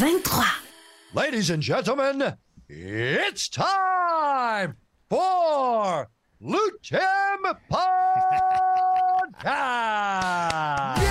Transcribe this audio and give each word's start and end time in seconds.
23. 0.00 0.44
Ladies 1.12 1.50
and 1.50 1.62
gentlemen, 1.62 2.34
it's 2.70 3.50
time 3.50 4.78
for 5.10 6.08
Lutem 6.42 7.58
Podcast! 9.44 11.06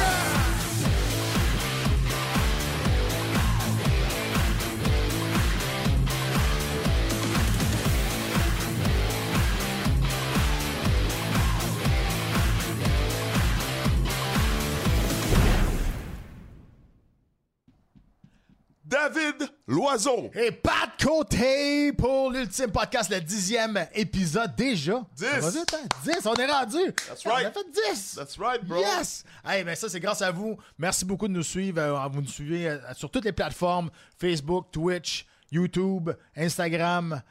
David 18.90 19.48
Loiseau. 19.68 20.32
Et 20.34 20.52
Pat 20.52 20.90
Côté 21.02 21.94
pour 21.94 22.32
l'ultime 22.32 22.72
podcast, 22.72 23.12
le 23.12 23.22
dixième 23.22 23.88
épisode 23.94 24.56
déjà? 24.56 25.06
10. 25.16 25.26
Ça 25.26 25.40
va 25.40 25.50
vite, 25.52 25.76
hein? 25.76 25.88
10, 26.04 26.26
on 26.26 26.34
est 26.34 26.46
rendu. 26.52 26.94
That's 27.08 27.26
On 27.26 27.30
right. 27.30 27.46
a 27.46 27.52
fait 27.52 27.94
10. 27.94 28.16
That's 28.16 28.38
right, 28.40 28.66
bro. 28.66 28.80
Yes! 28.80 29.24
Hey, 29.46 29.64
ben 29.64 29.76
ça, 29.76 29.90
c'est 29.90 30.00
grâce 30.00 30.24
à 30.24 30.32
vous. 30.32 30.58
Merci 30.78 31.06
beaucoup 31.06 31.28
de 31.28 31.34
nous 31.34 31.44
suivre. 31.44 31.80
Euh, 31.80 32.08
vous 32.12 32.22
nous 32.22 32.28
suivez 32.28 32.68
euh, 32.68 32.78
sur 32.96 33.12
toutes 33.12 33.26
les 33.26 33.32
plateformes 33.32 33.92
Facebook, 34.20 34.72
Twitch, 34.72 35.28
YouTube, 35.52 36.10
Instagram. 36.36 37.22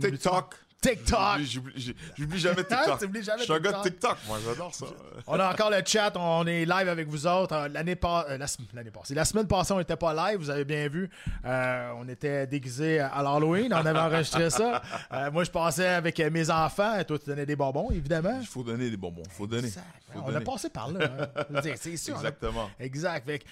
TikTok. 0.00 0.54
TikTok. 0.80 1.40
J'oublie- 1.40 2.38
jamais 2.38 2.62
Ah, 2.70 2.84
TikTok. 2.98 3.00
jamais 3.22 3.38
Je 3.38 3.42
suis 3.44 3.52
un 3.52 3.58
gars 3.60 3.72
de 3.72 3.82
TikTok. 3.82 4.16
Moi, 4.28 4.38
j'adore 4.46 4.74
ça. 4.74 4.86
On 5.26 5.38
a 5.40 5.52
encore 5.52 5.70
le 5.70 5.80
chat, 5.84 6.12
on 6.16 6.46
est 6.46 6.64
live 6.64 6.88
avec 6.88 7.08
vous 7.08 7.26
autres. 7.26 7.54
Euh, 7.54 7.68
L'année 7.68 7.96
pas- 7.96 8.26
euh, 8.30 8.38
la, 8.38 8.46
l'année 8.74 8.90
passée, 8.90 9.14
la 9.14 9.24
semaine 9.24 9.46
passée, 9.48 9.72
on 9.72 9.78
n'était 9.78 9.96
pas 9.96 10.14
live, 10.30 10.38
vous 10.38 10.50
avez 10.50 10.64
bien 10.64 10.88
vu. 10.88 11.10
Euh, 11.44 11.90
on 11.98 12.08
était 12.08 12.46
déguisés 12.46 13.00
à 13.00 13.22
l'Halloween, 13.22 13.72
on 13.74 13.84
avait 13.84 13.98
enregistré 13.98 14.50
ça. 14.50 14.82
Euh, 15.12 15.30
moi, 15.30 15.42
je 15.44 15.50
passais 15.50 15.86
avec 15.88 16.18
mes 16.18 16.50
enfants, 16.50 16.98
et 16.98 17.04
toi, 17.04 17.18
tu 17.18 17.26
donnais 17.26 17.46
des 17.46 17.56
bonbons, 17.56 17.90
évidemment. 17.90 18.38
Il 18.40 18.46
faut 18.46 18.62
donner 18.62 18.90
des 18.90 18.96
bonbons. 18.96 19.22
Il 19.24 19.30
faut 19.32 19.46
donner. 19.46 19.68
Faut 19.68 19.80
on 20.24 20.34
a 20.34 20.40
passé 20.40 20.68
par 20.68 20.90
là. 20.90 21.08
hein. 21.36 21.60
C'est 21.76 21.96
sûr. 21.96 22.14
a- 22.14 22.18
Exactement. 22.20 22.68
Exact. 22.78 23.26
Fait 23.26 23.42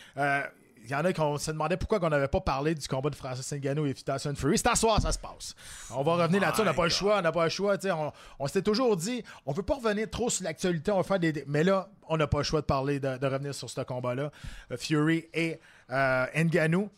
il 0.87 0.93
y 0.93 0.95
en 0.95 1.05
a 1.05 1.13
qui 1.13 1.21
se 1.45 1.51
demandait 1.51 1.77
pourquoi 1.77 1.99
on 2.03 2.09
n'avait 2.09 2.29
pas 2.29 2.41
parlé 2.41 2.75
du 2.75 2.87
combat 2.87 3.11
de 3.11 3.17
Francis 3.17 3.53
Ngannou 3.53 3.87
et 3.87 3.95
Tyson 3.95 4.35
Fury. 4.37 4.57
C'est 4.57 4.69
à 4.69 4.77
soir, 4.77 5.01
ça 5.01 5.11
se 5.11 5.19
passe. 5.19 5.55
On 5.91 6.03
va 6.03 6.15
revenir 6.15 6.41
là-dessus. 6.41 6.63
On 6.63 6.65
n'a 6.65 6.75
pas 6.75 6.85
le 6.85 6.91
choix. 6.91 7.19
On 7.19 7.23
n'a 7.23 7.33
pas 7.33 7.45
le 7.45 7.51
choix. 7.51 7.77
On, 7.85 8.13
on 8.39 8.47
s'était 8.47 8.63
toujours 8.63 8.97
dit, 8.97 9.25
on 9.47 9.53
veut 9.53 9.63
pas 9.65 9.75
revenir 9.75 10.09
trop 10.09 10.31
sur 10.31 10.45
l'actualité. 10.45 10.93
On 10.93 10.99
va 10.99 11.03
faire 11.03 11.19
des, 11.19 11.45
Mais 11.49 11.65
là, 11.65 11.89
on 12.09 12.17
n'a 12.17 12.27
pas 12.27 12.39
le 12.39 12.45
choix 12.45 12.61
de 12.61 12.67
parler, 12.67 13.01
de, 13.01 13.17
de 13.17 13.27
revenir 13.27 13.55
sur 13.55 13.69
ce 13.69 13.81
combat-là. 13.81 14.31
Euh, 14.71 14.77
Fury 14.77 15.27
et 15.35 15.61
euh, 15.91 16.27
Ngannou. 16.35 16.89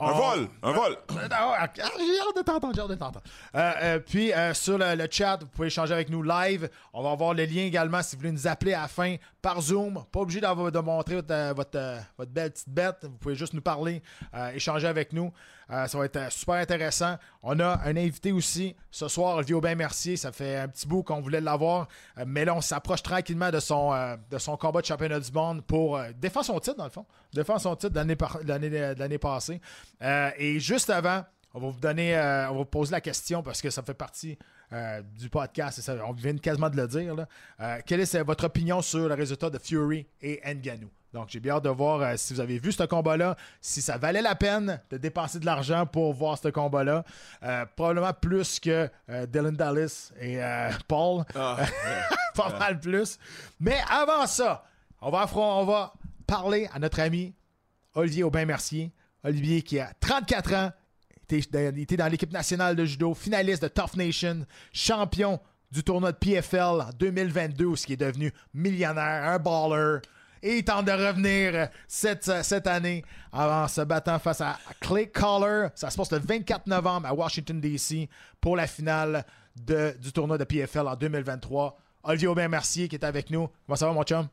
Un 0.00 0.12
vol. 0.12 0.48
Un 0.62 0.72
vol. 0.72 0.96
ah, 1.30 1.68
J'ai 1.76 1.82
hâte 1.82 2.36
de 2.36 2.42
t'entendre, 2.42 2.72
j'ai 2.74 2.80
hâte 2.80 2.88
de 2.88 2.94
t'entendre. 2.94 3.22
Euh, 3.54 3.72
euh, 3.82 3.98
puis 3.98 4.32
euh, 4.32 4.54
sur 4.54 4.78
le, 4.78 4.94
le 4.94 5.06
chat, 5.10 5.38
vous 5.40 5.46
pouvez 5.48 5.66
échanger 5.66 5.92
avec 5.92 6.08
nous 6.08 6.22
live. 6.22 6.70
On 6.94 7.02
va 7.02 7.10
avoir 7.10 7.34
le 7.34 7.44
lien 7.44 7.62
également 7.62 8.02
si 8.02 8.16
vous 8.16 8.20
voulez 8.20 8.32
nous 8.32 8.46
appeler 8.46 8.72
à 8.72 8.82
la 8.82 8.88
fin 8.88 9.16
par 9.40 9.60
Zoom. 9.60 10.04
Pas 10.10 10.20
obligé 10.20 10.40
de 10.40 10.78
montrer 10.80 11.16
votre, 11.16 11.32
euh, 11.32 11.52
euh, 11.74 12.00
votre 12.18 12.30
belle 12.30 12.50
petite 12.50 12.68
bête. 12.68 12.96
Vous 13.02 13.16
pouvez 13.18 13.34
juste 13.34 13.54
nous 13.54 13.60
parler, 13.60 14.02
euh, 14.34 14.50
échanger 14.50 14.86
avec 14.86 15.12
nous. 15.12 15.32
Ça 15.68 15.98
va 15.98 16.04
être 16.04 16.32
super 16.32 16.56
intéressant. 16.56 17.16
On 17.44 17.60
a 17.60 17.80
un 17.84 17.96
invité 17.96 18.32
aussi 18.32 18.74
ce 18.90 19.06
soir, 19.06 19.36
Olivier 19.36 19.54
Aubin 19.54 19.76
Mercier. 19.76 20.16
Ça 20.16 20.32
fait 20.32 20.56
un 20.56 20.66
petit 20.66 20.84
bout 20.84 21.04
qu'on 21.04 21.20
voulait 21.20 21.40
l'avoir. 21.40 21.86
Mais 22.26 22.44
là, 22.44 22.56
on 22.56 22.60
s'approche 22.60 23.04
tranquillement 23.04 23.52
de 23.52 23.60
son, 23.60 23.92
de 24.28 24.38
son 24.38 24.56
combat 24.56 24.80
de 24.80 24.86
championnat 24.86 25.20
du 25.20 25.30
monde 25.30 25.62
pour 25.62 26.00
défendre 26.20 26.46
son 26.46 26.58
titre, 26.58 26.76
dans 26.76 26.86
le 26.86 26.90
fond. 26.90 27.06
Défendre 27.32 27.60
son 27.60 27.76
titre 27.76 27.92
de 27.92 28.98
l'année 28.98 29.18
passée. 29.18 29.60
Et 30.00 30.58
juste 30.58 30.90
avant, 30.90 31.24
on 31.54 31.60
va 31.60 31.68
vous 31.68 31.78
donner, 31.78 32.16
on 32.16 32.52
va 32.52 32.58
vous 32.58 32.64
poser 32.64 32.90
la 32.90 33.00
question 33.00 33.40
parce 33.44 33.62
que 33.62 33.70
ça 33.70 33.84
fait 33.84 33.94
partie 33.94 34.36
euh, 34.72 35.02
du 35.18 35.28
podcast. 35.28 35.78
et 35.78 35.82
ça- 35.82 35.96
on 36.06 36.12
vient 36.12 36.36
quasiment 36.36 36.70
de 36.70 36.76
le 36.76 36.86
dire. 36.88 37.14
là. 37.14 37.26
Euh, 37.60 37.78
quelle 37.86 38.00
est 38.00 38.22
votre 38.22 38.44
opinion 38.44 38.82
sur 38.82 39.08
le 39.08 39.14
résultat 39.14 39.50
de 39.50 39.58
Fury 39.58 40.06
et 40.22 40.40
Ngannou? 40.54 40.88
Donc, 41.12 41.28
j'ai 41.28 41.40
bien 41.40 41.54
hâte 41.56 41.64
de 41.64 41.70
voir 41.70 42.00
euh, 42.02 42.14
si 42.16 42.34
vous 42.34 42.40
avez 42.40 42.58
vu 42.60 42.70
ce 42.70 42.84
combat-là, 42.84 43.36
si 43.60 43.82
ça 43.82 43.98
valait 43.98 44.22
la 44.22 44.36
peine 44.36 44.80
de 44.90 44.96
dépenser 44.96 45.40
de 45.40 45.44
l'argent 45.46 45.84
pour 45.84 46.12
voir 46.14 46.38
ce 46.38 46.46
combat-là. 46.48 47.04
Euh, 47.42 47.66
probablement 47.74 48.12
plus 48.12 48.60
que 48.60 48.88
euh, 49.08 49.26
Dylan 49.26 49.56
Dallas 49.56 50.12
et 50.20 50.38
Paul. 50.86 51.24
Ah, 51.34 51.56
Pas 52.36 52.56
mal 52.58 52.78
plus. 52.78 53.18
Mais 53.58 53.78
avant 53.90 54.24
ça, 54.28 54.64
on 55.00 55.10
va, 55.10 55.26
on 55.34 55.64
va 55.64 55.92
parler 56.28 56.68
à 56.72 56.78
notre 56.78 57.00
ami 57.00 57.34
Olivier 57.94 58.22
Aubin-Mercier. 58.22 58.92
Olivier 59.24 59.62
qui 59.62 59.80
a 59.80 59.90
34 59.98 60.54
ans, 60.54 60.70
il 61.38 61.78
était 61.80 61.96
dans 61.96 62.08
l'équipe 62.08 62.32
nationale 62.32 62.74
de 62.76 62.84
judo, 62.84 63.14
finaliste 63.14 63.62
de 63.62 63.68
Tough 63.68 63.94
Nation, 63.96 64.44
champion 64.72 65.40
du 65.70 65.82
tournoi 65.84 66.12
de 66.12 66.16
PFL 66.16 66.58
en 66.82 66.90
2022, 66.98 67.64
où 67.64 67.74
il 67.86 67.92
est 67.92 67.96
devenu 67.96 68.32
millionnaire, 68.52 69.28
un 69.28 69.38
baller. 69.38 70.00
Et 70.42 70.56
il 70.58 70.64
tente 70.64 70.86
de 70.86 70.92
revenir 70.92 71.54
euh, 71.54 71.66
cette, 71.86 72.24
cette 72.42 72.66
année 72.66 73.04
en 73.30 73.68
se 73.68 73.82
battant 73.82 74.18
face 74.18 74.40
à 74.40 74.58
Clay 74.80 75.06
Collar. 75.08 75.70
Ça 75.74 75.90
se 75.90 75.96
passe 75.98 76.10
le 76.12 76.18
24 76.18 76.66
novembre 76.66 77.06
à 77.06 77.14
Washington, 77.14 77.60
D.C. 77.60 78.08
pour 78.40 78.56
la 78.56 78.66
finale 78.66 79.24
de- 79.54 79.94
du 80.00 80.12
tournoi 80.12 80.38
de 80.38 80.44
PFL 80.44 80.88
en 80.88 80.96
2023. 80.96 81.76
Olivier 82.04 82.28
Aubin-Mercier 82.28 82.88
qui 82.88 82.96
est 82.96 83.04
avec 83.04 83.28
nous. 83.30 83.48
Comment 83.66 83.76
ça 83.76 83.86
va, 83.86 83.92
mon 83.92 84.02
chum? 84.02 84.26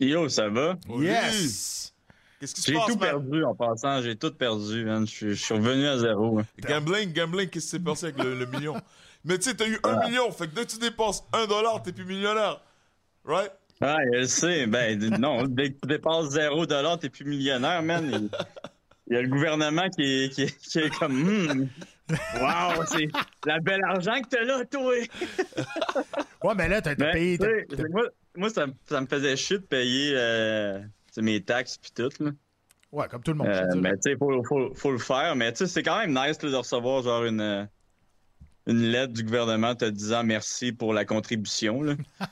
Yo, 0.00 0.26
ça 0.30 0.48
va? 0.48 0.78
Oui. 0.88 1.04
Yes! 1.04 1.92
Qu'est-ce 2.40 2.54
qui 2.54 2.62
se 2.62 2.72
J'ai 2.72 2.78
tout 2.78 2.96
man? 2.96 2.98
perdu 2.98 3.44
en 3.44 3.54
passant, 3.54 4.00
j'ai 4.02 4.16
tout 4.16 4.32
perdu, 4.32 4.84
man. 4.86 5.06
Je 5.06 5.34
suis- 5.34 5.54
revenu 5.54 5.86
à 5.86 5.98
zéro. 5.98 6.40
Gambling, 6.60 7.12
gambling, 7.12 7.48
qu'est-ce 7.50 7.66
qui 7.66 7.70
s'est 7.72 7.78
passé 7.78 8.06
avec 8.06 8.18
le, 8.24 8.34
le 8.34 8.46
million? 8.46 8.74
Mais 9.26 9.36
tu 9.38 9.50
sais, 9.50 9.54
t'as 9.54 9.66
eu 9.68 9.78
un 9.84 10.00
million, 10.08 10.30
fait 10.32 10.48
que 10.48 10.54
dès 10.54 10.64
que 10.64 10.70
tu 10.70 10.78
dépenses 10.78 11.22
un 11.34 11.46
dollar, 11.46 11.82
t'es 11.82 11.92
plus 11.92 12.06
millionnaire. 12.06 12.62
Right? 13.26 13.52
Ah, 13.82 13.98
je 14.14 14.24
sais. 14.24 14.66
Ben, 14.66 14.98
non, 15.18 15.44
dès 15.46 15.72
que 15.72 15.80
tu 15.82 15.88
dépasses 15.88 16.30
zéro 16.30 16.64
dollar, 16.64 16.98
t'es 16.98 17.10
plus 17.10 17.26
millionnaire, 17.26 17.82
man. 17.82 18.10
Il, 18.10 18.30
il 19.08 19.14
y 19.14 19.16
a 19.18 19.22
le 19.22 19.28
gouvernement 19.28 19.90
qui 19.90 20.02
est, 20.24 20.28
qui 20.30 20.42
est, 20.44 20.56
qui 20.58 20.78
est 20.78 20.98
comme, 20.98 21.12
hmm, 21.22 21.68
wow, 22.40 22.84
c'est 22.86 23.08
la 23.44 23.58
belle 23.60 23.82
argent 23.84 24.18
que 24.22 24.28
t'as 24.28 24.44
là, 24.44 24.64
toi. 24.64 24.94
Ouais, 26.42 26.54
mais 26.56 26.68
là, 26.68 26.80
t'as 26.80 26.94
Ben, 26.94 27.12
payé. 27.12 27.38
moi, 27.90 28.04
moi 28.36 28.48
ça, 28.48 28.66
me- 28.66 28.72
ça 28.88 29.00
me 29.02 29.06
faisait 29.06 29.36
chier 29.36 29.58
de 29.58 29.62
payer 29.64 30.12
euh, 30.16 30.80
sais, 31.12 31.22
mes 31.22 31.40
taxes 31.42 31.78
puis 31.78 31.90
tout, 31.94 32.10
là. 32.22 32.30
Ouais, 32.92 33.06
comme 33.08 33.22
tout 33.22 33.30
le 33.30 33.38
monde. 33.38 33.46
Euh, 33.48 33.68
je 33.72 33.78
mais 33.78 33.92
tu 33.92 34.10
sais, 34.10 34.16
faut, 34.16 34.42
faut, 34.44 34.74
faut 34.74 34.90
le 34.90 34.98
faire. 34.98 35.36
Mais 35.36 35.52
tu 35.52 35.58
sais, 35.58 35.66
c'est 35.68 35.82
quand 35.82 35.98
même 35.98 36.10
nice 36.10 36.42
là, 36.42 36.50
de 36.50 36.56
recevoir 36.56 37.02
genre 37.02 37.24
une, 37.24 37.40
euh, 37.40 37.64
une 38.66 38.82
lettre 38.82 39.12
du 39.12 39.22
gouvernement 39.22 39.74
te 39.76 39.84
disant 39.84 40.24
merci 40.24 40.72
pour 40.72 40.92
la 40.92 41.04
contribution. 41.04 41.82
Là. 41.82 41.94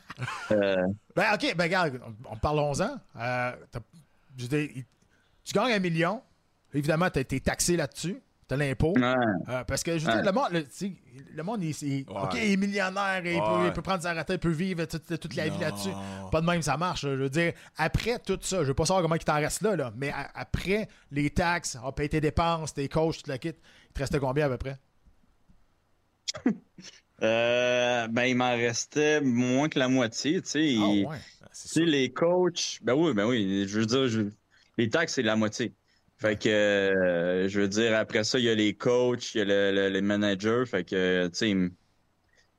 Euh, 0.50 0.88
Ben, 1.14 1.32
OK, 1.34 1.54
ben, 1.56 1.64
regarde, 1.64 2.00
on, 2.04 2.32
on 2.32 2.36
parlons-en. 2.36 2.96
Euh, 3.20 3.52
tu 4.36 5.54
gagnes 5.54 5.72
un 5.72 5.78
million. 5.78 6.20
Évidemment, 6.74 7.08
tu 7.08 7.18
as 7.18 7.22
été 7.22 7.38
taxé 7.38 7.76
là-dessus. 7.76 8.20
Tu 8.48 8.54
as 8.54 8.56
l'impôt. 8.56 8.94
ouais. 8.96 9.02
Euh, 9.50 9.64
parce 9.64 9.82
que, 9.82 9.98
je 9.98 10.06
veux 10.06 10.12
dire, 10.12 10.24
le 10.24 10.32
monde, 10.32 10.48
le, 10.52 10.62
tu 10.64 10.68
sais, 10.70 10.92
le 11.34 11.42
monde 11.42 11.62
il, 11.62 11.70
il- 11.82 12.04
OK, 12.08 12.34
il 12.34 12.52
est 12.52 12.56
millionnaire, 12.56 13.20
il, 13.24 13.38
peut, 13.38 13.66
il 13.66 13.72
peut 13.74 13.82
prendre 13.82 14.02
sa 14.02 14.10
retraite, 14.10 14.30
il 14.30 14.38
peut 14.38 14.48
vivre 14.48 14.84
toute, 14.86 15.20
toute 15.20 15.34
la 15.36 15.48
vie 15.50 15.58
là-dessus. 15.60 15.90
Pas 16.32 16.40
de 16.40 16.46
même, 16.46 16.62
ça 16.62 16.76
marche. 16.78 17.02
Je 17.02 17.08
veux 17.08 17.28
dire, 17.30 17.52
après 17.76 18.18
tout 18.20 18.38
ça, 18.40 18.62
je 18.62 18.68
veux 18.68 18.74
pas 18.74 18.86
savoir 18.86 19.02
comment 19.02 19.16
il 19.16 19.24
t'en 19.24 19.34
reste 19.34 19.60
là, 19.62 19.76
là, 19.76 19.92
mais 19.96 20.08
a- 20.10 20.30
après 20.34 20.88
les 21.10 21.28
taxes, 21.30 21.76
on 21.84 21.92
paye 21.92 22.08
tes 22.08 22.20
dépenses, 22.22 22.72
tes 22.72 22.88
coachs, 22.88 23.22
tout 23.22 23.30
le 23.30 23.36
kit, 23.36 23.48
il 23.50 23.92
te 23.92 23.98
reste 24.00 24.18
combien 24.18 24.46
à 24.46 24.48
peu 24.48 24.56
près? 24.58 24.78
Euh, 27.20 28.06
ben, 28.06 28.24
il 28.26 28.36
m'en 28.36 28.52
restait 28.54 29.20
moins 29.20 29.68
que 29.68 29.76
la 29.78 29.88
moitié. 29.88 30.40
Tu 30.40 30.48
sais, 30.50 30.58
Ah, 30.80 30.86
Il- 30.88 31.06
ouais. 31.06 31.16
tu 31.18 31.68
sais, 31.68 31.84
les 31.84 32.12
coachs, 32.12 32.78
ben 32.82 32.94
oui, 32.94 33.12
ben 33.12 33.26
oui, 33.26 33.64
je 33.66 33.80
veux 33.80 33.86
dire, 33.86 34.06
je- 34.06 34.30
les 34.76 34.88
taxes, 34.88 35.14
c'est 35.14 35.22
la 35.22 35.34
moitié. 35.34 35.74
Fait 36.20 36.36
que, 36.36 36.48
euh, 36.48 37.48
je 37.48 37.60
veux 37.60 37.68
dire, 37.68 37.96
après 37.96 38.24
ça, 38.24 38.38
il 38.38 38.44
y 38.44 38.50
a 38.50 38.54
les 38.54 38.74
coachs, 38.74 39.34
il 39.34 39.38
y 39.38 39.40
a 39.42 39.44
le, 39.44 39.72
le- 39.72 39.88
les 39.88 40.00
managers. 40.02 40.64
Fait 40.66 40.82
que, 40.84 41.28
tu 41.28 41.36
sais, 41.36 41.50
il 41.50 41.70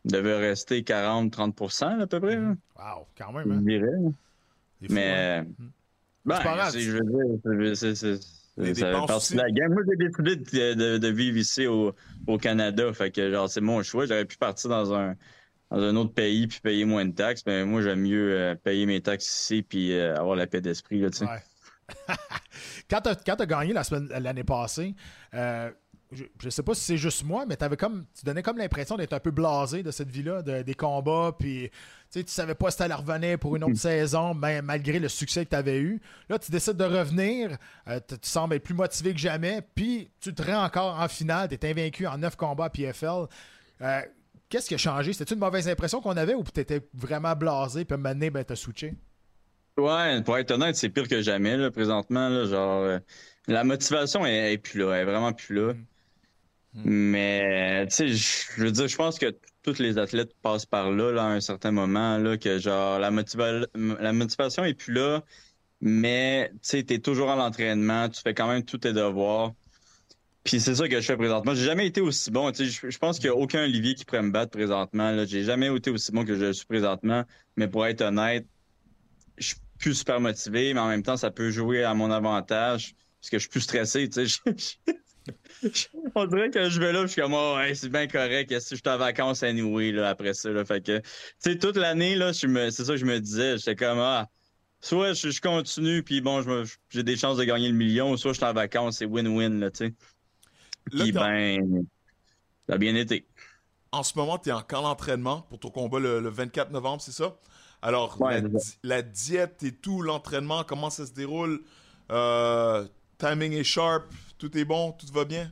devait 0.06 0.38
rester 0.38 0.82
40-30 0.82 1.98
là, 1.98 2.04
à 2.04 2.08
peu 2.08 2.20
près. 2.22 2.38
là, 2.38 2.56
Wow, 2.78 3.06
quand 3.18 3.32
je 3.34 3.38
même. 3.50 3.52
hein. 3.52 3.62
dirais. 3.62 4.14
Des 4.82 4.88
fois, 4.88 4.96
Mais. 4.96 5.44
Ben, 6.26 6.36
C'est 6.38 6.44
pas 6.44 6.56
grave. 6.56 6.72
c'est- 6.72 6.80
je 6.82 6.92
veux 6.92 7.02
dire, 7.04 7.76
c'est- 7.76 9.06
partie 9.08 9.34
de 9.34 9.38
la 9.40 9.52
game. 9.52 9.74
Moi, 9.74 9.84
j'ai 9.90 10.08
décidé 10.08 10.36
de, 10.36 10.74
de- 10.74 10.98
de 10.98 11.08
vivre 11.10 11.38
ici 11.38 11.68
au, 11.68 11.94
au 12.28 12.38
Canada. 12.38 12.92
Fait 12.94 13.12
que, 13.12 13.30
genre, 13.32 13.50
c'est 13.50 13.62
mon 13.62 13.84
choix. 13.84 14.06
J'aurais 14.06 14.26
pu 14.26 14.38
partir 14.38 14.70
dans 14.70 14.94
un, 14.94 15.16
dans 15.70 15.82
un 15.82 15.96
autre 15.98 16.14
pays 16.14 16.48
puis 16.48 16.60
payer 16.62 16.86
moins 16.86 17.06
de 17.06 17.14
taxes. 17.14 17.44
Mais 17.46 17.66
moi, 17.66 17.82
j'aime 17.82 18.02
mieux 18.02 18.38
euh, 18.38 18.56
payer 18.56 18.86
mes 18.86 19.02
taxes 19.02 19.28
ici 19.28 19.64
puis 19.64 19.94
euh, 19.94 20.16
avoir 20.16 20.36
la 20.36 20.48
paix 20.48 20.62
d'esprit, 20.62 21.00
là, 21.02 21.10
tu 21.10 21.18
sais. 21.20 21.26
Ouais. 21.26 21.40
Quand 22.90 23.02
tu 23.02 23.32
as, 23.32 23.46
gagné 23.46 23.74
la 23.74 23.84
semaine- 23.84 24.08
l'année 24.22 24.44
passée, 24.44 24.96
euh, 25.34 25.72
je, 26.12 26.24
je 26.42 26.50
sais 26.50 26.64
pas 26.64 26.74
si 26.74 26.82
c'est 26.84 26.98
juste 26.98 27.24
moi, 27.24 27.46
mais 27.48 27.62
avais 27.62 27.78
comme, 27.78 28.06
tu 28.18 28.26
donnais 28.26 28.42
comme 28.42 28.58
l'impression 28.58 28.98
d'être 28.98 29.14
un 29.14 29.20
peu 29.20 29.30
blasé 29.32 29.84
de 29.84 29.92
cette 29.92 30.10
vie-là, 30.10 30.42
de- 30.42 30.64
des 30.64 30.74
combats, 30.74 31.36
puis 31.38 31.70
tu 32.12 32.24
savais 32.26 32.56
pas 32.56 32.72
si 32.72 32.78
t'allais 32.80 32.96
revenir 32.96 33.38
pour 33.38 33.56
une 33.56 33.64
autre 33.64 33.76
saison, 33.78 34.34
ben, 34.34 34.64
malgré 34.64 34.98
le 35.00 35.08
succès 35.08 35.46
que 35.46 35.52
tu 35.52 35.56
avais 35.56 35.78
eu. 35.80 36.02
Là, 36.28 36.40
tu 36.40 36.50
décides 36.52 36.78
de 36.78 36.84
revenir, 36.84 37.58
euh, 37.88 38.00
tu 38.08 38.16
sembles 38.24 38.56
être 38.56 38.64
plus 38.64 38.74
motivé 38.74 39.14
que 39.14 39.20
jamais, 39.20 39.62
puis 39.76 40.10
tu 40.20 40.34
te 40.34 40.42
rends 40.42 40.64
encore 40.64 41.00
en 41.00 41.08
finale, 41.08 41.48
tu 41.50 41.56
es 41.56 41.70
invaincu 41.70 42.08
en 42.08 42.18
neuf 42.18 42.36
combats 42.36 42.66
à 42.66 42.70
PFL. 42.70 43.28
Euh, 43.82 44.02
Qu'est-ce 44.50 44.68
qui 44.68 44.74
a 44.74 44.80
changé? 44.80 45.14
C'était 45.14 45.32
une 45.36 45.40
mauvaise 45.40 45.70
impression 45.70 46.02
qu'on 46.02 46.18
avait 46.18 46.34
ou 46.34 46.44
tu 46.44 46.60
étais 46.60 46.82
vraiment 46.96 47.36
blasé, 47.36 47.86
puis 47.86 47.96
maintenant, 48.00 48.30
ben, 48.34 48.44
tu 48.44 48.54
as 48.54 48.56
switché? 48.56 48.96
Ouais, 49.80 50.22
pour 50.24 50.38
être 50.38 50.52
honnête, 50.52 50.76
c'est 50.76 50.90
pire 50.90 51.08
que 51.08 51.22
jamais, 51.22 51.58
là, 51.58 51.72
présentement. 51.72 52.30
Là, 52.30 52.46
genre, 52.46 52.84
euh, 52.84 53.00
la 53.48 53.64
motivation 53.64 54.26
est, 54.26 54.54
est 54.54 54.58
plus 54.58 54.80
là, 54.80 54.94
elle 54.94 55.02
est 55.02 55.06
vraiment 55.12 55.34
plus 55.34 55.56
là. 55.56 55.74
Mais, 56.84 57.88
tu 57.88 57.96
sais, 57.96 58.08
je 58.10 58.64
veux 58.64 58.72
dire, 58.72 58.88
je 58.88 58.96
pense 58.96 59.20
que 59.20 59.38
tous 59.64 59.80
les 59.80 59.98
athlètes 59.98 60.34
passent 60.42 60.66
par 60.66 60.92
là, 60.92 61.12
là, 61.12 61.24
à 61.24 61.28
un 61.28 61.42
certain 61.42 61.72
moment, 61.72 62.18
là, 62.18 62.38
que 62.38 62.60
genre, 62.60 63.00
la, 63.00 63.12
motiva- 63.12 63.68
la 63.76 64.14
motivation 64.14 64.64
est 64.64 64.74
plus 64.76 64.94
là, 64.94 65.24
mais, 65.82 66.50
tu 66.54 66.60
sais, 66.64 66.84
t'es 66.84 67.00
toujours 67.00 67.32
à 67.32 67.36
l'entraînement, 67.36 68.10
tu 68.10 68.22
fais 68.22 68.34
quand 68.34 68.48
même 68.48 68.64
tous 68.64 68.80
tes 68.80 68.94
devoirs. 68.94 69.54
Puis 70.44 70.60
c'est 70.62 70.76
ça 70.76 70.88
que 70.88 71.00
je 71.00 71.06
fais 71.06 71.18
présentement. 71.18 71.54
J'ai 71.54 71.66
jamais 71.66 71.88
été 71.88 72.02
aussi 72.02 72.32
bon. 72.32 72.52
Je, 72.54 72.64
je 72.66 72.98
pense 72.98 73.20
qu'il 73.20 73.30
n'y 73.30 73.36
a 73.36 73.40
aucun 73.40 73.64
Olivier 73.64 73.94
qui 73.96 74.06
pourrait 74.06 74.24
me 74.24 74.32
battre 74.32 74.52
présentement. 74.52 75.26
J'ai 75.26 75.44
jamais 75.44 75.68
été 75.76 75.92
aussi 75.92 76.12
bon 76.12 76.26
que 76.26 76.36
je 76.36 76.52
suis 76.54 76.66
présentement. 76.66 77.24
Mais 77.58 77.68
pour 77.68 77.86
être 77.86 78.02
honnête, 78.02 78.48
plus 79.80 79.96
super 79.96 80.20
motivé, 80.20 80.74
mais 80.74 80.80
en 80.80 80.88
même 80.88 81.04
temps, 81.04 81.18
ça 81.18 81.32
peut 81.32 81.50
jouer 81.50 81.84
à 81.84 81.94
mon 81.94 82.12
avantage 82.12 82.96
parce 83.20 83.30
que 83.30 83.38
je 83.38 83.42
suis 83.42 83.50
plus 83.50 83.62
stressé. 83.62 84.10
Tu 84.10 84.28
sais. 84.28 84.40
On 86.16 86.26
dirait 86.26 86.50
que 86.50 86.70
je 86.70 86.80
vais 86.80 86.92
là, 86.92 87.02
je 87.04 87.08
suis 87.08 87.22
comme, 87.22 87.34
oh, 87.34 87.56
ouais, 87.58 87.76
c'est 87.76 87.90
bien 87.90 88.08
correct. 88.08 88.58
Si 88.60 88.76
je 88.76 88.82
suis 88.82 88.90
en 88.90 88.98
vacances 88.98 89.44
anyway, 89.44 89.92
là, 89.92 90.10
après 90.10 90.34
ça. 90.34 90.50
Là? 90.50 90.66
Fait 90.66 90.84
que, 90.84 91.00
tu 91.00 91.10
sais, 91.40 91.58
toute 91.58 91.76
l'année, 91.76 92.16
là, 92.16 92.32
je 92.32 92.48
me, 92.48 92.70
c'est 92.70 92.86
ça 92.86 92.94
que 92.94 92.98
je 92.98 93.06
me 93.06 93.20
disais. 93.20 93.58
J'étais 93.58 93.76
comme, 93.76 94.00
ah, 94.00 94.28
soit 94.82 95.14
je, 95.14 95.30
je 95.30 95.42
continue, 95.42 96.04
puis 96.04 96.22
bon, 96.22 96.44
j'ai 96.90 97.04
des 97.04 97.18
chances 97.18 97.38
de 97.38 97.44
gagner 97.44 97.68
le 97.68 97.76
million, 97.76 98.16
soit 98.18 98.34
je 98.34 98.38
suis 98.38 98.46
en 98.46 98.54
vacances, 98.54 98.98
c'est 98.98 99.06
win-win, 99.06 99.60
là, 99.60 99.72
tu 99.72 99.88
sais. 99.88 99.96
Puis 100.92 101.12
ben, 101.12 101.86
ça 102.68 102.76
a 102.76 102.78
bien 102.78 102.96
été. 102.96 103.28
En 103.92 104.04
ce 104.04 104.18
moment, 104.18 104.38
tu 104.38 104.50
es 104.50 104.52
en 104.52 104.62
camp 104.62 104.82
d'entraînement 104.82 105.42
pour 105.44 105.60
ton 105.60 105.72
combat 105.72 106.00
le, 106.00 106.20
le 106.20 106.30
24 106.30 106.72
novembre, 106.72 107.02
c'est 107.02 107.12
ça? 107.12 107.38
Alors, 107.82 108.20
Ouais, 108.20 108.42
la, 108.84 109.02
diète 109.02 109.64
et 109.64 109.72
tout, 109.72 110.02
l'entraînement, 110.02 110.64
comment 110.64 110.90
ça 110.90 111.06
se 111.06 111.14
déroule? 111.14 111.62
Euh, 112.12 112.86
timing 113.18 113.54
est 113.54 113.64
sharp, 113.64 114.06
tout 114.38 114.56
est 114.58 114.66
bon, 114.66 114.92
tout 114.92 115.08
va 115.14 115.26
bien? 115.26 115.52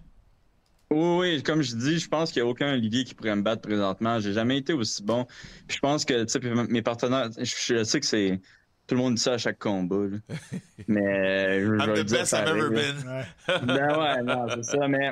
Oui, 0.90 1.18
oui, 1.20 1.44
comme 1.44 1.62
je 1.62 1.76
dis, 1.76 2.00
je 2.00 2.08
pense 2.08 2.32
qu'il 2.32 2.42
n'y 2.42 2.48
a 2.48 2.52
aucun 2.52 2.74
Olivier 2.74 3.04
qui 3.04 3.14
pourrait 3.14 3.36
me 3.36 3.42
battre 3.42 3.62
présentement. 3.62 4.20
J'ai 4.20 4.34
jamais 4.34 4.58
été 4.58 4.74
aussi 4.74 5.04
bon. 5.04 5.26
Puis 5.68 5.76
je 5.76 5.80
pense 5.80 6.06
que, 6.06 6.24
tu 6.24 6.30
sais, 6.30 6.40
puis 6.40 6.50
mes 6.50 6.82
partenaires, 6.82 7.30
je, 7.38 7.44
je 7.44 7.84
sais 7.84 8.00
que 8.00 8.06
c'est. 8.06 8.40
Tout 8.88 8.96
le 8.96 9.02
monde 9.02 9.16
dit 9.16 9.22
ça 9.22 9.34
à 9.34 9.38
chaque 9.38 9.60
combat. 9.60 10.08
là. 10.10 10.18
Mais 10.88 11.60
je, 11.60 11.78
je 11.78 11.84
I'm 11.84 11.94
the 11.94 12.06
dire 12.06 12.20
best 12.20 12.34
I've 12.34 12.48
ever 12.48 12.70
been. 12.70 13.26
Ben 13.68 14.00
ouais, 14.00 14.24
non, 14.24 14.48
c'est 14.56 14.64
ça. 14.64 14.88
Mais 14.88 15.12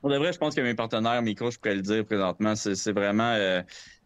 pour 0.00 0.08
de 0.08 0.16
vrai, 0.16 0.32
je 0.32 0.38
pense 0.38 0.54
que 0.54 0.62
mes 0.62 0.74
partenaires, 0.74 1.20
mes 1.20 1.34
coachs, 1.34 1.52
je 1.52 1.58
pourrais 1.58 1.74
le 1.74 1.82
dire 1.82 2.06
présentement, 2.06 2.56
c'est 2.56 2.74
c'est 2.74 2.92
vraiment 2.92 3.32
euh, 3.34 3.60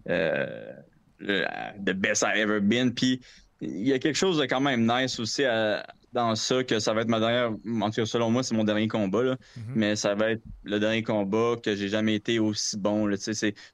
euh, 0.09 0.73
le 1.19 1.45
the 1.85 1.93
best 1.95 2.23
I've 2.23 2.37
ever 2.39 2.61
been. 2.61 2.95
Puis 2.95 3.21
il 3.61 3.87
y 3.87 3.93
a 3.93 3.99
quelque 3.99 4.17
chose 4.17 4.39
de 4.39 4.45
quand 4.45 4.61
même 4.61 4.87
nice 4.87 5.19
aussi 5.19 5.45
à- 5.45 5.85
dans 6.13 6.35
ça, 6.37 6.65
que 6.65 6.79
ça 6.79 6.95
va 6.95 7.03
être 7.03 7.09
ma 7.09 7.21
dernière, 7.21 7.51
en 7.51 7.91
tout 7.91 7.97
cas 8.01 8.07
selon 8.07 8.31
moi, 8.31 8.43
c'est 8.43 8.55
mon 8.55 8.65
dernier 8.65 8.89
combat, 8.89 9.23
là. 9.23 9.37
Mhm. 9.57 9.63
mais 9.75 9.97
ça 9.97 10.15
va 10.15 10.31
être 10.31 10.43
le 10.65 10.79
dernier 10.81 11.03
combat 11.03 11.57
que 11.63 11.77
j'ai 11.77 11.89
jamais 11.89 12.15
été 12.15 12.39
aussi 12.39 12.79
bon. 12.79 13.11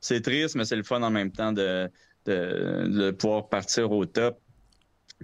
C'est 0.01 0.21
triste, 0.21 0.57
mais 0.57 0.65
c'est 0.65 0.75
le 0.77 0.83
fun 0.83 1.01
en 1.03 1.11
même 1.11 1.31
temps 1.31 1.53
de, 1.53 1.89
de, 2.27 2.89
de 2.89 3.11
pouvoir 3.13 3.49
partir 3.49 3.93
au 3.93 4.05
top. 4.05 4.41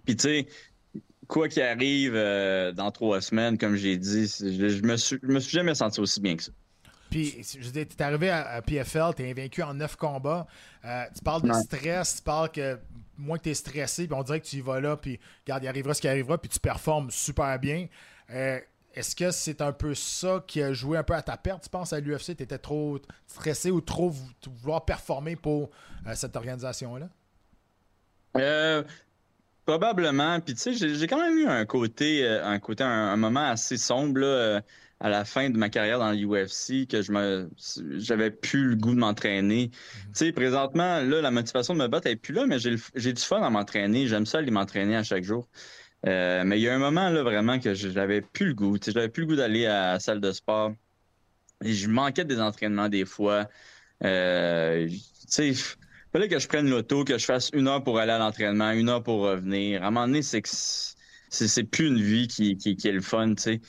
Puis 0.05 0.15
tu 0.17 0.23
sais, 0.23 0.47
quoi 1.27 1.49
qu'il 1.49 1.63
arrive 1.63 2.13
euh, 2.15 2.71
dans 2.73 2.91
trois 2.91 3.21
semaines, 3.21 3.59
comme 3.59 3.77
j'ai 3.77 3.97
dit, 3.97 4.27
je 4.39 4.83
me 4.87 4.97
suis, 4.97 5.19
je 5.23 5.29
me 5.29 5.41
suis 5.41 5.53
jamais 5.53 5.75
senti 5.75 6.01
aussi 6.01 6.21
bien 6.21 6.37
que 6.37 6.45
ça. 6.45 6.53
Puis, 7.11 7.37
je 7.59 7.65
veux 7.65 7.73
dire, 7.73 7.87
t'es 7.89 8.03
arrivé 8.05 8.31
à, 8.31 8.49
à 8.49 8.63
PFL, 8.63 9.15
t'es 9.17 9.31
invaincu 9.31 9.63
en 9.63 9.75
neuf 9.75 9.97
combats. 9.97 10.47
Euh, 10.85 11.05
tu 11.15 11.23
parles 11.23 11.43
de 11.43 11.51
Ouais. 11.51 11.61
stress, 11.63 12.17
tu 12.17 12.23
parles 12.23 12.51
que 12.53 12.79
moins 13.19 13.37
que 13.37 13.43
t'es 13.45 13.55
stressé, 13.55 14.07
puis 14.07 14.15
on 14.17 14.23
dirait 14.23 14.41
que 14.41 14.47
tu 14.47 14.57
y 14.57 14.61
vas 14.61 14.81
là, 14.81 14.97
puis 14.97 15.19
regarde, 15.47 15.65
il 15.65 15.69
arrivera 15.69 15.93
ce 15.93 16.01
qui 16.01 16.09
arrivera, 16.09 16.39
puis 16.39 16.49
tu 16.49 16.59
performes 16.61 17.11
super 17.11 17.59
bien. 17.59 17.87
Euh, 18.31 18.59
Est-ce 18.95 19.15
que 19.15 19.31
c'est 19.31 19.61
un 19.61 19.73
peu 19.73 19.95
ça 19.95 20.43
qui 20.47 20.61
a 20.63 20.73
joué 20.73 20.99
un 20.99 21.03
peu 21.05 21.15
à 21.15 21.23
ta 21.23 21.37
perte, 21.37 21.63
tu 21.65 21.69
penses, 21.69 21.93
à 21.93 22.01
l'UFC? 22.01 22.35
T'étais 22.37 22.59
trop 22.59 22.99
stressé 23.27 23.71
ou 23.71 23.81
trop 23.81 24.11
vou- 24.11 24.31
vouloir 24.63 24.85
performer 24.85 25.37
pour 25.37 25.71
euh, 26.07 26.15
cette 26.15 26.35
organisation-là? 26.35 27.09
Euh, 28.37 28.83
probablement. 29.67 30.41
Puis 30.41 30.55
tu 30.55 30.75
sais, 30.75 30.95
j'ai 30.95 31.07
quand 31.07 31.21
même 31.21 31.37
eu 31.39 31.47
un 31.47 31.65
côté, 31.67 32.27
un 32.27 32.59
côté, 32.59 32.83
un, 32.85 32.89
un 33.13 33.17
moment 33.17 33.49
assez 33.51 33.77
sombre 33.77 34.21
là, 34.21 34.61
à 35.01 35.09
la 35.09 35.25
fin 35.25 35.49
de 35.49 35.57
ma 35.57 35.71
carrière 35.71 35.99
dans 35.99 36.13
l'UFC 36.13 36.87
que 36.87 37.01
je 37.01 37.11
me, 37.11 37.51
j'avais 37.99 38.31
plus 38.31 38.69
le 38.69 38.77
goût 38.77 38.95
de 38.95 39.01
m'entraîner. 39.01 39.71
Tu 39.71 39.79
sais, 40.13 40.33
présentement, 40.33 41.01
là, 41.01 41.23
la 41.23 41.31
motivation 41.31 41.75
de 41.75 41.81
me 41.81 41.89
battre 41.89 42.07
est 42.07 42.17
plus 42.17 42.35
là, 42.35 42.45
mais 42.47 42.59
j'ai 42.59 43.13
du 43.13 43.23
fun 43.23 43.43
à 43.43 43.49
m'entraîner. 43.49 44.07
J'aime 44.07 44.27
ça 44.27 44.39
aller 44.39 44.51
m'entraîner 44.51 44.97
à 44.97 45.03
chaque 45.03 45.25
jour. 45.25 45.49
Euh, 46.07 46.45
mais 46.45 46.59
il 46.59 46.63
y 46.63 46.69
a 46.69 46.75
un 46.75 46.79
moment 46.79 47.09
là 47.11 47.23
vraiment 47.23 47.59
que 47.59 47.75
j'avais 47.75 48.21
plus 48.21 48.49
le 48.49 48.55
goût. 48.55 48.79
Tu 48.79 48.87
sais, 48.87 48.93
j'avais 48.93 49.09
plus 49.09 49.23
le 49.23 49.29
goût 49.29 49.37
d'aller 49.37 49.67
à 49.67 49.93
la 49.93 50.01
salle 50.01 50.21
de 50.21 50.33
sport. 50.33 50.73
Et 51.65 51.73
je 51.73 51.89
manquais 51.89 52.25
des 52.25 52.41
entraînements 52.41 52.89
des 52.89 53.07
fois. 53.07 53.49
Euh, 54.05 54.87
tu 54.89 54.99
sais, 55.29 55.53
fallait 56.13 56.29
que 56.29 56.39
je 56.39 56.49
prenne 56.49 56.69
l'auto, 56.69 57.05
que 57.05 57.17
je 57.17 57.25
fasse 57.25 57.51
une 57.55 57.69
heure 57.69 57.83
pour 57.83 57.99
aller 57.99 58.13
à 58.13 58.19
l'entraînement, 58.19 58.71
une 58.73 58.91
heure 58.91 59.03
pour 59.03 59.21
revenir. 59.21 59.83
À 59.83 59.87
un 59.87 59.91
moment 59.91 60.07
donné, 60.07 60.23
c'est 60.23 60.43
que 60.43 60.49
c'est 61.31 61.65
plus 61.65 61.89
une 61.89 62.01
vie 62.01 62.29
qui, 62.29 62.57
qui, 62.57 62.77
qui 62.77 62.89
est 62.89 62.93
le 62.93 63.01
fun, 63.01 63.35
tu 63.35 63.43
sais. 63.43 63.61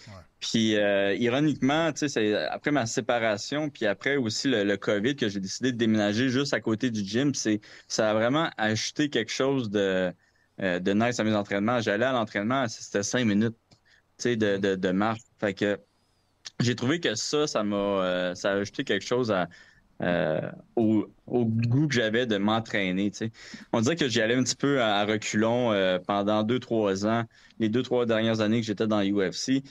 Puis 0.42 0.76
euh, 0.76 1.16
ironiquement, 1.16 1.94
tu 1.94 2.10
sais, 2.10 2.36
après 2.36 2.72
ma 2.72 2.88
séparation, 2.88 3.70
puis 3.70 3.86
après 3.86 4.18
aussi 4.18 4.50
le, 4.50 4.64
le 4.66 4.78
COVID 4.78 5.16
que 5.16 5.30
j'ai 5.30 5.40
décidé 5.40 5.72
de 5.72 5.78
déménager 5.78 6.30
juste 6.30 6.54
à 6.54 6.62
côté 6.62 6.92
du 6.92 7.02
gym, 7.06 7.34
c'est 7.36 7.62
ça 7.88 8.12
a 8.12 8.14
vraiment 8.16 8.50
ajouté 8.58 9.10
quelque 9.10 9.32
chose 9.32 9.70
de 9.72 10.12
euh, 10.62 10.80
de 10.80 10.94
nice 10.94 11.20
à 11.20 11.24
mes 11.24 11.36
entraînements. 11.36 11.82
J'allais 11.82 12.06
à 12.06 12.14
l'entraînement, 12.14 12.68
c'était 12.68 13.04
cinq 13.04 13.26
minutes, 13.26 13.58
tu 13.72 13.78
sais, 14.20 14.36
de, 14.38 14.58
de, 14.58 14.76
de 14.76 14.90
marche. 14.92 15.22
Fait 15.40 15.54
que 15.54 15.80
j'ai 16.60 16.76
trouvé 16.76 17.00
que 17.00 17.16
ça, 17.16 17.48
ça 17.48 17.64
m'a 17.64 17.76
euh, 17.78 18.36
ça 18.36 18.52
a 18.52 18.56
ajouté 18.56 18.84
quelque 18.84 19.06
chose 19.06 19.32
à 19.32 19.48
euh, 20.02 20.42
au, 20.76 21.08
au 21.28 21.46
goût 21.46 21.88
que 21.88 21.94
j'avais 21.94 22.26
de 22.26 22.38
m'entraîner. 22.38 23.12
tu 23.12 23.18
sais. 23.20 23.32
On 23.74 23.82
dirait 23.82 23.96
que 23.96 24.08
j'y 24.10 24.22
allais 24.22 24.36
un 24.36 24.44
petit 24.44 24.56
peu 24.56 24.82
à, 24.82 24.98
à 24.98 25.06
reculons 25.06 25.72
euh, 25.74 26.00
pendant 26.00 26.44
deux, 26.44 26.60
trois 26.60 27.06
ans, 27.06 27.26
les 27.60 27.70
deux, 27.70 27.84
trois 27.84 28.06
dernières 28.08 28.42
années 28.42 28.62
que 28.62 28.66
j'étais 28.68 28.88
dans 28.88 29.02
l'UFC. 29.02 29.64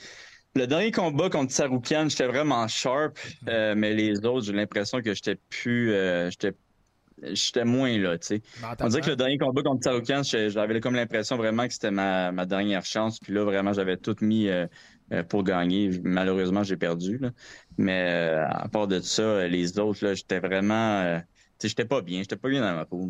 Le 0.55 0.65
dernier 0.67 0.91
combat 0.91 1.29
contre 1.29 1.51
Saroukian, 1.53 2.09
j'étais 2.09 2.27
vraiment 2.27 2.67
sharp, 2.67 3.17
euh, 3.47 3.73
mais 3.75 3.93
les 3.93 4.25
autres, 4.25 4.45
j'ai 4.47 4.53
l'impression 4.53 5.01
que 5.01 5.13
j'étais 5.13 5.35
plus. 5.49 5.91
euh, 5.93 6.29
j'étais 6.29 6.53
J'étais 7.23 7.65
moins 7.65 7.95
là, 7.99 8.17
tu 8.17 8.27
sais. 8.27 8.41
On 8.79 8.87
dirait 8.89 9.01
que 9.03 9.09
le 9.11 9.15
dernier 9.15 9.37
combat 9.37 9.61
contre 9.61 9.83
Saroukian, 9.83 10.23
j'avais 10.23 10.79
comme 10.79 10.95
l'impression 10.95 11.37
vraiment 11.37 11.67
que 11.67 11.73
c'était 11.73 11.91
ma, 11.91 12.31
ma 12.31 12.47
dernière 12.47 12.83
chance. 12.83 13.19
Puis 13.19 13.31
là, 13.31 13.43
vraiment, 13.43 13.73
j'avais 13.73 13.95
tout 13.97 14.15
mis 14.21 14.47
euh, 14.49 14.65
pour 15.29 15.43
gagner. 15.43 15.91
Malheureusement, 16.03 16.63
j'ai 16.63 16.77
perdu. 16.77 17.19
Là. 17.19 17.29
Mais 17.77 18.09
euh, 18.09 18.47
à 18.49 18.67
part 18.69 18.87
de 18.87 18.99
ça, 19.01 19.47
les 19.47 19.77
autres, 19.77 20.03
là, 20.03 20.15
j'étais 20.15 20.39
vraiment. 20.39 21.01
euh, 21.01 21.19
tu 21.19 21.25
sais, 21.59 21.67
j'étais 21.69 21.85
pas 21.85 22.01
bien. 22.01 22.21
J'étais 22.21 22.37
pas 22.37 22.49
bien 22.49 22.61
dans 22.61 22.75
ma 22.75 22.85
peau. 22.85 23.07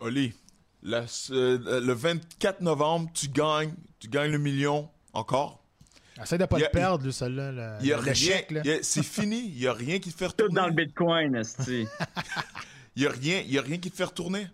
Oli, 0.00 0.32
euh, 0.84 1.80
le 1.80 1.92
24 1.92 2.60
novembre, 2.60 3.08
tu 3.14 3.28
gagnes, 3.28 3.74
tu 4.00 4.08
gagnes 4.08 4.32
le 4.32 4.38
million 4.38 4.90
encore? 5.12 5.61
Essaye 6.20 6.38
de 6.38 6.44
pas 6.46 6.58
le 6.58 6.66
perdre, 6.68 7.04
lui, 7.04 7.12
celle-là. 7.12 7.52
le- 7.52 7.72
Il 7.80 7.86
y 7.86 7.92
a 7.92 7.98
rien, 7.98 8.42
c'est 8.82 9.02
fini. 9.04 9.46
Il 9.54 9.60
y 9.60 9.66
a 9.66 9.72
rien 9.72 9.98
qui 9.98 10.10
te 10.12 10.16
fait 10.18 10.26
Tout 10.26 10.44
retourner. 10.44 10.54
dans 10.54 10.66
le 10.66 10.72
Bitcoin. 10.72 11.42
Il 12.96 13.02
y 13.02 13.06
a 13.06 13.10
rien, 13.10 13.40
il 13.46 13.50
y 13.50 13.58
a 13.58 13.62
rien 13.62 13.78
qui 13.78 13.90
te 13.90 13.96
fait 13.96 14.04
retourner. 14.04 14.46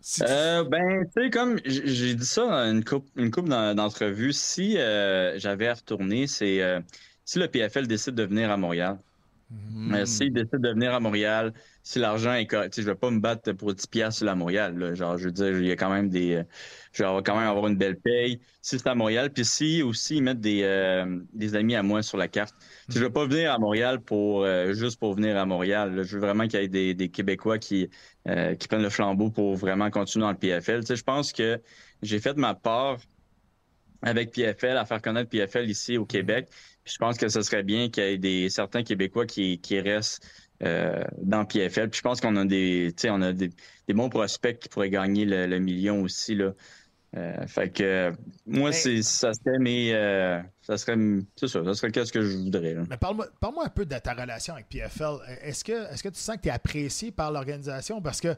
Si 0.00 0.20
tu- 0.22 0.26
Euh, 0.28 0.64
ben, 0.64 1.04
tu 1.14 1.22
sais, 1.22 1.30
comme 1.30 1.60
j'ai 1.64 2.14
dit 2.14 2.26
ça 2.26 2.42
dans 2.46 2.70
une 2.72 2.84
coupe, 2.84 3.08
une 3.16 3.30
couple 3.30 3.48
d'en- 3.48 3.74
d'entrevues, 3.76 4.32
si 4.32 4.76
euh, 4.76 5.38
j'avais 5.38 5.68
à 5.68 5.74
retourner, 5.74 6.26
c'est 6.26 6.60
euh, 6.62 6.80
si 7.24 7.38
le 7.38 7.46
PFL 7.48 7.86
décide 7.86 8.14
de 8.16 8.24
venir 8.24 8.50
à 8.50 8.56
Montréal. 8.56 8.98
Mais 9.88 10.04
s'ils 10.06 10.32
décident 10.32 10.58
de 10.58 10.70
venir 10.70 10.92
à 10.94 10.98
Montréal, 11.00 11.52
si 11.84 12.00
l'argent 12.00 12.32
est 12.34 12.46
correct, 12.48 12.74
je 12.80 12.82
vais 12.82 12.96
pas 12.96 13.10
me 13.12 13.20
battre 13.20 13.52
pour 13.52 13.72
10 13.72 13.86
piastres 13.86 14.18
sur 14.18 14.26
la 14.26 14.34
Montréal. 14.34 14.76
là. 14.76 14.94
Genre, 14.94 15.16
je 15.16 15.26
veux 15.26 15.32
dire, 15.32 15.56
il 15.60 15.66
y 15.66 15.70
a 15.70 15.76
quand 15.76 15.90
même 15.90 16.08
des. 16.08 16.34
euh, 16.36 16.44
Je 16.92 17.04
vais 17.04 17.22
quand 17.24 17.36
même 17.38 17.48
avoir 17.48 17.68
une 17.68 17.76
belle 17.76 18.00
paye 18.00 18.40
si 18.60 18.78
c'est 18.78 18.88
à 18.88 18.94
Montréal. 18.96 19.32
Puis 19.32 19.44
si 19.44 19.82
aussi 19.82 20.16
ils 20.16 20.22
mettent 20.22 20.40
des, 20.40 20.62
euh, 20.64 21.20
des 21.32 21.54
amis 21.54 21.76
à 21.76 21.82
moi 21.84 22.02
sur 22.02 22.16
la 22.18 22.26
carte. 22.26 22.56
Sais, 22.88 22.98
Je 22.98 23.04
vais 23.04 23.10
pas 23.10 23.26
venir 23.26 23.52
à 23.52 23.58
Montréal 23.58 24.00
pour 24.02 24.42
euh, 24.44 24.72
juste 24.72 24.98
pour 24.98 25.14
venir 25.14 25.36
à 25.36 25.46
Montréal. 25.46 25.94
là. 25.94 26.02
Je 26.02 26.16
veux 26.16 26.20
vraiment 26.22 26.48
qu'il 26.48 26.60
y 26.60 26.64
ait 26.64 26.68
des, 26.68 26.94
des 26.94 27.10
Québécois 27.10 27.58
qui, 27.58 27.88
euh, 28.28 28.54
qui 28.56 28.66
prennent 28.66 28.82
le 28.82 28.90
flambeau 28.90 29.30
pour 29.30 29.54
vraiment 29.56 29.90
continuer 29.90 30.24
dans 30.24 30.32
le 30.32 30.38
PFL. 30.38 30.84
Je 30.86 31.02
pense 31.02 31.32
que 31.32 31.62
j'ai 32.02 32.18
fait 32.18 32.36
ma 32.36 32.54
part 32.56 32.98
avec 34.02 34.32
PFL, 34.32 34.76
à 34.76 34.84
faire 34.84 35.00
connaître 35.02 35.30
PFL 35.30 35.68
ici 35.70 35.96
au 35.98 36.06
Québec. 36.06 36.48
Puis 36.86 36.94
je 36.94 36.98
pense 36.98 37.18
que 37.18 37.26
ce 37.28 37.42
serait 37.42 37.64
bien 37.64 37.90
qu'il 37.90 38.04
y 38.04 38.06
ait 38.06 38.16
des 38.16 38.48
certains 38.48 38.84
Québécois 38.84 39.26
qui, 39.26 39.58
qui 39.58 39.80
restent 39.80 40.24
euh, 40.62 41.02
dans 41.20 41.44
PFL. 41.44 41.90
Puis 41.90 41.98
je 41.98 42.02
pense 42.02 42.20
qu'on 42.20 42.36
a 42.36 42.44
des, 42.44 42.94
on 43.08 43.22
a 43.22 43.32
des, 43.32 43.50
des 43.88 43.92
bons 43.92 44.08
prospects 44.08 44.60
qui 44.60 44.68
pourraient 44.68 44.88
gagner 44.88 45.24
le, 45.24 45.46
le 45.46 45.58
million 45.58 46.00
aussi 46.02 46.36
là. 46.36 46.52
Euh, 47.16 47.44
fait 47.48 47.70
que 47.70 47.82
euh, 47.82 48.12
moi, 48.46 48.70
c'est 48.70 49.02
ça 49.02 49.32
serait 49.32 49.58
mes, 49.58 49.92
euh, 49.94 50.40
ça 50.60 50.76
serait, 50.76 50.96
c'est 51.34 51.48
ça, 51.48 51.64
ça 51.64 51.74
serait 51.74 51.90
qu'est-ce 51.90 52.12
que 52.12 52.20
je 52.20 52.36
voudrais. 52.36 52.74
là. 52.74 52.82
Mais 52.88 52.96
parle-moi 52.96 53.26
parle 53.40 53.54
un 53.64 53.68
peu 53.68 53.84
de 53.84 53.98
ta 53.98 54.12
relation 54.12 54.54
avec 54.54 54.68
PFL. 54.68 55.16
Est-ce 55.42 55.64
que, 55.64 55.92
est 55.92 56.00
que 56.00 56.08
tu 56.10 56.20
sens 56.20 56.36
que 56.36 56.42
tu 56.42 56.48
es 56.48 56.52
apprécié 56.52 57.10
par 57.10 57.32
l'organisation? 57.32 58.00
Parce 58.00 58.20
que, 58.20 58.36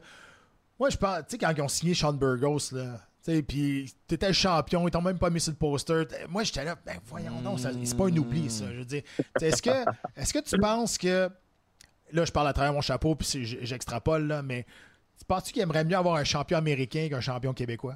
moi, 0.79 0.89
je 0.89 0.97
pense, 0.97 1.19
tu 1.19 1.23
sais, 1.31 1.37
quand 1.37 1.53
ils 1.55 1.61
ont 1.61 1.67
signé 1.67 1.93
Sean 1.93 2.13
Burgos, 2.13 2.71
là, 2.71 2.99
puis 3.47 3.93
t'étais 4.07 4.27
le 4.27 4.33
champion, 4.33 4.87
ils 4.87 4.91
t'ont 4.91 5.01
même 5.01 5.19
pas 5.19 5.29
mis 5.29 5.39
sur 5.39 5.51
le 5.51 5.57
poster. 5.57 6.03
Moi, 6.29 6.43
j'étais 6.43 6.63
là, 6.63 6.75
ben 6.85 6.97
voyons 7.05 7.41
donc, 7.41 7.59
ça- 7.59 7.71
c'est 7.83 7.97
pas 7.97 8.05
un 8.07 8.17
oubli, 8.17 8.49
ça. 8.49 8.65
Je 8.71 8.79
veux 8.79 8.85
dire, 8.85 9.03
est-ce 9.41 9.61
que, 9.61 9.69
est-ce 10.15 10.33
que 10.33 10.39
tu 10.39 10.57
penses 10.57 10.97
que, 10.97 11.29
là, 12.11 12.25
je 12.25 12.31
parle 12.31 12.47
à 12.47 12.53
travers 12.53 12.73
mon 12.73 12.81
chapeau, 12.81 13.15
puis 13.15 13.27
j'extrapole, 13.61 14.27
là, 14.27 14.41
mais 14.41 14.65
tu 15.17 15.25
penses-tu 15.25 15.53
qu'il 15.53 15.61
aimerait 15.61 15.83
mieux 15.85 15.97
avoir 15.97 16.15
un 16.15 16.23
champion 16.23 16.57
américain 16.57 17.07
qu'un 17.09 17.21
champion 17.21 17.53
québécois? 17.53 17.95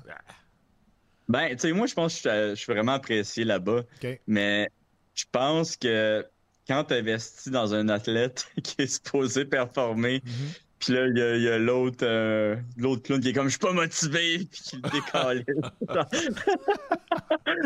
Ben, 1.30 1.50
tu 1.52 1.60
sais, 1.60 1.72
moi, 1.72 1.88
je 1.88 1.94
pense 1.94 2.22
que 2.22 2.50
je 2.50 2.56
suis- 2.56 2.72
vraiment 2.74 2.94
apprécié 2.94 3.46
là-bas. 3.46 3.84
Mais 4.28 4.70
je 5.16 5.24
pense 5.32 5.78
que 5.78 6.26
quand 6.68 6.84
tu 6.84 6.94
investis 6.96 7.52
dans 7.52 7.74
un 7.74 7.88
athlète 7.90 8.46
qui 8.64 8.82
est 8.82 8.88
supposé 8.88 9.46
performer, 9.46 10.22
puis 10.84 10.94
là, 10.94 11.08
il 11.08 11.42
y 11.42 11.48
a, 11.48 11.58
l'autre 11.58 12.00
euh, 12.04 12.56
l'autre 12.78 13.04
clown 13.04 13.20
qui 13.22 13.30
est 13.30 13.34
comme 13.34 13.46
je 13.46 13.52
suis 13.52 13.60
pas 13.60 13.72
motivé, 13.74 14.40
puis 14.52 14.62
qui 14.62 14.76
le 14.78 14.90
décale. 14.90 15.46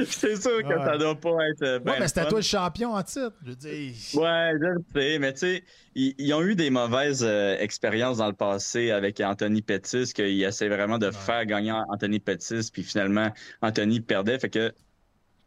c'est 0.07 0.35
sûr 0.35 0.61
que 0.63 0.67
Ouais. 0.67 0.85
ça 0.85 0.97
doit 0.97 1.19
pas 1.19 1.29
être. 1.51 1.61
euh, 1.63 1.79
ben 1.79 1.93
ouais, 1.93 1.99
mais 2.01 2.07
c'était 2.07 2.27
toi 2.27 2.39
le 2.39 2.43
champion 2.43 2.93
en 2.93 3.03
titre. 3.03 3.33
Je 3.43 3.49
veux 3.49 3.55
dire, 3.55 3.93
Ouais, 4.15 4.51
je 4.59 4.65
le 4.65 4.83
sais, 4.95 5.19
mais 5.19 5.33
tu 5.33 5.39
sais, 5.39 5.63
ils, 5.95 6.13
ils 6.17 6.33
ont 6.33 6.41
eu 6.43 6.55
des 6.55 6.69
mauvaises 6.69 7.23
euh, 7.23 7.57
expériences 7.59 8.17
dans 8.17 8.27
le 8.27 8.33
passé 8.33 8.91
avec 8.91 9.19
Anthony 9.19 9.61
Pettis, 9.61 10.11
qu'ils 10.13 10.43
essaient 10.43 10.69
vraiment 10.69 10.97
de 10.97 11.11
faire 11.11 11.45
gagner 11.45 11.71
Anthony 11.89 12.19
Pettis, 12.19 12.69
puis 12.71 12.83
finalement, 12.83 13.31
Anthony 13.61 14.01
perdait. 14.01 14.39
Fait 14.39 14.49
que 14.49 14.73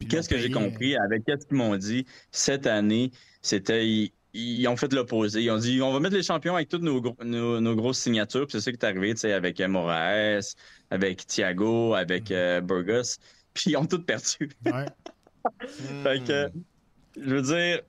Qu'est-ce 0.09 0.31
que 0.31 0.39
j'ai 0.39 0.49
payé. 0.49 0.55
compris 0.55 0.97
avec 0.97 1.25
qu'est-ce 1.27 1.45
qu'ils 1.47 1.59
m'ont 1.59 1.77
dit 1.77 2.07
cette 2.31 2.67
année, 2.67 3.11
c'était 3.43 4.11
ils, 4.33 4.67
ont 4.69 4.77
fait 4.77 4.93
l'opposé. 4.93 5.43
Ils 5.43 5.51
ont 5.51 5.59
dit 5.59 5.81
on 5.83 5.93
va 5.93 6.01
mettre 6.01 6.15
les 6.17 6.23
champions 6.23 6.55
avec 6.55 6.69
toutes 6.69 6.83
nos, 6.83 7.01
gros- 7.01 7.17
nos, 7.25 7.61
nos 7.61 7.75
grosses 7.77 7.99
signatures. 7.99 8.47
Puis 8.47 8.53
c'est 8.53 8.61
ça 8.61 8.71
qui 8.73 8.77
est 8.79 8.85
arrivé, 8.85 9.15
tu 9.15 9.21
sais, 9.21 9.33
avec 9.33 9.61
euh, 9.61 9.69
Moraes, 9.69 10.55
avec 10.91 11.27
Thiago, 11.27 11.95
avec 11.95 12.31
euh, 12.31 12.61
Burgos. 12.61 13.17
Puis 13.55 13.71
ils 13.73 13.77
ont 13.77 13.87
tous 13.87 13.99
perdu. 14.05 14.51
Ouais. 14.65 14.87
fait 16.03 16.25
que 16.25 16.51
je 17.17 17.35
veux 17.35 17.43
dire, 17.43 17.81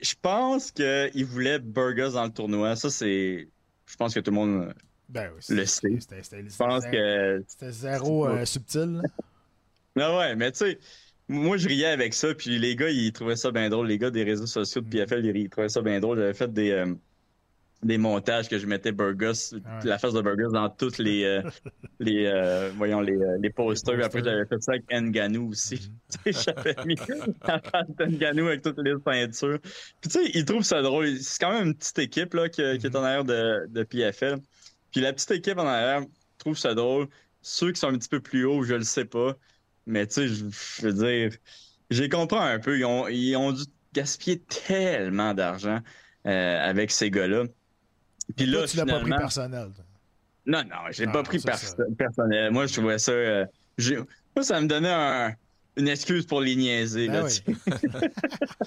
je 0.00 0.14
pense 0.20 0.70
qu'ils 0.70 1.24
voulaient 1.26 1.58
Burgos 1.58 2.10
dans 2.12 2.24
le 2.24 2.32
tournoi. 2.32 2.76
Ça 2.76 2.90
c'est, 2.90 3.48
je 3.86 3.96
pense 3.96 4.14
que 4.14 4.20
tout 4.20 4.30
le 4.30 4.36
monde 4.36 4.74
Ben 5.08 5.30
oui, 5.34 5.40
le 5.56 5.66
sait. 5.66 5.88
C'était 5.98 6.22
c'était- 6.22 6.48
Je 6.48 6.56
pense 6.56 6.84
c'était- 6.84 6.96
que 6.96 7.44
c'était 7.48 7.72
zéro 7.72 8.26
euh, 8.28 8.44
subtil. 8.44 9.00
là. 9.02 9.02
Ah 10.00 10.16
ouais, 10.16 10.36
mais 10.36 10.50
tu 10.52 10.58
sais, 10.60 10.78
moi 11.28 11.56
je 11.56 11.68
riais 11.68 11.86
avec 11.86 12.14
ça, 12.14 12.34
puis 12.34 12.58
les 12.58 12.76
gars 12.76 12.90
ils 12.90 13.12
trouvaient 13.12 13.36
ça 13.36 13.50
bien 13.50 13.68
drôle. 13.68 13.88
Les 13.88 13.98
gars 13.98 14.10
des 14.10 14.24
réseaux 14.24 14.46
sociaux 14.46 14.80
de 14.80 14.88
PFL 14.88 15.24
ils, 15.24 15.48
trouvaient 15.48 15.68
ça 15.68 15.82
bien 15.82 16.00
drôle. 16.00 16.18
J'avais 16.18 16.34
fait 16.34 16.52
des 16.52 16.70
euh, 16.70 16.94
des 17.82 17.98
montages 17.98 18.48
que 18.48 18.58
je 18.58 18.66
mettais 18.66 18.92
Burgos, 18.92 19.56
la 19.82 19.98
face 19.98 20.12
de 20.12 20.20
Burgos 20.20 20.52
dans 20.52 20.68
toutes 20.68 20.98
les 20.98 21.24
euh, 21.24 21.42
les 22.00 22.26
euh, 22.26 22.70
voyons 22.76 23.00
les, 23.00 23.16
les 23.40 23.50
posters. 23.50 23.96
Les 23.96 24.04
Après 24.04 24.22
j'avais 24.22 24.46
fait 24.46 24.62
ça 24.62 24.72
avec 24.72 24.84
Nganou 24.90 25.50
aussi. 25.50 25.90
Sais, 26.08 26.32
j'avais 26.32 26.76
mis 26.84 26.96
la 27.46 27.60
face 27.60 27.88
d'Nganou 27.98 28.46
avec 28.48 28.62
toutes 28.62 28.78
les 28.78 28.94
ceintures. 29.04 29.58
Puis 30.00 30.10
tu 30.10 30.10
sais, 30.10 30.30
ils 30.34 30.44
trouvent 30.44 30.62
ça 30.62 30.82
drôle. 30.82 31.16
C'est 31.18 31.40
quand 31.40 31.52
même 31.52 31.68
une 31.68 31.74
petite 31.74 31.98
équipe 31.98 32.34
là 32.34 32.48
qui, 32.48 32.62
qui 32.78 32.86
est 32.86 32.96
en 32.96 33.02
arrière 33.02 33.24
de, 33.24 33.66
de 33.68 33.82
PFL. 33.82 34.38
Puis 34.92 35.00
la 35.00 35.12
petite 35.12 35.30
équipe 35.32 35.58
en 35.58 35.66
arrière 35.66 36.02
trouve 36.38 36.58
ça 36.58 36.74
drôle. 36.74 37.08
Ceux 37.40 37.72
qui 37.72 37.80
sont 37.80 37.88
un 37.88 37.98
petit 37.98 38.08
peu 38.08 38.20
plus 38.20 38.44
hauts, 38.44 38.62
je 38.62 38.74
le 38.74 38.84
sais 38.84 39.04
pas. 39.04 39.36
Mais 39.86 40.06
tu 40.06 40.14
sais, 40.14 40.28
je, 40.28 40.44
veux 40.86 40.92
dire, 40.92 41.36
j'ai 41.90 42.08
compris 42.08 42.38
un 42.38 42.58
peu. 42.58 42.78
Ils 42.78 42.84
ont, 42.84 43.08
ils 43.08 43.34
ont 43.36 43.52
dû 43.52 43.62
gaspiller 43.92 44.38
tellement 44.66 45.34
d'argent 45.34 45.80
euh, 46.26 46.68
avec 46.70 46.90
ces 46.90 47.10
gars-là. 47.10 47.44
Puis 48.36 48.46
là, 48.46 48.58
Toi, 48.58 48.66
tu 48.68 48.76
l'as 48.78 48.86
pas 48.86 49.00
pris 49.00 49.10
personnel. 49.10 49.70
toi. 49.74 49.84
non, 50.46 50.62
non, 50.64 50.76
j'ai 50.90 51.06
pas 51.06 51.22
pris 51.22 51.40
ça. 51.40 51.52
personnel. 51.98 52.50
Moi, 52.52 52.66
je 52.66 52.72
trouvais 52.74 52.98
ça. 52.98 53.12
euh, 53.12 53.44
j'ai- 53.76 53.96
moi, 53.96 54.42
ça 54.42 54.60
me 54.60 54.66
donnait 54.68 54.88
un- 54.92 55.34
une 55.76 55.88
excuse 55.88 56.26
pour 56.26 56.40
les 56.40 56.54
niaiser. 56.54 57.08
Ben 57.08 57.14
là, 57.14 57.24
oui. 57.24 57.40
tu 57.44 57.54
sais. 57.54 58.10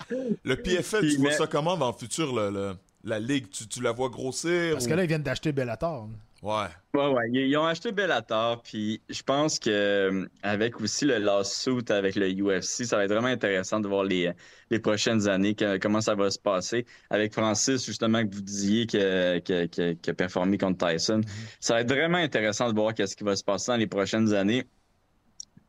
Le 0.44 0.56
PFL, 0.56 1.00
Puis, 1.02 1.12
tu 1.16 1.18
vois 1.22 1.30
mais- 1.30 1.36
ça 1.38 1.48
comment 1.48 1.78
dans 1.78 1.92
le 1.92 1.98
futur, 1.98 2.34
le- 2.36 2.50
le- 2.52 2.76
la 3.04 3.20
ligue? 3.20 3.50
Tu, 3.50 3.68
tu 3.68 3.82
la 3.82 3.92
vois 3.92 4.10
grossir? 4.10 4.74
Parce 4.74 4.86
ou- 4.86 4.90
que 4.90 4.94
là, 4.94 5.04
ils 5.04 5.08
viennent 5.08 5.24
d'acheter 5.24 5.52
Bellator. 5.52 6.10
Ouais. 6.46 6.68
Ouais, 6.94 7.08
ouais. 7.08 7.24
Ils, 7.32 7.58
ont 7.58 7.66
acheté 7.66 7.92
Bellator, 7.92 8.62
puis 8.62 9.02
je 9.10 9.24
pense 9.24 9.58
que 9.58 9.70
euh, 9.72 10.28
avec 10.44 10.80
aussi 10.80 11.06
le 11.06 11.18
lawsuit 11.18 11.84
avec 11.90 12.16
le 12.16 12.30
UFC, 12.32 12.86
ça 12.86 12.98
va 12.98 13.06
être 13.06 13.12
vraiment 13.12 13.30
intéressant 13.30 13.80
de 13.80 13.88
voir 13.88 14.04
les, 14.04 14.32
les 14.70 14.78
prochaines 14.78 15.28
années, 15.28 15.56
que- 15.56 15.78
comment 15.80 16.02
ça 16.02 16.14
va 16.14 16.30
se 16.30 16.38
passer. 16.38 16.86
Avec 17.10 17.34
Francis, 17.34 17.84
justement, 17.84 18.24
que 18.28 18.36
vous 18.36 18.42
disiez 18.44 18.86
que, 18.86 19.40
que, 19.40 19.66
que, 19.66 19.94
qui 19.94 20.10
a 20.12 20.14
performé 20.14 20.60
contre 20.60 20.88
Tyson. 20.88 21.22
Ça 21.60 21.74
va 21.74 21.82
être 21.82 21.90
vraiment 21.92 22.20
intéressant 22.20 22.70
de 22.72 22.76
voir 22.76 22.94
qu'est-ce 22.94 23.16
qui 23.16 23.24
va 23.24 23.36
se 23.36 23.44
passer 23.44 23.72
dans 23.72 23.78
les 23.78 23.88
prochaines 23.88 24.32
années. 24.36 24.66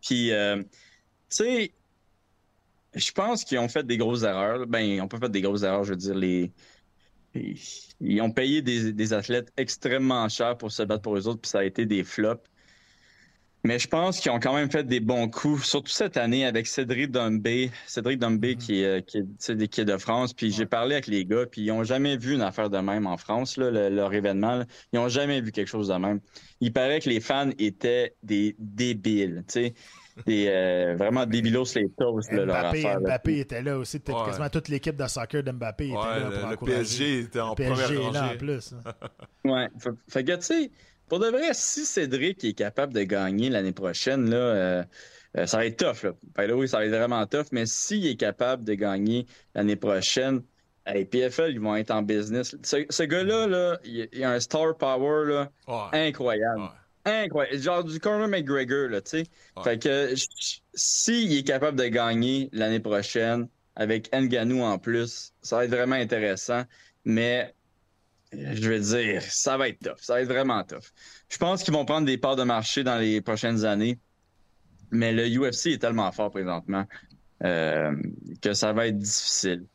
Puis, 0.03 0.31
euh, 0.33 0.63
tu 0.63 0.69
sais, 1.31 1.75
je 2.95 3.13
pense 3.13 3.45
qu'ils 3.45 3.59
ont 3.59 3.69
fait 3.69 3.87
des 3.87 3.97
grosses 3.99 4.23
erreurs. 4.25 4.67
Ben, 4.67 4.81
ils 4.81 4.99
n'ont 4.99 5.09
pas 5.09 5.19
fait 5.19 5.29
des 5.31 5.41
grosses 5.43 5.63
erreurs, 5.63 5.85
je 5.85 5.91
veux 5.91 5.97
dire, 5.97 6.15
les. 6.15 6.53
Ils 7.37 7.59
ils 8.01 8.21
ont 8.21 8.31
payé 8.31 8.63
des, 8.63 8.93
des 8.93 9.13
athlètes 9.13 9.53
extrêmement 9.57 10.29
chers 10.29 10.59
pour 10.59 10.71
se 10.71 10.83
battre 10.83 11.03
pour 11.03 11.17
eux 11.17 11.29
autres, 11.29 11.41
puis 11.41 11.51
ça 11.51 11.61
a 11.61 11.65
été 11.65 11.87
des 11.87 12.05
flops. 12.05 12.45
Mais 13.65 13.81
je 13.81 13.89
pense 13.89 14.21
qu'ils 14.21 14.31
ont 14.31 14.39
quand 14.39 14.55
même 14.55 14.71
fait 14.71 14.85
des 14.85 15.01
bons 15.01 15.29
coups, 15.29 15.65
surtout 15.65 15.91
cette 15.91 16.17
année 16.17 16.45
avec 16.47 16.69
Cédric 16.69 17.11
Dombé. 17.11 17.73
Cédric 17.87 18.21
Dombé 18.21 18.55
qui, 18.55 18.83
est, 18.83 19.05
qui, 19.05 19.19
est, 19.19 19.69
qui 19.69 19.85
de 19.85 19.97
France. 19.97 20.33
Puis 20.35 20.53
j'ai 20.53 20.67
parlé 20.67 20.95
avec 20.95 21.09
les 21.09 21.25
gars, 21.25 21.47
puis 21.47 21.63
ils 21.63 21.73
ont 21.73 21.83
jamais 21.83 22.17
vu 22.17 22.35
une 22.35 22.43
affaire 22.43 22.71
de 22.71 22.79
même 22.79 23.09
en 23.09 23.17
France, 23.17 23.57
là, 23.57 23.71
le- 23.71 23.89
leur 23.89 24.15
événement. 24.15 24.57
là. 24.57 24.67
Ils 24.93 25.01
ont 25.01 25.09
jamais 25.09 25.41
vu 25.41 25.51
quelque 25.51 25.67
chose 25.67 25.89
de 25.89 25.95
même. 25.95 26.21
Il 26.61 26.73
paraît 26.73 27.01
que 27.01 27.09
les 27.09 27.19
fans 27.19 27.51
étaient 27.59 28.15
des 28.23 28.55
débiles, 28.61 29.43
sais. 29.49 29.75
Des, 30.25 30.47
euh, 30.49 30.95
vraiment 30.97 31.27
débilos 31.27 31.75
les 31.75 31.89
toasts, 31.99 32.33
là, 32.33 32.45
leur 32.47 32.57
Mbappé, 32.63 32.79
affaire. 32.79 32.95
là. 32.95 33.01
Mbappé 33.01 33.39
était 33.41 33.63
là 33.63 33.77
aussi. 33.79 33.99
Peut-être 33.99 34.21
Ouais. 34.21 34.27
quasiment 34.29 34.49
toute 34.49 34.69
l'équipe 34.69 34.97
de 34.97 35.07
soccer 35.07 35.43
d'Mbappé 35.43 35.89
était 35.89 35.97
Ouais, 35.97 36.05
là 36.05 36.19
le, 36.19 36.25
pour 36.41 36.49
le 36.49 36.55
encourager. 36.55 36.77
PSG 36.79 37.19
était 37.21 37.41
en 37.41 37.51
Le 37.51 37.55
PSG 37.57 37.73
première 37.85 37.91
est 37.91 38.13
là 38.13 38.21
en 38.23 38.27
rangée. 38.29 38.39
plus. 38.39 38.73
hein. 38.73 38.93
Ouais. 39.45 39.69
Fait, 39.79 39.91
fait 40.09 40.25
que, 40.25 40.33
tu 40.37 40.43
sais, 40.43 40.71
pour 41.09 41.19
de 41.19 41.27
vrai, 41.29 41.51
si 41.53 41.85
Cédric 41.85 42.43
est 42.45 42.55
capable 42.55 42.95
de 42.95 43.03
gagner 43.03 43.51
l'année 43.51 43.73
prochaine, 43.73 44.31
là, 44.31 44.37
euh, 44.37 44.85
euh, 45.37 45.47
ça 45.47 45.59
va 45.59 45.67
être 45.67 45.77
tough. 45.77 46.03
Là. 46.05 46.13
By 46.37 46.49
the 46.51 46.57
way, 46.57 46.67
ça 46.67 46.79
va 46.79 46.87
être 46.87 46.91
vraiment 46.97 47.25
tough. 47.27 47.47
Mais 47.53 47.67
s'il 47.67 48.07
est 48.07 48.17
capable 48.17 48.65
de 48.65 48.73
gagner 48.75 49.27
l'année 49.55 49.77
prochaine, 49.77 50.41
hey, 50.87 51.05
PFL, 51.05 51.51
ils 51.53 51.61
vont 51.61 51.77
être 51.77 51.91
en 51.91 52.01
business. 52.03 52.57
Ce, 52.63 52.87
ce 52.89 53.03
gars-là, 53.03 53.47
là, 53.47 53.79
il, 53.85 54.09
il 54.13 54.25
a 54.25 54.31
un 54.33 54.41
star 54.41 54.77
power 54.79 55.27
là, 55.27 55.51
Ouais. 55.69 56.09
incroyable. 56.09 56.63
Ouais. 56.63 56.69
Incroyable. 57.07 57.59
Genre 57.59 57.85
du 57.85 58.01
Conor 58.01 58.29
McGregor, 58.29 58.89
là, 58.89 59.01
tu 59.01 59.11
sais. 59.11 59.25
Ouais. 59.57 59.63
Fait 59.63 59.79
que 59.79 60.15
s'il 60.75 61.33
est 61.33 61.45
capable 61.45 61.79
de 61.79 61.87
gagner 61.87 62.49
l'année 62.53 62.81
prochaine 62.81 63.49
avec 63.77 64.13
Nganou 64.13 64.63
en 64.63 64.79
plus, 64.79 65.33
ça 65.41 65.57
va 65.57 65.65
être 65.67 65.71
vraiment 65.71 65.95
intéressant. 65.95 66.65
Mais 67.05 67.55
je 68.33 68.69
veux 68.69 68.81
dire, 68.81 69.23
ça 69.23 69.57
va 69.57 69.69
être 69.69 69.79
tough. 69.79 69.99
Ça 70.01 70.15
va 70.15 70.23
être 70.23 70.29
vraiment 70.29 70.65
tough. 70.65 70.93
Je 71.29 71.39
pense 71.39 71.63
qu'ils 71.63 71.75
vont 71.75 71.85
prendre 71.85 72.07
des 72.07 72.19
parts 72.19 72.37
de 72.37 72.43
marché 72.43 72.83
dans 72.83 72.99
les 72.99 73.21
prochaines 73.21 73.65
années. 73.65 74.01
Mais 74.91 75.13
le 75.13 75.29
UFC 75.29 75.67
est 75.67 75.81
tellement 75.81 76.11
fort 76.11 76.31
présentement 76.31 76.87
euh, 77.45 77.95
que 78.43 78.53
ça 78.53 78.73
va 78.73 78.89
être 78.89 78.99
difficile. 78.99 79.67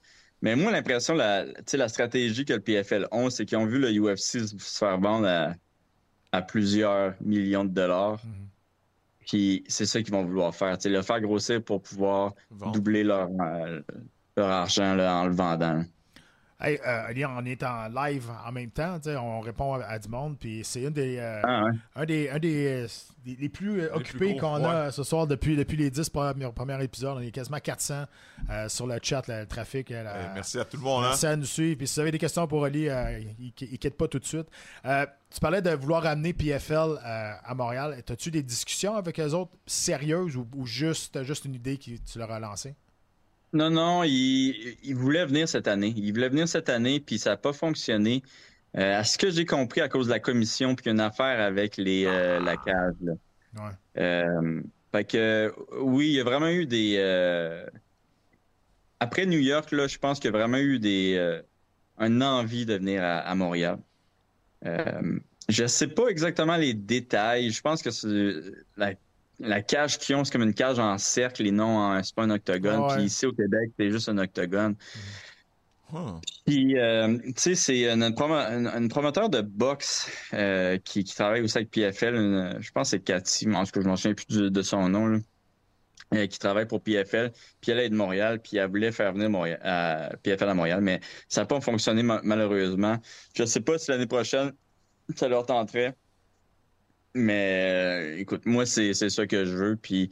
Mais 0.41 0.55
moi, 0.55 0.71
l'impression, 0.71 1.13
la, 1.13 1.45
la 1.73 1.87
stratégie 1.87 2.43
que 2.43 2.53
le 2.53 2.59
PFL 2.59 3.07
ont, 3.11 3.29
c'est 3.29 3.45
qu'ils 3.45 3.57
ont 3.57 3.65
vu 3.65 3.79
le 3.79 3.91
UFC 3.91 4.39
se 4.39 4.47
se 4.47 4.77
faire 4.77 4.99
vendre 4.99 5.27
à, 5.27 5.53
à 6.31 6.41
plusieurs 6.41 7.13
millions 7.21 7.65
de 7.65 7.69
dollars. 7.69 8.19
Mhm. 8.25 8.47
Puis 9.27 9.63
c'est 9.67 9.85
ça 9.85 10.01
qu'ils 10.01 10.13
vont 10.13 10.25
vouloir 10.25 10.53
faire. 10.55 10.77
tu 10.77 10.83
sais, 10.83 10.89
le 10.89 11.01
faire 11.01 11.21
grossir 11.21 11.63
pour 11.63 11.81
pouvoir 11.81 12.33
doubler 12.73 13.03
leur, 13.03 13.29
euh, 13.39 13.81
leur 14.35 14.49
argent 14.49 14.95
là, 14.95 15.15
en 15.15 15.27
le 15.27 15.35
vendant. 15.35 15.83
Hey, 16.63 16.79
euh, 16.85 17.25
on 17.29 17.45
est 17.45 17.63
en 17.63 17.87
live 17.87 18.29
en 18.45 18.51
même 18.51 18.69
temps, 18.69 18.99
on 19.07 19.39
répond 19.39 19.73
à, 19.75 19.83
à 19.85 19.97
du 19.99 20.07
monde, 20.07 20.37
puis 20.39 20.61
c'est 20.63 20.83
une 20.83 20.91
des, 20.91 21.17
euh, 21.17 21.41
Ah, 21.43 21.63
ouais. 21.63 21.71
un 21.95 22.05
des, 22.05 22.29
un 22.29 22.37
des, 22.37 22.83
euh, 22.83 22.87
des- 23.25 23.35
les 23.35 23.49
plus 23.49 23.83
occupés 23.87 24.37
qu'on 24.37 24.63
a 24.63 24.91
ce 24.91 25.03
soir 25.03 25.25
depuis, 25.25 25.55
depuis 25.55 25.75
les 25.75 25.89
10 25.89 26.09
premiers, 26.09 26.51
premiers 26.51 26.83
épisodes. 26.83 27.17
On 27.17 27.21
est 27.21 27.31
quasiment 27.31 27.59
400 27.59 28.05
euh, 28.49 28.69
sur 28.69 28.85
le 28.85 28.99
chat, 29.01 29.27
le, 29.27 29.39
le 29.39 29.45
trafic. 29.47 29.89
Eh, 29.89 30.03
merci 30.35 30.59
à 30.59 30.65
tout 30.65 30.77
le 30.77 30.83
monde. 30.83 31.03
Hein? 31.03 31.07
Merci 31.09 31.25
à 31.25 31.35
nous 31.35 31.45
suivre. 31.45 31.77
Puis 31.79 31.87
si 31.87 31.95
vous 31.95 32.01
avez 32.01 32.11
des 32.11 32.19
questions 32.19 32.45
pour 32.47 32.59
Oli, 32.61 32.87
euh, 32.89 33.19
il 33.39 33.47
ne 33.47 33.77
quitte 33.77 33.97
pas 33.97 34.07
tout 34.07 34.19
de 34.19 34.25
suite. 34.25 34.47
Euh, 34.85 35.05
tu 35.33 35.39
parlais 35.39 35.61
de 35.63 35.71
vouloir 35.71 36.05
amener 36.05 36.33
PFL 36.33 36.75
euh, 37.03 37.31
à 37.43 37.55
Montréal. 37.55 38.03
As-tu 38.07 38.29
des 38.29 38.43
discussions 38.43 38.95
avec 38.95 39.19
eux 39.19 39.33
autres 39.33 39.51
sérieuses 39.65 40.35
ou, 40.35 40.47
ou 40.55 40.65
juste, 40.67 41.23
juste 41.23 41.45
une 41.45 41.55
idée 41.55 41.77
que 41.77 41.91
tu 41.91 42.19
leur 42.19 42.29
as 42.31 42.39
lancée? 42.39 42.75
Non, 43.53 43.69
non, 43.69 44.03
il, 44.03 44.77
il 44.83 44.95
voulait 44.95 45.25
venir 45.25 45.47
cette 45.47 45.67
année. 45.67 45.93
Il 45.95 46.13
voulait 46.13 46.29
venir 46.29 46.47
cette 46.47 46.69
année, 46.69 46.99
puis 46.99 47.19
ça 47.19 47.31
n'a 47.31 47.37
pas 47.37 47.53
fonctionné. 47.53 48.23
Euh, 48.77 48.99
à 48.99 49.03
ce 49.03 49.17
que 49.17 49.29
j'ai 49.29 49.45
compris 49.45 49.81
à 49.81 49.89
cause 49.89 50.07
de 50.07 50.11
la 50.11 50.19
commission, 50.19 50.75
puis 50.75 50.89
une 50.89 51.01
affaire 51.01 51.41
avec 51.41 51.75
les, 51.75 52.05
euh, 52.05 52.39
la 52.39 52.55
cage. 52.55 52.95
Là. 53.01 53.13
Ouais. 53.55 54.01
Euh, 54.01 54.61
fait 54.93 55.03
que 55.03 55.53
oui, 55.81 56.07
il 56.07 56.13
y 56.13 56.19
a 56.21 56.23
vraiment 56.23 56.47
eu 56.47 56.65
des. 56.65 56.97
Après 59.01 59.25
New 59.25 59.39
York, 59.39 59.71
là, 59.71 59.87
je 59.87 59.97
pense 59.97 60.19
qu'il 60.19 60.31
y 60.31 60.33
a 60.33 60.37
vraiment 60.37 60.57
eu 60.57 60.79
des 60.79 61.41
une 61.99 62.23
envie 62.23 62.65
de 62.65 62.75
venir 62.75 63.03
à, 63.03 63.19
à 63.19 63.35
Montréal. 63.35 63.77
Je 65.49 65.65
sais 65.67 65.87
pas 65.87 66.07
exactement 66.07 66.55
les 66.55 66.73
détails. 66.73 67.51
Je 67.51 67.61
pense 67.61 67.81
que 67.83 67.91
c'est 67.91 68.07
la, 68.77 68.93
la 69.41 69.61
cage 69.61 69.97
qu'ils 69.97 70.15
ont, 70.15 70.23
c'est 70.23 70.31
comme 70.31 70.43
une 70.43 70.53
cage 70.53 70.79
en 70.79 70.97
cercle 70.97 71.45
et 71.45 71.51
non 71.51 71.77
en 71.77 72.01
c'est 72.03 72.15
pas 72.15 72.23
un 72.23 72.29
octogone. 72.29 72.79
Ouais. 72.81 72.95
Puis 72.95 73.03
ici 73.05 73.25
au 73.25 73.33
Québec, 73.33 73.71
c'est 73.77 73.91
juste 73.91 74.09
un 74.09 74.17
octogone. 74.17 74.75
Hum. 75.93 76.21
Puis, 76.45 76.77
euh, 76.79 77.17
tu 77.17 77.33
sais, 77.35 77.55
c'est 77.55 77.91
une, 77.91 78.01
une 78.01 78.13
promo- 78.13 78.47
une- 78.49 78.67
une 78.83 78.87
promoteur 78.87 79.29
de 79.29 79.41
boxe 79.41 80.09
euh, 80.33 80.77
qui, 80.77 81.03
qui 81.03 81.13
travaille 81.13 81.41
aussi 81.41 81.57
avec 81.57 81.69
PFL. 81.69 82.15
une- 82.15 82.57
je 82.61 82.71
pense 82.71 82.87
que 82.91 82.97
c'est 82.97 83.03
Cathy, 83.03 83.45
en 83.53 83.65
tout 83.65 83.71
cas, 83.71 83.81
je 83.81 83.87
m'en 83.87 83.97
souviens 83.97 84.13
plus 84.13 84.27
de 84.49 84.61
son 84.61 84.87
nom, 84.87 85.07
là, 85.07 85.19
euh, 86.13 86.27
qui 86.27 86.39
travaille 86.39 86.65
pour 86.65 86.81
PFL. 86.81 87.31
Puis 87.59 87.71
elle 87.71 87.79
est 87.79 87.89
de 87.89 87.95
Montréal, 87.95 88.39
puis 88.41 88.55
elle 88.55 88.69
voulait 88.69 88.93
faire 88.93 89.11
venir 89.11 89.29
Montréal, 89.29 89.59
à 89.63 90.11
PFL 90.23 90.47
à 90.47 90.53
Montréal, 90.53 90.79
mais 90.79 91.01
ça 91.27 91.41
n'a 91.41 91.45
pas 91.47 91.59
fonctionné 91.59 92.03
ma- 92.03 92.21
malheureusement. 92.23 92.97
Je 93.35 93.43
sais 93.43 93.59
pas 93.61 93.77
si 93.77 93.91
l'année 93.91 94.07
prochaine, 94.07 94.53
ça 95.15 95.27
leur 95.27 95.45
tenterait. 95.45 95.93
Mais 97.13 98.13
euh, 98.15 98.17
écoute, 98.17 98.45
moi, 98.45 98.65
c'est 98.65 98.93
ça 98.93 99.27
que 99.27 99.45
je 99.45 99.51
veux. 99.55 99.75
Puis 99.75 100.09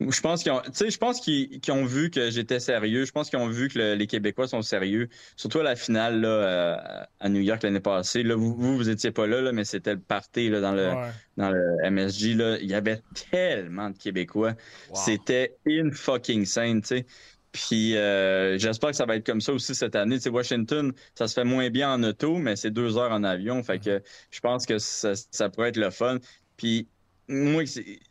je 0.00 0.20
pense 0.20 0.44
qu'ils 0.44 0.52
ont, 0.52 0.62
je 0.64 0.96
pense 0.96 1.20
qu'ils 1.20 1.60
ont 1.70 1.84
vu 1.84 2.10
que 2.10 2.30
j'étais 2.30 2.60
sérieux. 2.60 3.04
Je 3.04 3.10
pense 3.10 3.30
qu'ils 3.30 3.40
ont 3.40 3.48
vu 3.48 3.68
que 3.68 3.78
le- 3.80 3.94
les 3.96 4.06
Québécois 4.06 4.46
sont 4.46 4.62
sérieux. 4.62 5.08
Surtout 5.36 5.58
à 5.58 5.64
la 5.64 5.74
finale 5.74 6.20
là, 6.20 6.28
euh, 6.28 6.76
à 7.18 7.28
New 7.28 7.40
York 7.40 7.64
l'année 7.64 7.80
passée. 7.80 8.22
Là, 8.22 8.36
vous, 8.36 8.54
vous, 8.54 8.76
vous 8.76 8.88
étiez 8.88 9.10
pas 9.10 9.26
là, 9.26 9.40
là 9.40 9.50
mais 9.50 9.64
c'était 9.64 9.94
le 9.94 10.00
party 10.00 10.50
là, 10.50 10.60
dans 10.60 10.72
le 10.72 10.88
Ouais. 10.90 11.10
dans 11.36 11.50
le 11.50 11.60
MSG. 11.90 12.34
Là. 12.36 12.58
Il 12.60 12.70
y 12.70 12.74
avait 12.74 13.02
tellement 13.32 13.90
de 13.90 13.98
Québécois. 13.98 14.54
Wow. 14.90 14.94
C'était 15.04 15.56
in 15.66 15.90
fucking 15.90 16.44
scène, 16.44 16.80
tu 16.82 16.88
sais. 16.88 17.06
Puis 17.52 17.96
euh, 17.96 18.58
j'espère 18.58 18.90
que 18.90 18.96
ça 18.96 19.06
va 19.06 19.16
être 19.16 19.26
comme 19.26 19.40
ça 19.40 19.52
aussi 19.52 19.74
cette 19.74 19.96
année. 19.96 20.18
Tu 20.18 20.28
Washington, 20.28 20.92
ça 21.14 21.28
se 21.28 21.34
fait 21.34 21.44
moins 21.44 21.70
bien 21.70 21.92
en 21.92 22.02
auto, 22.02 22.36
mais 22.38 22.56
c'est 22.56 22.70
deux 22.70 22.98
heures 22.98 23.12
en 23.12 23.24
avion. 23.24 23.62
Fait 23.62 23.78
que 23.78 24.02
je 24.30 24.40
pense 24.40 24.66
que 24.66 24.78
ça, 24.78 25.14
pourrait 25.50 25.70
être 25.70 25.76
le 25.78 25.90
fun. 25.90 26.18
Puis 26.56 26.88
moi, 27.28 27.64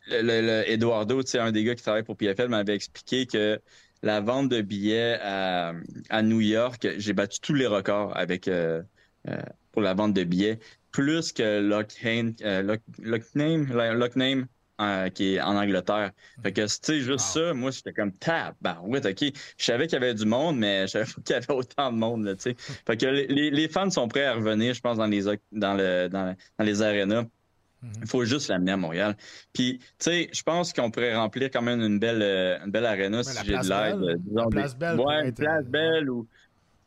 Eduardo, 0.08 1.22
tu 1.22 1.38
un 1.38 1.52
des 1.52 1.64
gars 1.64 1.74
qui 1.74 1.82
travaille 1.82 2.02
pour 2.02 2.16
PFL, 2.16 2.48
m'avait 2.48 2.74
expliqué 2.74 3.26
que 3.26 3.60
la 4.02 4.20
vente 4.20 4.48
de 4.48 4.60
billets 4.60 5.18
à, 5.20 5.72
New 6.22 6.40
York, 6.40 6.86
j'ai 6.98 7.12
battu 7.12 7.40
tous 7.40 7.54
les 7.54 7.66
records 7.66 8.16
avec 8.16 8.48
euh, 8.48 8.82
euh, 9.28 9.42
pour 9.72 9.82
la 9.82 9.94
vente 9.94 10.14
de 10.14 10.24
billets, 10.24 10.58
plus 10.92 11.32
que 11.32 11.60
Lock- 11.60 12.00
Lockname, 12.98 13.66
Lockname 13.94 14.46
euh, 14.80 15.08
qui 15.10 15.34
est 15.34 15.40
en 15.40 15.56
Angleterre. 15.56 16.12
Fait 16.42 16.52
que, 16.52 16.62
tu 16.62 16.68
sais, 16.82 17.00
juste 17.00 17.26
ça, 17.26 17.52
moi, 17.54 17.70
j'étais 17.70 17.92
comme, 17.92 18.12
tab, 18.12 18.54
bah 18.60 18.80
ouais, 18.84 19.04
ok? 19.06 19.32
Je 19.58 19.64
savais 19.64 19.86
qu'il 19.86 19.94
y 19.94 20.02
avait 20.02 20.14
du 20.14 20.24
monde, 20.26 20.58
mais 20.58 20.82
je 20.86 20.92
savais 20.92 21.04
pas 21.04 21.20
qu'il 21.24 21.34
y 21.34 21.36
avait 21.36 21.52
autant 21.52 21.92
de 21.92 21.96
monde, 21.98 22.24
là, 22.24 22.36
tu 22.36 22.42
sais. 22.42 22.54
Fait 22.86 22.96
que 22.96 23.06
les, 23.06 23.50
les 23.50 23.68
fans 23.68 23.90
sont 23.90 24.08
prêts 24.08 24.24
à 24.24 24.34
revenir, 24.34 24.74
je 24.74 24.80
pense, 24.80 24.96
dans 24.98 25.06
les, 25.06 25.22
dans 25.52 25.74
le, 25.74 26.08
dans, 26.08 26.34
dans 26.58 26.64
les 26.64 26.82
arénas. 26.82 27.24
Il 28.00 28.08
faut 28.08 28.24
juste 28.24 28.48
l'amener 28.48 28.72
à 28.72 28.76
Montréal. 28.76 29.16
Puis, 29.52 29.78
tu 29.78 29.86
sais, 29.98 30.28
je 30.32 30.42
pense 30.42 30.72
qu'on 30.72 30.90
pourrait 30.90 31.16
remplir 31.16 31.50
quand 31.50 31.62
même 31.62 31.80
une 31.80 31.98
belle, 31.98 32.22
euh, 32.22 32.58
une 32.64 32.70
belle 32.70 32.86
aréna 32.86 33.22
si 33.24 33.30
j'ai 33.44 33.58
de 33.58 33.68
l'aide. 33.68 33.96
Euh, 34.02 34.16
des- 34.16 34.50
Place 34.50 34.76
Belle 34.76 35.00
Ouais, 35.00 35.20
une 35.20 35.26
être, 35.28 35.34
place 35.36 35.64
euh, 35.64 35.68
belle 35.68 36.10
ou. 36.10 36.28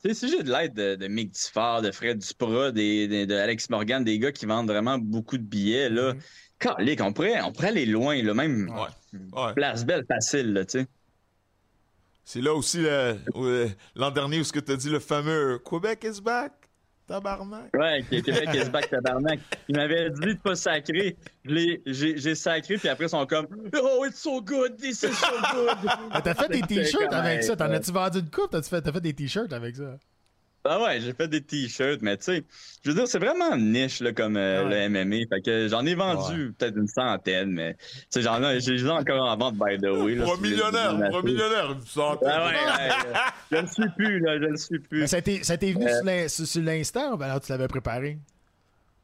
Tu 0.04 0.10
sais, 0.10 0.16
si 0.16 0.30
j'ai 0.30 0.44
de 0.44 0.52
l'aide 0.52 0.74
de, 0.74 0.96
de 0.96 1.08
Mick 1.08 1.32
Diffard, 1.32 1.82
de 1.82 1.92
Fred 1.92 2.18
Duprat, 2.18 2.72
des, 2.72 3.08
des- 3.08 3.26
de 3.26 3.36
Alex 3.36 3.70
Morgan, 3.70 4.04
des 4.04 4.20
gars 4.20 4.32
qui 4.32 4.46
vendent 4.46 4.68
vraiment 4.70 4.98
beaucoup 4.98 5.38
de 5.38 5.44
billets, 5.44 5.90
là. 5.90 6.14
Mhm. 6.14 6.22
Calique, 6.62 7.02
on 7.02 7.12
pourrait, 7.12 7.42
on 7.42 7.52
pourrait 7.52 7.70
aller 7.70 7.86
loin, 7.86 8.22
là, 8.24 8.34
même 8.34 8.70
Ouais. 8.70 9.20
Ouais. 9.34 9.54
place 9.54 9.86
belle 9.86 10.06
facile, 10.08 10.54
là, 10.54 10.64
tu 10.66 10.80
sais. 10.80 10.88
C'est 12.24 12.42
là 12.42 12.54
aussi 12.54 12.86
euh, 12.86 13.16
l'an 13.96 14.12
dernier 14.12 14.40
où 14.40 14.44
ce 14.44 14.54
que 14.54 14.60
tu 14.60 14.72
as 14.72 14.76
dit 14.78 14.90
le 14.90 15.00
fameux 15.00 15.60
Québec 15.68 16.06
is 16.10 16.22
back. 16.22 16.54
Tabarnak. 17.08 17.76
Ouais, 17.76 18.06
Québec 18.10 18.48
is 18.54 18.70
back 18.70 18.90
tabarnak. 18.92 19.40
Il 19.68 19.76
m'avait 19.76 20.10
dit 20.12 20.20
de 20.22 20.34
pas 20.36 20.56
sacrer. 20.56 21.18
J'ai 21.44 22.36
sacré, 22.36 22.78
puis 22.78 22.88
après, 22.88 23.06
ils 23.06 23.10
sont 23.10 23.26
comme 23.26 23.48
Oh, 23.82 24.06
it's 24.06 24.20
so 24.22 24.40
good, 24.42 24.78
this 24.78 25.04
is 25.04 25.14
so 25.14 25.28
good. 25.52 25.76
Ah, 26.12 26.22
T'as 26.22 26.36
fait 26.36 26.48
des 26.50 26.62
t-shirts 26.62 27.12
avec 27.12 27.44
ça. 27.44 27.56
T'en 27.58 27.72
as-tu 27.72 27.92
vendu 27.92 28.20
une 28.20 28.30
coupe? 28.30 28.52
T'as 28.52 28.62
fait, 28.62 28.82
t'as 28.82 28.94
fait 28.94 29.02
des 29.02 29.14
t-shirts 29.14 29.52
avec 29.52 29.76
ça? 29.76 29.98
Ah 30.64 30.80
ouais, 30.82 31.02
j'ai 31.02 31.14
fait 31.14 31.28
des 31.28 31.42
t-shirts, 31.42 32.02
mais 32.04 32.18
tu 32.18 32.24
sais, 32.26 32.44
je 32.84 32.90
veux 32.92 32.96
dire, 32.96 33.08
c'est 33.08 33.18
vraiment 33.18 33.58
niche 33.58 34.00
là, 34.00 34.14
comme 34.14 34.38
euh, 34.38 34.64
Ouais. 34.68 34.88
le 34.88 35.06
MMA. 35.06 35.16
Fait 35.28 35.42
que 35.42 35.68
j'en 35.68 35.84
ai 35.86 35.96
vendu 35.96 36.54
peut-être 36.58 36.78
une 36.78 36.88
centaine, 36.88 37.52
mais 37.52 37.74
tu 37.76 37.80
sais, 38.12 38.22
j'en 38.22 38.44
ai, 38.44 38.60
j'ai 38.60 38.88
encore 38.90 39.24
en 39.28 39.36
vente, 39.38 39.56
by 39.56 39.78
the 39.80 39.88
way. 39.88 40.14
là, 40.16 40.26
millionnaire, 40.40 40.92
un 40.92 41.22
millionnaire, 41.24 41.72
une 41.72 41.82
centaine. 41.82 42.30
Ah 42.32 42.46
ouais, 42.46 43.00
je 43.52 43.58
ne 43.58 43.66
suis 43.68 43.90
plus, 43.98 44.20
là, 44.20 44.40
je 44.40 44.46
ne 44.46 44.56
suis 44.56 44.80
plus. 44.80 45.00
Mais 45.00 45.08
ça 45.08 45.18
été 45.18 45.74
venu 45.74 45.86
Euh, 45.88 45.96
sur 45.96 46.06
l'in- 46.06 46.28
sur, 46.28 46.46
sur 46.46 46.62
l'instant 46.62 47.14
ou 47.14 47.18
ben 47.18 47.26
alors 47.26 47.42
tu 47.42 47.52
l'avais 47.52 47.68
préparé? 47.68 48.20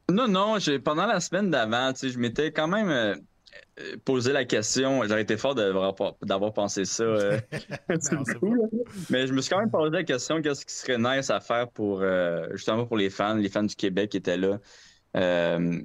Non, 0.09 0.27
non, 0.27 0.59
j'ai, 0.59 0.79
pendant 0.79 1.05
la 1.05 1.19
semaine 1.19 1.49
d'avant, 1.49 1.91
tu 1.91 1.99
sais, 1.99 2.09
je 2.09 2.19
m'étais 2.19 2.51
quand 2.51 2.67
même 2.67 2.89
euh, 2.89 3.15
posé 4.05 4.33
la 4.33 4.45
question. 4.45 5.03
J'aurais 5.03 5.21
été 5.21 5.37
fort 5.37 5.55
d'avoir, 5.55 6.53
pensé 6.53 6.85
ça. 6.85 7.03
euh, 7.03 7.39
Non. 8.41 8.69
Mais 9.09 9.27
je 9.27 9.33
me 9.33 9.41
suis 9.41 9.49
quand 9.49 9.59
même 9.59 9.71
posé 9.71 9.91
la 9.91 10.03
question 10.03 10.41
qu'est-ce 10.41 10.65
qui 10.65 10.73
serait 10.73 10.97
nice 10.97 11.29
à 11.29 11.39
faire 11.39 11.69
pour 11.69 12.01
euh, 12.01 12.47
justement 12.53 12.85
pour 12.85 12.97
les 12.97 13.09
fans, 13.09 13.35
les 13.35 13.49
fans 13.49 13.63
du 13.63 13.75
Québec 13.75 14.11
qui 14.11 14.17
étaient 14.17 14.37
là. 14.37 14.59
Euh, 15.15 15.81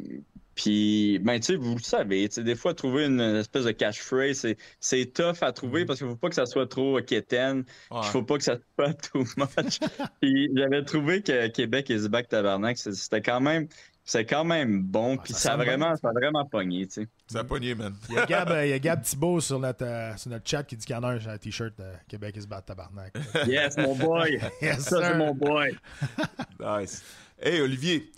puis, 0.55 1.19
ben, 1.23 1.41
tu 1.41 1.47
sais, 1.47 1.57
vous 1.57 1.77
le 1.77 1.83
savez, 1.83 2.29
des 2.29 2.55
fois, 2.55 2.75
trouver 2.75 3.07
une 3.07 3.21
espèce 3.21 3.65
de 3.65 3.71
catchphrase, 3.71 4.37
c'est, 4.37 4.59
c'est 4.81 5.07
tough 5.15 5.39
à 5.41 5.51
trouver 5.53 5.87
parce 5.87 5.99
qu'il 5.99 6.09
faut 6.09 6.17
pas 6.17 6.29
que 6.29 6.35
ça 6.35 6.45
soit 6.45 6.67
trop 6.67 7.01
quétaine. 7.01 7.65
Il 7.91 8.05
faut 8.05 8.23
pas 8.23 8.37
que 8.37 8.45
ça 8.45 8.59
soit 8.79 8.93
too 9.13 9.25
much. 9.39 9.79
puis 10.21 10.51
j'avais 10.55 10.85
trouvé 10.85 11.23
que 11.23 11.49
Québec 11.49 11.89
is 11.89 12.09
back 12.09 12.29
tabarnak, 12.29 12.77
c'était 12.77 13.23
quand 13.23 13.41
même, 13.41 13.67
c'est 14.05 14.25
quand 14.27 14.45
même 14.45 14.83
bon. 14.83 15.17
puis 15.17 15.33
ça 15.33 15.38
ça, 15.38 15.53
a 15.53 15.57
vraiment, 15.57 15.95
ça 15.97 16.09
a 16.09 16.12
vraiment 16.12 16.45
pogné, 16.45 16.87
tu 16.87 17.03
sais. 17.03 17.09
Ça 17.29 17.41
a 17.41 17.45
pogné, 17.45 17.75
man. 17.75 17.95
Il 18.09 18.17
y 18.17 18.19
a 18.19 18.27
Gab, 18.27 18.51
euh, 18.51 18.67
il 18.67 18.71
y 18.71 18.73
a 18.73 18.79
Gab 18.79 19.03
Thibault 19.03 19.41
sur 19.41 19.59
notre, 19.61 19.85
euh, 19.85 20.17
sur 20.17 20.31
notre 20.31 20.49
chat 20.49 20.65
qui 20.65 20.77
dit 20.77 20.85
qu'il 20.85 20.95
y 20.97 20.99
en 20.99 21.05
a 21.05 21.09
un 21.09 21.27
un 21.27 21.38
t-shirt 21.38 21.77
de 21.79 21.85
Québec 22.09 22.37
is 22.37 22.47
bad 22.47 22.65
tabarnak. 22.65 23.15
Yes, 23.47 23.77
mon 23.77 23.95
boy. 23.95 24.41
Yes, 24.62 24.81
ça, 24.81 25.01
c'est 25.01 25.17
mon 25.17 25.35
boy. 25.35 25.77
Nice. 26.61 27.03
Hey, 27.41 27.61
Olivier, 27.61 28.11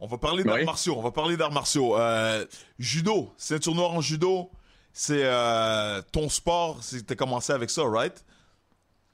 on 0.00 0.06
va 0.06 0.18
parler 0.18 0.44
d'arts 0.44 0.56
Oui. 0.56 0.64
martiaux. 0.64 0.94
On 0.98 1.02
va 1.02 1.10
parler 1.12 1.36
d'arts 1.36 1.52
martiaux. 1.52 1.96
Euh, 1.96 2.44
judo, 2.78 3.32
ceinture 3.36 3.74
noire 3.74 3.92
en 3.92 4.00
judo, 4.00 4.50
c'est 4.92 5.22
euh, 5.24 6.02
ton 6.12 6.28
sport. 6.28 6.80
T'as 7.06 7.14
commencé 7.14 7.52
avec 7.52 7.70
ça, 7.70 7.82
right? 7.84 8.24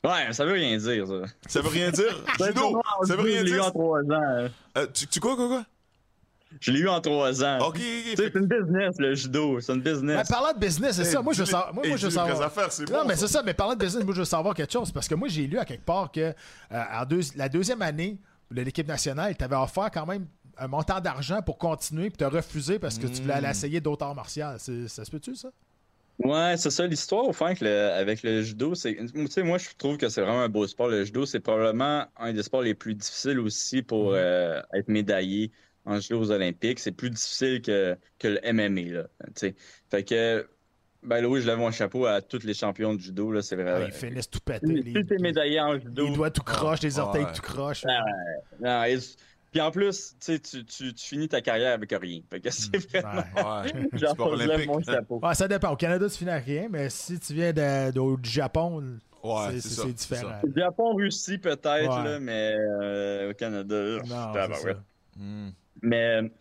Ouais, 0.05 0.33
ça 0.33 0.44
veut 0.44 0.55
rien 0.55 0.76
dire, 0.78 1.07
ça. 1.07 1.14
Ça 1.48 1.61
veut 1.61 1.68
rien 1.68 1.90
dire? 1.90 2.24
Judo, 2.44 2.83
ça 3.05 3.14
veut 3.14 3.22
rien 3.22 3.44
dire? 3.44 3.64
ans. 3.76 4.48
Euh, 4.76 4.87
tu, 4.92 5.07
tu 5.07 5.20
quoi, 5.20 5.37
quoi, 5.37 5.46
quoi? 5.48 5.64
Je 6.60 6.70
l'ai 6.72 6.80
eu 6.80 6.88
en 6.88 7.00
trois 7.00 7.42
ans. 7.44 7.58
Ok, 7.68 7.78
c'est 8.16 8.34
une 8.34 8.46
business, 8.46 8.94
le 8.98 9.14
judo. 9.14 9.60
C'est 9.60 9.72
une 9.74 9.82
Mais 9.82 9.92
business. 9.92 10.28
parlant 10.28 10.52
de 10.52 10.58
business, 10.58 10.96
c'est 10.96 11.02
Hey, 11.02 11.12
ça. 11.12 11.22
Moi, 11.22 11.32
je 11.32 11.40
veux 11.40 11.46
savoir. 11.46 11.74
Moi, 11.74 11.84
hey, 11.84 11.90
moi, 11.90 11.96
je 11.98 12.04
veux 12.06 12.10
savoir. 12.10 12.42
affaires, 12.42 12.72
c'est 12.72 12.88
Non, 12.90 13.02
bon, 13.02 13.08
mais 13.08 13.16
c'est 13.16 13.26
ça. 13.28 13.42
Mais 13.44 13.54
parlant 13.54 13.74
de 13.74 13.84
business, 13.84 14.04
moi, 14.04 14.14
je 14.14 14.18
veux 14.20 14.24
savoir 14.24 14.54
quelque 14.54 14.72
chose. 14.72 14.92
Parce 14.92 15.08
que 15.08 15.14
moi, 15.14 15.28
j'ai 15.28 15.46
lu 15.46 15.58
à 15.58 15.64
quelque 15.64 15.84
part 15.84 16.10
que 16.12 16.20
euh, 16.20 16.32
en 16.70 17.04
deux- 17.04 17.20
la 17.36 17.48
deuxième 17.48 17.82
année 17.82 18.18
de 18.50 18.62
l'équipe 18.62 18.86
nationale, 18.86 19.36
t'avais 19.36 19.56
offert 19.56 19.90
quand 19.92 20.06
même 20.06 20.26
un 20.58 20.68
montant 20.68 21.00
d'argent 21.00 21.40
pour 21.42 21.56
continuer, 21.58 22.10
puis 22.10 22.18
t'as 22.18 22.28
refusé 22.28 22.78
parce 22.78 22.98
que 22.98 23.06
tu 23.06 23.22
voulais 23.22 23.34
Hmm. 23.34 23.38
aller 23.38 23.48
essayer 23.48 23.80
d'autres 23.80 24.04
arts 24.04 24.14
martiaux. 24.14 24.44
Ça 24.58 25.04
se 25.04 25.10
peut-tu, 25.10 25.34
ça? 25.34 25.48
Ouais, 26.18 26.54
c'est 26.58 26.70
ça 26.70 26.86
l'histoire 26.86 27.24
au 27.24 27.32
fond 27.32 27.52
le- 27.60 27.90
avec 27.90 28.22
le 28.22 28.42
judo, 28.42 28.74
c'est 28.74 28.94
tu 28.94 29.26
sais 29.28 29.42
moi 29.42 29.56
je 29.58 29.70
trouve 29.76 29.96
que 29.96 30.08
c'est 30.10 30.20
vraiment 30.20 30.42
un 30.42 30.48
beau 30.48 30.66
sport 30.66 30.88
le 30.88 31.04
judo, 31.04 31.24
c'est 31.24 31.40
probablement 31.40 32.04
un 32.18 32.32
des 32.34 32.42
sports 32.42 32.60
les 32.62 32.74
plus 32.74 32.94
difficiles 32.94 33.40
aussi 33.40 33.82
pour 33.82 34.10
Mhm. 34.10 34.16
euh, 34.18 34.62
être 34.74 34.88
médaillé 34.88 35.50
en 35.85 35.99
judo 36.01 36.21
aux 36.21 36.31
olympiques, 36.31 36.79
c'est 36.79 36.92
plus 36.92 37.11
difficile 37.11 37.61
que 37.62 37.97
que 38.18 38.29
le 38.29 38.53
MMA 38.53 38.92
là, 38.92 39.03
tu 39.27 39.33
sais. 39.37 39.55
Fait 39.90 40.05
que 40.05 40.47
Ben 41.05 41.21
là, 41.21 41.29
oui, 41.29 41.40
je 41.40 41.47
lève 41.49 41.59
mon 41.59 41.73
chapeau 41.73 42.07
à 42.07 42.21
tous 42.23 42.45
les 42.45 42.55
champions 42.55 42.95
de 42.95 43.01
judo, 43.01 43.33
là, 43.33 43.42
c'est 43.42 43.57
vrai. 43.57 43.73
Ah, 43.77 43.85
ils 43.87 43.92
finissent 43.92 44.31
tout 44.31 44.38
pété. 44.45 44.61
Tous 44.95 45.11
Les, 45.11 45.18
médaillés 45.18 45.61
en 45.61 45.77
judo. 45.77 46.07
les 46.07 46.14
doigts 46.14 46.31
tout 46.31 46.45
croche, 46.45 46.81
les 46.83 46.97
orteils 47.01 47.25
Ouais. 47.25 47.33
tout 47.33 47.42
croche. 47.42 47.85
Ah, 47.88 48.05
Non, 48.61 48.85
et- 48.85 48.99
Puis 49.51 49.61
en 49.61 49.71
plus, 49.73 50.11
tu, 50.12 50.16
sais, 50.21 50.38
tu, 50.38 50.64
tu, 50.64 50.95
tu 50.95 51.05
finis 51.09 51.29
ta 51.29 51.40
carrière 51.40 51.73
avec 51.75 51.90
rien. 52.01 52.21
Fait 52.31 52.40
que 52.40 52.51
c'est 52.51 52.77
vraiment. 52.88 53.16
Ouais. 53.37 53.73
Ouais. 53.75 53.88
Genre, 53.99 54.14
je 54.16 54.38
lève 54.38 54.49
olympique. 54.51 54.66
mon 54.68 54.81
chapeau. 54.83 55.18
Ouais, 55.21 55.35
ça 55.35 55.49
dépend. 55.49 55.71
Au 55.73 55.77
Canada, 55.77 56.09
tu 56.09 56.16
finis 56.18 56.31
à 56.31 56.37
rien, 56.38 56.68
mais 56.71 56.88
si 56.88 57.18
tu 57.18 57.35
viens 57.35 57.53
de- 57.53 57.90
de- 57.90 58.21
du 58.21 58.31
Japon, 58.31 58.99
Ouais, 59.25 59.35
c'est- 59.51 59.61
c'est 59.61 59.68
c'est 59.68 59.75
ça, 59.75 59.83
c'est 59.83 59.88
c'est 59.88 59.95
différent. 59.95 60.40
Japon, 60.57 60.95
Russie 60.95 61.38
peut-être, 61.38 61.66
Ouais. 61.99 62.05
là, 62.11 62.18
mais 62.21 62.55
euh, 62.81 63.31
au 63.33 63.35
Canada. 63.35 63.97
Non. 64.07 64.33
Mais 65.83 66.33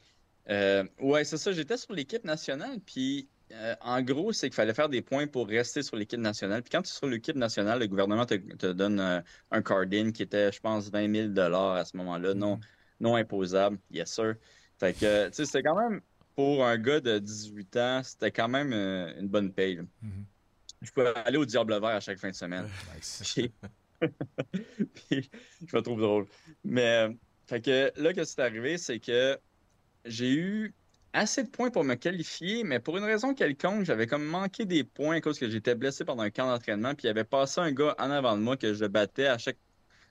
euh, 0.50 0.84
ouais, 1.00 1.24
c'est 1.24 1.38
ça. 1.38 1.52
J'étais 1.52 1.78
sur 1.78 1.94
l'équipe 1.94 2.24
nationale, 2.24 2.80
puis 2.86 3.30
euh, 3.54 3.76
en 3.82 4.02
gros, 4.02 4.32
c'est 4.32 4.48
qu'il 4.48 4.56
fallait 4.56 4.74
faire 4.74 4.90
des 4.90 5.02
points 5.02 5.28
pour 5.28 5.48
rester 5.48 5.84
sur 5.84 5.96
l'équipe 5.96 6.20
nationale. 6.20 6.62
Puis 6.64 6.72
quand 6.72 6.82
tu 6.82 6.90
es 6.90 6.94
sur 6.94 7.08
l'équipe 7.08 7.36
nationale, 7.36 7.80
le 7.80 7.88
gouvernement 7.88 8.26
te, 8.26 8.36
te 8.36 8.72
donne 8.72 9.00
euh, 9.00 9.22
un 9.52 9.62
card-in 9.62 10.12
qui 10.12 10.24
était, 10.24 10.52
je 10.52 10.60
pense, 10.60 10.90
20 10.90 11.34
000 11.36 11.40
à 11.40 11.86
ce 11.86 11.98
moment-là, 11.98 12.34
non, 12.34 12.60
non 13.00 13.16
imposable. 13.16 13.78
Yes, 13.90 14.12
sir. 14.14 14.36
Fait 14.80 14.94
que, 14.94 15.28
tu 15.28 15.36
sais, 15.36 15.46
c'était 15.46 15.64
quand 15.64 15.76
même, 15.76 16.02
pour 16.36 16.66
un 16.66 16.78
gars 16.78 17.00
de 17.00 17.20
18 17.20 17.78
ans, 17.78 18.02
c'était 18.04 18.32
quand 18.32 18.48
même 18.48 18.74
euh, 18.74 19.20
une 19.20 19.28
bonne 19.28 19.52
paye. 19.52 19.80
Mhm. 20.02 20.26
Je 20.82 20.92
pouvais 20.92 21.14
aller 21.16 21.38
au 21.38 21.46
Diable 21.46 21.74
Vert 21.74 21.86
à 21.86 22.00
chaque 22.00 22.18
fin 22.18 22.30
de 22.30 22.36
semaine. 22.36 22.68
Nice. 22.96 23.22
Puis, 23.36 23.52
puis, 24.94 25.30
je 25.68 25.76
me 25.76 25.82
trouve 25.82 26.02
drôle. 26.02 26.26
Mais, 26.64 27.16
fait 27.52 27.60
que 27.60 27.92
là, 28.02 28.14
que 28.14 28.24
c'est 28.24 28.40
arrivé, 28.40 28.78
c'est 28.78 29.00
que 29.00 29.38
j'ai 30.06 30.32
eu 30.32 30.74
assez 31.12 31.44
de 31.44 31.50
points 31.50 31.70
pour 31.70 31.84
me 31.84 31.96
qualifier, 31.96 32.64
mais 32.64 32.80
pour 32.80 32.98
une 32.98 33.04
raison 33.04 33.34
quelconque, 33.34 33.84
j'avais 33.84 34.08
comme 34.08 34.24
manqué 34.24 34.64
des 34.64 34.86
points 34.86 35.18
à 35.18 35.22
cause 35.22 35.38
que 35.38 35.50
j'étais 35.50 35.76
blessé 35.76 36.06
pendant 36.06 36.24
un 36.24 36.30
camp 36.30 36.48
d'entraînement, 36.48 36.96
puis 36.96 37.04
il 37.04 37.08
y 37.08 37.10
avait 37.10 37.26
passé 37.26 37.60
un 37.60 37.74
gars 37.74 37.94
en 38.00 38.10
avant 38.10 38.38
de 38.38 38.42
moi 38.42 38.56
que 38.56 38.74
je 38.74 38.86
battais 38.86 39.26
à 39.26 39.38
chaque 39.38 39.58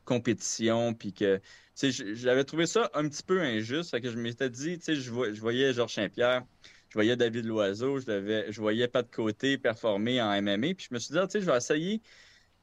compétition, 0.04 0.92
puis 0.92 1.14
que, 1.14 1.40
j'avais 1.82 2.44
trouvé 2.44 2.66
ça 2.66 2.90
un 2.92 3.08
petit 3.08 3.22
peu 3.22 3.40
injuste, 3.40 3.90
fait 3.92 4.02
que 4.02 4.10
je 4.10 4.18
m'étais 4.18 4.50
dit, 4.50 4.78
tu 4.78 4.84
sais, 4.84 4.94
je, 4.96 5.02
je 5.32 5.40
voyais 5.40 5.72
Georges 5.72 5.94
Saint-Pierre, 5.94 6.44
je 6.90 6.94
voyais 6.94 7.16
David 7.16 7.46
Loiseau, 7.46 8.00
je, 8.00 8.48
je 8.50 8.60
voyais 8.60 8.86
pas 8.86 9.02
de 9.02 9.10
côté 9.10 9.56
performer 9.56 10.20
en 10.20 10.42
MMA, 10.42 10.74
puis 10.74 10.88
je 10.90 10.94
me 10.94 10.98
suis 10.98 11.14
dit, 11.14 11.18
ah, 11.18 11.26
tu 11.26 11.32
sais, 11.32 11.40
je 11.40 11.50
vais 11.50 11.56
essayer 11.56 12.02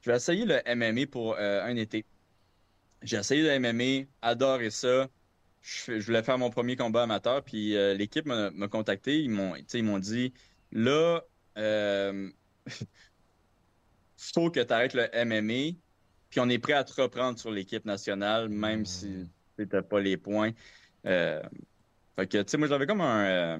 je 0.02 0.10
vais 0.10 0.16
essayer 0.16 0.44
le 0.44 0.60
MMA 0.74 1.06
pour 1.10 1.34
euh, 1.34 1.62
un 1.64 1.76
été. 1.76 2.06
J'ai 3.02 3.16
essayé 3.18 3.42
le 3.42 3.58
MMA, 3.58 4.08
adoré 4.22 4.70
ça. 4.70 5.08
Je, 5.60 6.00
voulais 6.00 6.22
faire 6.22 6.38
mon 6.38 6.50
premier 6.50 6.76
combat 6.76 7.02
amateur, 7.02 7.42
puis 7.42 7.76
euh, 7.76 7.94
l'équipe 7.94 8.26
m'a 8.26 8.68
contacté. 8.68 9.20
Ils 9.20 9.30
m'ont 9.30 9.54
ils 9.56 9.84
m'ont 9.84 9.98
dit 9.98 10.32
là, 10.72 11.20
euh, 11.58 12.30
faut 14.16 14.50
que 14.50 14.60
tu 14.60 14.72
arrêtes 14.72 14.94
le 14.94 15.08
MMA, 15.24 15.78
puis 16.30 16.40
on 16.40 16.48
est 16.48 16.58
prêt 16.58 16.74
à 16.74 16.84
te 16.84 17.00
reprendre 17.00 17.38
sur 17.38 17.50
l'équipe 17.50 17.84
nationale, 17.84 18.48
même 18.48 18.84
si 18.84 19.28
tu 19.56 19.68
n'as 19.70 19.82
pas 19.82 20.00
les 20.00 20.16
points. 20.16 20.52
Euh, 21.06 21.42
fait 22.16 22.26
que, 22.26 22.38
tu 22.38 22.50
sais, 22.50 22.56
moi, 22.56 22.68
j'avais 22.68 22.86
comme 22.86 23.00
un, 23.00 23.24
euh, 23.24 23.58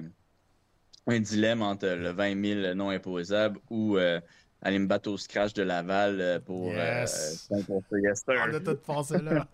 un 1.07 1.19
dilemme 1.19 1.61
entre 1.61 1.87
le 1.87 2.09
20 2.11 2.63
000 2.63 2.75
non 2.75 2.89
imposable 2.89 3.59
ou 3.69 3.97
euh, 3.97 4.19
aller 4.61 4.79
me 4.79 4.87
battre 4.87 5.09
au 5.09 5.17
scratch 5.17 5.53
de 5.53 5.63
Laval 5.63 6.19
euh, 6.19 6.39
pour 6.39 6.73
Yes. 6.73 7.47
euh, 7.51 7.63
pour 7.65 7.83
yes, 8.03 8.19
sir. 8.27 8.35
On 8.49 8.53
a 8.53 8.59
tout 8.59 8.75
pensé 8.75 9.21
là. 9.21 9.47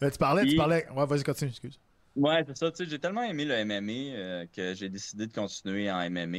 Là, 0.00 0.10
tu 0.10 0.18
parlais, 0.18 0.46
tu 0.46 0.56
parlais. 0.56 0.88
Ouais, 0.90 1.06
vas-y, 1.06 1.22
continue, 1.22 1.50
excuse. 1.50 1.78
Ouais, 2.16 2.44
c'est 2.46 2.56
ça. 2.56 2.70
Tu 2.70 2.84
sais, 2.84 2.90
j'ai 2.90 2.98
tellement 2.98 3.22
aimé 3.22 3.44
le 3.44 3.54
MMA 3.54 3.92
euh, 3.92 4.46
que 4.46 4.74
j'ai 4.74 4.88
décidé 4.88 5.26
de 5.26 5.32
continuer 5.32 5.90
en 5.90 6.00
MMA. 6.10 6.38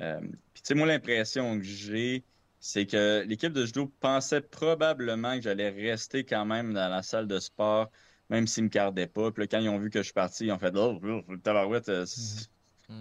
Euh, 0.00 0.20
Puis, 0.20 0.62
tu 0.62 0.68
sais, 0.68 0.74
moi, 0.74 0.86
l'impression 0.86 1.58
que 1.58 1.64
j'ai, 1.64 2.24
c'est 2.60 2.86
que 2.86 3.24
l'équipe 3.26 3.52
de 3.52 3.66
judo 3.66 3.88
pensait 4.00 4.40
probablement 4.40 5.34
que 5.36 5.42
j'allais 5.42 5.70
rester 5.70 6.24
quand 6.24 6.44
même 6.46 6.72
dans 6.72 6.88
la 6.88 7.02
salle 7.02 7.26
de 7.26 7.38
sport, 7.40 7.90
même 8.30 8.46
s'ils 8.46 8.64
me 8.64 8.68
gardaient 8.68 9.08
pas. 9.08 9.30
Puis 9.32 9.42
là, 9.42 9.46
quand 9.48 9.58
ils 9.60 9.68
ont 9.68 9.78
vu 9.78 9.90
que 9.90 9.98
je 9.98 10.04
suis 10.04 10.12
parti, 10.12 10.46
ils 10.46 10.52
ont 10.52 10.58
fait 10.58 10.72
Oh, 10.76 10.98
oh, 11.02 11.22
le 11.32 11.40
tabarouette, 11.40 11.88
euh, 11.88 12.06
c- 12.06 12.46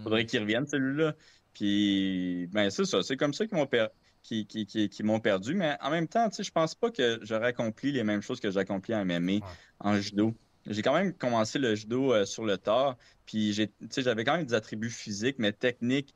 faudrait 0.03 0.25
qu'il 0.25 0.41
revienne, 0.41 0.65
celui-là. 0.67 1.15
Puis, 1.53 2.47
ben, 2.51 2.69
c'est 2.69 2.85
ça. 2.85 3.01
C'est 3.03 3.17
comme 3.17 3.33
ça 3.33 3.45
qu'ils 3.45 3.57
m'ont 3.57 3.67
per- 3.67 3.87
qui, 4.23 4.45
qui, 4.45 4.65
qui, 4.65 4.89
qui 4.89 5.03
m'ont 5.03 5.19
perdu. 5.19 5.53
Mais 5.55 5.77
en 5.81 5.89
même 5.89 6.07
temps, 6.07 6.29
je 6.37 6.49
pense 6.51 6.75
pas 6.75 6.91
que 6.91 7.19
j'aurais 7.23 7.47
accompli 7.47 7.91
les 7.91 8.03
mêmes 8.03 8.21
choses 8.21 8.39
que 8.39 8.49
j'ai 8.51 8.59
accompli 8.59 8.93
en 8.95 9.05
MMA, 9.05 9.39
en 9.79 9.95
judo. 9.97 10.33
J'ai 10.67 10.81
quand 10.83 10.93
même 10.93 11.13
commencé 11.13 11.57
le 11.57 11.73
judo 11.75 12.13
euh, 12.13 12.25
sur 12.25 12.45
le 12.45 12.57
tard, 12.57 12.95
puis 13.25 13.51
j'avais 13.97 14.23
quand 14.23 14.37
même 14.37 14.45
des 14.45 14.53
attributs 14.53 14.91
physiques, 14.91 15.37
mais 15.39 15.51
techniques. 15.51 16.13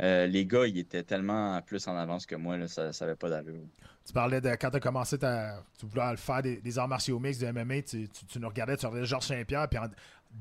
euh, 0.00 0.28
les 0.28 0.46
gars, 0.46 0.64
ils 0.68 0.78
étaient 0.78 1.02
tellement 1.02 1.60
plus 1.62 1.84
en 1.88 1.96
avance 1.96 2.24
que 2.24 2.36
moi, 2.36 2.56
là, 2.56 2.68
ça 2.68 2.90
n'avait 3.00 3.16
pas 3.16 3.28
d'allure. 3.28 3.64
Tu 4.06 4.12
parlais 4.12 4.40
de 4.40 4.50
quand 4.50 4.70
tu 4.70 4.76
as 4.76 4.80
commencé, 4.80 5.18
ta, 5.18 5.64
tu 5.78 5.86
voulais 5.86 6.16
faire 6.16 6.40
des, 6.42 6.60
des 6.60 6.78
arts 6.78 6.86
martiaux 6.86 7.18
mix 7.18 7.38
de 7.38 7.50
MMA, 7.50 7.82
tu, 7.82 8.08
tu- 8.08 8.24
tu 8.24 8.38
nous 8.38 8.48
regardais, 8.48 8.76
tu 8.76 8.86
regardais 8.86 9.04
Georges 9.06 9.26
Saint-Pierre, 9.26 9.68
puis 9.68 9.78
en 9.80 9.88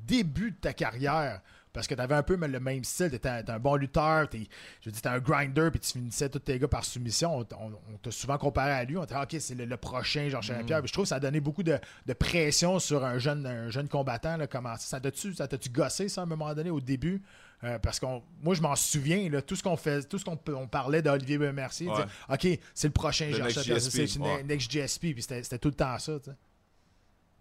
début 0.06 0.52
de 0.52 0.58
ta 0.58 0.74
carrière, 0.74 1.42
parce 1.74 1.88
que 1.88 1.94
tu 1.96 2.02
avais 2.02 2.16
un 2.16 2.24
peu 2.24 2.36
le 2.36 2.60
même 2.60 2.84
style, 2.84 3.10
tu 3.10 3.16
étais, 3.16 3.30
un 3.30 3.60
bon 3.60 3.76
lutteur, 3.76 4.28
t'es- 4.30 4.48
je 4.82 4.90
t'es 4.90 5.08
un 5.08 5.20
grinder, 5.20 5.70
puis 5.72 5.80
tu 5.80 5.92
finissais 5.92 6.30
tous 6.30 6.40
tes 6.40 6.58
gars 6.60 6.68
par 6.68 6.84
soumission. 6.84 7.38
On, 7.40 7.42
on- 7.56 7.74
on 7.94 7.98
t'a 8.02 8.12
souvent 8.12 8.38
comparé 8.38 8.72
à 8.72 8.84
lui, 8.84 8.98
on 8.98 9.06
t'a 9.06 9.26
dit, 9.26 9.36
OK, 9.36 9.42
c'est 9.42 9.56
le, 9.56 9.66
le 9.66 9.78
prochain 9.78 10.28
Georges 10.30 10.48
Saint-Pierre. 10.48 10.80
Puis 10.82 10.88
Je 10.88 10.94
trouve 10.94 11.06
que 11.06 11.10
ça 11.10 11.16
a 11.16 11.20
donné 11.20 11.40
beaucoup 11.40 11.64
de, 11.64 11.78
de 12.06 12.14
pression 12.14 12.80
sur 12.80 13.06
un 13.06 13.18
jeune, 13.20 13.46
un 13.46 13.70
jeune 13.70 13.88
combattant. 13.88 14.38
Là, 14.38 14.48
comment, 14.48 14.76
ça 14.78 15.00
t'a-tu 15.00 15.70
gossé, 15.70 16.10
ça, 16.10 16.22
à 16.22 16.24
un 16.24 16.28
moment 16.28 16.54
donné, 16.56 16.70
au 16.70 16.80
début? 16.82 17.22
Euh, 17.64 17.80
parce 17.80 18.00
qu'on 18.00 18.22
moi 18.44 18.54
je 18.54 18.62
m'en 18.62 18.76
souviens 18.76 19.28
là, 19.32 19.42
tout 19.42 19.56
ce 19.56 19.64
qu'on 19.64 19.76
fait 19.78 20.08
tout 20.08 20.20
ce 20.20 20.24
qu'on 20.26 20.38
on 20.54 20.68
parlait 20.68 21.02
d'Olivier 21.02 21.40
Mercier 21.40 21.88
Ouais. 21.90 22.06
ok 22.54 22.60
c'est 22.76 22.88
le 22.88 22.94
prochain 22.94 23.26
Saint-Pierre, 23.32 23.64
GSP, 23.80 23.90
c'est 24.08 24.20
next 24.44 24.72
GSP 24.72 25.02
puis 25.16 25.24
c'était 25.24 25.58
tout 25.58 25.70
le 25.70 25.74
temps 25.74 25.98
ça. 25.98 26.20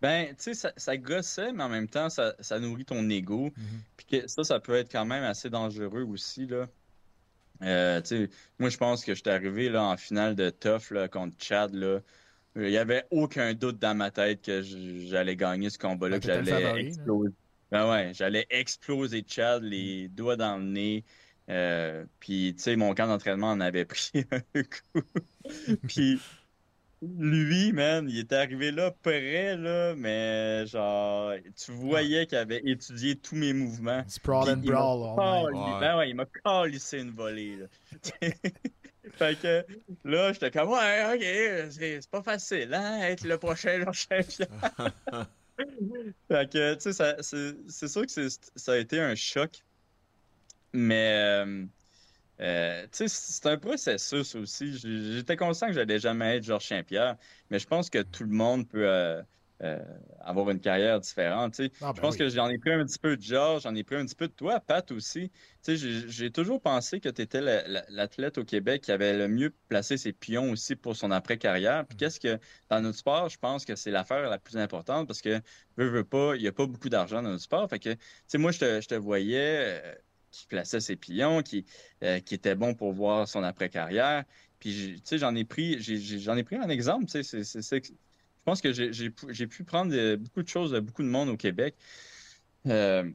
Ben, 0.02 0.28
tu 0.28 0.34
sais, 0.38 0.54
ça, 0.54 0.72
ça 0.76 0.96
gossait, 0.96 1.52
mais 1.52 1.62
en 1.62 1.68
même 1.68 1.88
temps, 1.88 2.08
ça, 2.10 2.34
ça 2.40 2.58
nourrit 2.58 2.84
ton 2.84 3.08
ego. 3.08 3.52
Puis 3.96 4.06
que 4.06 4.28
ça, 4.28 4.44
ça 4.44 4.60
peut 4.60 4.74
être 4.74 4.92
quand 4.92 5.06
même 5.06 5.24
assez 5.24 5.50
dangereux 5.50 6.02
aussi, 6.02 6.46
là. 6.46 6.68
Euh, 7.62 8.02
moi, 8.58 8.68
je 8.68 8.76
pense 8.76 9.04
que 9.04 9.14
j'étais 9.14 9.30
arrivé 9.30 9.68
là, 9.70 9.84
en 9.84 9.96
finale 9.96 10.34
de 10.34 10.50
Tough 10.50 10.90
là, 10.90 11.08
contre 11.08 11.34
Chad, 11.38 11.74
là. 11.74 12.00
Il 12.54 12.68
n'y 12.68 12.78
avait 12.78 13.04
aucun 13.10 13.52
doute 13.52 13.78
dans 13.78 13.94
ma 13.94 14.10
tête 14.10 14.42
que 14.42 14.62
j'allais 14.62 15.36
gagner 15.36 15.68
ce 15.68 15.78
combat-là, 15.78 16.18
que 16.18 16.26
j'allais 16.26 16.86
exploser. 16.86 17.30
Ben 17.70 17.90
ouais, 17.90 18.12
j'allais 18.14 18.46
exploser 18.48 19.24
Chad, 19.26 19.62
les 19.62 20.08
doigts 20.08 20.36
dans 20.36 20.56
le 20.56 20.64
nez. 20.64 21.04
Euh, 21.48 22.04
puis, 22.18 22.54
tu 22.56 22.62
sais, 22.62 22.76
mon 22.76 22.94
camp 22.94 23.06
d'entraînement 23.06 23.50
en 23.50 23.60
avait 23.60 23.84
pris 23.84 24.24
un 24.32 24.62
coup. 24.62 25.02
puis, 25.86 26.20
lui, 27.18 27.72
man, 27.72 28.06
il 28.08 28.18
était 28.18 28.36
arrivé 28.36 28.70
là 28.70 28.90
près, 29.02 29.56
là, 29.56 29.94
mais 29.96 30.66
genre, 30.66 31.32
tu 31.56 31.72
voyais 31.72 32.26
qu'il 32.26 32.38
avait 32.38 32.62
étudié 32.64 33.16
tous 33.16 33.36
mes 33.36 33.52
mouvements. 33.52 34.02
Sprawl 34.08 34.50
and 34.50 34.56
brawl. 34.58 35.54
Ben 35.80 35.98
ouais, 35.98 36.10
il 36.10 36.14
m'a 36.16 36.26
calissé 36.26 37.00
une 37.00 37.10
volée, 37.10 37.56
là. 37.56 37.66
fait 39.12 39.40
que 39.40 39.64
là, 40.04 40.32
j'étais 40.32 40.50
comme, 40.50 40.70
ouais, 40.70 41.14
ok, 41.14 41.72
c'est 41.72 42.10
pas 42.10 42.22
facile, 42.22 42.72
hein, 42.74 43.00
être 43.02 43.24
le 43.24 43.38
prochain 43.38 43.80
Georges 43.82 44.06
Saint-Pierre. 44.08 44.48
fait 46.28 46.50
que, 46.50 46.74
tu 46.74 46.92
sais, 46.92 47.56
c'est 47.68 47.88
sûr 47.88 48.06
que 48.06 48.28
ça 48.56 48.72
a 48.72 48.76
été 48.76 49.00
un 49.00 49.14
choc, 49.14 49.64
mais, 50.72 51.44
euh, 51.44 51.64
euh, 52.40 52.86
c'est 52.92 53.46
un 53.46 53.58
processus 53.58 54.34
aussi. 54.34 54.76
J'étais 54.76 55.36
conscient 55.36 55.68
que 55.68 55.72
j'allais 55.72 55.98
jamais 55.98 56.36
être 56.36 56.44
Georges 56.44 56.66
Saint-Pierre, 56.68 57.16
mais 57.50 57.58
je 57.58 57.66
pense 57.66 57.90
que 57.90 58.02
tout 58.02 58.24
le 58.24 58.30
monde 58.30 58.68
peut 58.68 58.86
euh, 58.88 59.22
euh, 59.62 59.82
avoir 60.20 60.50
une 60.50 60.60
carrière 60.60 61.00
différente. 61.00 61.60
Ah, 61.80 61.92
ben 61.92 61.94
Je 61.94 62.00
pense 62.00 62.14
oui. 62.14 62.18
que 62.18 62.28
j'en 62.28 62.48
ai 62.48 62.58
pris 62.58 62.72
un 62.72 62.84
petit 62.84 62.98
peu 62.98 63.16
de 63.16 63.22
Georges, 63.22 63.62
j'en 63.62 63.74
ai 63.74 63.84
pris 63.84 63.96
un 63.96 64.04
petit 64.04 64.14
peu 64.14 64.28
de 64.28 64.32
toi, 64.34 64.60
Pat 64.60 64.90
aussi. 64.92 65.32
J'ai- 65.66 66.30
toujours 66.30 66.60
pensé 66.60 67.00
que 67.00 67.08
tu 67.08 67.22
étais 67.22 67.40
l'athlète 67.88 68.36
au 68.38 68.44
Québec 68.44 68.82
qui 68.82 68.92
avait 68.92 69.16
le 69.16 69.28
mieux 69.28 69.56
placé 69.68 69.96
ses 69.96 70.12
pions 70.12 70.50
aussi 70.50 70.76
pour 70.76 70.94
son 70.94 71.10
après-carrière. 71.10 71.84
Mm. 71.84 71.86
Puis 71.86 71.96
qu'est-ce 71.96 72.20
que, 72.20 72.38
dans 72.68 72.80
notre 72.82 72.98
sport, 72.98 73.28
je 73.30 73.38
pense 73.38 73.64
que 73.64 73.76
c'est 73.76 73.90
l'affaire 73.90 74.28
la 74.28 74.38
plus 74.38 74.58
importante 74.58 75.06
parce 75.06 75.22
que, 75.22 75.40
veux, 75.76 75.88
veux 75.88 76.04
pas, 76.04 76.34
il 76.36 76.42
n'y 76.42 76.48
a 76.48 76.52
pas 76.52 76.66
beaucoup 76.66 76.88
d'argent 76.90 77.22
dans 77.22 77.30
notre 77.30 77.42
sport. 77.44 77.68
Fait 77.70 77.78
que, 77.78 77.94
tu 77.94 77.98
sais, 78.26 78.38
moi, 78.38 78.52
je 78.52 78.58
te, 78.58 78.80
je 78.82 78.88
te 78.88 78.94
voyais 78.94 79.82
qui 80.36 80.46
plaçait 80.46 80.80
ses 80.80 80.96
pions, 80.96 81.42
qui, 81.42 81.64
euh, 82.02 82.20
qui 82.20 82.34
était 82.34 82.54
bon 82.54 82.74
pour 82.74 82.92
voir 82.92 83.26
son 83.26 83.42
après-carrière. 83.42 84.24
Puis, 84.58 84.94
tu 84.96 85.00
sais, 85.04 85.18
j'en 85.18 85.34
ai 85.34 85.44
pris, 85.44 85.80
j'en 85.80 86.36
ai 86.36 86.44
pris 86.44 86.56
un 86.56 86.68
exemple, 86.68 87.06
tu 87.06 87.22
sais, 87.22 87.44
c'est- 87.44 87.84
je 87.84 87.92
pense 88.44 88.60
que 88.60 88.72
j'ai- 88.72 89.10
pu 89.46 89.64
prendre 89.64 89.92
de- 89.92 90.16
beaucoup 90.16 90.42
de 90.42 90.48
choses 90.48 90.70
de 90.72 90.80
beaucoup 90.80 91.02
de 91.02 91.08
monde 91.08 91.28
au 91.28 91.36
Québec. 91.36 91.74
Euh, 92.66 93.10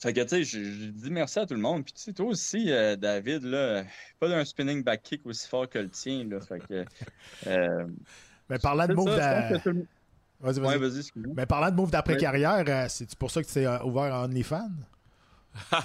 fait 0.00 0.12
que, 0.12 0.20
tu 0.20 0.28
sais, 0.28 0.44
je, 0.44 0.62
je 0.64 0.86
dis 0.86 1.10
merci 1.10 1.38
à 1.38 1.46
tout 1.46 1.54
le 1.54 1.60
monde. 1.60 1.84
Puis, 1.84 1.92
tu 1.92 2.02
sais, 2.02 2.12
toi 2.12 2.26
aussi, 2.26 2.70
euh, 2.70 2.96
David, 2.96 3.44
là, 3.44 3.84
pas 4.18 4.28
d'un 4.28 4.44
spinning 4.44 4.82
back 4.82 5.02
kick 5.02 5.26
aussi 5.26 5.48
fort 5.48 5.68
que 5.68 5.78
le 5.78 5.88
tien, 5.88 6.24
là. 6.24 6.40
Fait 6.40 6.58
que. 6.60 6.84
euh, 7.46 7.86
Mais 11.36 11.46
parlant 11.46 11.70
de 11.70 11.76
move 11.76 11.90
d'après-carrière, 11.90 12.90
c'est 12.90 13.14
pour 13.14 13.30
ça 13.30 13.42
que 13.42 13.46
tu 13.46 13.54
t'es 13.54 13.66
ouvert 13.66 14.12
à 14.14 14.24
OnlyFans? 14.24 14.70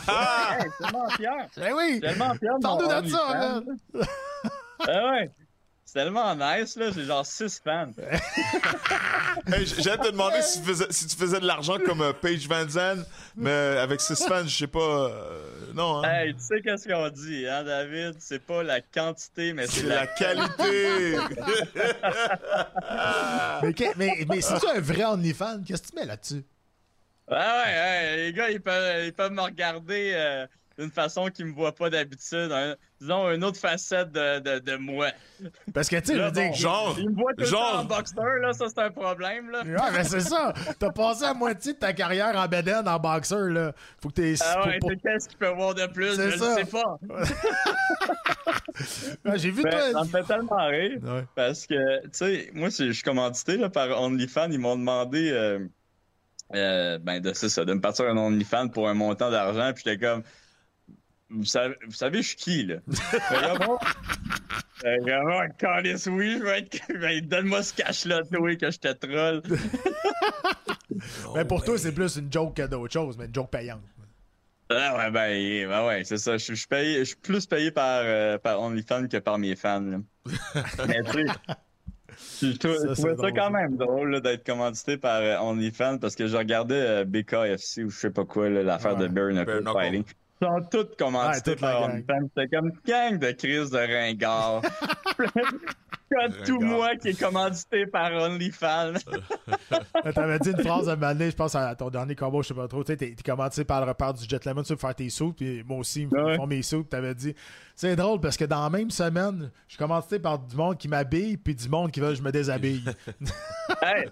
Hey, 0.07 0.65
tellement 0.79 1.09
fier. 1.09 1.47
Ben 1.57 1.73
oui! 1.75 1.99
Tellement 1.99 2.33
fier 2.35 2.51
Parle-nous 2.61 3.01
de 3.01 3.09
ça, 3.09 3.27
man. 3.27 3.63
Ah 4.79 5.11
ouais. 5.11 5.31
C'est 5.85 5.99
tellement 6.03 6.35
nice, 6.35 6.75
là. 6.75 6.91
J'ai 6.93 7.05
genre 7.05 7.25
6 7.25 7.61
fans. 7.63 7.91
Hey, 9.49 9.65
J'allais 9.65 9.97
te 10.03 10.09
demander 10.11 10.41
si 10.41 10.59
tu 10.61 10.67
faisais, 10.67 10.87
si 10.89 11.07
tu 11.07 11.15
faisais 11.15 11.39
de 11.39 11.45
l'argent 11.45 11.77
comme 11.85 12.01
euh, 12.01 12.11
Paige 12.11 12.49
Van 12.49 12.67
Zandt, 12.67 13.05
mais 13.35 13.51
avec 13.51 14.01
6 14.01 14.25
fans, 14.27 14.43
je 14.45 14.57
sais 14.57 14.67
pas. 14.67 14.79
euh, 14.79 15.41
non, 15.73 16.03
hein? 16.03 16.09
Hey, 16.09 16.33
tu 16.33 16.41
sais 16.41 16.59
qu'est-ce 16.61 16.87
qu'on 16.87 17.07
dit, 17.09 17.47
hein, 17.47 17.63
David? 17.63 18.15
C'est 18.19 18.43
pas 18.43 18.63
la 18.63 18.81
quantité, 18.81 19.53
mais 19.53 19.67
c'est 19.67 19.81
C'est 19.81 19.85
la... 19.87 19.95
la 20.01 20.07
qualité! 20.07 21.17
Mais, 23.63 23.73
que- 23.73 23.97
mais, 23.97 24.25
mais 24.29 24.41
si 24.41 24.53
tu 24.59 24.67
un 24.67 24.79
vrai 24.79 25.03
OnlyFans, 25.05 25.61
qu'est-ce 25.65 25.81
que 25.83 25.87
tu 25.89 25.95
mets 25.95 26.05
là-dessus? 26.05 26.43
Ouais, 27.29 27.35
ouais, 27.37 28.15
les 28.17 28.33
gars, 28.33 28.49
ils 28.49 28.61
peuvent, 28.61 29.05
ils 29.05 29.13
peuvent 29.13 29.31
me 29.33 29.41
regarder 29.41 30.11
euh, 30.15 30.47
d'une 30.79 30.91
façon 30.91 31.27
qu'ils 31.27 31.47
me 31.47 31.53
voient 31.53 31.75
pas 31.75 31.89
d'habitude. 31.89 32.51
disons, 33.01 33.31
une 33.31 33.43
autre 33.43 33.59
facette 33.59 34.11
de, 34.11 34.39
de, 34.39 34.59
de 34.59 34.75
moi. 34.77 35.07
Parce 35.73 35.89
que, 35.89 35.97
tu 35.97 36.05
sais, 36.05 36.15
je 36.17 36.21
veux 36.21 36.31
dire. 36.31 36.53
Genre, 36.53 36.95
Ils 36.99 37.09
me 37.09 37.15
voient 37.15 37.33
tout 37.33 37.41
le 37.41 37.45
genre- 37.47 37.71
temps 37.71 37.79
en 37.79 37.83
boxeur, 37.85 38.35
là, 38.41 38.53
ça 38.53 38.65
c'est 38.69 38.79
un 38.79 38.91
problème, 38.91 39.49
là. 39.51 39.63
Ouais, 39.63 39.91
mais 39.93 40.03
c'est 40.05 40.21
ça. 40.21 40.53
T'as 40.79 40.91
passé 40.91 41.23
la 41.23 41.33
moitié 41.33 41.73
de 41.73 41.79
ta 41.79 41.91
carrière 41.93 42.33
en 42.35 42.47
bedaine, 42.47 42.87
en 42.87 42.97
boxeur, 42.99 43.49
là. 43.49 43.73
Faut 44.01 44.07
que 44.09 44.13
t'es. 44.15 44.35
Ah 44.41 44.65
ouais, 44.65 44.77
pour- 44.79 44.91
qu'est-ce 44.91 45.27
qu'il 45.27 45.37
peut 45.37 45.49
voir 45.49 45.73
de 45.75 45.85
plus? 45.87 46.15
Je 46.15 46.37
ça. 46.37 46.55
le 46.59 46.63
sais 46.65 46.71
pas. 46.71 46.97
Ouais, 49.25 49.37
J'ai 49.39 49.49
vu 49.51 49.63
Ben, 49.63 49.71
ça 49.71 49.91
toi. 49.91 50.03
me 50.03 50.09
fait 50.09 50.23
tellement 50.23 50.67
rire. 50.67 50.99
Ouais. 51.03 51.25
Parce 51.35 51.65
que, 51.65 52.01
tu 52.03 52.09
sais, 52.11 52.51
moi, 52.53 52.69
je 52.69 52.91
suis 52.91 53.03
commandité 53.03 53.57
là, 53.57 53.69
par 53.69 53.89
OnlyFans. 54.01 54.51
Ils 54.51 54.59
m'ont 54.59 54.75
demandé 54.75 55.31
euh, 55.31 55.65
euh, 56.55 56.97
ben, 56.99 57.19
de, 57.19 57.33
ça, 57.33 57.65
de 57.65 57.73
me 57.73 57.81
partir 57.81 58.05
un 58.05 58.17
OnlyFans 58.17 58.69
pour 58.69 58.87
un 58.87 58.93
montant 58.93 59.29
d'argent. 59.29 59.71
Puis 59.73 59.83
j'étais 59.85 60.05
comme, 60.05 60.23
vous 61.29 61.45
savez, 61.45 61.75
vous 61.85 61.93
savez, 61.93 62.21
je 62.21 62.27
suis 62.29 62.37
qui, 62.37 62.63
là? 62.65 62.77
Ben, 64.83 65.03
ben, 65.03 65.23
vraiment, 65.23 65.53
câlisse, 65.57 66.05
oui, 66.05 66.37
je 66.37 66.43
vais 66.43 66.59
être. 66.59 66.77
Ben, 66.99 67.19
donne-moi 67.25 67.63
ce 67.63 67.73
cash-là, 67.73 68.21
toi, 68.31 68.55
que 68.55 68.69
je 68.69 68.77
te 68.77 68.93
troll. 68.93 69.41
Mais 71.33 71.45
pour 71.47 71.63
toi, 71.63 71.79
c'est 71.79 71.91
plus 71.91 72.15
une 72.17 72.31
joke 72.31 72.55
que 72.57 72.67
d'autres 72.67 72.93
choses, 72.93 73.17
mais 73.17 73.25
une 73.25 73.33
joke 73.33 73.49
payante. 73.49 73.81
Ah 74.69 74.97
ouais, 74.97 75.11
ben, 75.11 75.67
ben 75.67 75.87
ouais, 75.87 76.03
c'est 76.03 76.17
ça. 76.17 76.37
Je, 76.37 76.45
je 76.45 76.53
suis 76.53 76.67
payé, 76.67 76.99
je 76.99 77.03
suis 77.05 77.15
plus 77.15 77.47
payé 77.47 77.71
par, 77.71 78.01
euh, 78.03 78.37
par 78.37 78.61
OnlyFans 78.61 79.07
que 79.07 79.17
par 79.17 79.39
mes 79.39 79.55
fans. 79.55 79.79
là. 79.79 79.97
Mais 80.87 81.01
tu 81.03 81.25
sais, 81.25 81.33
je, 82.41 82.51
Ça, 82.51 82.57
trouvais 82.57 82.95
ça 82.95 83.13
drôle, 83.15 83.33
quand 83.33 83.51
même 83.51 83.77
drôle 83.77 84.21
d'être 84.21 84.45
commandité 84.45 84.97
par 84.97 85.21
euh, 85.21 85.37
OnlyFans 85.39 85.97
parce 85.99 86.15
que 86.15 86.27
je 86.27 86.35
regardais 86.37 86.75
euh, 86.75 87.05
BKFC 87.05 87.83
ou 87.83 87.89
je 87.89 87.97
sais 87.99 88.11
pas 88.11 88.25
quoi, 88.25 88.49
l'affaire 88.49 88.97
Ouais. 88.97 89.03
de 89.03 89.07
Bare 89.07 89.29
Knuckle 89.29 89.45
Bare 89.63 89.73
Knuckle. 89.73 89.79
Fighting. 89.79 90.03
Ils 90.39 90.45
sont 90.45 90.61
toutes 90.69 90.97
commandités 90.99 91.51
Ouais, 91.51 91.55
par. 91.57 91.81
OnlyFans. 91.83 92.29
C'était 92.35 92.55
comme 92.55 92.67
une 92.67 92.79
gang 92.85 93.17
de 93.19 93.31
crise 93.31 93.69
de 93.71 93.77
ringard. 93.77 94.61
Comme 96.09 96.31
tout 96.45 96.57
Ringard. 96.59 96.69
moi 96.77 96.95
qui 96.95 97.09
est 97.09 97.19
commandité 97.19 97.85
par 97.85 98.13
OnlyFans. 98.13 98.93
T'avais 100.15 100.39
dit 100.39 100.51
une 100.51 100.63
phrase 100.63 100.87
à 100.87 100.93
un 100.93 100.95
moment 100.95 101.11
donné, 101.13 101.31
je 101.31 101.35
pense 101.35 101.53
à 101.55 101.75
ton 101.75 101.89
dernier 101.89 102.15
combat, 102.15 102.39
je 102.41 102.47
sais 102.47 102.53
pas 102.53 102.67
trop. 102.69 102.81
T'es 102.83 103.13
commencé 103.25 103.65
par 103.65 103.81
le 103.83 103.89
repère 103.91 104.13
du 104.13 104.23
Gentleman, 104.25 104.63
tu 104.63 104.71
veux 104.71 104.79
faire 104.79 104.95
tes 104.95 105.09
sous, 105.09 105.33
puis 105.33 105.63
moi 105.67 105.79
aussi, 105.79 106.03
ils 106.03 106.07
me 106.07 106.23
Ouais. 106.23 106.35
font 106.37 106.47
mes 106.47 106.61
sous. 106.61 106.79
puis 106.83 106.89
T'avais 106.89 107.13
dit, 107.13 107.35
c'est 107.77 107.95
drôle 107.95 108.19
parce 108.19 108.35
que 108.35 108.43
dans 108.45 108.63
la 108.63 108.69
même 108.71 108.89
semaine, 108.89 109.51
je 109.67 109.77
commencé 109.77 110.17
par 110.19 110.39
du 110.39 110.55
monde 110.55 110.77
qui 110.77 110.87
m'habille, 110.87 111.37
puis 111.37 111.53
du 111.55 111.69
monde 111.69 111.91
qui 111.91 111.99
veut 111.99 112.09
que 112.09 112.15
je 112.15 112.21
me 112.23 112.31
déshabille. 112.31 112.83
Hey, 113.81 114.05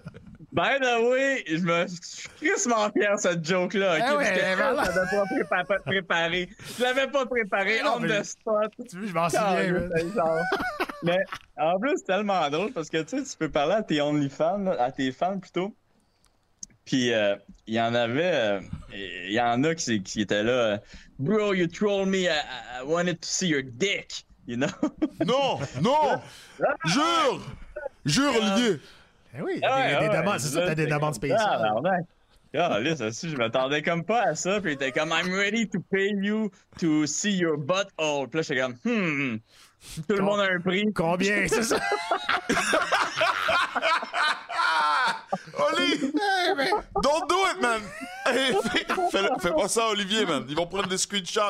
by 0.52 0.78
the 0.80 1.10
way, 1.10 1.42
je 1.48 1.56
me 1.64 1.86
suis 1.88 2.28
crissement 2.36 2.90
fier 2.92 3.14
de 3.16 3.20
cette 3.20 3.44
joke-là. 3.44 3.96
ok? 3.96 4.04
Eh 4.12 4.16
ouais, 4.16 4.24
que 4.24 4.56
voilà. 4.56 4.84
je 4.84 4.98
l'avais 4.98 5.10
pas 5.10 5.24
prépa- 5.24 5.66
pas 5.66 5.78
préparé. 5.80 6.48
Je 6.78 6.82
l'avais 6.82 7.06
pas 7.08 7.26
préparé 7.26 7.80
Non, 7.82 7.94
on 7.96 8.00
mais- 8.00 8.20
the 8.20 8.24
spot. 8.24 8.70
tu 8.88 8.98
vois, 8.98 9.06
je 9.08 9.12
m'en 9.14 9.28
souviens. 9.28 9.88
Mais 11.02 11.18
en 11.58 11.78
plus, 11.80 11.94
c'est 11.98 12.04
tellement 12.04 12.48
drôle 12.50 12.72
parce 12.72 12.88
que 12.90 12.98
tu 13.02 13.18
sais, 13.18 13.22
tu 13.24 13.36
peux 13.38 13.48
parler 13.50 13.74
à 13.74 13.82
tes 13.82 14.00
OnlyFans, 14.00 14.66
à 14.78 14.92
tes 14.92 15.10
fans 15.12 15.38
plutôt. 15.38 15.74
Puis 16.86 17.12
euh, 17.12 17.36
il 17.66 17.74
y 17.74 17.80
en 17.80 17.94
avait, 17.94 18.32
euh, 18.32 18.60
il 18.94 19.32
y 19.32 19.40
en 19.40 19.62
a 19.64 19.74
qui, 19.74 20.02
qui 20.02 20.22
étaient 20.22 20.42
là. 20.42 20.52
euh, 20.52 20.78
Bro, 21.18 21.52
you 21.54 21.66
trolled 21.66 22.08
me. 22.08 22.28
I, 22.28 22.80
I 22.80 22.82
wanted 22.84 23.20
to 23.20 23.28
see 23.28 23.48
your 23.48 23.62
dick. 23.62 24.24
You 24.46 24.56
know? 24.56 24.68
Non! 25.26 25.58
Non! 25.82 26.20
Jure! 26.86 27.40
Jure, 28.04 28.32
Olivier! 28.36 28.80
Eh 29.36 29.42
oui, 29.42 29.54
il 29.56 29.60
y 29.60 29.64
a 29.64 30.00
des, 30.00 30.08
des 30.08 30.08
Ouais, 30.08 30.16
demandes, 30.16 30.32
ouais, 30.34 30.38
c'est 30.38 30.48
ça, 30.48 30.66
t'as 30.66 30.74
des 30.74 30.86
demandes 30.86 31.14
spéciales. 31.14 31.40
Ah, 31.42 31.98
Ah, 32.54 32.80
là, 32.80 32.96
ça 32.96 33.06
aussi, 33.08 33.28
je 33.28 33.36
m'attendais 33.36 33.82
comme 33.82 34.04
pas 34.04 34.22
à 34.28 34.34
ça. 34.34 34.60
Puis 34.60 34.72
il 34.72 34.74
était 34.74 34.92
comme, 34.92 35.10
I'm 35.10 35.32
ready 35.34 35.68
to 35.68 35.80
pay 35.90 36.12
you 36.22 36.50
to 36.78 37.06
see 37.06 37.36
your 37.36 37.58
butthole. 37.58 38.28
Puis 38.28 38.38
là, 38.38 38.42
j'étais 38.42 38.60
comme, 38.60 38.76
hmm. 38.84 39.38
Tout 40.08 40.14
le 40.16 40.22
monde 40.22 40.40
a 40.40 40.44
un 40.52 40.60
prix. 40.60 40.92
Combien, 40.94 41.46
c'est 41.48 41.62
ça? 41.62 41.76
Oli! 45.58 46.12
Don't 47.02 47.28
do 47.28 47.36
it, 47.52 47.60
man! 47.60 47.80
Hey, 48.26 48.52
fais, 48.72 48.84
fais- 49.12 49.28
fais 49.40 49.52
pas 49.52 49.68
ça, 49.68 49.86
Olivier, 49.90 50.26
man. 50.26 50.44
Ils 50.48 50.56
vont 50.56 50.66
prendre 50.66 50.88
des 50.88 50.98
screenshots. 50.98 51.40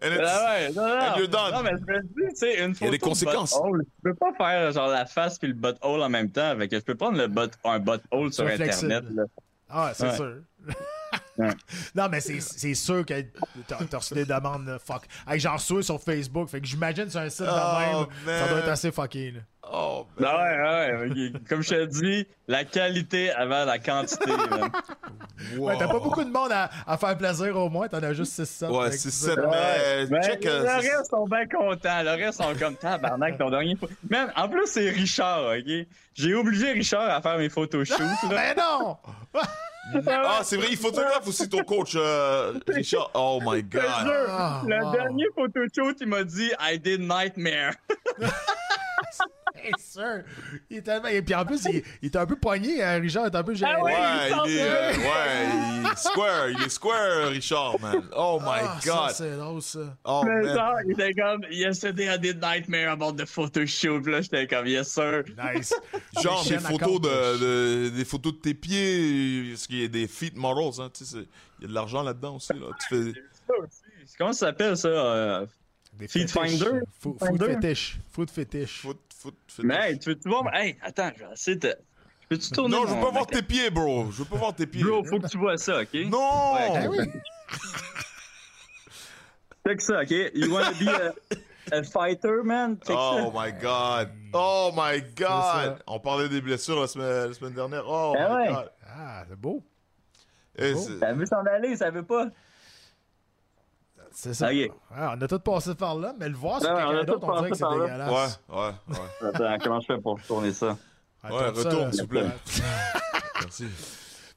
And 0.00 0.12
it's- 0.12 0.20
Ah 0.24 0.52
ouais, 0.54 0.70
non, 0.72 0.82
non, 0.86 1.00
And 1.00 1.16
you're 1.18 1.26
done. 1.28 1.52
non, 1.52 1.62
mais 1.64 1.70
je 1.70 1.84
me 1.92 2.00
dis, 2.02 2.08
tu 2.30 2.36
sais, 2.36 2.64
une 2.64 2.74
photo 2.76 2.90
des 2.92 2.98
de 2.98 3.02
conséquences. 3.02 3.54
je 3.56 3.82
peux 4.10 4.14
pas 4.14 4.32
faire 4.36 4.70
genre 4.70 4.88
la 4.88 5.04
face 5.06 5.36
puis 5.38 5.48
le 5.48 5.54
butthole 5.54 6.00
en 6.02 6.08
même 6.08 6.30
temps. 6.30 6.56
Fait 6.56 6.68
que 6.68 6.76
je 6.76 6.82
peux 6.84 6.94
prendre 6.94 7.18
le 7.18 7.26
butt, 7.26 7.52
un 7.64 7.80
butthole 7.80 8.32
sur. 8.32 8.46
Internet. 8.46 9.04
Là. 9.10 9.24
Ah, 9.68 9.90
c'est 9.94 10.10
Ouais. 10.10 10.16
sûr. 10.16 10.34
Ouais. 11.38 11.48
Non, 11.94 12.08
mais 12.10 12.20
c'est 12.20 12.40
c'est 12.40 12.74
sûr 12.74 13.06
que 13.06 13.14
t'as 13.66 13.98
reçu 13.98 14.14
des 14.14 14.24
demandes, 14.26 14.66
là, 14.66 14.78
fuck. 14.78 15.02
Hey, 15.26 15.40
J'en 15.40 15.54
reçois 15.54 15.82
sur 15.82 16.00
Facebook, 16.00 16.48
fait 16.48 16.60
que 16.60 16.66
j'imagine 16.66 17.08
sur 17.08 17.20
un 17.20 17.28
site 17.30 17.46
de 17.46 17.50
Oh, 17.50 18.06
même, 18.26 18.38
ça 18.38 18.48
doit 18.48 18.58
être 18.58 18.68
assez 18.68 18.92
fucké. 18.92 19.30
Là. 19.30 19.40
Oh, 19.72 20.06
ouais, 20.18 20.26
ouais. 20.26 21.32
Comme 21.48 21.62
je 21.62 21.70
te 21.70 21.84
dis, 21.86 22.26
la 22.48 22.64
qualité 22.64 23.30
avant 23.32 23.64
la 23.64 23.78
quantité. 23.78 24.30
man. 24.50 24.70
Ouais, 25.58 25.74
T'as 25.76 25.88
pas 25.88 25.98
beaucoup 25.98 26.22
de 26.22 26.30
monde 26.30 26.52
à, 26.52 26.70
à 26.86 26.96
faire 26.96 27.16
plaisir 27.18 27.56
au 27.56 27.68
moins, 27.68 27.88
t'en 27.88 28.00
as 28.02 28.12
juste 28.12 28.38
6-7. 28.40 28.68
Ouais, 28.70 28.84
fait 28.84 28.90
que 28.90 29.02
c'est 29.02 29.10
c'est 29.10 29.34
ça. 29.34 29.34
ça. 29.34 29.48
Mais 29.50 30.06
Mais 30.08 30.22
check. 30.22 30.46
euh, 30.46 30.62
le 30.62 30.68
reste 30.68 31.10
sont 31.10 31.26
bien 31.26 31.46
contents. 31.46 32.02
Le 32.04 32.10
reste 32.10 32.40
sont 32.40 32.54
comme 32.56 32.76
tabarnak, 32.76 33.38
ton 33.38 33.50
dernier. 33.50 33.76
Man, 34.08 34.30
en 34.36 34.48
plus, 34.48 34.66
c'est 34.66 34.90
Richard, 34.90 35.42
ok? 35.46 35.86
J'ai 36.14 36.34
obligé 36.34 36.70
Richard 36.72 37.10
à 37.10 37.20
faire 37.20 37.38
mes 37.38 37.48
photoshoots, 37.48 37.98
là. 37.98 38.28
Mais 38.30 38.54
non! 38.54 38.96
Ah, 40.06 40.40
c'est 40.44 40.56
vrai, 40.56 40.68
il 40.70 40.76
photographe 40.76 41.26
aussi 41.26 41.48
ton 41.48 41.62
coach, 41.64 41.92
euh, 41.96 42.54
Richard. 42.68 43.10
Oh 43.14 43.40
my 43.44 43.58
Je 43.58 43.62
te 43.62 43.76
god. 43.76 43.82
jure, 44.06 44.26
Ah, 44.28 44.62
le 44.66 44.84
wow. 44.84 44.92
dernier 44.92 45.24
photoshoot, 45.34 45.96
il 46.00 46.06
m'a 46.06 46.24
dit 46.24 46.50
I 46.60 46.78
did 46.78 47.00
nightmare. 47.00 47.74
C'est 49.64 49.92
sûr! 50.00 50.22
Il 50.70 50.76
est 50.78 50.82
tellement... 50.82 51.08
Et 51.08 51.22
puis 51.22 51.34
en 51.34 51.44
plus, 51.44 51.64
il, 51.66 51.82
il 52.02 52.06
est 52.06 52.16
un 52.16 52.26
peu 52.26 52.36
poigné, 52.36 52.82
hein, 52.82 52.98
Richard 53.00 53.26
est 53.26 53.34
un 53.34 53.42
peu 53.42 53.54
gêné. 53.54 53.72
Ah 53.76 53.82
ouais? 53.82 53.92
Ouais, 53.92 54.00
il 54.46 54.50
il 54.52 54.56
est, 54.58 54.62
euh, 54.62 54.90
ouais, 54.92 55.80
il 55.82 55.86
est 55.92 55.96
square, 55.98 56.48
il 56.50 56.62
est 56.62 56.68
square, 56.68 57.28
Richard, 57.28 57.80
man. 57.80 58.02
Oh 58.16 58.38
my 58.40 58.48
Ah, 58.62 58.78
ça, 58.80 58.90
god. 58.90 59.10
c'est 59.14 59.36
drôle, 59.36 59.62
ça. 59.62 59.96
Oh 60.04 60.22
Mais 60.26 60.42
man. 60.42 60.54
genre, 60.56 60.74
il 60.86 60.92
était 60.92 61.14
comme 61.14 61.44
Yesterday 61.50 62.14
I 62.14 62.18
did 62.18 62.40
nightmare 62.42 62.90
about 62.90 63.12
the 63.12 63.26
photoshoot. 63.26 64.02
Puis 64.02 64.12
Là, 64.12 64.20
j'étais 64.20 64.46
comme 64.46 64.66
Yes, 64.66 64.88
sir. 64.88 65.22
Nice. 65.36 65.74
Genre 66.22 66.44
des 66.44 66.58
photos 66.58 67.00
de, 67.00 67.38
de- 67.38 67.88
des 67.90 68.04
photos 68.04 68.32
de 68.34 68.38
tes 68.38 68.54
pieds, 68.54 69.50
parce 69.52 69.66
qu'il 69.66 69.80
y 69.80 69.84
a 69.84 69.88
des 69.88 70.06
feet 70.08 70.36
models, 70.36 70.80
hein, 70.82 70.90
tu 70.92 71.04
sais, 71.04 71.18
il 71.58 71.62
y 71.62 71.64
a 71.64 71.68
de 71.68 71.74
l'argent 71.74 72.02
là-dedans 72.02 72.36
aussi, 72.36 72.52
là. 72.54 72.66
Tu 72.88 72.94
fais... 73.12 73.20
Ça. 73.46 73.54
Comment 74.18 74.32
ça 74.32 74.46
s'appelle 74.46 74.76
ça? 74.76 74.88
euh? 74.88 75.46
Des 75.94 76.08
Feed 76.08 76.30
fétiches. 76.30 76.58
Finder? 76.58 76.80
Food, 77.00 77.18
food 77.18 77.44
fetish. 77.44 77.98
Food 78.12 78.30
fetish. 78.30 78.80
Foot, 78.80 78.98
foot, 79.22 79.34
Mais 79.62 79.90
hey, 79.92 79.98
tu 79.98 80.10
veux-tu 80.10 80.28
voir? 80.28 80.44
Hey, 80.54 80.76
attends, 80.82 81.10
je 81.16 81.24
vais 81.24 81.32
essayer 81.32 81.56
de. 81.56 81.74
Peux-tu 82.28 82.50
tourner? 82.50 82.76
Non, 82.76 82.86
je 82.86 82.94
veux 82.94 83.00
pas 83.00 83.10
voir 83.10 83.26
tes 83.26 83.42
pieds, 83.42 83.70
bro. 83.70 84.10
Je 84.10 84.18
veux 84.22 84.24
pas 84.28 84.36
voir 84.36 84.54
tes 84.54 84.66
pieds. 84.66 84.82
Bro, 84.84 85.04
faut 85.04 85.18
que 85.20 85.26
tu 85.28 85.38
vois 85.38 85.56
ça, 85.58 85.80
ok? 85.82 85.94
Non! 86.06 86.54
Ouais, 86.54 86.68
Ah 86.76 86.86
oui. 86.88 86.98
Check 89.66 89.80
ça, 89.80 90.00
ok? 90.02 90.10
You 90.34 90.52
wanna 90.52 90.72
be 90.72 90.88
a, 90.88 91.12
a 91.78 91.82
fighter, 91.84 92.42
man? 92.42 92.76
Check 92.84 92.96
Oh 92.98 93.30
ça. 93.32 93.46
my 93.46 93.52
god. 93.52 94.08
Oh 94.32 94.72
my 94.74 95.00
god. 95.14 95.82
On 95.86 96.00
parlait 96.00 96.28
des 96.28 96.40
blessures 96.40 96.80
la 96.80 96.86
semaine, 96.88 97.28
la 97.28 97.34
semaine 97.34 97.52
dernière. 97.52 97.84
Oh 97.86 98.14
Ah 98.18 98.28
my 98.28 98.34
ouais. 98.34 98.48
god. 98.52 98.70
Ah, 98.88 99.24
c'est 99.28 99.36
beau. 99.38 99.62
Eh, 100.58 100.74
Ça 100.74 101.12
veut 101.14 101.26
s'en 101.26 101.44
aller, 101.46 101.76
ça 101.76 101.90
veut 101.90 102.02
pas. 102.02 102.26
C'est 104.14 104.34
ça. 104.34 104.48
Ah, 104.94 105.14
on 105.16 105.20
a 105.22 105.28
tout 105.28 105.38
passé 105.40 105.74
par 105.74 105.94
là, 105.96 106.14
mais 106.18 106.28
le 106.28 106.34
voir 106.36 106.60
sur 106.60 106.70
Ouais, 106.70 106.82
on 106.82 106.88
a 106.88 106.92
quelqu'un 106.98 107.12
d'autre, 107.12 107.28
on 107.28 107.36
dirait 107.38 107.50
que 107.50 107.56
c'est 107.56 107.62
par 107.62 107.76
là. 107.76 107.84
dégueulasse. 107.86 108.40
Ouais, 108.48 108.56
ouais, 108.56 108.72
ouais. 109.22 109.28
Attends, 109.34 109.58
comment 109.64 109.80
je 109.80 109.86
fais 109.86 109.98
pour 109.98 110.20
tourner 110.22 110.52
ça? 110.52 110.76
Attends, 111.22 111.36
Ouais, 111.36 111.48
retourne, 111.48 111.78
là. 111.84 111.92
s'il 111.92 112.00
vous 112.02 112.08
plaît. 112.08 112.26
Merci. 113.40 113.66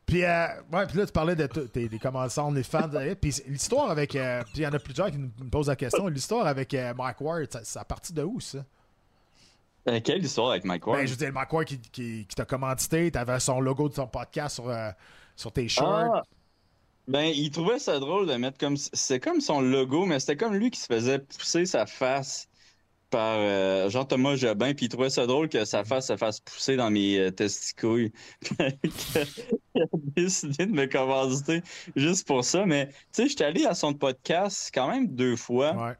Puis, 0.05 0.23
euh, 0.23 0.47
ouais, 0.71 0.85
puis 0.85 0.97
là, 0.99 1.05
tu 1.07 1.11
parlais 1.11 1.35
de 1.35 1.47
tes, 1.47 1.89
des 1.89 1.99
commentaires, 1.99 2.51
les 2.51 2.63
fans. 2.63 2.89
euh, 2.93 3.15
Puis 3.15 3.41
l'histoire 3.47 3.89
avec. 3.89 4.15
euh, 4.15 4.43
puis 4.43 4.51
il 4.57 4.61
y 4.61 4.67
en 4.67 4.73
a 4.73 4.79
plusieurs 4.79 5.09
qui 5.09 5.17
nous 5.17 5.31
nous 5.39 5.49
posent 5.49 5.67
la 5.67 5.75
question. 5.75 6.07
L'histoire 6.07 6.45
avec 6.45 6.73
euh, 6.75 6.93
Mike 6.95 7.21
Ward, 7.21 7.47
ça, 7.51 7.63
ça 7.63 7.81
a 7.81 7.85
parti 7.85 8.13
de 8.13 8.23
où, 8.23 8.39
ça? 8.39 8.59
Euh, 9.87 9.99
quelle 10.03 10.23
histoire 10.23 10.51
avec 10.51 10.63
Mike 10.63 10.85
Ward? 10.85 10.99
Ben, 10.99 11.05
je 11.07 11.11
veux 11.11 11.17
dire, 11.17 11.33
Mike 11.33 11.51
Ward 11.53 11.65
qui, 11.65 11.79
qui, 11.79 12.25
qui 12.27 12.35
t'a 12.35 12.45
commandité, 12.45 13.09
t'avais 13.11 13.39
son 13.39 13.59
logo 13.59 13.89
de 13.89 13.93
son 13.95 14.07
podcast 14.07 14.55
sur, 14.55 14.69
euh, 14.69 14.89
sur 15.35 15.51
tes 15.51 15.67
shorts. 15.67 16.15
Ah, 16.15 16.23
Ben, 17.07 17.25
il 17.25 17.51
trouvait 17.51 17.79
ça 17.79 17.99
drôle 17.99 18.27
de 18.27 18.33
mettre 18.35 18.57
comme. 18.57 18.77
C'est 18.77 19.19
comme 19.19 19.41
son 19.41 19.61
logo, 19.61 20.05
mais 20.05 20.19
c'était 20.19 20.37
comme 20.37 20.55
lui 20.55 20.71
qui 20.71 20.79
se 20.79 20.87
faisait 20.87 21.19
pousser 21.19 21.65
sa 21.65 21.85
face 21.85 22.49
par 23.09 23.37
euh, 23.39 23.89
Jean-Thomas 23.89 24.35
Jobin, 24.35 24.73
puis 24.73 24.87
il 24.87 24.89
trouvait 24.89 25.09
ça 25.09 25.25
drôle 25.25 25.47
que 25.47 25.63
sa 25.63 25.83
face 25.83 26.07
se 26.07 26.17
fasse 26.17 26.39
pousser 26.39 26.75
dans 26.75 26.89
mes 26.89 27.17
euh, 27.17 27.31
testicules. 27.31 28.11
il 28.59 29.81
a 29.81 29.85
décidé 30.15 30.65
de 30.65 30.71
me 30.71 30.85
commanditer 30.85 31.61
juste 31.95 32.27
pour 32.27 32.43
ça. 32.43 32.65
Mais, 32.65 32.87
tu 32.87 32.95
sais, 33.13 33.27
j'étais 33.29 33.45
allé 33.45 33.65
à 33.65 33.75
son 33.75 33.93
podcast 33.93 34.71
quand 34.73 34.89
même 34.89 35.07
deux 35.07 35.35
fois. 35.35 35.73
Ouais. 35.73 35.93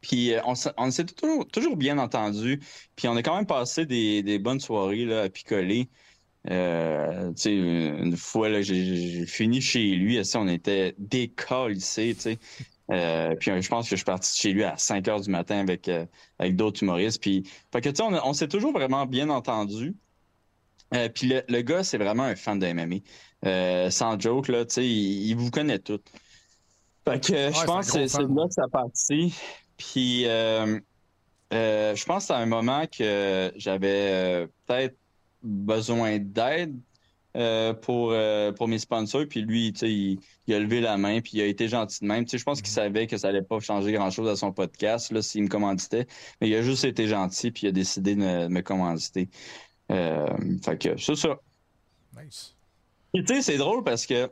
Puis 0.00 0.34
euh, 0.34 0.40
on, 0.44 0.90
s'est 0.90 1.04
toujours, 1.04 1.46
toujours 1.48 1.76
bien 1.76 1.98
entendu. 1.98 2.60
Puis 2.94 3.08
on 3.08 3.16
a 3.16 3.22
quand 3.22 3.36
même 3.36 3.46
passé 3.46 3.86
des, 3.86 4.22
des 4.22 4.38
bonnes 4.38 4.60
soirées 4.60 5.04
là, 5.04 5.22
à 5.22 5.28
picoler. 5.30 5.88
Euh, 6.50 7.32
une 7.44 8.16
fois, 8.16 8.48
là, 8.48 8.62
j'ai 8.62 9.26
fini 9.26 9.60
chez 9.60 9.84
lui. 9.94 10.24
ça, 10.24 10.40
on 10.40 10.48
était 10.48 10.94
décalissés, 10.98 12.14
tu 12.14 12.20
sais. 12.20 12.38
Euh, 12.90 13.34
puis 13.34 13.50
euh, 13.50 13.60
je 13.60 13.68
pense 13.68 13.86
que 13.86 13.96
je 13.96 13.96
suis 13.96 14.04
parti 14.04 14.38
chez 14.38 14.52
lui 14.52 14.62
à 14.62 14.76
5 14.76 15.08
heures 15.08 15.20
du 15.20 15.30
matin 15.30 15.58
avec, 15.58 15.88
euh, 15.88 16.06
avec 16.38 16.54
d'autres 16.56 16.82
humoristes. 16.82 17.20
Puis, 17.20 17.42
fait 17.72 17.80
que, 17.80 18.02
on, 18.02 18.12
on 18.28 18.32
s'est 18.32 18.48
toujours 18.48 18.72
vraiment 18.72 19.06
bien 19.06 19.28
entendu. 19.28 19.96
Euh, 20.94 21.08
puis 21.08 21.26
le, 21.26 21.42
le 21.48 21.62
gars, 21.62 21.82
c'est 21.82 21.98
vraiment 21.98 22.22
un 22.22 22.36
fan 22.36 22.58
de 22.58 22.72
MMA. 22.72 23.90
Sans 23.90 24.18
joke, 24.20 24.48
là, 24.48 24.64
il, 24.76 24.82
il 24.82 25.34
vous 25.34 25.50
connaît 25.50 25.80
tout. 25.80 26.00
Fait 27.08 27.20
que 27.20 27.32
je 27.32 27.64
pense 27.64 27.90
que 27.90 28.06
c'est 28.06 28.22
là 28.22 28.46
que 28.46 28.54
ça 28.54 28.68
partit. 28.70 29.34
Puis 29.76 30.22
je 30.22 32.04
pense 32.04 32.22
que 32.22 32.26
c'est 32.26 32.32
un 32.34 32.46
moment 32.46 32.86
que 32.86 33.52
j'avais 33.56 34.46
peut-être 34.66 34.96
besoin 35.46 36.18
d'aide 36.18 36.76
euh, 37.36 37.74
pour, 37.74 38.10
euh, 38.12 38.52
pour 38.52 38.66
mes 38.68 38.78
sponsors. 38.78 39.24
Puis 39.28 39.42
lui, 39.42 39.68
il, 39.68 40.18
il 40.46 40.54
a 40.54 40.58
levé 40.58 40.80
la 40.80 40.96
main, 40.96 41.20
puis 41.20 41.32
il 41.34 41.40
a 41.42 41.46
été 41.46 41.68
gentil 41.68 42.00
de 42.00 42.06
même. 42.06 42.24
Je 42.26 42.42
pense 42.42 42.60
qu'il 42.62 42.70
savait 42.72 43.06
que 43.06 43.16
ça 43.16 43.28
allait 43.28 43.42
pas 43.42 43.60
changer 43.60 43.92
grand-chose 43.92 44.28
à 44.28 44.36
son 44.36 44.52
podcast, 44.52 45.12
là, 45.12 45.22
s'il 45.22 45.42
me 45.44 45.48
commanditait. 45.48 46.06
Mais 46.40 46.48
il 46.48 46.54
a 46.54 46.62
juste 46.62 46.84
été 46.84 47.06
gentil, 47.06 47.50
puis 47.50 47.66
il 47.66 47.68
a 47.68 47.72
décidé 47.72 48.14
de 48.14 48.20
me, 48.20 48.42
de 48.44 48.48
me 48.48 48.62
commanditer. 48.62 49.28
Euh, 49.92 50.26
fait 50.64 50.78
que 50.78 50.96
c'est 50.98 51.14
ça. 51.16 51.38
Nice. 52.22 52.54
Tu 53.14 53.24
sais, 53.26 53.42
c'est 53.42 53.56
drôle 53.56 53.84
parce 53.84 54.06
que 54.06 54.30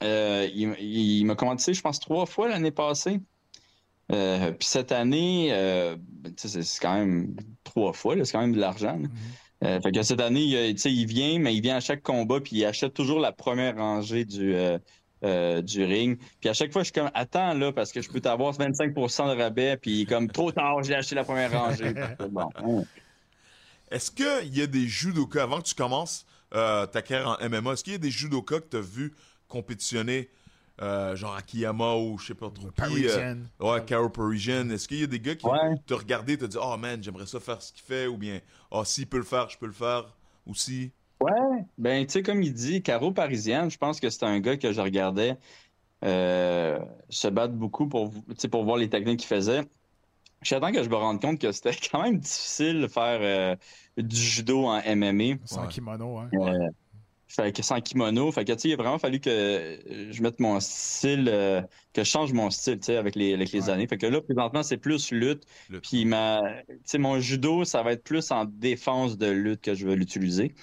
il, 0.00 0.74
il 0.80 1.24
m'a 1.24 1.34
commandité, 1.34 1.74
je 1.74 1.80
pense, 1.82 1.98
trois 2.00 2.26
fois 2.26 2.48
l'année 2.48 2.70
passée. 2.70 3.20
Puis 4.08 4.68
cette 4.68 4.92
année, 4.92 5.48
c'est- 6.36 6.78
quand 6.80 6.94
même 6.94 7.34
trois 7.64 7.92
fois, 7.92 8.14
c'est 8.24 8.32
quand 8.32 8.40
même 8.40 8.52
de 8.52 8.60
l'argent. 8.60 9.00
Euh, 9.62 9.80
fait 9.80 9.92
que 9.92 10.02
cette 10.02 10.20
année, 10.20 10.42
il, 10.42 10.56
a- 10.56 10.72
tu 10.72 10.78
sais, 10.78 10.92
il 10.92 11.06
vient, 11.06 11.38
mais 11.38 11.54
il 11.54 11.60
vient 11.62 11.76
à 11.76 11.80
chaque 11.80 12.02
combat, 12.02 12.40
puis 12.40 12.56
il 12.56 12.64
achète 12.64 12.92
toujours 12.92 13.20
la 13.20 13.32
première 13.32 13.76
rangée 13.76 14.24
du, 14.24 14.54
euh, 14.54 14.78
euh, 15.24 15.62
du 15.62 15.84
ring. 15.84 16.18
Puis 16.40 16.50
à 16.50 16.54
chaque 16.54 16.72
fois, 16.72 16.82
je 16.82 16.86
suis 16.86 16.92
comme, 16.92 17.10
attends 17.14 17.54
là, 17.54 17.72
parce 17.72 17.92
que 17.92 18.02
je 18.02 18.10
peux 18.10 18.20
t'avoir 18.20 18.52
25% 18.52 19.34
de 19.34 19.40
rabais, 19.40 19.76
puis 19.76 19.92
il 19.92 20.00
est 20.02 20.06
comme, 20.06 20.28
trop 20.28 20.52
tard, 20.52 20.82
j'ai 20.82 20.94
acheté 20.94 21.14
la 21.14 21.24
première 21.24 21.52
rangée. 21.52 21.94
bon, 22.30 22.48
hein. 22.56 22.82
Est-ce 23.90 24.10
qu'il 24.10 24.54
y 24.56 24.60
a 24.62 24.66
des 24.66 24.86
judokas, 24.86 25.44
avant 25.44 25.60
que 25.60 25.66
tu 25.68 25.74
commences 25.74 26.26
euh, 26.54 26.86
ta 26.86 27.00
carrière 27.00 27.38
en 27.40 27.48
MMA, 27.48 27.72
est-ce 27.72 27.84
qu'il 27.84 27.92
y 27.92 27.96
a 27.96 27.98
des 27.98 28.10
judokas 28.10 28.60
que 28.60 28.68
tu 28.70 28.76
as 28.76 28.80
vu 28.80 29.14
compétitionner, 29.48 30.28
euh, 30.80 31.16
genre 31.16 31.34
Akiyama 31.36 31.96
ou 31.96 32.18
je 32.18 32.26
sais 32.28 32.34
pas 32.34 32.50
trop 32.50 32.70
qui, 32.70 33.08
euh, 33.08 33.20
Parisian. 33.20 33.50
ouais, 33.60 33.84
Caro 33.84 34.08
Parisian. 34.10 34.68
Est-ce 34.70 34.88
qu'il 34.88 35.00
y 35.00 35.04
a 35.04 35.06
des 35.06 35.20
gars 35.20 35.36
qui 35.36 35.46
Ouais. 35.48 35.76
t'ont 35.86 35.96
regardé 35.96 36.34
et 36.34 36.38
t'ont 36.38 36.46
dit, 36.48 36.58
oh 36.60 36.76
man, 36.76 37.02
j'aimerais 37.02 37.26
ça 37.26 37.40
faire 37.40 37.62
ce 37.62 37.72
qu'il 37.72 37.82
fait, 37.82 38.06
ou 38.06 38.16
bien, 38.18 38.40
oh, 38.70 38.84
s'il 38.84 39.08
peut 39.08 39.18
le 39.18 39.22
faire, 39.24 39.48
je 39.50 39.58
peux 39.58 39.66
le 39.66 39.72
faire 39.72 40.16
aussi? 40.46 40.92
Ouais, 41.20 41.30
ben 41.78 42.04
tu 42.06 42.12
sais, 42.12 42.22
comme 42.22 42.42
il 42.42 42.52
dit, 42.52 42.82
Caro 42.82 43.12
Parisienne, 43.12 43.70
je 43.70 43.78
pense 43.78 44.00
que 44.00 44.10
c'est 44.10 44.24
un 44.24 44.40
gars 44.40 44.56
que 44.58 44.72
je 44.72 44.80
regardais 44.80 45.38
euh, 46.04 46.80
se 47.10 47.28
battre 47.28 47.54
beaucoup 47.54 47.88
pour, 47.88 48.12
tu 48.12 48.22
sais, 48.38 48.48
pour 48.48 48.64
voir 48.64 48.76
les 48.78 48.90
techniques 48.90 49.20
qu'il 49.20 49.28
faisait. 49.28 49.62
J'attends 50.42 50.72
que 50.72 50.82
je 50.82 50.88
me 50.90 50.96
rende 50.96 51.20
compte 51.22 51.40
que 51.40 51.52
c'était 51.52 51.76
quand 51.90 52.02
même 52.02 52.18
difficile 52.20 52.82
de 52.82 52.88
faire 52.88 53.20
euh, 53.22 53.56
du 54.02 54.16
judo 54.16 54.66
en 54.66 54.80
MMA. 54.82 55.36
Sans 55.46 55.62
Ouais. 55.62 55.68
kimono, 55.68 56.18
hein. 56.18 56.30
Euh, 56.34 56.68
fait 57.34 57.52
que 57.52 57.62
sans 57.62 57.80
kimono, 57.80 58.30
fait 58.32 58.44
que 58.44 58.52
tu 58.52 58.60
sais, 58.60 58.68
il 58.68 58.72
a 58.74 58.76
vraiment 58.76 58.98
fallu 58.98 59.20
que 59.20 59.80
je 60.10 60.22
mette 60.22 60.40
mon 60.40 60.60
style, 60.60 61.28
euh, 61.28 61.62
que 61.92 62.04
je 62.04 62.08
change 62.10 62.32
mon 62.32 62.50
style, 62.50 62.78
tu 62.78 62.86
sais, 62.86 62.96
avec 62.96 63.16
les, 63.16 63.34
avec 63.34 63.52
les 63.52 63.68
Ouais. 63.68 63.70
années. 63.70 63.86
Fait 63.88 63.98
que 63.98 64.06
là, 64.06 64.20
présentement, 64.22 64.62
c'est 64.62 64.78
plus 64.78 65.10
lutte. 65.12 65.44
Puis 65.82 66.04
ma, 66.04 66.40
tu 66.68 66.76
sais, 66.84 66.98
mon 66.98 67.18
judo, 67.20 67.64
ça 67.64 67.82
va 67.82 67.92
être 67.92 68.04
plus 68.04 68.30
en 68.30 68.44
défense 68.44 69.18
de 69.18 69.26
lutte 69.30 69.62
que 69.62 69.74
je 69.74 69.86
vais 69.86 69.96
l'utiliser. 69.96 70.54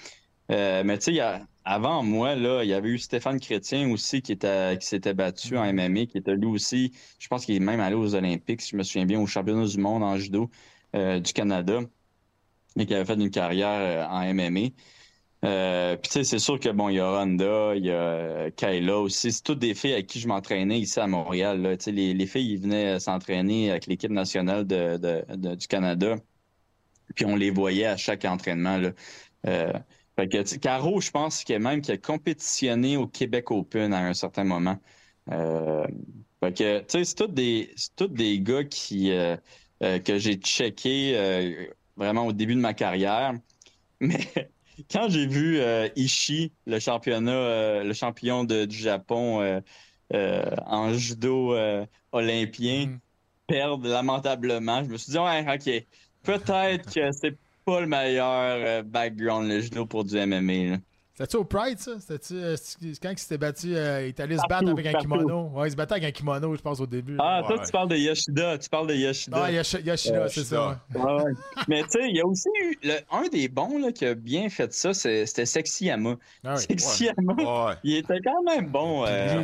Euh, 0.52 0.84
mais 0.84 0.98
tu 1.00 1.16
sais, 1.16 1.22
avant 1.64 2.04
moi, 2.04 2.36
là, 2.36 2.64
il 2.64 2.70
y 2.70 2.74
avait 2.74 2.90
eu 2.90 3.00
Stéphane 3.00 3.40
Chrétien 3.40 3.90
aussi 3.92 4.22
qui 4.22 4.32
était, 4.34 4.78
qui 4.80 4.88
s'était 4.88 5.14
battu 5.14 5.58
en 5.58 5.64
MMA, 5.66 6.06
qui 6.08 6.18
était 6.18 6.36
lui 6.36 6.48
aussi, 6.48 6.92
je 7.20 7.28
pense 7.28 7.46
qu'il 7.46 7.56
est 7.56 7.60
même 7.60 7.80
allé 7.80 7.96
aux 7.96 8.16
Olympiques, 8.16 8.62
si 8.62 8.72
je 8.72 8.78
me 8.78 8.84
souviens 8.84 9.06
bien, 9.06 9.20
aux 9.22 9.28
championnats 9.28 9.68
du 9.68 9.78
monde 9.78 10.04
en 10.04 10.18
judo 10.18 10.50
euh, 10.96 11.20
du 11.20 11.32
Canada, 11.34 11.80
et 12.78 12.86
qui 12.86 12.94
avait 12.94 13.06
fait 13.06 13.16
une 13.22 13.30
carrière 13.32 13.70
euh, 13.70 14.06
en 14.08 14.22
MMA. 14.24 14.60
Euh, 15.44 15.96
puis 15.98 16.10
tu 16.10 16.14
sais, 16.14 16.24
c'est 16.24 16.40
sûr 16.40 16.60
que 16.60 16.70
bon, 16.70 16.90
il 16.90 16.96
y 16.98 17.00
a 17.00 17.08
Honda, 17.24 17.76
il 17.76 17.86
y 17.86 17.90
a 17.90 17.94
euh, 17.94 18.52
Kayla 18.52 19.00
aussi. 19.00 19.32
C'est 19.32 19.42
toutes 19.44 19.58
des 19.60 19.74
filles 19.74 19.94
avec 19.94 20.08
qui 20.08 20.20
je 20.20 20.28
m'entraînais 20.28 20.80
ici 20.80 21.00
à 21.00 21.08
Montréal. 21.08 21.62
Là. 21.62 21.76
Les, 21.88 22.14
les 22.14 22.28
filles, 22.28 22.52
ils 22.54 22.60
venaient 22.62 23.00
s'entraîner 23.00 23.72
avec 23.72 23.88
l'équipe 23.88 24.12
nationale 24.12 24.68
de, 24.68 24.98
de- 24.98 25.56
du 25.56 25.68
Canada. 25.68 26.16
Puis 27.16 27.26
on 27.26 27.36
les 27.36 27.52
voyait 27.52 27.86
à 27.86 27.98
chaque 27.98 28.26
entraînement. 28.26 28.78
Là. 28.78 28.92
Euh, 29.48 29.74
fait 30.20 30.30
que, 30.30 30.58
Caro, 30.60 31.02
je 31.02 31.12
pense 31.12 31.44
qu'il 31.44 31.60
même 31.60 31.82
qui 31.82 31.92
a 31.92 31.98
compétitionné 31.98 32.98
au 32.98 33.08
Québec 33.08 33.52
Open 33.52 33.94
à 33.94 34.06
un 34.08 34.14
certain 34.14 34.44
moment. 34.44 34.78
Euh, 35.32 35.86
fait 36.44 36.54
que, 36.58 36.80
tu 36.82 36.86
sais, 36.90 37.04
c'est 37.06 37.16
tous 37.16 37.28
des, 37.28 37.74
tous 37.96 38.08
des 38.08 38.40
gars 38.42 38.64
qui, 38.66 39.12
euh, 39.12 39.38
euh, 39.84 40.00
que 40.00 40.18
j'ai 40.20 40.36
checké 40.36 41.18
euh, 41.18 41.68
vraiment 41.98 42.26
au 42.28 42.34
début 42.34 42.56
de 42.56 42.60
ma 42.62 42.74
carrière. 42.74 43.34
Mais 44.02 44.20
quand 44.89 45.10
j'ai 45.10 45.28
vu 45.28 45.60
euh, 45.60 45.89
Ishii, 45.96 46.54
le 46.65 46.80
championnat, 46.80 47.32
euh, 47.32 47.84
le 47.84 47.94
champion 47.94 48.44
de- 48.44 48.65
du 48.65 48.78
Japon 48.78 49.41
euh, 49.41 49.62
euh, 50.13 50.56
en 50.65 50.94
judo 50.94 51.54
euh, 51.56 51.86
olympien, 52.12 52.88
Mm. 52.88 53.00
perdre 53.48 53.88
lamentablement, 53.88 54.84
je 54.84 54.89
me 54.89 54.98
suis 54.98 55.12
dit, 55.12 55.17
ouais, 55.20 55.41
ok, 55.54 55.88
peut-être 56.24 56.94
que 56.94 57.12
c'est 57.12 57.39
pas 57.65 57.82
le 57.82 57.88
meilleur 57.88 58.28
euh, 58.82 58.84
background, 58.84 59.48
le 59.50 59.60
judo 59.62 59.86
pour 59.86 60.04
du 60.06 60.17
MMA. 60.17 60.54
là. 60.72 60.78
C'était-tu 61.22 61.38
au 61.38 61.44
Pride, 61.44 61.78
ça? 61.78 61.92
C'était-tu 62.00 62.34
euh, 62.34 62.56
c'est- 62.58 63.00
quand 63.00 63.12
il 63.12 63.18
s'était 63.20 63.38
battu, 63.38 63.76
euh, 63.76 64.02
il 64.06 64.08
est 64.08 64.20
allé 64.20 64.38
se 64.38 64.42
battre 64.50 64.68
avec 64.68 64.86
un 64.88 64.92
partout. 64.94 65.08
kimono? 65.08 65.52
Ouais, 65.54 65.68
il 65.68 65.72
se 65.72 65.76
battait 65.76 65.94
avec 65.94 66.06
un 66.06 66.12
kimono, 66.12 66.56
je 66.56 66.62
pense, 66.62 66.80
au 66.80 66.88
début. 66.88 67.16
Ah, 67.20 67.42
Ouais, 67.42 67.48
toi, 67.48 67.58
ouais. 67.60 67.66
tu 67.66 67.72
parles 67.72 67.90
de 67.90 67.96
Yoshida, 67.96 68.58
tu 68.58 68.70
parles 68.70 68.88
de 68.88 68.96
Yoshida. 68.96 69.38
Ah, 69.44 69.52
Yoshi- 69.52 69.84
Yoshida, 69.86 70.28
c'est 70.30 70.44
ça. 70.46 70.80
ouais. 70.96 71.00
Ouais, 71.00 71.14
ouais. 71.24 71.32
Mais 71.68 71.84
tu 71.84 71.90
sais, 71.92 72.10
il 72.10 72.16
y 72.16 72.22
a 72.22 72.26
aussi 72.26 72.50
eu 72.64 72.76
le- 72.84 73.00
un 73.12 73.28
des 73.28 73.48
bons 73.50 73.78
là, 73.78 73.92
qui 73.92 74.04
a 74.08 74.16
bien 74.16 74.50
fait 74.50 74.74
ça, 74.74 74.96
c'était 74.96 75.46
Sexy 75.46 75.86
Yama. 75.86 76.16
Ah, 76.44 76.54
ouais. 76.56 76.58
Sexy 76.58 77.06
Yama, 77.06 77.34
Ouais. 77.68 77.74
il 77.84 77.98
était 77.98 78.20
quand 78.22 78.42
même 78.44 78.70
bon. 78.70 79.06
Euh, 79.06 79.44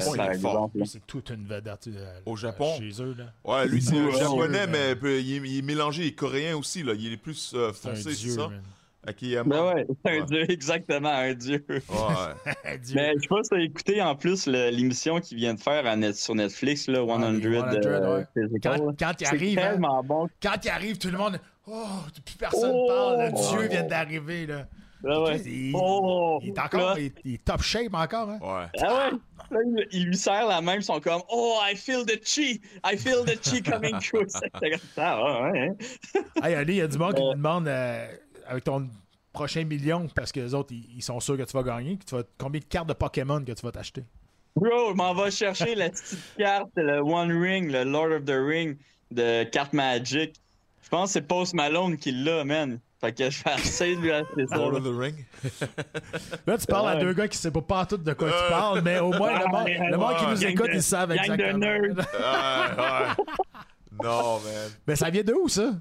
c'est 0.85 1.05
toute 1.05 1.29
une 1.29 1.45
vedette 1.45 1.87
euh, 1.89 2.19
Au 2.25 2.35
Japon? 2.35 2.73
chez 2.79 3.03
eux. 3.03 3.15
Là. 3.15 3.25
Ouais, 3.43 3.67
lui, 3.67 3.83
c'est 3.83 4.11
japonais, 4.17 4.65
mais 4.65 4.93
il 5.21 5.57
est, 5.59 5.61
mélangé, 5.61 6.03
il 6.03 6.07
est 6.07 6.11
coréen 6.15 6.55
aussi, 6.57 6.81
là. 6.81 6.93
Il 6.97 7.13
est 7.13 7.17
plus 7.17 7.55
foncé, 7.73 8.01
c'est 8.15 8.15
dieu. 8.15 8.35
Akiyama. 9.07 9.55
Ben 9.55 9.63
ouais, 9.75 9.87
un 10.05 10.09
Ouais. 10.19 10.25
dieu, 10.25 10.51
exactement, 10.51 11.09
un 11.09 11.33
dieu. 11.33 11.65
Ouais. 11.69 12.77
Dieu. 12.83 12.95
Mais 12.95 13.13
je 13.15 13.43
si 13.43 13.49
t'as 13.49 13.57
écouté 13.59 14.01
en 14.01 14.15
plus 14.15 14.45
l'émission 14.47 15.19
qu'il 15.19 15.37
vient 15.37 15.53
de 15.53 15.59
faire 15.59 15.85
à 15.85 15.95
net- 15.95 16.15
sur 16.15 16.35
Netflix, 16.35 16.87
là, 16.87 16.99
100, 17.05 17.17
les 17.31 17.51
100, 17.51 17.57
euh, 17.57 18.23
Quand, 18.99 19.13
il 19.21 19.25
arrive, 19.25 19.59
hein, 19.59 19.77
bon. 20.03 20.27
quand 20.41 20.55
il 20.63 20.69
arrive, 20.69 20.97
tout 20.97 21.09
le 21.09 21.17
monde. 21.17 21.39
Oh, 21.65 21.83
plus 22.25 22.35
personne 22.37 22.71
Oh! 22.73 22.85
parle. 22.87 23.25
Le 23.25 23.31
dieu 23.31 23.59
Ouais. 23.59 23.67
vient 23.67 23.83
d'arriver. 23.83 24.45
Là. 24.45 24.67
Ah 25.07 25.21
ouais. 25.21 25.39
Il, 25.45 25.73
Oh! 25.75 26.39
il 26.41 26.49
est 26.49 26.59
encore. 26.59 26.95
Là, 26.95 26.99
Il, 26.99 27.11
il 27.23 27.33
est 27.35 27.43
top 27.45 27.61
shape 27.61 27.93
encore. 27.93 28.29
Hein? 28.29 28.39
Ouais. 28.41 28.81
Ah 28.81 29.09
ouais? 29.11 29.17
Là, 29.51 29.85
il- 29.91 30.05
lui 30.05 30.17
serre 30.17 30.47
la 30.47 30.59
main, 30.61 30.75
ils 30.75 30.83
sont 30.83 30.99
comme 30.99 31.21
Oh, 31.29 31.59
I 31.63 31.75
feel 31.75 32.05
the 32.05 32.19
chi! 32.23 32.61
I 32.85 32.97
feel 32.97 33.23
the 33.25 33.37
chi 33.41 33.61
coming 33.61 33.95
through. 33.99 34.25
C'est 34.27 34.49
comme 34.71 34.79
ça, 34.95 35.21
ouais, 35.23 35.41
ouais. 35.51 35.69
hein. 35.69 36.21
Hey, 36.43 36.55
Ali, 36.55 36.73
il 36.73 36.77
y 36.77 36.81
a 36.81 36.87
du 36.87 36.97
monde 36.97 37.13
qui 37.13 37.21
Euh. 37.21 37.29
me 37.31 37.35
demande 37.35 37.67
euh, 37.67 38.07
avec 38.47 38.63
ton 38.63 38.87
prochain 39.33 39.63
million, 39.65 40.07
parce 40.15 40.31
que 40.31 40.39
les 40.39 40.53
autres, 40.53 40.73
ils, 40.73 40.85
ils 40.97 41.03
sont 41.03 41.19
sûrs 41.19 41.37
que 41.37 41.43
tu 41.43 41.53
vas 41.55 41.63
gagner, 41.63 41.97
que 41.97 42.05
tu 42.05 42.15
vas, 42.15 42.23
combien 42.37 42.59
de 42.59 42.65
cartes 42.65 42.87
de 42.87 42.93
Pokémon 42.93 43.43
que 43.43 43.51
tu 43.51 43.61
vas 43.65 43.71
t'acheter? 43.71 44.03
Bro, 44.55 44.89
je 44.91 44.95
m'en 44.95 45.13
vais 45.13 45.29
chercher 45.29 45.75
la 45.75 45.89
petite 45.89 46.17
carte, 46.37 46.69
le 46.75 46.99
One 46.99 47.31
Ring, 47.31 47.71
le 47.71 47.83
Lord 47.83 48.11
of 48.11 48.25
the 48.25 48.31
Ring 48.35 48.77
de 49.11 49.43
carte 49.43 49.73
Magic. 49.73 50.35
Je 50.81 50.89
pense 50.89 51.09
que 51.09 51.13
c'est 51.13 51.21
Post 51.27 51.53
Malone 51.53 51.97
qui 51.97 52.11
l'a, 52.11 52.43
man. 52.43 52.79
Fait 52.99 53.13
que 53.13 53.29
je 53.29 53.43
vais 53.43 53.53
essayer 53.53 53.95
de 53.95 54.01
lui 54.01 54.11
acheter 54.11 54.47
ça. 54.47 54.55
Lord 54.57 54.73
of 54.73 54.83
the 54.83 54.99
Ring. 54.99 55.25
Là, 56.47 56.57
tu 56.57 56.65
parles 56.65 56.89
à 56.89 56.95
deux 56.95 57.13
gars 57.13 57.27
qui 57.27 57.37
ne 57.37 57.41
savent 57.41 57.51
pas 57.51 57.61
partout 57.61 57.97
de 57.97 58.13
quoi 58.13 58.29
tu 58.29 58.49
parles, 58.49 58.81
mais 58.81 58.97
au 58.97 59.11
moins, 59.11 59.37
le 59.39 59.45
monde, 59.45 59.67
le 59.91 59.97
monde 59.97 60.17
qui 60.17 60.25
nous 60.25 60.39
Gang 60.39 60.51
écoute, 60.51 60.67
de- 60.71 60.73
ils 60.75 60.81
savent 60.81 61.09
gang 61.13 61.27
de 61.27 61.33
exactement. 61.33 61.59
nerds. 61.59 61.81
Ouais, 61.81 62.83
ouais. 62.83 63.25
Non, 64.03 64.39
man. 64.39 64.71
Mais 64.87 64.95
ça 64.95 65.11
vient 65.11 65.23
de 65.23 65.33
où, 65.33 65.47
ça? 65.47 65.73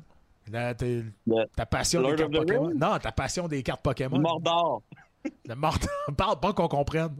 La- 0.53 0.73
Le- 0.81 1.45
ta 1.55 1.67
passion 1.67 2.01
Lord 2.01 2.13
des 2.13 2.23
cartes 2.23 2.33
Pokémon? 2.35 2.67
Ring? 2.67 2.79
Non, 2.81 2.99
ta 2.99 3.13
passion 3.13 3.49
des 3.49 3.63
cartes 3.63 3.83
Pokémon. 3.83 4.19
Mordor. 4.19 4.83
Le 5.49 5.55
mort. 5.57 5.77
Parle 6.17 6.39
pas 6.41 6.53
qu'on 6.53 6.69
comprenne. 6.69 7.17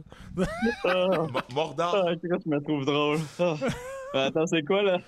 Ah, 0.85 1.07
Mo- 1.31 1.39
Mordant. 1.53 1.91
ah, 1.93 2.13
je 2.23 2.49
me 2.49 2.59
trouve 2.61 2.85
drôle. 2.85 3.19
Ah. 3.39 3.55
Attends, 4.13 4.47
c'est 4.47 4.63
quoi 4.63 4.81
là? 4.81 4.99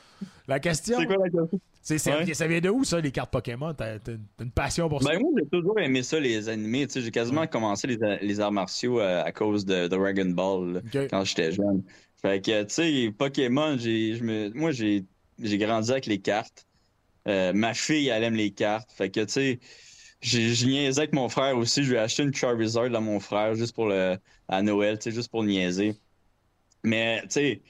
La 0.48 0.60
question. 0.60 0.98
C'est 1.00 1.06
quoi 1.06 1.16
la 1.18 1.30
question? 1.30 1.60
Ouais. 2.12 2.34
Ça 2.34 2.46
vient 2.48 2.60
de 2.60 2.70
où, 2.70 2.84
ça, 2.84 3.00
les 3.00 3.12
cartes 3.12 3.32
Pokémon? 3.32 3.74
T'as 3.74 3.98
t'as 4.00 4.12
une 4.42 4.52
passion 4.52 4.90
pour 4.90 5.02
ça? 5.02 5.12
Ben 5.12 5.20
moi 5.22 5.32
j'ai 5.38 5.48
toujours 5.48 5.80
aimé 5.80 6.04
ça 6.04 6.20
les 6.20 6.50
animés, 6.50 6.86
tu 6.88 6.94
sais, 6.96 7.02
j'ai 7.02 7.10
quasiment 7.10 7.48
commencé 7.48 7.88
les, 7.88 7.98
les 8.22 8.40
arts 8.42 8.52
martiaux 8.52 9.00
euh, 9.00 9.24
à 9.24 9.32
cause 9.32 9.66
de, 9.66 9.84
de 9.84 9.88
Dragon 9.88 10.26
Ball 10.26 10.74
là, 10.74 10.82
quand 11.10 11.24
j'étais 11.24 11.54
jeune. 11.54 11.82
Fait 12.22 12.42
que 12.42 12.64
tu 12.64 12.70
sais 12.74 13.14
Pokémon, 13.18 13.78
j'ai 13.78 14.16
je 14.16 14.24
me 14.26 14.52
moi 14.54 14.72
j'ai 14.72 15.06
j'ai 15.42 15.58
grandi 15.58 15.90
avec 15.92 16.06
les 16.06 16.20
cartes. 16.20 16.68
Euh, 17.30 17.54
ma 17.54 17.74
fille 17.76 18.10
elle 18.10 18.24
aime 18.26 18.36
les 18.36 18.52
cartes. 18.54 18.92
Fait 18.92 19.12
que 19.12 19.22
tu 19.22 19.32
sais 19.32 19.60
j'ai 20.22 20.54
je 20.56 20.66
niaisais 20.68 21.00
avec 21.02 21.14
mon 21.14 21.30
frère 21.30 21.58
aussi, 21.58 21.84
je 21.84 21.92
lui 21.92 21.98
ai 21.98 22.00
acheté 22.02 22.24
une 22.24 22.34
Charizard 22.34 22.94
à 22.96 23.00
mon 23.02 23.20
frère 23.22 23.56
juste 23.56 23.76
pour 23.76 23.88
le 23.88 24.18
à 24.50 24.62
Noël, 24.64 24.98
tu 25.00 25.06
sais 25.06 25.16
juste 25.16 25.30
pour 25.32 25.44
niaiser. 25.44 25.96
Mais 26.84 27.22
tu 27.24 27.28
sais 27.32 27.64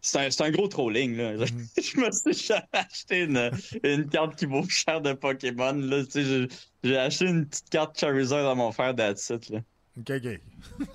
c'est 0.00 0.40
un, 0.42 0.46
un 0.46 0.50
gros 0.50 0.68
trolling, 0.68 1.16
là. 1.16 1.36
je 1.46 1.96
me 2.00 2.10
suis 2.12 2.46
jamais 2.46 2.62
acheté 2.72 3.24
une, 3.24 3.50
une 3.82 4.08
carte 4.08 4.36
qui 4.36 4.46
vaut 4.46 4.62
cher 4.68 5.00
de 5.00 5.12
Pokémon, 5.14 5.72
là. 5.72 6.04
Tu 6.04 6.10
sais, 6.24 6.48
j'ai- 6.84 6.96
acheté 6.96 7.26
une 7.26 7.46
petite 7.48 7.68
carte 7.70 7.98
Charizard 7.98 8.48
à 8.48 8.54
mon 8.54 8.70
frère 8.70 8.94
that's 8.94 9.30
it, 9.30 9.48
là. 9.50 9.60
Ok, 9.98 10.10
ok. 10.10 10.40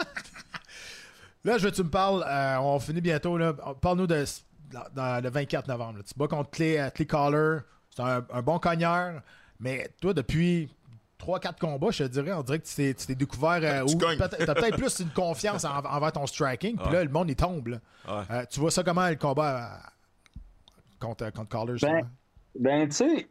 là, 1.44 1.58
je 1.58 1.64
veux 1.66 1.72
que 1.72 1.76
tu 1.76 1.84
me 1.84 1.90
parles. 1.90 2.24
euh, 2.26 2.60
on 2.62 2.80
finit 2.80 3.02
bientôt. 3.02 3.38
là. 3.38 3.54
Parle-nous 3.82 4.08
de 4.08 4.24
dans- 4.72 4.86
dans 4.94 5.24
le 5.24 5.30
24 5.30 5.68
novembre. 5.68 5.98
là. 6.00 6.04
Tu 6.04 6.14
bats 6.18 6.28
contre 6.28 6.50
Clay, 6.52 6.80
euh, 6.80 6.90
Clay 6.90 7.06
Collar. 7.06 7.62
C'est 7.96 8.02
un, 8.02 8.26
un 8.32 8.42
bon 8.42 8.58
cogneur. 8.60 9.22
Mais 9.60 9.90
toi, 10.02 10.14
depuis 10.14 10.70
3-4 11.20 11.60
combats, 11.60 11.92
je 11.92 12.04
te 12.06 12.10
dirais, 12.10 12.34
on 12.34 12.42
dirait 12.42 12.60
que 12.60 12.66
tu 12.68 12.94
t'es, 12.96 13.16
découvert. 13.16 13.60
euh, 13.62 13.86
Tu 13.86 13.98
cognes. 13.98 14.18
peut-être- 14.18 14.46
t'as 14.46 14.56
peut-être 14.56 14.78
plus 14.78 15.00
une 15.00 15.10
confiance 15.12 15.66
en- 15.66 15.84
envers 15.86 16.12
ton 16.12 16.26
striking. 16.26 16.78
Puis 16.78 16.86
Ouais. 16.88 16.94
là, 16.94 17.04
le 17.04 17.10
monde, 17.12 17.30
il 17.30 17.36
tombe. 17.36 17.68
là. 17.68 17.78
Ouais. 18.08 18.24
Euh, 18.32 18.46
tu 18.50 18.60
vois 18.60 18.72
ça 18.72 18.84
comment, 18.84 19.08
le 19.08 19.16
combat 19.18 19.82
euh, 19.84 20.40
contre, 21.00 21.30
contre 21.32 21.50
Collar? 21.50 21.76
justement? 21.78 22.02
Ben, 22.60 22.88
tu 22.90 22.96
sais, 22.96 23.28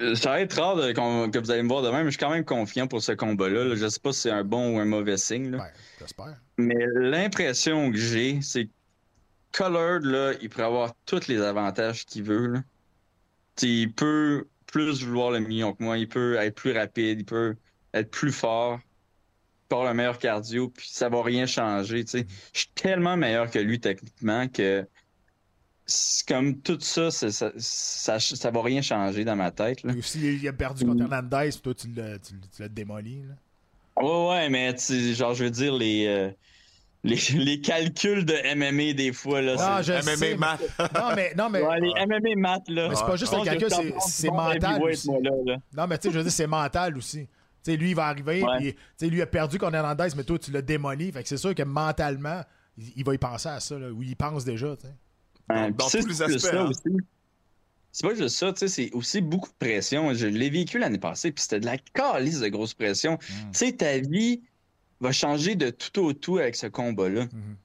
euh, 0.00 0.14
ça 0.14 0.30
va 0.30 0.40
être 0.40 0.52
rare 0.60 0.76
de- 0.76 0.92
que 0.92 1.38
vous 1.38 1.50
allez 1.50 1.62
me 1.62 1.68
voir 1.68 1.82
demain, 1.82 1.98
mais 2.00 2.04
je 2.06 2.10
suis 2.10 2.18
quand 2.18 2.30
même 2.30 2.44
confiant 2.44 2.86
pour 2.86 3.02
ce 3.02 3.12
combat-là. 3.12 3.64
là. 3.64 3.74
Je 3.74 3.88
sais 3.88 3.98
pas 4.00 4.12
si 4.12 4.20
c'est 4.22 4.30
un 4.30 4.44
bon 4.44 4.76
ou 4.76 4.78
un 4.78 4.84
mauvais 4.84 5.16
signe, 5.16 5.50
là. 5.50 5.58
Ben, 5.58 5.70
j'espère. 5.98 6.36
Mais 6.56 6.76
l'impression 6.94 7.90
que 7.90 7.96
j'ai, 7.96 8.40
c'est 8.42 8.66
que 8.66 8.70
Colored, 9.52 10.04
là, 10.04 10.32
il 10.40 10.48
pourrait 10.48 10.64
avoir 10.64 10.94
tous 11.06 11.26
les 11.28 11.40
avantages 11.40 12.04
qu'il 12.04 12.22
veut. 12.22 12.46
Là. 12.46 12.62
Il 13.62 13.92
peut 13.92 14.46
plus 14.66 15.02
vouloir 15.02 15.30
le 15.30 15.40
million 15.40 15.72
que 15.72 15.82
moi, 15.82 15.98
il 15.98 16.08
peut 16.08 16.36
être 16.36 16.54
plus 16.54 16.72
rapide, 16.72 17.20
il 17.20 17.24
peut 17.24 17.56
être 17.94 18.10
plus 18.10 18.32
fort, 18.32 18.78
avoir 19.70 19.88
le 19.88 19.94
meilleur 19.94 20.18
cardio, 20.18 20.68
puis 20.68 20.88
ça 20.90 21.08
va 21.08 21.22
rien 21.22 21.46
changer. 21.46 22.04
Je 22.12 22.24
suis 22.52 22.70
tellement 22.74 23.16
meilleur 23.16 23.50
que 23.50 23.58
lui 23.58 23.80
techniquement 23.80 24.48
que 24.48 24.86
comme 26.26 26.60
tout 26.60 26.78
ça, 26.80 27.10
ça, 27.10 27.30
ça, 27.30 28.20
ça 28.20 28.50
va 28.50 28.62
rien 28.62 28.82
changer 28.82 29.24
dans 29.24 29.36
ma 29.36 29.50
tête. 29.50 29.82
Là. 29.82 29.92
Puis 29.92 30.00
aussi, 30.00 30.36
il 30.36 30.46
a 30.46 30.52
perdu 30.52 30.84
contre 30.84 31.02
Hernandez. 31.02 31.50
Puis 31.50 31.60
toi, 31.62 31.74
tu 31.74 31.88
l'as, 32.58 32.68
démoli. 32.68 33.22
Là. 33.22 34.04
Ouais, 34.04 34.28
ouais, 34.28 34.48
mais 34.50 34.76
genre, 35.14 35.34
je 35.34 35.44
veux 35.44 35.50
dire, 35.50 35.74
les, 35.74 36.06
euh, 36.06 36.30
les, 37.04 37.16
les 37.34 37.60
calculs 37.60 38.24
de 38.24 38.34
MMA 38.56 38.92
des 38.94 39.12
fois, 39.12 39.40
là, 39.42 39.56
Ah, 39.58 39.82
c'est- 39.82 39.96
je 39.96 40.02
sais, 40.02 40.16
MMA 40.16 40.26
mais- 40.30 40.36
math. 40.36 40.60
Non, 40.94 41.14
mais, 41.16 41.34
non, 41.36 41.48
mais, 41.50 41.62
Ouais, 41.62 41.80
les 41.80 41.92
MMA 42.06 42.36
maths, 42.36 42.68
là. 42.68 42.88
mais 42.88 42.94
c'est 42.96 43.04
pas 43.06 43.16
juste 43.16 43.32
le 43.32 43.38
Je 43.38 43.44
pense 43.44 43.58
calcul, 43.58 43.68
c'est, 43.70 43.88
je 43.88 43.92
c'est 44.12 44.28
bon 44.28 44.34
mental 44.36 44.72
heavyweight, 44.76 44.94
aussi. 44.96 45.10
moi, 45.10 45.18
là, 45.22 45.30
là. 45.46 45.56
Non, 45.76 45.86
mais 45.86 45.98
tu 45.98 46.08
sais, 46.08 46.12
je 46.14 46.18
veux 46.18 46.24
dire, 46.24 46.32
c'est 46.32 46.46
mental 46.46 46.96
aussi. 46.96 47.26
Tu 47.64 47.72
sais, 47.72 47.76
lui, 47.76 47.90
il 47.90 47.94
va 47.96 48.06
arriver, 48.06 48.42
Ouais. 48.42 48.56
puis 48.58 48.72
tu 48.74 48.78
sais, 48.96 49.06
lui 49.08 49.20
a 49.22 49.26
perdu 49.26 49.58
contre 49.58 49.74
Hernandez, 49.74 50.08
mais 50.16 50.24
toi, 50.24 50.38
tu 50.38 50.50
l'as 50.52 50.62
démoli. 50.62 51.10
Fait 51.12 51.22
que 51.22 51.28
c'est 51.28 51.36
sûr 51.36 51.54
que 51.54 51.62
mentalement, 51.62 52.42
il, 52.76 52.92
il 52.96 53.04
va 53.04 53.14
y 53.14 53.18
penser 53.18 53.48
à 53.48 53.60
ça, 53.60 53.78
là, 53.78 53.90
ou 53.90 54.02
il 54.02 54.16
pense 54.16 54.44
déjà, 54.44 54.76
tu 54.76 54.86
sais. 54.86 55.70
Dans 55.72 55.88
tous 55.88 55.96
les 55.98 56.02
juste 56.08 56.20
aspects, 56.22 56.38
ça 56.40 56.60
hein. 56.62 56.66
aussi. 56.68 56.82
C'est 57.90 58.06
pas 58.06 58.14
juste 58.14 58.36
ça, 58.36 58.52
tu 58.52 58.60
sais, 58.60 58.68
c'est 58.68 58.90
aussi 58.92 59.20
beaucoup 59.20 59.48
de 59.48 59.54
pression. 59.58 60.12
Je 60.14 60.26
l'ai 60.26 60.50
vécu 60.50 60.78
l'année 60.78 60.98
passée, 60.98 61.32
puis 61.32 61.42
c'était 61.42 61.58
de 61.60 61.66
la 61.66 61.78
calice 61.78 62.38
de 62.40 62.48
grosse 62.48 62.74
pression. 62.74 63.16
Tu 63.18 63.26
sais, 63.52 63.72
ta 63.72 63.98
vie 63.98 64.42
va 65.00 65.12
changer 65.12 65.54
de 65.54 65.70
tout 65.70 66.00
au 66.00 66.12
tout 66.12 66.38
avec 66.38 66.56
ce 66.56 66.66
combat-là. 66.66 67.24
Mhm. 67.26 67.56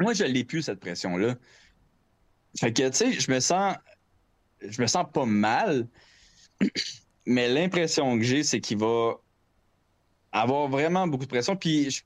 Moi, 0.00 0.12
je 0.14 0.24
l'ai 0.24 0.44
plus, 0.44 0.62
cette 0.62 0.80
pression-là. 0.80 1.36
Fait 2.58 2.72
que, 2.72 2.88
tu 2.88 2.96
sais, 2.96 3.12
je 3.12 3.30
me 3.30 3.40
sens. 3.40 3.76
Je 4.60 4.80
me 4.80 4.86
sens 4.86 5.04
pas 5.12 5.26
mal, 5.26 5.86
mais 7.26 7.48
l'impression 7.48 8.16
que 8.18 8.24
j'ai, 8.24 8.42
c'est 8.42 8.60
qu'il 8.60 8.78
va 8.78 9.14
avoir 10.32 10.68
vraiment 10.68 11.06
beaucoup 11.06 11.24
de 11.24 11.30
pression. 11.30 11.56
Puis, 11.56 11.90
je- 11.90 12.02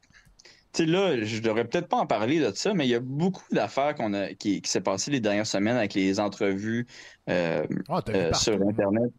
tu 0.72 0.84
sais, 0.84 0.86
là, 0.86 1.22
je 1.24 1.40
devrais 1.40 1.64
peut-être 1.66 1.88
pas 1.88 1.96
en 1.98 2.06
parler 2.06 2.38
de 2.40 2.52
ça, 2.54 2.74
mais 2.74 2.86
il 2.86 2.90
y 2.90 2.94
a 2.94 3.00
beaucoup 3.00 3.44
d'affaires 3.52 3.94
qu'on 3.94 4.14
a, 4.14 4.34
qui, 4.34 4.62
qui 4.62 4.70
s'est 4.70 4.80
passé 4.80 5.10
les 5.10 5.20
dernières 5.20 5.46
semaines 5.46 5.76
avec 5.76 5.94
les 5.94 6.20
entrevues 6.20 6.86
euh, 7.28 7.66
Ah, 7.88 8.02
euh, 8.08 8.32
sur 8.34 8.54
Internet. 8.62 9.12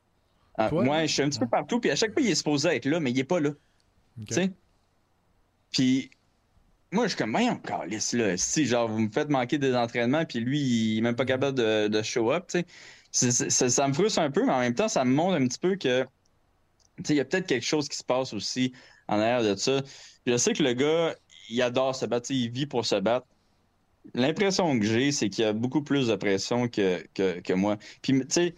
Ah, 0.58 0.70
moi, 0.86 1.06
je 1.06 1.14
suis 1.14 1.22
un 1.24 1.30
petit 1.30 1.40
peu 1.40 1.48
partout, 1.48 1.80
puis 1.80 1.90
à 1.92 1.96
chaque 1.96 2.14
fois, 2.14 2.22
il 2.22 2.30
est 2.30 2.36
supposé 2.36 2.70
être 2.70 2.86
là, 2.86 3.00
mais 3.00 3.12
il 3.12 3.20
est 3.20 3.24
pas 3.26 3.40
là. 3.40 3.52
Ok. 4.22 4.52
Puis, 5.72 6.12
moi, 6.92 7.06
je 7.06 7.10
suis 7.10 7.18
comme, 7.18 7.32
voyons, 7.32 7.58
calice, 7.58 8.14
là. 8.14 8.36
Si, 8.38 8.66
genre, 8.66 8.90
vous 8.90 9.00
me 9.00 9.12
faites 9.12 9.30
manquer 9.30 9.58
des 9.58 9.76
entraînements, 9.76 10.26
puis 10.26 10.40
lui, 10.40 10.60
il 10.60 10.98
est 11.00 11.02
même 11.02 11.16
pas 11.16 11.26
capable 11.26 11.58
de, 11.58 12.02
show 12.02 12.32
up, 12.32 12.48
tu 12.50 12.64
sais. 13.12 13.70
Ça 13.70 13.88
me 13.88 13.94
frustre 13.94 14.20
un 14.20 14.32
peu, 14.32 14.46
mais 14.46 14.54
en 14.54 14.60
même 14.60 14.76
temps, 14.76 14.88
ça 14.88 15.06
me 15.06 15.14
montre 15.14 15.36
un 15.36 15.48
petit 15.48 15.60
peu 15.60 15.76
que, 15.76 16.04
tu 16.04 16.08
sais, 17.06 17.14
il 17.14 17.18
y 17.18 17.20
a 17.22 17.26
peut-être 17.26 17.48
quelque 17.48 17.66
chose 17.66 17.88
qui 17.88 17.98
se 17.98 18.04
passe 18.04 18.34
aussi 18.34 18.74
en 19.08 19.20
arrière 19.20 19.44
de 19.44 19.56
ça. 19.56 19.82
Je 20.26 20.38
sais 20.38 20.54
que 20.54 20.64
le 20.64 20.74
gars, 20.74 21.16
il 21.50 21.62
adore 21.62 21.96
se 21.96 22.06
battre, 22.06 22.32
il 22.32 22.50
vit 22.50 22.66
pour 22.66 22.86
se 22.86 22.96
battre. 22.96 23.28
L'impression 24.14 24.80
que 24.80 24.86
j'ai, 24.86 25.12
c'est 25.12 25.30
qu'il 25.30 25.44
y 25.44 25.48
a 25.48 25.54
beaucoup 25.54 25.84
plus 25.84 26.08
de 26.08 26.16
pression 26.16 26.68
que, 26.68 27.06
que, 27.14 27.40
que 27.40 27.54
moi. 27.54 27.78
Puis, 28.02 28.20
tu 28.20 28.26
sais, 28.30 28.56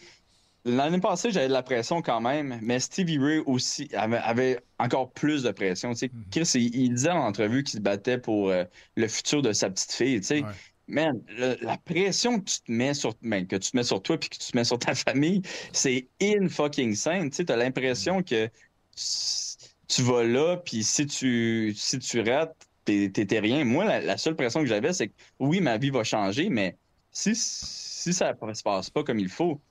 l'année 0.65 0.99
passée, 0.99 1.31
j'avais 1.31 1.47
de 1.47 1.53
la 1.53 1.63
pression 1.63 2.01
quand 2.01 2.21
même, 2.21 2.59
mais 2.61 2.79
Stevie 2.79 3.17
Ray 3.19 3.39
aussi 3.45 3.89
avait, 3.93 4.17
avait 4.17 4.59
encore 4.79 5.11
plus 5.13 5.43
de 5.43 5.51
pression. 5.51 5.91
Tu 5.93 5.97
sais, 5.99 6.11
Chris, 6.31 6.49
il, 6.55 6.75
il 6.75 6.93
disait 6.93 7.11
en 7.11 7.19
entrevue 7.25 7.63
qu'il 7.63 7.77
se 7.77 7.81
battait 7.83 8.17
pour 8.17 8.49
euh, 8.49 8.63
le 8.95 9.07
futur 9.07 9.41
de 9.41 9.51
sa 9.53 9.69
petite 9.69 9.91
fille. 9.91 10.19
Tu 10.21 10.27
sais, 10.27 10.41
Ouais. 10.43 10.51
man, 10.87 11.21
le- 11.27 11.57
la 11.61 11.77
pression 11.77 12.39
que 12.39 12.45
tu 12.49 12.61
te 12.61 12.71
mets 12.71 12.93
sur, 12.93 13.13
ben, 13.21 13.47
que 13.47 13.55
tu 13.55 13.71
te 13.71 13.77
mets 13.77 13.83
sur 13.83 14.01
toi 14.01 14.17
puis 14.19 14.29
que 14.29 14.37
tu 14.37 14.51
te 14.51 14.57
mets 14.57 14.63
sur 14.63 14.79
ta 14.79 14.93
famille, 14.95 15.41
c'est 15.73 16.09
in 16.21 16.47
fucking 16.49 16.95
scène. 16.95 17.29
Tu 17.29 17.37
sais, 17.37 17.45
t'as 17.45 17.55
l'impression 17.57 18.21
que 18.23 18.47
tu- 18.95 19.67
tu 19.87 20.01
vas 20.01 20.23
là, 20.23 20.57
puis 20.57 20.83
si 20.83 21.05
tu, 21.07 21.73
si 21.75 21.99
tu 21.99 22.21
rates, 22.21 22.55
t'es 22.85 23.09
t'es- 23.11 23.25
t'es 23.25 23.39
rien. 23.39 23.63
Moi, 23.65 23.85
la, 23.85 24.01
la 24.01 24.17
seule 24.17 24.35
pression 24.35 24.61
que 24.61 24.65
j'avais, 24.67 24.93
c'est 24.93 25.09
que 25.09 25.13
oui, 25.39 25.61
ma 25.61 25.77
vie 25.77 25.89
va 25.89 26.03
changer, 26.03 26.49
mais 26.49 26.77
si, 27.11 27.35
si 27.35 28.13
ça 28.13 28.33
ne 28.41 28.53
se 28.53 28.63
passe 28.63 28.89
pas 28.89 29.03
comme 29.03 29.19
il 29.19 29.29
faut, 29.29 29.61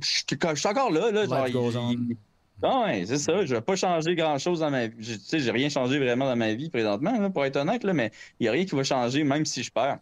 je 0.00 0.06
suis 0.08 0.24
je 0.30 0.54
suis 0.54 0.68
encore 0.68 0.90
là. 0.90 1.10
là 1.10 1.26
genre, 1.26 1.48
il- 1.48 2.16
Ah 2.62 2.82
ouais, 2.84 3.04
c'est 3.06 3.18
ça. 3.18 3.44
Je 3.44 3.54
vais 3.54 3.60
pas 3.60 3.74
changer 3.76 4.14
grand-chose 4.14 4.60
dans 4.60 4.70
ma 4.70 4.86
vie. 4.86 4.94
Je- 5.02 5.14
Tu 5.14 5.20
sais, 5.20 5.40
j'ai 5.40 5.50
rien 5.50 5.68
changé 5.68 5.98
vraiment 5.98 6.26
dans 6.26 6.36
ma 6.36 6.54
vie 6.54 6.70
présentement, 6.70 7.18
là, 7.18 7.28
pour 7.30 7.44
être 7.44 7.56
honnête, 7.56 7.82
là, 7.84 7.92
mais 7.92 8.12
il 8.38 8.46
y 8.46 8.48
a 8.48 8.52
rien 8.52 8.64
qui 8.64 8.74
va 8.76 8.84
changer, 8.84 9.24
même 9.24 9.44
si 9.44 9.62
je 9.62 9.70
perds. 9.72 9.98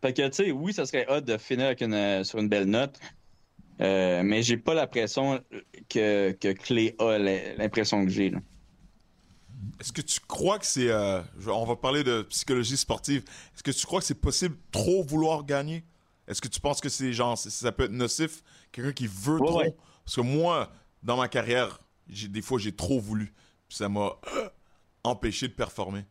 Fait 0.00 0.12
que, 0.14 0.26
tu 0.28 0.44
sais, 0.44 0.50
oui, 0.50 0.72
ça 0.72 0.86
serait 0.86 1.06
hot 1.10 1.20
de 1.20 1.36
finir 1.36 1.66
avec 1.66 1.82
une, 1.82 1.92
euh, 1.92 2.24
sur 2.24 2.38
une 2.38 2.48
belle 2.48 2.64
note, 2.66 2.98
euh, 3.80 4.22
mais 4.22 4.42
j'ai 4.42 4.56
pas 4.56 4.74
la 4.74 4.86
pression 4.86 5.40
que, 5.88 6.32
que 6.32 6.52
Clé 6.52 6.94
a, 6.98 7.18
l'impression 7.18 8.04
que 8.04 8.10
j'ai. 8.10 8.30
là. 8.30 8.38
Est-ce 9.78 9.92
que 9.92 10.00
tu 10.02 10.20
crois 10.20 10.58
que 10.58 10.66
c'est. 10.66 10.88
euh, 10.88 11.20
on 11.46 11.64
va 11.64 11.76
parler 11.76 12.02
de 12.04 12.22
psychologie 12.22 12.76
sportive. 12.76 13.24
Est-ce 13.54 13.62
que 13.62 13.70
tu 13.70 13.86
crois 13.86 14.00
que 14.00 14.06
c'est 14.06 14.14
possible 14.14 14.56
trop 14.70 15.02
vouloir 15.02 15.44
gagner? 15.44 15.84
Est-ce 16.28 16.40
que 16.40 16.48
tu 16.48 16.60
penses 16.60 16.80
que 16.80 16.88
c'est 16.88 17.12
genre. 17.12 17.36
Ça 17.36 17.72
peut 17.72 17.84
être 17.84 17.90
nocif? 17.92 18.42
Quelqu'un 18.72 18.92
qui 18.92 19.06
veut 19.06 19.38
Ouais, 19.38 19.46
trop? 19.46 19.58
ouais. 19.58 19.74
Parce 20.04 20.16
que 20.16 20.20
moi, 20.22 20.72
dans 21.02 21.16
ma 21.16 21.28
carrière, 21.28 21.80
des 22.08 22.42
fois, 22.42 22.58
j'ai 22.58 22.74
trop 22.74 23.00
voulu. 23.00 23.32
Puis 23.68 23.78
ça 23.78 23.88
m'a 23.88 24.16
euh, 24.36 24.48
empêché 25.04 25.48
de 25.48 25.54
performer. 25.54 26.04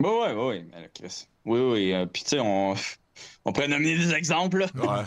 Oui, 0.00 0.10
oui, 0.10 0.32
oui, 0.36 0.88
Chris. 0.94 1.26
Oui, 1.44 1.60
oui. 1.60 1.92
euh, 1.92 2.06
Puis, 2.06 2.22
tu 2.22 2.30
sais, 2.30 2.40
on, 2.40 2.74
on 3.44 3.52
pourrait 3.52 3.68
nommer 3.68 3.96
des 3.96 4.12
exemples, 4.14 4.58
là. 4.58 5.06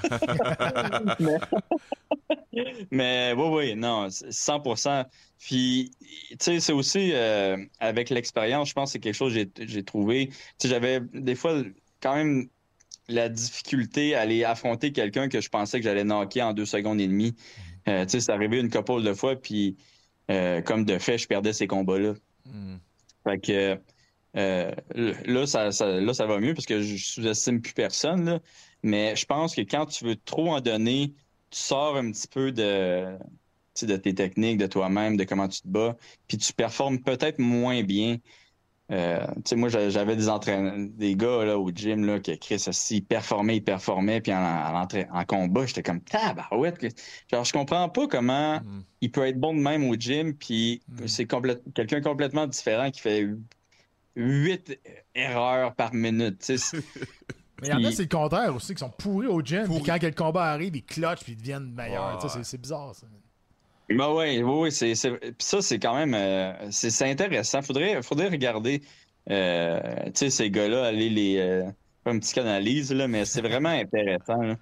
Ouais. 1.20 1.38
Mais 2.92 3.34
oui, 3.38 3.48
oui, 3.48 3.76
non, 3.76 4.10
c'est 4.10 4.32
100%. 4.32 5.06
Puis, 5.40 5.92
tu 6.32 6.38
sais, 6.40 6.60
c'est 6.60 6.74
aussi 6.74 7.12
euh, 7.14 7.58
avec 7.80 8.10
l'expérience, 8.10 8.70
je 8.70 8.74
pense 8.74 8.90
que 8.90 8.94
c'est 8.94 9.00
quelque 9.00 9.16
chose 9.16 9.34
que 9.34 9.68
j'ai 9.68 9.84
trouvé. 9.84 10.28
Tu 10.30 10.36
sais, 10.60 10.68
j'avais 10.70 11.00
des 11.14 11.36
fois 11.36 11.62
quand 12.02 12.16
même 12.16 12.50
la 13.14 13.30
difficulté 13.30 14.16
à 14.16 14.22
aller 14.22 14.44
affronter 14.44 14.92
quelqu'un 14.92 15.30
que 15.30 15.42
je 15.42 15.50
pensais 15.50 15.80
que 15.80 15.84
j'allais 15.84 16.04
knocker 16.04 16.42
en 16.42 16.54
deux 16.54 16.66
secondes 16.66 17.00
et 17.02 17.08
demie. 17.08 17.36
Euh, 17.88 18.06
tu 18.06 18.12
sais, 18.12 18.20
c'est 18.22 18.32
arrivé 18.32 18.60
une 18.60 18.70
couple 18.70 19.04
de 19.04 19.14
fois, 19.14 19.36
puis 19.36 19.78
euh, 20.30 20.62
comme 20.62 20.86
de 20.86 20.98
fait, 21.00 21.18
je 21.18 21.28
perdais 21.28 21.54
ces 21.54 21.68
combats-là. 21.68 22.14
Hmm. 22.46 22.78
Fait 23.24 23.40
que 23.40 23.80
euh, 24.38 24.72
là, 25.26 25.46
ça, 25.46 25.72
ça- 25.72 26.00
là, 26.00 26.14
ça 26.14 26.26
va 26.26 26.40
mieux 26.40 26.54
parce 26.54 26.66
que 26.66 26.82
je 26.82 26.96
sous-estime 26.98 27.62
plus 27.62 27.74
personne. 27.74 28.26
Là. 28.26 28.40
Mais 28.84 29.16
je 29.16 29.26
pense 29.26 29.56
que 29.56 29.62
quand 29.62 29.86
tu 29.88 30.06
veux 30.06 30.16
trop 30.16 30.50
en 30.52 30.62
donner, 30.62 31.14
tu 31.50 31.60
sors 31.60 31.98
un 31.98 32.12
petit 32.12 32.28
peu 32.28 32.52
de. 32.52 33.18
De 33.82 33.96
tes 33.96 34.14
techniques, 34.14 34.58
de 34.60 34.68
toi-même, 34.68 35.18
de 35.18 35.24
comment 35.24 35.48
tu 35.48 35.62
te 35.62 35.68
bats, 35.68 35.98
puis 36.28 36.38
tu 36.38 36.54
performes 36.54 37.02
peut-être 37.02 37.40
moins 37.40 37.82
bien. 37.84 38.18
Euh, 38.92 39.26
tu 39.36 39.42
sais, 39.46 39.56
moi, 39.56 39.70
j'a- 39.70 39.90
j'avais 39.90 40.18
des 40.18 40.28
entraîneurs, 40.28 40.74
des 40.78 41.16
gars 41.16 41.46
là, 41.46 41.58
au 41.58 41.70
gym 41.72 42.06
là, 42.06 42.20
qui 42.20 42.38
Chris, 42.38 42.62
aussi, 42.68 42.98
ils 42.98 43.02
performaient, 43.02 43.56
ils 43.58 43.64
performaient, 43.64 44.20
puis 44.20 44.34
en, 44.34 44.84
en, 44.84 45.26
combat, 45.26 45.66
j'étais 45.66 45.82
comme 45.84 46.02
tabarouette. 46.02 46.78
que- 46.78 46.88
Genre, 47.32 47.46
je 47.46 47.54
comprends 47.54 47.88
pas 47.88 48.08
comment 48.08 48.60
Mm. 48.60 48.84
il 49.02 49.12
peut 49.12 49.26
être 49.26 49.40
bon 49.40 49.54
de 49.54 49.60
même 49.62 49.90
au 49.90 49.96
gym, 49.96 50.34
puis 50.36 50.82
Mm. 50.90 51.08
c'est 51.08 51.26
complète- 51.26 51.64
quelqu'un 51.74 52.02
complètement 52.02 52.48
différent 52.48 52.92
qui 52.92 53.00
fait 53.00 53.30
huit 54.16 54.78
erreurs 55.16 55.74
par 55.76 55.94
minute. 55.94 56.40
tu 56.40 56.46
sais. 56.46 56.58
C'est- 56.58 56.78
Mais 57.62 57.68
il 57.68 57.70
y 57.70 57.74
en 57.74 57.84
a, 57.90 57.92
c'est 57.92 58.02
le 58.04 58.08
contraire 58.10 58.56
aussi, 58.56 58.74
qui 58.74 58.80
sont 58.80 58.90
pourris 58.90 59.28
au 59.28 59.40
gym. 59.42 59.68
Puis 59.70 59.84
quand 59.84 60.00
que 60.00 60.08
le 60.08 60.14
combat 60.14 60.46
arrive, 60.46 60.76
ils 60.76 60.84
clutchent 60.84 61.24
puis 61.24 61.34
ils 61.34 61.38
deviennent 61.38 61.72
meilleurs. 61.72 62.20
Ouais, 62.24 62.44
C'est 62.44 62.60
bizarre, 62.60 62.96
ça. 62.96 63.06
Ben 63.98 64.14
ouais, 64.14 64.42
oui, 64.42 64.54
oui, 64.62 64.72
c'est, 64.72 64.96
ça, 64.96 65.62
c'est 65.62 65.80
quand 65.80 65.96
même, 65.96 66.14
euh, 66.14 66.72
c'est, 66.72 67.10
intéressant. 67.10 67.62
Faudrait, 67.62 68.02
faudrait 68.02 68.30
regarder, 68.30 68.82
euh, 69.30 70.10
ces 70.14 70.50
gars-là, 70.50 70.86
aller 70.86 71.10
les, 71.10 71.38
euh, 71.38 71.64
faire 72.04 72.14
une 72.14 72.20
petite 72.20 72.38
analyse, 72.38 72.92
là, 72.94 73.08
mais 73.08 73.26
c'est 73.26 73.42
vraiment 73.42 73.70
intéressant, 73.70 74.42
là, 74.42 74.56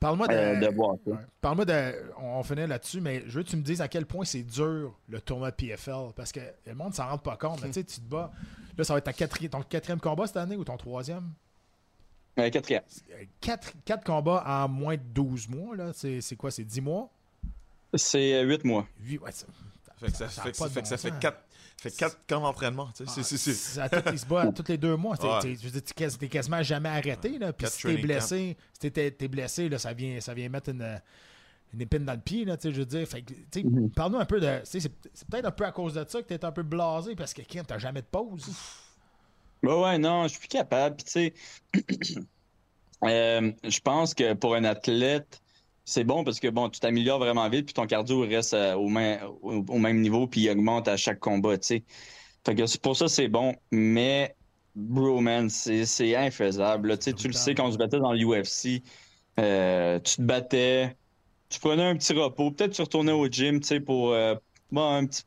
Parle-moi 0.00 0.28
de. 0.28 0.32
euh, 0.34 0.56
de 0.56 0.74
voir 0.74 0.96
ça. 1.06 1.12
Parle-moi 1.42 1.66
de. 1.66 1.92
On 2.18 2.42
finit 2.42 2.66
là-dessus, 2.66 3.02
mais 3.02 3.22
je 3.26 3.36
veux 3.36 3.42
que 3.42 3.50
tu 3.50 3.56
me 3.56 3.62
dises 3.62 3.82
à 3.82 3.88
quel 3.88 4.06
point 4.06 4.24
c'est 4.24 4.42
dur 4.42 4.98
le 5.08 5.20
tournoi 5.20 5.50
de 5.50 5.56
PFL. 5.56 6.12
Parce 6.16 6.32
que 6.32 6.40
le 6.66 6.74
monde 6.74 6.94
s'en 6.94 7.06
rend 7.06 7.18
pas 7.18 7.36
compte. 7.36 7.60
mais 7.60 7.68
tu 7.68 7.74
sais, 7.74 7.84
tu 7.84 8.00
te 8.00 8.08
bats. 8.08 8.32
Là, 8.78 8.84
ça 8.84 8.94
va 8.94 8.98
être 8.98 9.12
ta 9.12 9.48
ton 9.48 9.62
quatrième 9.62 10.00
combat 10.00 10.26
cette 10.26 10.38
année 10.38 10.56
ou 10.56 10.64
ton 10.64 10.78
troisième? 10.78 11.30
Euh, 12.38 12.48
quatrième. 12.48 12.82
Quatre, 13.42 13.72
quatre 13.84 14.04
combats 14.04 14.42
en 14.46 14.68
moins 14.68 14.96
de 14.96 15.02
12 15.02 15.50
mois. 15.50 15.76
là. 15.76 15.90
C'est 15.92 16.22
c'est 16.22 16.36
quoi? 16.36 16.50
C'est 16.50 16.64
10 16.64 16.80
mois? 16.80 17.10
C'est 17.94 18.34
euh, 18.34 18.42
huit 18.44 18.64
mois. 18.64 18.86
Huit- 19.00 19.18
ouais, 19.18 19.32
ça, 19.32 19.46
Fait 19.98 20.06
que 20.10 20.16
ça, 20.16 20.28
fait 20.28 20.52
que 20.52 20.58
pas 20.58 20.64
ça, 20.64 20.68
de 20.68 20.72
fait 20.72 20.80
que 20.82 20.84
bon 20.84 20.90
ça 20.90 20.96
fait 20.96 21.08
sens. 21.10 21.18
quatre, 21.20 21.42
fait 21.78 21.90
quatre 21.96 22.18
camps 22.26 22.40
d'entraînement. 22.40 22.88
tu 22.96 23.04
sais. 23.06 23.22
C'est- 23.22 23.36
tous- 23.88 24.10
il 24.12 24.18
se 24.18 24.26
bat 24.26 24.42
à 24.42 24.46
tous 24.52 24.64
les 24.68 24.78
deux 24.78 24.96
mois. 24.96 25.16
T'es- 25.16 25.26
Ouais. 25.26 25.56
t'es- 26.18 26.28
quasiment 26.28 26.62
jamais 26.62 26.88
arrêté. 26.88 27.38
Là. 27.38 27.52
Puis 27.52 27.64
Quatre 27.66 27.74
si 27.74 27.82
t'es 27.82 27.96
blessé, 27.96 28.56
si 28.80 28.90
t'es, 28.92 29.28
blessé, 29.28 29.68
là, 29.68 29.78
ça, 29.78 29.92
vient, 29.92 30.20
ça 30.20 30.32
vient 30.34 30.48
mettre 30.48 30.70
une, 30.70 31.00
une 31.74 31.80
épine 31.82 32.04
dans 32.04 32.14
le 32.14 32.20
pied. 32.20 32.44
Là, 32.44 32.56
tu 32.56 32.68
sais, 32.68 32.74
je 32.74 32.80
veux 32.80 32.86
dire. 32.86 33.06
Fait 33.08 33.22
que, 33.22 33.32
tu 33.34 33.44
sais, 33.52 33.62
Mhm. 33.64 33.90
Parle-nous 33.90 34.18
un 34.20 34.24
peu 34.24 34.40
de. 34.40 34.60
tu 34.60 34.80
sais, 34.80 34.90
C'est, 35.12 35.28
peut-être 35.28 35.46
un 35.46 35.50
peu 35.50 35.64
à 35.66 35.72
cause 35.72 35.94
de 35.94 36.04
ça 36.08 36.22
que 36.22 36.26
t'es 36.28 36.44
un 36.44 36.52
peu 36.52 36.62
blasé 36.62 37.14
parce 37.16 37.34
que 37.34 37.42
Kim, 37.42 37.64
t'as 37.66 37.78
jamais 37.78 38.02
de 38.02 38.06
pause. 38.06 38.48
Ouais, 39.62 39.74
ouais, 39.82 39.98
non, 39.98 40.22
je 40.24 40.28
suis 40.28 40.38
plus 40.38 40.48
capable. 40.48 40.96
Tu 41.02 41.10
sais, 41.10 41.34
euh, 43.04 43.52
je 43.64 43.80
pense 43.80 44.14
que 44.14 44.34
pour 44.34 44.54
un 44.54 44.64
athlète, 44.64 45.40
c'est 45.90 46.04
bon 46.04 46.22
parce 46.22 46.38
que 46.38 46.48
bon, 46.48 46.68
tu 46.68 46.78
t'améliores 46.78 47.18
vraiment 47.18 47.48
vite, 47.48 47.66
puis 47.66 47.74
ton 47.74 47.86
cardio 47.86 48.20
reste 48.20 48.54
euh, 48.54 48.74
au, 48.74 48.88
même, 48.88 49.20
au, 49.42 49.64
au 49.68 49.78
même 49.78 50.00
niveau, 50.00 50.26
puis 50.26 50.42
il 50.42 50.50
augmente 50.50 50.86
à 50.86 50.96
chaque 50.96 51.18
combat, 51.18 51.58
tu 51.58 51.66
sais. 51.66 51.84
Fait 52.46 52.54
que 52.54 52.78
pour 52.78 52.96
ça, 52.96 53.08
c'est 53.08 53.28
bon, 53.28 53.54
mais 53.72 54.36
bro, 54.74 55.20
man, 55.20 55.50
c'est 55.50 56.16
infaisable. 56.16 56.96
Tu 56.98 57.04
sais, 57.04 57.12
tu 57.12 57.26
le 57.26 57.32
sais, 57.34 57.54
quand 57.54 57.66
on 57.66 57.72
se 57.72 57.76
battait 57.76 57.98
dans 57.98 58.12
l'UFC, 58.12 58.82
euh, 59.38 59.98
tu 59.98 60.16
te 60.16 60.22
battais, 60.22 60.96
tu 61.48 61.58
prenais 61.58 61.84
un 61.84 61.96
petit 61.96 62.12
repos, 62.12 62.52
peut-être 62.52 62.72
tu 62.72 62.82
retournais 62.82 63.12
au 63.12 63.26
gym, 63.26 63.60
tu 63.60 63.66
sais, 63.66 63.80
pour 63.80 64.12
euh, 64.12 64.36
bon, 64.70 64.88
un 64.88 65.06
petit- 65.06 65.24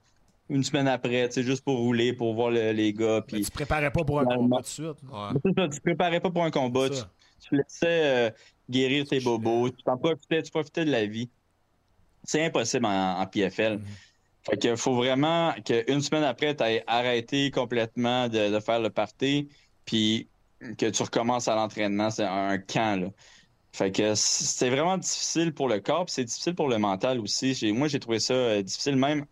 une 0.49 0.63
semaine 0.63 0.87
après, 0.87 1.27
tu 1.27 1.35
sais, 1.35 1.43
juste 1.43 1.63
pour 1.63 1.77
rouler, 1.77 2.13
pour 2.13 2.33
voir 2.33 2.51
le- 2.51 2.71
les 2.71 2.93
gars, 2.93 3.21
puis... 3.21 3.41
tu 3.41 3.49
te 3.49 3.53
préparais 3.53 3.91
pas 3.91 4.03
pour 4.03 4.19
un 4.21 4.25
combat 4.25 4.57
tout 4.57 4.63
de 4.63 4.67
suite. 4.67 5.03
Ouais. 5.11 5.53
Tu 5.69 5.77
te 5.77 5.81
préparais 5.81 6.19
pas 6.19 6.31
pour 6.31 6.43
un 6.43 6.51
combat. 6.51 6.89
Tu, 6.89 7.55
laissais 7.55 7.85
euh, 7.85 8.31
guérir 8.73 9.05
tes 9.07 9.19
bobos. 9.19 9.69
Tu 9.69 9.83
t'en 9.83 9.97
profitais, 9.97 10.43
tu 10.43 10.51
profitais 10.51 10.85
de 10.85 10.91
la 10.91 11.05
vie. 11.05 11.29
C'est 12.23 12.45
impossible 12.45 12.85
en, 12.85 13.19
en 13.19 13.27
PFL. 13.27 13.77
Mhm. 13.77 13.85
Fait 14.43 14.57
que 14.57 14.75
faut 14.75 14.95
vraiment 14.95 15.53
qu'une 15.63 16.01
semaine 16.01 16.23
après, 16.23 16.55
tu 16.55 16.63
aies 16.63 16.83
arrêté 16.87 17.49
complètement 17.51 18.27
de, 18.27 18.53
de 18.53 18.59
faire 18.59 18.79
le 18.81 18.89
party, 18.89 19.47
puis 19.85 20.27
que 20.77 20.89
tu 20.89 21.03
recommences 21.03 21.47
à 21.47 21.55
l'entraînement. 21.55 22.09
C'est 22.09 22.25
un 22.25 22.57
camp, 22.57 23.01
là. 23.01 23.09
Fait 23.75 23.91
que 23.91 24.13
c'est 24.15 24.69
vraiment 24.69 24.97
difficile 24.97 25.53
pour 25.53 25.67
le 25.67 25.79
corps, 25.79 26.05
puis 26.05 26.13
c'est 26.13 26.25
difficile 26.25 26.53
pour 26.55 26.67
le 26.69 26.77
mental 26.77 27.19
aussi. 27.19 27.71
Moi, 27.73 27.87
j'ai 27.87 27.99
trouvé 27.99 28.19
ça 28.19 28.33
euh, 28.33 28.61
difficile 28.61 28.97
même 28.97 29.25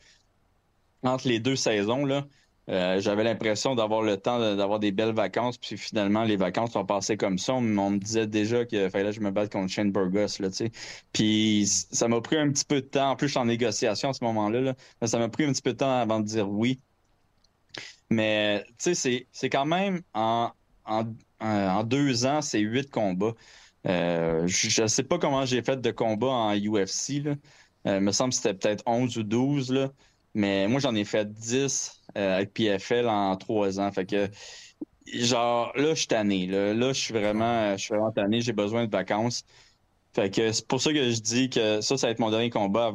entre 1.03 1.27
les 1.27 1.39
deux 1.39 1.55
saisons, 1.55 2.05
là. 2.05 2.25
Euh, 2.70 2.99
j'avais 3.01 3.24
l'impression 3.24 3.76
d'avoir 3.76 4.01
le 4.03 4.18
temps 4.18 4.39
d'avoir 4.55 4.80
des 4.80 4.91
belles 4.91 5.14
vacances, 5.14 5.57
puis 5.57 5.78
finalement, 5.78 6.24
les 6.24 6.38
vacances 6.38 6.72
sont 6.74 6.86
passées 6.86 7.18
comme 7.18 7.38
ça. 7.38 7.53
On, 7.55 7.62
me 7.62 7.97
disait 7.97 8.28
déjà 8.28 8.66
qu'il 8.66 8.89
fallait 8.89 9.09
que 9.09 9.16
je 9.16 9.20
me 9.22 9.32
batte 9.32 9.51
contre 9.51 9.72
Shane 9.72 9.91
Burgos, 9.91 10.39
là, 10.39 10.49
tu 10.49 10.57
sais. 10.57 10.72
Puis 11.12 11.66
ça 11.68 12.07
m'a 12.07 12.22
pris 12.22 12.38
un 12.38 12.49
petit 12.51 12.66
peu 12.66 12.82
de 12.82 12.88
temps. 12.88 13.12
En 13.12 13.16
plus, 13.16 13.28
je 13.28 13.32
suis 13.32 13.39
en 13.39 13.45
négociation 13.45 14.09
à 14.09 14.14
ce 14.14 14.24
moment-là, 14.24 14.62
là. 14.62 14.76
Mais 15.01 15.07
ça 15.07 15.18
m'a 15.20 15.30
pris 15.30 15.43
un 15.45 15.51
petit 15.51 15.62
peu 15.62 15.74
de 15.74 15.78
temps 15.78 15.91
avant 15.99 16.20
de 16.20 16.26
dire 16.26 16.49
oui. 16.49 16.80
Mais, 18.09 18.64
tu 18.80 18.95
sais, 18.95 19.26
c'est- 19.32 19.49
quand 19.49 19.66
même 19.66 20.01
en, 20.14 20.51
en, 20.86 21.03
en 21.39 21.84
deux 21.84 22.26
ans, 22.26 22.41
c'est 22.41 22.59
huit 22.59 22.89
combats. 22.89 23.34
Euh, 23.88 24.45
je 24.47 24.84
ne 24.84 24.88
sais 24.88 25.03
pas 25.03 25.18
comment 25.20 25.45
j'ai 25.45 25.64
fait 25.64 25.82
de 25.82 25.91
combats 25.91 26.28
en 26.28 26.55
UFC, 26.55 27.22
là. 27.24 27.36
Euh, 27.88 27.97
il 27.97 28.01
me 28.03 28.12
semble 28.12 28.30
que 28.32 28.36
c'était 28.38 28.53
peut-être 28.53 28.84
11 28.86 29.18
ou 29.18 29.24
12, 29.24 29.72
là. 29.72 29.91
Mais 30.34 30.67
moi, 30.67 30.79
j'en 30.79 30.95
ai 30.95 31.05
fait 31.05 31.32
10 31.32 32.01
euh, 32.17 32.38
avec 32.38 32.53
PFL 32.53 33.07
en 33.07 33.36
trois 33.38 33.79
ans. 33.79 33.91
Fait 33.91 34.05
que, 34.05 34.29
genre, 35.07 35.71
là, 35.75 35.89
je 35.89 35.99
suis 35.99 36.07
tanné. 36.07 36.47
Là, 36.47 36.73
là 36.73 36.93
je 36.93 36.99
suis 36.99 37.13
vraiment, 37.13 37.73
je 37.77 37.84
suis 37.84 37.93
vraiment 37.93 38.11
tanné. 38.11 38.41
J'ai 38.41 38.53
besoin 38.53 38.86
de 38.86 38.91
vacances. 38.91 39.43
Fait 40.13 40.29
que 40.34 40.51
c'est 40.51 40.67
pour 40.67 40.82
ça 40.82 40.91
que 40.93 41.11
je 41.11 41.21
dis 41.21 41.49
que 41.49 41.82
ça, 41.82 41.97
ça 41.97 42.07
va 42.07 42.11
être 42.11 42.19
mon 42.19 42.32
dernier 42.32 42.49
combat. 42.49 42.93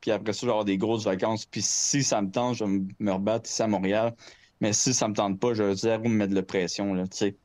Puis 0.00 0.10
après 0.10 0.32
ça, 0.32 0.40
je 0.42 0.46
vais 0.46 0.52
avoir 0.52 0.64
des 0.64 0.78
grosses 0.78 1.04
vacances. 1.04 1.46
Puis 1.46 1.62
si 1.62 2.02
ça 2.04 2.22
me 2.22 2.30
tente, 2.30 2.56
je 2.56 2.64
vais 2.64 2.70
me- 2.98 3.12
rebattre 3.12 3.48
ici 3.50 3.62
à 3.62 3.66
Montréal. 3.68 4.14
Mais 4.60 4.72
si 4.72 4.94
ça 4.94 5.08
me 5.08 5.14
tente 5.14 5.40
pas, 5.40 5.54
je 5.54 5.62
vais 5.62 5.74
zéro 5.76 6.04
me 6.08 6.14
mettre 6.16 6.34
de 6.34 6.40
pression, 6.40 6.94
là, 6.94 7.06
tu 7.08 7.16
sais. 7.16 7.38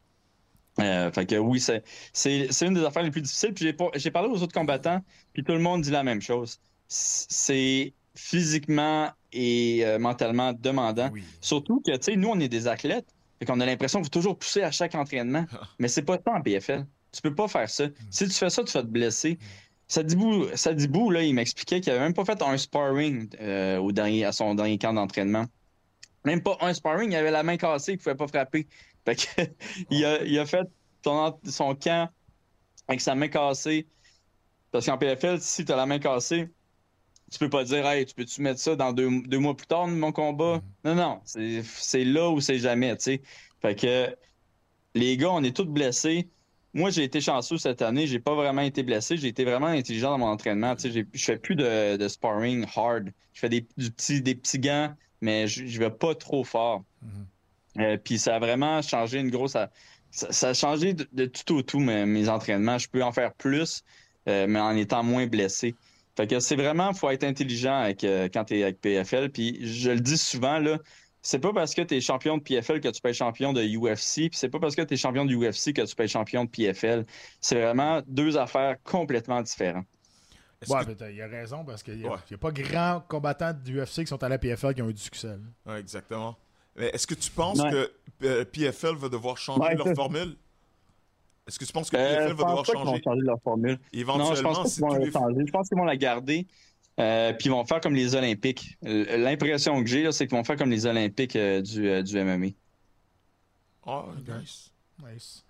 Euh, 0.80 1.12
fait 1.12 1.26
que 1.26 1.36
oui, 1.36 1.60
c'est, 1.60 1.84
c'est, 2.14 2.52
c'est 2.52 2.68
une 2.68 2.74
des 2.74 2.84
affaires 2.86 3.04
les 3.04 3.12
plus 3.12 3.22
difficiles. 3.22 3.54
Puis 3.54 3.66
j'ai, 3.66 3.76
j'ai 4.00 4.12
parlé 4.12 4.30
aux 4.30 4.42
autres 4.42 4.54
combattants, 4.54 5.02
puis 5.34 5.44
tout 5.44 5.52
le 5.54 5.60
monde 5.60 5.82
dit 5.82 5.92
la 5.92 6.04
même 6.04 6.22
chose. 6.22 6.62
C'est 6.88 7.94
physiquement 8.20 9.10
et 9.32 9.86
euh, 9.86 9.98
mentalement 9.98 10.54
demandant. 10.54 11.10
Oui. 11.14 11.24
Surtout 11.42 11.82
que, 11.86 11.96
tu 11.96 12.04
sais, 12.04 12.16
nous, 12.16 12.30
on 12.30 12.40
est 12.40 12.50
des 12.50 12.68
athlètes. 12.68 13.08
Fait 13.40 13.46
qu'on 13.46 13.60
a 13.60 13.66
l'impression 13.66 14.00
qu'il 14.00 14.06
faut 14.08 14.20
toujours 14.20 14.38
pousser 14.38 14.62
à 14.62 14.72
chaque 14.72 14.96
entraînement. 14.96 15.46
Mais 15.80 15.88
c'est 15.88 16.02
pas 16.02 16.18
ça 16.24 16.34
en 16.34 16.42
PFL. 16.42 16.86
Tu 17.12 17.22
peux 17.22 17.34
pas 17.34 17.48
faire 17.48 17.70
ça. 17.70 17.86
Si 18.12 18.26
tu 18.28 18.34
fais 18.34 18.50
ça, 18.50 18.64
tu 18.64 18.74
vas 18.74 18.82
te 18.82 18.88
blesser. 18.88 19.40
Sadibou, 19.88 20.46
Sadibou 20.54 21.10
là, 21.10 21.24
il 21.24 21.34
m'expliquait 21.34 21.82
qu'il 21.82 21.92
avait 21.92 22.02
même 22.02 22.14
pas 22.14 22.26
fait 22.26 22.42
un 22.44 22.58
sparring 22.58 23.28
euh, 23.42 23.78
au 23.78 23.92
dernier, 23.92 24.26
à 24.26 24.32
son 24.32 24.54
dernier 24.54 24.78
camp 24.78 24.94
d'entraînement. 24.94 25.46
Même 26.26 26.44
pas 26.44 26.58
un 26.62 26.74
sparring, 26.74 27.12
il 27.12 27.16
avait 27.16 27.32
la 27.32 27.42
main 27.42 27.58
cassée, 27.58 27.94
il 27.94 27.98
pouvait 27.98 28.16
pas 28.16 28.28
frapper. 28.28 28.68
Fait 29.06 29.16
que, 29.16 29.42
il, 29.90 30.06
a, 30.06 30.22
il 30.24 30.38
a 30.38 30.46
fait 30.46 30.68
son, 31.04 31.40
son 31.46 31.74
camp 31.76 32.10
avec 32.88 33.02
sa 33.02 33.16
main 33.16 33.30
cassée. 33.30 33.88
Parce 34.72 34.86
qu'en 34.86 34.98
PFL, 34.98 35.40
si 35.42 35.66
tu 35.66 35.72
as 35.72 35.76
la 35.76 35.86
main 35.86 35.98
cassée, 35.98 36.50
tu 37.32 37.40
peux 37.40 37.50
pas 37.50 37.64
dire 37.64 37.86
Hey, 37.86 38.06
tu 38.06 38.14
peux-tu 38.14 38.42
mettre 38.42 38.60
ça 38.60 38.76
dans 38.76 38.94
deux, 38.94 39.10
deux 39.26 39.40
mois 39.40 39.56
plus 39.56 39.68
tard, 39.68 39.88
mon 39.88 40.12
combat? 40.12 40.62
Non, 40.84 40.96
non. 40.96 41.22
C'est 41.26 42.04
là 42.04 42.30
où 42.30 42.42
c'est 42.42 42.60
jamais, 42.60 42.96
tu 42.98 43.04
sais. 43.04 43.22
Fait 43.62 43.76
que 43.76 44.16
les 44.96 45.18
gars, 45.18 45.32
on 45.32 45.44
est 45.44 45.56
tous 45.56 45.66
blessés. 45.66 46.28
Moi, 46.74 46.92
j'ai 46.92 47.04
été 47.04 47.20
chanceux 47.20 47.58
cette 47.58 47.82
année. 47.82 48.06
J'ai 48.06 48.20
pas 48.20 48.36
vraiment 48.36 48.62
été 48.62 48.84
blessé. 48.84 49.18
J'ai 49.18 49.28
été 49.28 49.44
vraiment 49.44 49.68
intelligent 49.68 50.12
dans 50.12 50.20
mon 50.20 50.28
entraînement. 50.28 50.76
Tu 50.76 50.92
sais, 50.92 51.06
je 51.12 51.26
fais 51.26 51.38
plus 51.38 51.56
de, 51.56 51.98
de 51.98 52.08
sparring 52.08 52.66
hard. 52.76 53.12
Je 53.34 53.40
fais 53.40 53.50
des, 53.50 53.66
du 53.78 53.92
petit, 53.92 54.22
des 54.22 54.36
petits 54.36 54.60
gants, 54.60 54.94
mais 55.22 55.48
je, 55.48 55.80
vais 55.80 55.90
pas 55.90 56.14
trop 56.16 56.44
fort. 56.44 56.84
Euh, 57.80 57.98
Puis 57.98 58.20
ça 58.20 58.36
a 58.36 58.40
vraiment 58.40 58.82
changé 58.82 59.20
une 59.20 59.30
grosse. 59.30 59.54
Ça, 59.54 59.70
ça 60.12 60.50
a 60.50 60.54
changé 60.54 60.94
de, 60.94 61.08
de 61.12 61.26
tout 61.26 61.56
au 61.56 61.62
tout 61.62 61.80
mes, 61.80 62.06
mes 62.06 62.30
entraînements. 62.30 62.78
Je 62.78 62.90
peux 62.90 63.04
en 63.04 63.12
faire 63.12 63.34
plus, 63.34 63.84
euh, 64.28 64.46
mais 64.48 64.60
en 64.60 64.76
étant 64.76 65.04
moins 65.04 65.28
blessé. 65.28 65.76
Fait 66.20 66.28
que 66.28 66.42
c'est 66.42 66.58
vraiment, 66.58 66.92
faut 66.92 67.10
être 67.12 67.24
intelligent 67.24 67.80
avec, 67.80 68.04
euh, 68.04 68.28
quand 68.28 68.44
tu 68.44 68.60
es 68.60 68.64
avec 68.64 68.82
PFL. 68.82 69.30
Puis 69.30 69.66
je 69.66 69.92
le 69.92 70.02
dis 70.02 70.18
souvent, 70.18 70.60
là, 70.60 70.78
c'est 71.22 71.40
pas 71.40 71.54
parce 71.54 71.74
que 71.74 71.82
tu 71.82 71.96
es 71.96 72.02
champion 72.02 72.38
de 72.38 72.44
PFL 72.44 72.82
que 72.82 72.90
tu 72.90 73.00
peux 73.02 73.08
être 73.08 73.16
champion 73.16 73.54
de 73.54 73.62
UFC. 73.64 74.28
Puis 74.30 74.32
c'est 74.34 74.50
pas 74.50 74.60
parce 74.60 74.76
que 74.76 74.82
tu 74.82 74.96
es 74.96 74.98
champion 74.98 75.24
de 75.24 75.34
UFC 75.34 75.72
que 75.72 75.82
tu 75.86 75.96
peux 75.96 76.04
être 76.04 76.10
champion 76.10 76.44
de 76.44 76.50
PFL. 76.50 77.06
C'est 77.40 77.62
vraiment 77.62 78.02
deux 78.06 78.38
affaires 78.38 78.76
complètement 78.84 79.42
différentes. 79.42 79.86
Ouais, 80.68 80.82
que- 80.84 80.90
mais 80.90 80.96
t'as- 80.96 81.10
il 81.10 81.22
a 81.22 81.28
raison 81.28 81.64
parce 81.64 81.82
qu'il 81.84 81.96
n'y 82.00 82.06
a, 82.06 82.10
Ouais. 82.12 82.18
a 82.34 82.38
pas 82.38 82.52
grand 82.52 83.02
combattants 83.08 83.54
du 83.54 83.80
UFC 83.80 84.02
qui 84.02 84.08
sont 84.08 84.22
à 84.22 84.28
la 84.28 84.38
PFL 84.38 84.74
qui 84.76 84.82
ont 84.82 84.90
eu 84.90 84.94
du 84.94 85.02
succès. 85.02 85.38
là. 85.66 85.74
Ouais, 85.74 85.80
exactement. 85.80 86.36
Mais 86.76 86.88
est-ce 86.88 87.08
que 87.08 87.14
tu 87.16 87.32
penses 87.32 87.60
Ouais. 87.62 87.72
que 87.72 87.92
euh, 88.26 88.44
PFL 88.44 88.96
va 88.98 89.08
devoir 89.08 89.38
changer 89.38 89.62
Ouais, 89.62 89.76
leur 89.76 89.96
formule? 89.96 90.36
Est-ce 91.50 91.60
que 91.60 91.66
tu 91.66 91.74
penses 91.74 91.90
que 91.90 91.98
Euh, 91.98 92.28
va 92.28 92.30
devoir 92.30 92.64
qu'ils 92.64 92.74
vont 92.76 92.86
changer? 92.86 93.02
changer 93.04 93.22
leur 93.22 93.42
formule. 93.42 93.78
Non, 94.18 94.34
je 94.36 94.42
pense 94.42 94.74
qu'ils 94.76 94.82
vont 94.84 94.94
la 94.94 95.00
les 95.00 95.12
changer. 95.12 95.46
Je 95.46 95.52
pense 95.52 95.68
qu'ils 95.68 95.78
vont 95.78 95.84
la 95.84 95.98
garder. 95.98 96.48
euh, 97.00 97.34
puis 97.34 97.48
ils 97.48 97.52
vont 97.52 97.66
faire 97.66 97.80
comme 97.82 97.96
les 97.96 98.14
Olympiques. 98.16 98.78
Euh, 98.86 99.18
L'impression 99.18 99.82
que 99.82 99.90
j'ai, 99.90 100.04
là, 100.04 100.12
c'est 100.12 100.28
qu'ils 100.28 100.38
vont 100.38 100.44
faire 100.44 100.58
comme 100.58 100.70
les 100.70 100.86
Olympiques 100.86 101.36
euh, 101.36 101.62
du, 101.62 101.88
euh, 101.90 102.02
du 102.04 102.18
MMA. 102.18 102.48
Oh, 103.86 104.06
nice. 104.28 104.72
Nice. 105.02 105.44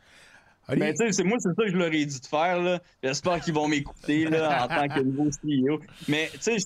Mais 0.77 0.93
tu 0.93 1.05
sais, 1.05 1.11
c'est 1.11 1.23
moi, 1.23 1.37
c'est 1.39 1.49
ça 1.49 1.63
que 1.63 1.69
je 1.71 1.75
leur 1.77 1.93
ai 1.93 2.05
dit 2.05 2.19
de 2.19 2.25
faire. 2.25 2.61
là. 2.61 2.81
J'espère 3.03 3.39
qu'ils 3.39 3.53
vont 3.53 3.67
m'écouter 3.67 4.25
là, 4.25 4.65
en 4.65 4.67
tant 4.67 4.87
que 4.87 4.99
nouveau 5.01 5.29
CEO. 5.31 5.79
Mais 6.07 6.29
tu 6.33 6.39
sais, 6.41 6.57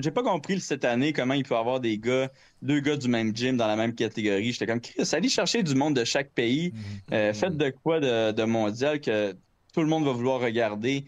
j'ai- 0.00 0.10
pas 0.10 0.22
compris 0.22 0.60
cette 0.60 0.84
année 0.84 1.12
comment 1.12 1.34
il 1.34 1.44
peut 1.44 1.54
y 1.54 1.58
avoir 1.58 1.80
des 1.80 1.98
gars, 1.98 2.30
deux 2.60 2.80
gars 2.80 2.96
du 2.96 3.08
même 3.08 3.34
gym 3.34 3.56
dans 3.56 3.66
la 3.66 3.76
même 3.76 3.94
catégorie. 3.94 4.52
J'étais 4.52 4.66
comme, 4.66 4.80
Chris, 4.80 5.08
allez 5.12 5.28
chercher 5.28 5.62
du 5.62 5.74
monde 5.74 5.94
de 5.96 6.04
chaque 6.04 6.30
pays. 6.32 6.72
Euh, 7.12 7.32
faites 7.34 7.56
de 7.56 7.70
quoi 7.70 8.00
de, 8.00 8.32
de 8.32 8.44
mondial 8.44 9.00
que 9.00 9.32
tout 9.74 9.80
le 9.80 9.86
monde 9.86 10.04
va 10.04 10.12
vouloir 10.12 10.40
regarder. 10.40 11.04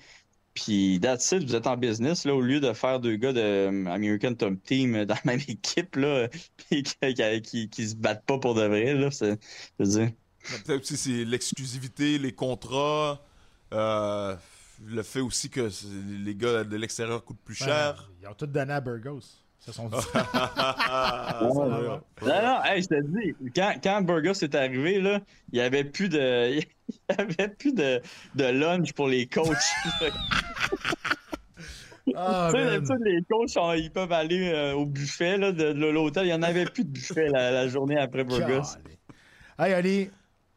Puis, 0.54 1.00
that's 1.02 1.32
it, 1.32 1.42
vous 1.42 1.56
êtes 1.56 1.66
en 1.66 1.76
business, 1.76 2.24
là, 2.24 2.34
au 2.34 2.40
lieu 2.40 2.60
de 2.60 2.72
faire 2.72 3.00
deux 3.00 3.16
gars 3.16 3.32
de 3.32 3.40
euh, 3.40 3.86
American 3.86 4.34
Top 4.34 4.54
Team 4.62 4.94
euh, 4.94 5.04
dans 5.04 5.14
la 5.16 5.20
même 5.32 5.40
équipe, 5.48 5.96
là, 5.96 6.28
puis 6.70 6.84
qui, 6.84 6.94
qui, 7.14 7.42
qui- 7.42 7.68
qui 7.68 7.88
se 7.88 7.96
battent 7.96 8.24
pas 8.24 8.38
pour 8.38 8.54
de 8.54 8.62
vrai, 8.64 8.94
là, 8.94 9.10
c'est, 9.10 9.32
je 9.80 9.84
veux 9.84 9.90
dire. 10.00 10.12
Peut-être 10.64 10.82
aussi 10.82 10.96
c'est 10.96 11.24
l'exclusivité, 11.24 12.18
les 12.18 12.32
contrats, 12.32 13.20
euh, 13.72 14.36
le 14.86 15.02
fait 15.02 15.20
aussi 15.20 15.48
que 15.50 15.68
les 16.24 16.34
gars 16.34 16.64
de 16.64 16.76
l'extérieur 16.76 17.24
coûtent 17.24 17.42
plus 17.44 17.54
cher. 17.54 18.10
Ils 18.22 18.28
ont 18.28 18.34
tout 18.34 18.46
donné 18.46 18.72
à 18.72 18.80
Burgos. 18.80 19.20
Ça 19.58 19.72
sont 19.72 19.88
Ah, 20.12 21.38
va. 21.40 22.02
Non, 22.20 22.42
non, 22.42 22.64
hey, 22.64 22.82
je 22.82 22.88
te 22.88 23.00
dis, 23.02 23.34
quand, 23.56 23.74
quand 23.82 24.02
Burgos 24.02 24.34
est 24.42 24.54
arrivé, 24.54 25.00
là, 25.00 25.20
il 25.52 25.58
y 25.58 25.62
avait 25.62 25.84
plus 25.84 26.08
de. 26.08 26.60
Il 27.08 27.14
y 27.16 27.22
avait 27.22 27.48
plus 27.48 27.72
de, 27.72 28.02
de 28.34 28.44
lunch 28.44 28.92
pour 28.92 29.08
les 29.08 29.26
coachs. 29.26 29.56
Ah, 32.14 32.50
les 32.54 33.22
coachs, 33.22 33.78
ils 33.78 33.90
peuvent 33.90 34.12
aller 34.12 34.52
euh, 34.52 34.74
au 34.74 34.84
buffet 34.84 35.38
là, 35.38 35.52
de, 35.52 35.72
de 35.72 35.86
l'hôtel. 35.86 36.24
Il 36.24 36.28
n'y 36.28 36.34
en 36.34 36.42
avait 36.42 36.66
plus 36.66 36.84
de 36.84 36.90
buffet 36.90 37.28
la, 37.28 37.50
la 37.50 37.66
journée 37.66 37.96
après 37.98 38.24
Burgos. 38.24 38.76
Hey, 39.58 39.72
Ali, 39.72 40.10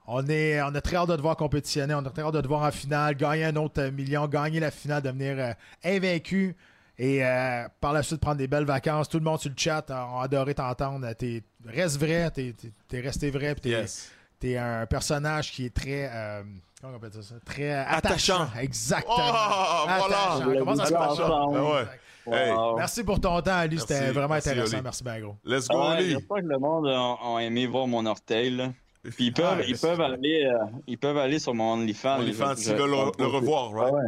on, 0.08 0.26
est, 0.28 0.62
on 0.62 0.74
a 0.74 0.82
très 0.82 0.95
hâte 0.95 1.10
de 1.10 1.16
te 1.16 1.22
voir 1.22 1.36
compétitionner. 1.36 1.93
On 1.93 2.05
a 2.05 2.10
très 2.10 2.22
hâte 2.24 2.34
de 2.34 2.41
te 2.41 2.47
voir 2.47 2.64
en 2.64 2.72
finale, 2.72 3.16
gagner 3.16 3.45
un 3.45 3.55
autre 3.58 3.82
euh, 3.82 3.91
million, 3.91 4.28
gagner 4.28 4.60
la 4.60 4.72
finale, 4.72 5.01
devenir 5.03 5.36
euh, 5.38 5.53
invaincu. 5.84 6.55
Et 6.99 7.24
euh, 7.24 7.68
par 7.80 7.93
la 7.93 8.01
suite, 8.01 8.20
prendre 8.20 8.38
des 8.38 8.47
belles 8.47 8.66
vacances. 8.66 9.08
Tout 9.10 9.20
le 9.20 9.24
monde 9.24 9.39
sur 9.39 9.49
le 9.51 9.55
chat 9.58 9.89
a, 9.91 10.03
a 10.03 10.24
adoré 10.24 10.55
t'entendre. 10.55 11.12
T'es- 11.14 11.43
Reste 11.66 11.99
vrai, 11.99 12.32
t'es 12.32 12.53
t'es- 12.60 12.72
t'es 12.88 12.99
resté 13.01 13.30
vrai. 13.30 13.53
T'es 13.55 13.70
Yes. 13.70 14.12
t'es 14.39 14.58
un 14.58 14.86
personnage 14.88 15.51
qui 15.51 15.66
est 15.66 15.74
très. 15.76 16.10
euh, 16.12 16.41
comment 16.82 16.93
on 16.93 16.95
appelle 16.97 17.22
ça? 17.22 17.36
Très 17.45 17.72
Attachant. 17.72 18.41
attachant. 18.43 18.60
Exactement. 18.60 19.16
Oh, 19.16 19.86
voilà. 19.86 20.58
Comment 20.60 20.76
ça 20.76 20.86
se 20.88 20.93
passe? 20.93 21.20
Ah. 21.20 21.86
Hey. 22.30 22.51
Merci 22.76 23.03
pour 23.03 23.22
ton 23.22 23.41
temps, 23.41 23.53
Ali. 23.58 23.80
C'était 23.80 24.12
vraiment 24.12 24.34
Merci, 24.34 24.49
intéressant. 24.49 24.74
Oli. 24.78 24.84
Merci 24.84 25.03
bien, 25.03 25.20
gros. 25.22 25.36
Let's 25.45 25.68
go, 25.68 25.78
Ouais, 25.80 25.97
Oli. 25.97 26.10
J'espère 26.12 26.38
que 26.41 26.45
le 26.47 26.58
monde 26.60 26.88
a, 26.88 27.16
a 27.36 27.39
aimé 27.41 27.68
voir 27.68 27.88
mon 27.88 28.05
orteil. 28.05 28.49
Là. 28.58 28.70
Puis 29.04 29.26
ils 29.28 29.34
peuvent, 29.34 29.60
Ah, 29.60 29.64
ils 29.68 29.78
peuvent 29.78 30.02
aller, 30.02 30.45
euh, 30.45 30.66
ils 30.88 30.98
peuvent 30.98 31.18
aller 31.18 31.39
sur 31.39 31.54
mon 31.54 31.74
OnlyFans. 31.74 32.20
OnlyFans, 32.20 32.56
s'ils 32.56 32.74
veulent 32.76 32.89
le, 32.91 33.12
le 33.20 33.26
revoir, 33.28 33.72
Ah 33.76 33.80
right? 33.84 33.93
ouais. 33.93 34.02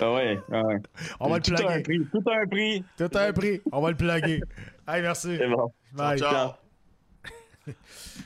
Ah 0.00 0.12
ouais, 0.14 0.40
ah 0.52 0.62
ouais. 0.62 0.76
On 1.20 1.28
va 1.28 1.36
le 1.36 1.42
tout 1.42 1.52
a 1.52 1.54
un 1.54 1.80
plugger. 1.80 1.82
prix. 1.82 1.98
Tout 2.12 2.30
un 2.30 2.46
prix. 2.46 2.84
Tout 2.96 3.18
un 3.18 3.32
prix. 3.32 3.60
On 3.72 3.80
va 3.80 3.90
le 3.90 3.96
plugger. 3.96 4.40
Hey, 4.86 5.02
merci. 5.02 5.36
C'est 5.36 5.48
bon. 5.48 5.72
Bye. 5.92 6.18
Ciao. 6.18 6.50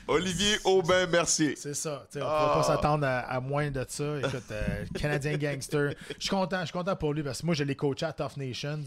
Olivier 0.07 0.57
Aubin 0.65 1.07
Mercier. 1.07 1.55
C'est 1.55 1.73
ça. 1.73 2.05
on 2.15 2.17
ne 2.19 2.23
Ah. 2.23 2.51
peut 2.53 2.59
pas 2.61 2.63
s'attendre 2.63 3.05
à, 3.05 3.19
à 3.19 3.39
moins 3.39 3.71
de 3.71 3.85
ça. 3.87 4.17
Écoute, 4.19 4.43
euh, 4.51 4.85
Canadien 4.99 5.37
Gangster. 5.37 5.93
Je 6.09 6.21
suis 6.21 6.29
content. 6.29 6.59
Je 6.61 6.65
suis 6.65 6.73
content 6.73 6.95
pour 6.95 7.13
lui 7.13 7.23
parce 7.23 7.41
que 7.41 7.45
moi, 7.45 7.55
je 7.55 7.63
l'ai 7.63 7.75
coaché 7.75 8.05
à 8.05 8.13
Tough 8.13 8.37
Nations. 8.37 8.83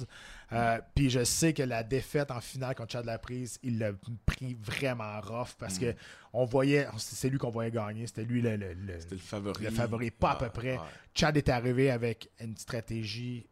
Euh, 0.53 0.79
Puis 0.95 1.11
je 1.11 1.25
sais 1.25 1.53
que 1.53 1.63
la 1.63 1.83
défaite 1.83 2.31
en 2.31 2.41
finale 2.41 2.75
contre 2.75 2.93
Chad 2.93 3.05
Laprise, 3.05 3.59
il 3.63 3.79
l'a 3.79 3.91
pris 4.27 4.57
vraiment 4.63 5.21
rough 5.21 5.55
parce 5.59 5.77
Mm. 5.77 5.81
que 5.81 5.95
on 6.33 6.45
voyait, 6.45 6.87
c'est 6.99 7.29
lui 7.31 7.39
qu'on 7.39 7.51
voyait 7.51 7.71
gagner. 7.71 8.07
C'était 8.07 8.25
lui 8.25 8.43
le, 8.43 8.57
le- 8.57 8.75
le- 8.75 8.99
favori. 9.19 9.65
le 9.65 9.71
favori, 9.71 10.11
pas 10.11 10.33
à 10.33 10.37
peu 10.37 10.51
près. 10.51 10.79
Chad 11.15 11.37
est 11.37 11.49
arrivé 11.49 11.91
avec 11.91 12.31
une 12.41 12.57
stratégie 12.57 13.47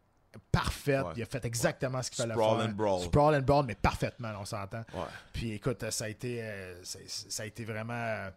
parfaite. 0.51 1.03
Ouais. 1.05 1.13
Il 1.17 1.23
a 1.23 1.25
fait 1.25 1.43
exactement 1.45 2.01
ce 2.01 2.09
qu'il 2.11 2.17
fallait 2.23 2.33
Sprawl 2.33 2.59
faire. 2.61 2.69
and 2.69 2.73
brawl. 2.73 3.01
Sprawl 3.03 3.35
and 3.35 3.41
brawl, 3.41 3.65
mais 3.65 3.75
parfaitement, 3.75 4.31
on 4.39 4.45
s'entend. 4.45 4.83
Ouais. 4.93 5.03
Puis 5.33 5.51
écoute, 5.53 5.89
ça 5.91 6.05
a 6.05 6.09
été, 6.09 6.41
euh, 6.43 6.83
ça, 6.83 6.99
ça 7.07 7.43
a 7.43 7.45
été 7.45 7.65
vraiment 7.65 7.93
euh, 7.93 8.29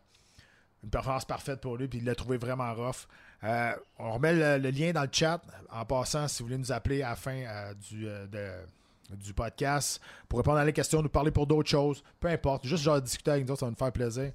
une 0.84 0.90
performance 0.90 1.24
parfaite 1.24 1.60
pour 1.60 1.76
lui, 1.76 1.88
puis 1.88 1.98
il 1.98 2.04
l'a 2.04 2.14
trouvé 2.14 2.36
vraiment 2.38 2.72
rough. 2.74 3.06
Euh, 3.44 3.72
on 3.98 4.12
remet 4.12 4.32
le, 4.34 4.58
le 4.62 4.70
lien 4.70 4.92
dans 4.92 5.02
le 5.02 5.08
chat. 5.12 5.40
En 5.70 5.84
passant, 5.84 6.26
si 6.28 6.42
vous 6.42 6.46
voulez 6.48 6.58
nous 6.58 6.72
appeler 6.72 7.02
à 7.02 7.10
la 7.10 7.16
fin 7.16 7.36
euh, 7.44 7.74
du, 7.74 8.04
de- 8.04 9.16
du 9.16 9.32
podcast 9.32 10.00
pour 10.28 10.38
répondre 10.38 10.58
à 10.58 10.64
les 10.64 10.72
questions, 10.72 11.00
nous 11.02 11.08
parler 11.08 11.30
pour 11.30 11.46
d'autres 11.46 11.70
choses, 11.70 12.02
peu 12.20 12.28
importe, 12.28 12.66
juste 12.66 12.82
genre 12.82 13.00
discuter 13.00 13.30
avec 13.30 13.46
nous 13.46 13.52
autres, 13.52 13.60
ça 13.60 13.66
va 13.66 13.70
nous 13.70 13.76
faire 13.76 13.92
plaisir. 13.92 14.32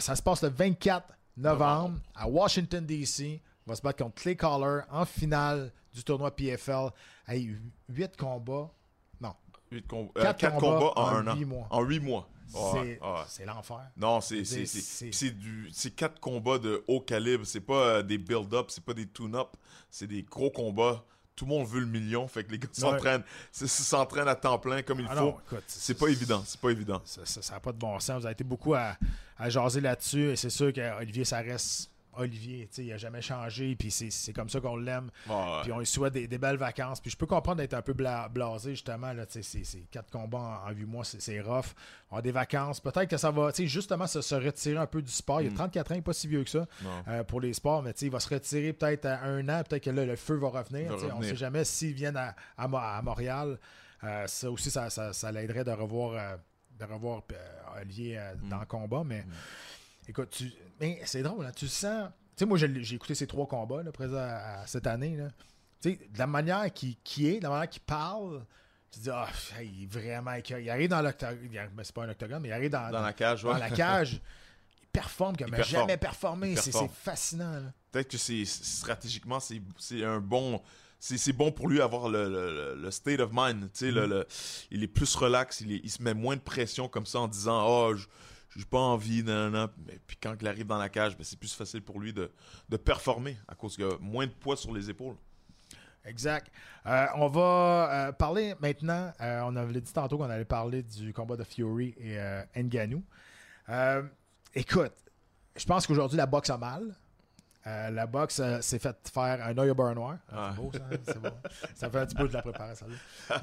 Ça 0.00 0.16
se 0.16 0.22
passe 0.22 0.42
le 0.42 0.48
24 0.48 1.06
novembre 1.36 2.00
à 2.16 2.28
Washington, 2.28 2.84
D.C. 2.84 3.40
On 3.66 3.70
va 3.70 3.76
se 3.76 3.82
battre 3.82 4.02
contre 4.02 4.20
Clay 4.20 4.34
Collar 4.34 4.84
en 4.90 5.04
finale 5.04 5.70
du 5.98 6.04
tournoi 6.04 6.30
PFL. 6.34 6.88
Hey, 7.26 7.56
8 7.88 8.16
combats. 8.16 8.70
Non, 9.20 9.34
Huit 9.70 9.86
com- 9.86 10.08
Quatre 10.14 10.38
4 10.38 10.58
combats 10.58 10.78
combats 10.90 10.92
en, 11.00 11.02
en 11.02 11.16
un 11.16 11.26
an. 11.28 11.36
mois. 11.46 11.66
En 11.70 11.82
8 11.82 12.00
mois. 12.00 12.28
C'est 13.28 13.44
l'enfer. 13.44 13.90
Non, 13.96 14.20
c'est 14.22 14.40
du 15.30 15.68
c'est 15.72 15.90
quatre 15.90 16.18
combats 16.18 16.58
de 16.58 16.82
haut 16.88 17.00
calibre, 17.02 17.44
c'est 17.44 17.60
pas 17.60 17.74
euh, 17.98 18.02
des 18.02 18.16
build-up, 18.16 18.66
c'est 18.70 18.82
pas 18.82 18.94
des 18.94 19.06
tune-up, 19.06 19.48
c'est 19.90 20.06
des 20.06 20.22
gros 20.22 20.50
combats. 20.50 21.04
Tout 21.36 21.44
le 21.44 21.50
monde 21.50 21.68
veut 21.68 21.80
le 21.80 21.86
million, 21.86 22.26
fait 22.26 22.42
que 22.44 22.50
les 22.50 22.58
gars 22.58 22.68
s'entraînent, 22.72 23.22
s'entraînent 23.52 24.26
à 24.28 24.34
temps 24.34 24.58
plein 24.58 24.80
comme 24.82 25.00
il 25.00 25.06
Ah 25.10 25.16
faut. 25.16 25.38
C'est 25.66 25.96
pas 25.98 26.08
évident, 26.08 26.42
c'est 26.46 26.58
pas 26.60 26.70
évident. 26.70 27.02
Ça 27.04 27.22
n'a 27.52 27.60
pas 27.60 27.72
de 27.72 27.78
bon 27.78 27.98
sens. 28.00 28.20
Vous 28.20 28.26
avez 28.26 28.32
été 28.32 28.44
beaucoup 28.44 28.72
à, 28.74 28.96
à 29.36 29.50
jaser 29.50 29.80
là-dessus. 29.82 30.30
Et 30.30 30.36
c'est 30.36 30.50
sûr 30.50 30.72
qu'Olivier, 30.72 31.24
ça 31.26 31.38
reste 31.40 31.90
Olivier. 32.18 32.66
tu 32.68 32.74
sais, 32.76 32.84
Il 32.84 32.88
n'a 32.90 32.96
jamais 32.98 33.22
changé. 33.22 33.74
Puis 33.76 33.90
c'est 33.90 34.10
c'est 34.10 34.32
comme 34.32 34.48
ça 34.48 34.60
qu'on 34.60 34.76
l'aime. 34.76 35.10
Ouais. 35.28 35.34
Puis 35.62 35.72
on 35.72 35.78
lui 35.78 35.86
souhaite 35.86 36.12
des, 36.12 36.26
des 36.28 36.38
belles 36.38 36.56
vacances. 36.56 37.00
Puis 37.00 37.10
je 37.10 37.16
peux 37.16 37.26
comprendre 37.26 37.58
d'être 37.58 37.74
un 37.74 37.82
peu 37.82 37.92
bla- 37.94 38.28
blasé, 38.28 38.70
justement. 38.70 39.12
Là, 39.12 39.24
tu 39.26 39.42
sais, 39.42 39.62
c'est 39.64 39.80
quatre 39.90 40.10
combats 40.10 40.62
en, 40.66 40.68
en 40.68 40.70
huit 40.72 40.86
mois, 40.86 41.04
c'est 41.04 41.40
rough. 41.40 41.74
On 42.10 42.18
a 42.18 42.22
des 42.22 42.32
vacances. 42.32 42.80
Peut-être 42.80 43.08
que 43.08 43.16
ça 43.16 43.30
va, 43.30 43.52
tu 43.52 43.62
sais, 43.62 43.68
justement, 43.68 44.06
se, 44.06 44.20
se 44.20 44.34
retirer 44.34 44.78
un 44.78 44.86
peu 44.86 45.02
du 45.02 45.10
sport. 45.12 45.40
Il 45.42 45.48
a 45.48 45.54
34 45.54 45.90
ans, 45.92 45.94
il 45.94 45.98
n'est 45.98 46.02
pas 46.02 46.12
si 46.12 46.26
vieux 46.28 46.44
que 46.44 46.50
ça 46.50 46.58
Mm. 46.82 46.86
Euh, 47.08 47.24
pour 47.24 47.40
les 47.40 47.52
sports. 47.52 47.82
Mais 47.82 47.92
tu 47.92 48.00
sais, 48.00 48.06
il 48.06 48.12
va 48.12 48.20
se 48.20 48.28
retirer 48.32 48.72
peut-être 48.72 49.06
à 49.06 49.22
un 49.24 49.48
an. 49.48 49.62
Peut-être 49.68 49.84
que 49.84 49.90
là, 49.90 50.04
le 50.04 50.16
feu 50.16 50.34
va 50.36 50.48
revenir. 50.48 50.94
Va 50.96 51.14
On 51.14 51.20
ne 51.20 51.24
sait 51.24 51.36
jamais 51.36 51.64
s'ils 51.64 51.92
viennent 51.94 52.16
à, 52.16 52.34
à 52.56 52.68
Mo- 52.68 52.76
à 52.78 53.00
Montréal. 53.02 53.58
Euh, 54.04 54.26
ça 54.26 54.50
aussi, 54.50 54.70
ça, 54.70 54.90
ça, 54.90 55.12
ça 55.12 55.32
l'aiderait 55.32 55.64
de 55.64 55.70
revoir, 55.72 56.12
euh, 56.14 56.36
de 56.78 56.84
revoir 56.84 57.22
Olivier 57.80 58.18
euh, 58.18 58.34
Mm. 58.42 58.48
dans 58.48 58.60
le 58.60 58.66
combat. 58.66 59.02
Mais 59.04 59.24
écoute, 60.08 60.30
tu... 60.30 60.52
mais 60.80 61.00
c'est 61.04 61.22
drôle, 61.22 61.44
hein, 61.46 61.52
tu 61.54 61.68
sens. 61.68 62.08
Tu 62.36 62.44
sais, 62.44 62.46
moi, 62.46 62.56
j'ai 62.58 62.82
j'ai 62.84 62.96
écouté 62.96 63.14
ces 63.14 63.26
trois 63.26 63.46
combats 63.46 63.82
là, 63.82 63.90
présents 63.92 64.16
à- 64.18 64.60
à 64.62 64.66
cette 64.66 64.86
année. 64.86 65.16
Là. 65.16 65.28
Tu 65.82 65.90
sais, 65.90 65.96
de 66.12 66.18
la 66.18 66.26
manière 66.26 66.72
qu'il 66.72 66.96
qui 67.02 67.28
est, 67.28 67.38
de 67.38 67.44
la 67.44 67.50
manière 67.50 67.68
qu'il 67.68 67.82
parle, 67.82 68.44
tu 68.90 68.98
te 69.00 69.04
dis, 69.04 69.10
ah, 69.10 69.28
il 69.62 69.84
est 69.84 69.86
vraiment. 69.86 70.32
Il 70.58 70.70
arrive 70.70 70.88
dans 70.88 71.02
l'octogone, 71.02 71.48
ben, 71.52 71.84
c'est 71.84 71.94
pas 71.94 72.04
un 72.04 72.08
octogone, 72.10 72.40
mais 72.42 72.48
il 72.48 72.52
arrive 72.52 72.70
dans, 72.70 72.90
Dans 72.90 73.00
la 73.02 73.12
cage, 73.12 73.44
ouais. 73.44 73.52
dans 73.52 73.58
la 73.58 73.70
cage. 73.70 74.20
Il 74.82 74.88
performe 74.92 75.36
comme 75.36 75.48
Il 75.48 75.54
performe. 75.54 75.82
jamais 75.82 75.96
performé. 75.96 76.56
C'est 76.56 76.72
fascinant. 76.90 77.52
là. 77.52 77.72
Peut-être 77.92 78.08
que 78.10 78.18
c'est 78.18 78.44
stratégiquement 78.44 79.40
c'est 79.40 79.60
c'est 79.78 80.04
un 80.04 80.20
bon 80.20 80.60
c'est 80.98 81.16
c'est 81.18 81.32
bon 81.32 81.52
pour 81.52 81.68
lui 81.68 81.80
avoir 81.80 82.08
le, 82.08 82.28
le- 82.28 82.74
le 82.80 82.90
state 82.90 83.20
of 83.20 83.30
mind, 83.32 83.70
tu 83.72 83.86
sais 83.86 83.90
le, 83.90 84.06
Mm. 84.06 84.10
le- 84.10 84.26
il 84.70 84.82
est 84.82 84.88
plus 84.88 85.14
relax, 85.14 85.60
il, 85.60 85.72
est- 85.72 85.80
il 85.84 85.90
se 85.90 86.02
met 86.02 86.14
moins 86.14 86.36
de 86.36 86.40
pression 86.40 86.88
comme 86.88 87.06
ça 87.06 87.20
en 87.20 87.28
disant 87.28 87.64
"Oh, 87.66 87.94
je 87.94 88.06
j'ai 88.56 88.64
pas 88.64 88.78
envie 88.78 89.22
nanana. 89.22 89.70
mais 89.86 89.98
puis 90.06 90.16
quand 90.20 90.34
il 90.40 90.46
arrive 90.48 90.66
dans 90.66 90.78
la 90.78 90.88
cage, 90.88 91.16
ben, 91.16 91.24
c'est 91.24 91.38
plus 91.38 91.52
facile 91.54 91.82
pour 91.82 92.00
lui 92.00 92.12
de, 92.12 92.30
de 92.68 92.76
performer 92.76 93.36
à 93.46 93.54
cause 93.54 93.76
qu'il 93.76 93.86
y 93.86 93.88
a 93.88 93.96
moins 94.00 94.26
de 94.26 94.32
poids 94.32 94.56
sur 94.56 94.72
les 94.72 94.90
épaules. 94.90 95.16
Exact. 96.04 96.50
Euh, 96.86 97.06
on 97.16 97.28
va 97.28 98.08
euh, 98.08 98.12
parler 98.12 98.54
maintenant. 98.60 99.12
euh, 99.20 99.40
on 99.44 99.54
avait 99.56 99.80
dit 99.80 99.92
tantôt 99.92 100.16
qu'on 100.16 100.30
allait 100.30 100.44
parler 100.44 100.82
du 100.82 101.12
combat 101.12 101.36
de 101.36 101.44
Fury 101.44 101.94
et. 101.98 102.18
Euh, 103.68 104.02
écoute, 104.54 104.92
je 105.56 105.64
pense 105.66 105.86
qu'aujourd'hui, 105.86 106.16
la 106.16 106.26
boxe 106.26 106.48
a 106.50 106.56
mal. 106.56 106.96
Euh, 107.68 107.90
la 107.90 108.06
boxe 108.06 108.40
euh, 108.40 108.60
s'est 108.62 108.78
fait 108.78 108.96
faire 109.12 109.44
un 109.44 109.58
œil 109.58 109.70
au 109.70 109.74
beurre 109.74 109.94
noir. 109.94 110.16
Ah, 110.32 110.52
C'est 110.54 110.62
beau, 110.62 110.70
ça. 110.72 110.78
hein? 110.90 110.96
C'est 111.04 111.18
bon. 111.20 111.32
Ça 111.74 111.90
fait 111.90 111.98
un 111.98 112.06
petit 112.06 112.14
peu 112.14 112.26
de 112.28 112.32
la 112.32 112.40
préparation. 112.40 112.86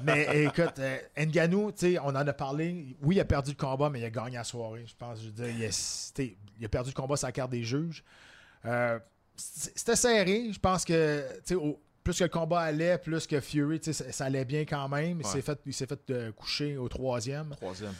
Mais 0.02 0.44
écoute, 0.44 0.78
euh, 0.80 0.98
Ngannou, 1.16 1.70
tu 1.70 1.92
sais, 1.92 1.98
on 2.00 2.06
en 2.08 2.16
a 2.16 2.32
parlé. 2.32 2.96
Oui, 3.02 3.16
il 3.16 3.20
a 3.20 3.24
perdu 3.24 3.52
le 3.52 3.56
combat, 3.56 3.88
mais 3.88 4.00
il 4.00 4.04
a 4.04 4.10
gagné 4.10 4.36
la 4.36 4.42
soirée. 4.44 4.84
Je 4.86 4.94
pense, 4.96 5.20
je 5.20 5.26
veux 5.26 5.32
dire, 5.32 5.48
il 5.48 5.64
a, 5.64 5.70
c'était- 5.70 6.36
il 6.58 6.64
a 6.64 6.68
perdu 6.68 6.90
le 6.90 6.94
combat 6.94 7.16
sur 7.16 7.28
la 7.28 7.32
carte 7.32 7.50
des 7.52 7.62
juges. 7.62 8.02
Euh, 8.64 8.98
c'était 9.36 9.96
serré. 9.96 10.50
Je 10.52 10.58
pense 10.58 10.84
que, 10.84 11.24
au- 11.54 11.80
plus 12.02 12.18
que 12.18 12.24
le 12.24 12.30
combat 12.30 12.60
allait, 12.62 12.98
plus 12.98 13.26
que 13.26 13.38
Fury, 13.40 13.80
ça, 13.82 13.92
ça 13.92 14.24
allait 14.24 14.44
bien 14.44 14.62
quand 14.64 14.88
même. 14.88 15.20
Il 15.20 15.26
Ouais. 15.26 15.32
s'est 15.32 15.42
fait, 15.42 15.58
il 15.66 15.72
fait 15.72 16.10
euh, 16.10 16.32
coucher 16.32 16.76
au 16.76 16.88
troisième. 16.88 17.50
Troisième. 17.56 17.94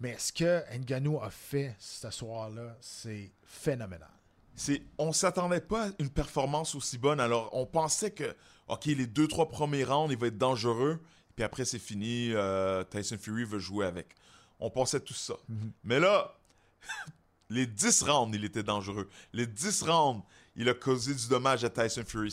Mais 0.00 0.16
ce 0.18 0.32
que 0.32 0.62
Ngannou 0.78 1.20
a 1.22 1.30
fait 1.30 1.76
ce 1.78 2.10
soir-là, 2.10 2.76
c'est 2.80 3.30
phénoménal. 3.44 4.08
C'est, 4.54 4.82
on 4.98 5.12
s'attendait 5.12 5.60
pas 5.60 5.86
à 5.86 5.90
une 5.98 6.10
performance 6.10 6.74
aussi 6.74 6.98
bonne. 6.98 7.20
Alors, 7.20 7.48
on 7.52 7.66
pensait 7.66 8.10
que, 8.10 8.36
OK, 8.68 8.86
les 8.86 9.06
deux, 9.06 9.26
trois 9.26 9.48
premiers 9.48 9.84
rounds, 9.84 10.12
il 10.12 10.18
va 10.18 10.26
être 10.26 10.38
dangereux. 10.38 11.00
Puis 11.34 11.44
après, 11.44 11.64
c'est 11.64 11.78
fini. 11.78 12.30
euh, 12.32 12.84
Tyson 12.84 13.16
Fury 13.18 13.44
veut 13.44 13.58
jouer 13.58 13.86
avec. 13.86 14.14
On 14.60 14.70
pensait 14.70 15.00
tout 15.00 15.14
ça. 15.14 15.34
Mais 15.84 15.98
là, 15.98 16.34
les 17.50 17.66
10 17.66 18.02
rounds, 18.02 18.36
il 18.36 18.44
était 18.44 18.62
dangereux. 18.62 19.08
Les 19.32 19.46
10 19.46 19.82
rounds, 19.82 20.22
il 20.54 20.68
a 20.68 20.74
causé 20.74 21.14
du 21.14 21.28
dommage 21.28 21.64
à 21.64 21.70
Tyson 21.70 22.04
Fury. 22.06 22.32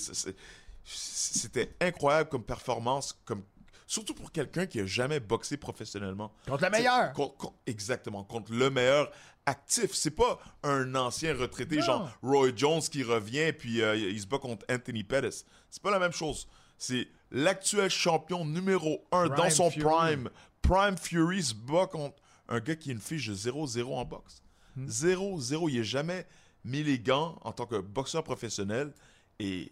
C'était 0.83 1.75
incroyable 1.79 2.29
comme 2.29 2.43
performance, 2.43 3.17
comme 3.25 3.43
surtout 3.89 4.13
pour 4.13 4.31
quelqu'un 4.31 4.67
qui 4.67 4.79
a 4.79 4.85
jamais 4.85 5.19
boxé 5.19 5.57
professionnellement. 5.57 6.31
Contre 6.47 6.63
le 6.65 6.69
meilleur. 6.69 7.11
Contre- 7.13 7.35
contre- 7.37 7.55
exactement, 7.65 8.23
contre 8.23 8.53
le 8.53 8.69
meilleur 8.69 9.11
actif. 9.47 9.93
C'est 9.95 10.11
pas 10.11 10.37
un 10.61 10.93
ancien 10.93 11.35
retraité, 11.35 11.77
Non. 11.77 11.81
genre 11.81 12.09
Roy 12.21 12.51
Jones 12.55 12.81
qui 12.81 13.01
revient 13.01 13.51
puis 13.51 13.81
euh, 13.81 13.95
il 13.97 14.21
se 14.21 14.27
bat 14.27 14.37
contre 14.37 14.63
Anthony 14.69 15.03
Pettis. 15.03 15.43
C'est 15.71 15.81
pas 15.81 15.89
la 15.89 15.97
même 15.97 16.11
chose. 16.11 16.47
C'est 16.77 17.07
l'actuel 17.31 17.89
champion 17.89 18.45
numéro 18.45 19.07
un 19.11 19.27
dans 19.27 19.49
son 19.49 19.71
Fury. 19.71 19.83
prime. 19.83 20.29
Prime 20.61 20.95
Fury 20.97 21.41
se 21.41 21.55
bat 21.55 21.87
contre 21.87 22.15
un 22.47 22.59
gars 22.59 22.75
qui 22.75 22.89
a 22.91 22.93
une 22.93 23.01
fiche 23.01 23.27
de 23.27 23.33
0-0 23.35 23.95
en 23.95 24.05
boxe. 24.05 24.43
Hmm. 24.75 24.85
0-0. 24.87 25.67
Il 25.69 25.77
n'a 25.77 25.83
jamais 25.83 26.27
mis 26.63 26.83
les 26.83 26.99
gants 26.99 27.39
en 27.41 27.51
tant 27.53 27.65
que 27.65 27.77
boxeur 27.79 28.23
professionnel 28.23 28.93
et 29.39 29.71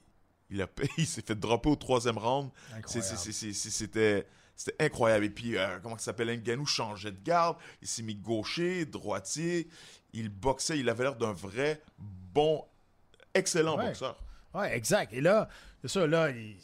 il, 0.50 0.62
a, 0.62 0.68
il 0.98 1.06
s'est 1.08 1.22
fait 1.22 1.36
dropper 1.36 1.70
au 1.70 1.76
troisième 1.76 2.18
round. 2.18 2.50
C'était 2.86 4.28
c'était 4.60 4.76
incroyable. 4.84 5.26
Et 5.26 5.30
puis, 5.30 5.56
euh, 5.56 5.78
comment 5.84 5.98
ça 6.00 6.06
s'appelle 6.06 6.30
Nganou 6.41 6.66
changeait 6.66 7.12
de 7.12 7.22
garde. 7.24 7.58
Il 7.82 7.88
s'est 7.88 8.02
mis 8.02 8.16
gaucher, 8.16 8.86
droitier. 8.86 9.68
Il 10.14 10.30
boxait. 10.30 10.80
Il 10.80 10.89
avait 10.89 11.04
l'air 11.04 11.16
d'un 11.16 11.34
vrai 11.34 11.80
bon, 12.00 12.66
excellent 13.36 13.78
Ouais. 13.78 13.88
boxeur. 13.89 14.18
Ouais, 14.56 14.76
exact. 14.76 15.14
Et 15.14 15.22
là, 15.22 15.48
c'est 15.84 15.89
ça, 15.89 16.08
là, 16.08 16.32
il, 16.32 16.56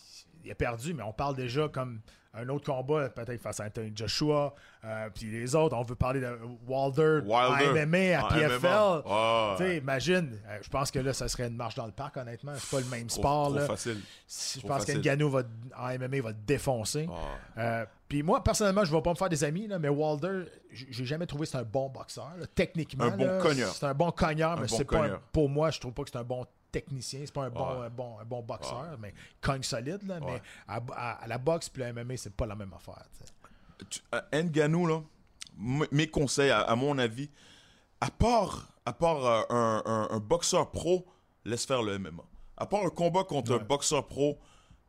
il 0.43 0.49
a 0.51 0.55
perdu, 0.55 0.95
mais 0.95 1.03
on 1.03 1.13
parle 1.13 1.35
déjà 1.35 1.69
comme 1.69 2.01
un 2.35 2.49
autre 2.49 2.65
combat, 2.65 3.09
peut-être 3.09 3.41
face 3.41 3.59
à 3.59 3.65
Anthony 3.65 3.91
Joshua, 3.95 4.53
euh, 4.83 5.09
puis 5.13 5.27
les 5.29 5.55
autres, 5.55 5.75
on 5.77 5.83
veut 5.83 5.95
parler 5.95 6.19
de 6.19 6.35
Wilder, 6.67 7.19
Wilder. 7.25 7.79
à 7.79 7.85
MMA, 7.85 8.19
à 8.19 8.27
PFL. 8.33 9.77
Imagine, 9.77 10.39
euh, 10.47 10.57
je 10.61 10.69
pense 10.69 10.91
que 10.91 10.99
là, 10.99 11.13
ça 11.13 11.27
serait 11.27 11.47
une 11.47 11.55
marche 11.55 11.75
dans 11.75 11.85
le 11.85 11.91
parc, 11.91 12.17
honnêtement. 12.17 12.53
C'est 12.57 12.69
pas 12.71 12.79
le 12.83 12.87
même 12.89 13.07
trop- 13.07 13.19
sport. 13.21 13.47
trop 13.49 13.55
là. 13.59 13.65
facile. 13.67 13.99
Je 14.27 14.59
Trop 14.59 14.67
pense 14.67 14.85
qu'Ngannou 14.85 15.29
va, 15.29 15.43
en 15.77 15.89
MMA 15.97 16.21
va 16.21 16.33
te 16.33 16.39
défoncer. 16.45 17.07
Euh, 17.57 17.85
puis 18.09 18.23
moi, 18.23 18.43
personnellement, 18.43 18.83
je 18.83 18.91
ne 18.91 18.95
vais 18.97 19.01
pas 19.01 19.11
me 19.11 19.15
faire 19.15 19.29
des 19.29 19.43
amis, 19.43 19.67
là, 19.67 19.79
mais 19.79 19.89
Wilder, 19.89 20.45
j'ai 20.71 21.05
jamais 21.05 21.25
trouvé 21.25 21.45
que 21.45 21.51
c'est 21.51 21.57
un 21.57 21.63
bon 21.63 21.89
boxeur. 21.89 22.31
là. 22.39 22.45
Techniquement, 22.53 23.05
Un 23.05 23.11
bon 23.17 23.39
cogneur. 23.41 23.73
C'est 23.73 23.85
un 23.85 23.93
bon 23.93 24.11
cogneur, 24.11 24.55
mais 24.59 24.67
bon 24.67 24.75
c'est 24.77 24.85
pas 24.85 25.05
un- 25.05 25.19
pour 25.31 25.49
moi, 25.49 25.69
je 25.71 25.79
trouve 25.79 25.93
pas 25.93 26.03
que 26.03 26.09
c'est 26.11 26.17
un 26.17 26.23
bon 26.23 26.45
technicien. 26.73 27.21
C'est 27.23 27.31
pas 27.33 27.45
un 27.45 27.49
bon, 27.49 27.79
Ouais. 27.79 27.85
un 27.85 27.89
bon, 27.89 28.19
un 28.19 28.25
bon 28.25 28.41
boxeur, 28.41 28.97
mais 28.99 29.13
cogne 29.39 29.63
solide. 29.63 30.05
Là, 30.05 30.19
Mais 30.19 30.41
à, 30.67 30.81
à- 30.93 31.23
à 31.23 31.27
la 31.27 31.37
boxe 31.37 31.69
puis 31.69 31.81
le 31.83 31.93
MMA, 31.93 32.17
c'est 32.17 32.35
pas 32.35 32.45
la 32.45 32.55
même 32.55 32.73
affaire. 32.73 33.05
tu 33.89 34.01
euh, 34.13 34.43
Ngannou, 34.43 34.87
là, 34.87 35.01
mes 35.91 36.07
conseils, 36.09 36.49
à, 36.49 36.61
à 36.61 36.75
mon 36.75 36.97
avis, 36.97 37.29
à 38.01 38.09
part, 38.11 38.67
à 38.85 38.91
part 38.93 39.25
euh, 39.25 39.43
un, 39.49 39.83
un- 39.85 40.07
un 40.15 40.19
boxeur 40.19 40.69
pro, 40.71 41.05
laisse 41.45 41.65
faire 41.65 41.81
le 41.83 41.97
MMA. 41.99 42.23
À 42.57 42.65
part 42.65 42.83
un 42.83 42.89
combat 42.89 43.23
contre 43.23 43.53
un 43.53 43.59
boxeur 43.63 44.07
pro, 44.07 44.39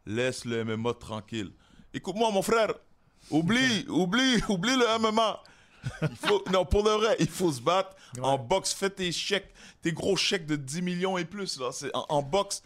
laisse 0.07 0.45
le 0.45 0.65
MMA 0.65 0.95
tranquille. 0.95 1.53
Écoute-moi, 1.93 2.31
mon 2.33 2.43
frère, 2.43 2.73
oublie, 3.31 3.87
oublie, 3.89 4.43
oublie 4.49 4.77
le 4.77 4.99
MMA. 4.99 5.41
Il 6.03 6.17
faut, 6.17 6.43
non, 6.53 6.65
pour 6.65 6.83
de 6.83 6.91
vrai, 6.91 7.17
il 7.19 7.29
faut 7.29 7.53
se 7.53 7.61
battre. 7.61 7.91
En 8.21 8.39
boxe, 8.39 8.73
fais 8.73 8.91
tes 8.91 9.11
chèques, 9.11 9.53
tes 9.83 9.93
gros 9.93 10.17
chèques 10.17 10.47
de 10.47 10.57
10 10.57 10.83
millions 10.83 11.19
et 11.19 11.25
plus. 11.25 11.59
Là. 11.59 11.71
C'est, 11.73 11.95
en, 11.95 12.07
en 12.09 12.23
boxe, 12.23 12.63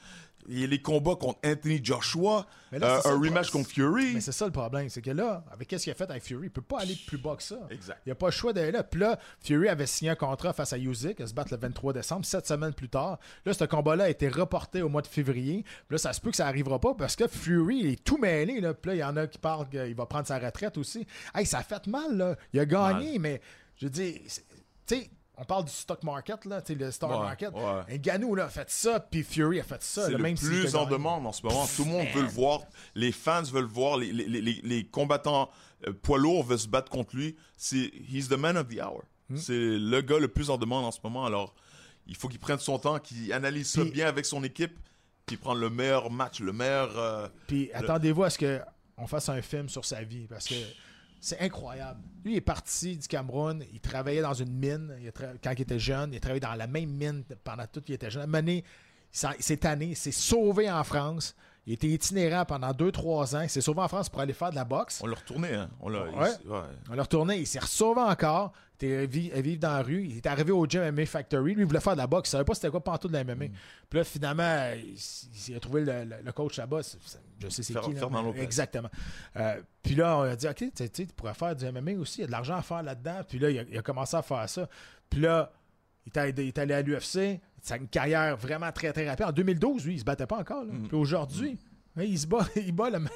il 0.49 0.61
y 0.61 0.65
a 0.65 0.67
les 0.67 0.81
combats 0.81 1.15
contre 1.15 1.39
Anthony 1.45 1.81
Joshua, 1.83 2.47
là, 2.73 3.01
euh, 3.05 3.11
un 3.11 3.21
rematch 3.21 3.51
contre 3.51 3.69
Fury. 3.69 4.15
Mais 4.15 4.21
c'est 4.21 4.33
ça 4.33 4.47
le 4.47 4.53
problème, 4.53 4.89
c'est 4.89 5.03
que 5.03 5.11
là, 5.11 5.45
avec 5.53 5.71
ce 5.71 5.77
qu'il 5.77 5.91
a 5.91 5.95
fait 5.95 6.11
avec 6.11 6.23
Fury, 6.23 6.47
il 6.47 6.51
peut 6.51 6.63
pas 6.63 6.81
aller 6.81 6.97
plus 7.07 7.19
bas 7.19 7.37
que 7.37 7.43
ça. 7.43 7.59
Exact. 7.71 8.01
Il 8.07 8.09
n'y 8.09 8.13
a 8.13 8.15
pas 8.15 8.27
le 8.27 8.33
choix 8.33 8.53
d'aller 8.53 8.73
là. 8.73 8.83
Puis 8.83 9.01
là, 9.01 9.19
Fury 9.41 9.69
avait 9.69 9.87
signé 9.87 10.11
un 10.11 10.15
contrat 10.15 10.53
face 10.55 10.73
à 10.73 10.79
Usyk, 10.79 11.21
à 11.21 11.27
se 11.27 11.35
battre 11.35 11.53
le 11.53 11.59
23 11.59 11.93
décembre, 11.93 12.25
sept 12.25 12.47
semaines 12.47 12.73
plus 12.73 12.89
tard. 12.89 13.19
Là, 13.45 13.53
ce 13.53 13.65
combat-là 13.65 14.05
a 14.05 14.09
été 14.09 14.29
reporté 14.29 14.81
au 14.81 14.89
mois 14.89 15.03
de 15.03 15.07
février. 15.07 15.65
Puis 15.87 15.95
là, 15.95 15.99
ça 15.99 16.13
se 16.13 16.21
peut 16.21 16.31
que 16.31 16.37
ça 16.37 16.47
arrivera 16.47 16.79
pas 16.81 16.95
parce 16.95 17.15
que 17.15 17.29
Fury 17.29 17.81
il 17.81 17.87
est 17.93 18.05
tout 18.05 18.17
mêlé. 18.17 18.61
Là. 18.61 18.73
Puis 18.73 18.91
là, 18.91 18.95
il 18.95 18.99
y 19.01 19.05
en 19.05 19.17
a 19.17 19.27
qui 19.27 19.39
parlent 19.39 19.69
qu'il 19.69 19.95
va 19.95 20.07
prendre 20.07 20.27
sa 20.27 20.39
retraite 20.39 20.79
aussi. 20.79 21.07
Hey, 21.35 21.45
ça 21.45 21.59
a 21.59 21.63
fait 21.63 21.87
mal, 21.87 22.17
là. 22.17 22.37
Il 22.55 22.61
a 22.61 22.65
gagné, 22.65 23.19
mais 23.19 23.41
je 23.77 23.89
dis, 23.89 24.23
tu 24.87 24.97
sais, 24.97 25.11
on 25.41 25.45
parle 25.45 25.65
du 25.65 25.71
stock 25.73 26.03
market, 26.03 26.45
là, 26.47 26.61
tu 26.61 26.73
sais, 26.73 26.79
le 26.79 26.91
stock 26.91 27.11
Ouais, 27.11 27.19
market. 27.19 27.51
ouais. 27.55 27.99
Ngannou, 27.99 28.35
là, 28.35 28.47
a 28.47 28.49
fait 28.49 28.69
ça, 28.71 28.99
puis 29.01 29.23
Fury 29.23 29.61
a 29.61 29.63
fait 29.65 29.83
ça. 29.83 30.07
C'est 30.07 30.13
le 30.13 30.19
même 30.19 30.37
plus 30.37 30.75
en 30.75 30.85
demande 30.87 31.27
en 31.27 31.33
ce 31.33 31.47
moment. 31.47 31.67
Tout 31.77 31.85
le 31.85 31.91
monde 31.91 32.07
veut 32.15 32.23
le 32.23 32.29
voir. 32.29 32.61
Les 32.95 33.13
fans 33.13 33.43
veulent 33.43 33.63
le 33.65 33.69
voir. 33.71 33.97
Les, 33.99 34.13
les- 34.13 34.27
les- 34.41 34.61
les 34.63 34.85
combattants 34.85 35.49
euh, 35.87 35.93
poids 35.93 36.19
lourds 36.19 36.45
veulent 36.45 36.59
se 36.59 36.67
battre 36.69 36.91
contre 36.91 37.15
lui. 37.17 37.37
C'est 37.57 37.93
he's 38.11 38.29
the 38.29 38.33
man 38.37 38.57
of 38.57 38.67
the 38.69 38.81
hour. 38.81 39.03
Hmm. 39.31 39.37
C'est 39.37 39.53
le 39.79 40.01
gars 40.01 40.19
le 40.19 40.29
plus 40.29 40.51
en 40.51 40.59
demande 40.59 40.85
en 40.85 40.91
ce 40.91 40.99
moment. 41.05 41.25
Alors, 41.25 41.55
il 42.07 42.17
faut 42.17 42.27
qu'il 42.29 42.41
prenne 42.41 42.59
son 42.59 42.79
temps, 42.79 42.99
qu'il 42.99 43.33
analyse 43.33 43.69
ça 43.71 43.85
bien 43.85 44.09
avec 44.09 44.25
son 44.25 44.43
équipe, 44.43 44.77
puis 45.27 45.37
prendre 45.37 45.61
le 45.61 45.71
meilleur 45.71 46.11
match, 46.11 46.41
le 46.41 46.53
meilleur. 46.53 46.99
euh, 46.99 47.29
Puis 47.47 47.71
attendez-vous 47.75 48.25
à 48.25 48.31
ce 48.31 48.39
qu'on 48.39 49.07
fasse 49.07 49.29
un 49.29 49.41
film 49.43 49.69
sur 49.69 49.85
sa 49.85 50.03
vie 50.03 50.27
parce 50.27 50.49
que 50.49 50.55
c'est 51.21 51.41
incroyable. 51.41 52.01
Lui, 52.25 52.35
il 52.35 52.37
est 52.37 52.41
parti 52.41 52.97
du 52.97 53.09
Cameroun, 53.09 53.65
il 53.73 53.81
travaillait 53.81 54.23
dans 54.23 54.35
une 54.35 54.53
mine 54.53 54.95
il 55.03 55.13
quand 55.13 55.53
il 55.53 55.61
était 55.63 55.79
jeune, 55.79 56.13
il 56.13 56.17
a 56.17 56.21
travaillé 56.21 56.41
dans 56.41 56.55
la 56.55 56.67
même 56.67 56.91
mine 56.91 57.25
pendant 57.45 57.67
tout 57.67 57.81
qu'il 57.81 57.95
était 57.95 58.11
jeune. 58.11 58.23
Un 58.23 58.27
moment 58.27 58.39
donné, 58.39 58.65
il 59.13 59.97
s'est 59.97 60.13
sauvé 60.13 60.71
en 60.71 60.85
France. 60.85 61.35
Il 61.67 61.75
était 61.75 61.89
itinérant 61.89 62.47
pendant 62.47 62.71
2-3 62.71 63.37
ans. 63.37 63.41
Il 63.43 63.51
s'est 63.51 63.61
sauvé 63.61 63.83
en 63.83 63.89
France 63.89 64.09
pour 64.09 64.21
aller 64.21 64.33
faire 64.33 64.51
de 64.51 64.55
la 64.55 64.65
boxe. 64.65 65.01
on 65.03 65.07
l'a 65.07 65.17
retourné, 65.17 65.55
hein. 65.55 65.69
On 65.81 65.91
l'a. 65.91 66.05
Ouais. 66.05 66.31
retourné, 66.99 67.39
il 67.39 67.47
s'est 67.47 67.59
ressauvé 67.59 68.01
encore. 68.01 68.53
Il 68.81 68.87
était 68.91 69.07
vi- 69.07 69.33
à 69.33 69.41
vivre 69.41 69.61
dans 69.61 69.73
la 69.73 69.83
rue. 69.83 70.05
Il 70.05 70.17
est 70.19 70.27
arrivé 70.27 70.53
au 70.53 70.65
gym 70.67 70.83
MMA 70.83 71.07
Factory. 71.07 71.55
Lui, 71.55 71.63
il 71.63 71.67
voulait 71.67 71.81
faire 71.81 71.95
de 71.95 71.99
la 71.99 72.07
boxe. 72.07 72.29
Il 72.29 72.33
savait 72.33 72.45
pas 72.45 72.55
c'était 72.55 72.71
quoi 72.71 72.83
pantoute 72.83 73.11
de 73.11 73.17
la 73.17 73.25
MMA. 73.25 73.47
Puis 73.91 73.99
là, 73.99 74.05
finalement, 74.05 74.71
il, 74.77 74.95
s- 74.95 75.29
il 75.49 75.57
a 75.57 75.61
trouvé 75.61 75.81
le, 75.85 76.05
le- 76.05 76.17
le 76.25 76.33
coach 76.33 76.57
là-bas. 76.59 76.83
C'est- 76.83 76.99
c'est- 77.05 77.19
Je 77.41 77.49
sais 77.49 77.63
c'est 77.63 77.73
Fer- 77.73 77.83
qui. 77.83 77.93
là, 77.95 78.01
mais-. 78.33 78.43
Exactement. 78.43 78.89
Euh, 79.37 79.61
puis 79.83 79.95
là, 79.95 80.19
on 80.19 80.23
a 80.23 80.37
dit, 80.37 80.47
OK, 80.49 80.55
tu 80.57 80.71
sais, 80.75 80.89
tu 80.89 81.07
pourrais 81.07 81.35
faire 81.35 81.57
du 81.57 81.65
MMA 81.65 81.93
aussi. 81.99 82.19
Il 82.19 82.23
y 82.23 82.25
a 82.25 82.27
de 82.27 82.33
l'argent 82.33 82.57
à 82.57 82.63
faire 82.63 82.83
là-dedans. 82.83 83.21
Puis 83.29 83.39
là, 83.39 83.51
il 83.51 83.59
a, 83.59 83.63
il 83.71 83.79
a 83.79 83.83
commencé 83.83 84.17
à 84.17 84.23
faire 84.23 84.49
ça. 84.49 84.69
Puis 85.11 85.21
là, 85.21 85.51
il 86.07 86.13
est 86.17 86.59
allé, 86.59 86.75
à 86.75 86.83
l'UFC. 86.83 87.41
C'est 87.61 87.77
une 87.77 87.89
carrière 87.89 88.37
vraiment 88.37 88.71
très, 88.71 88.93
très 88.93 89.09
rapide. 89.09 89.27
En 89.27 89.33
2012, 89.33 89.85
lui, 89.87 89.95
il 89.95 89.99
se 89.99 90.05
battait 90.05 90.27
pas 90.27 90.39
encore. 90.39 90.65
là. 90.65 90.73
Puis 90.89 90.97
aujourd'hui, 90.97 91.59
hein, 91.99 92.05
il 92.07 92.19
se 92.19 92.27
bat, 92.27 92.47
il 92.57 92.73
bat 92.73 92.91
le, 92.91 93.01
me- 93.01 93.09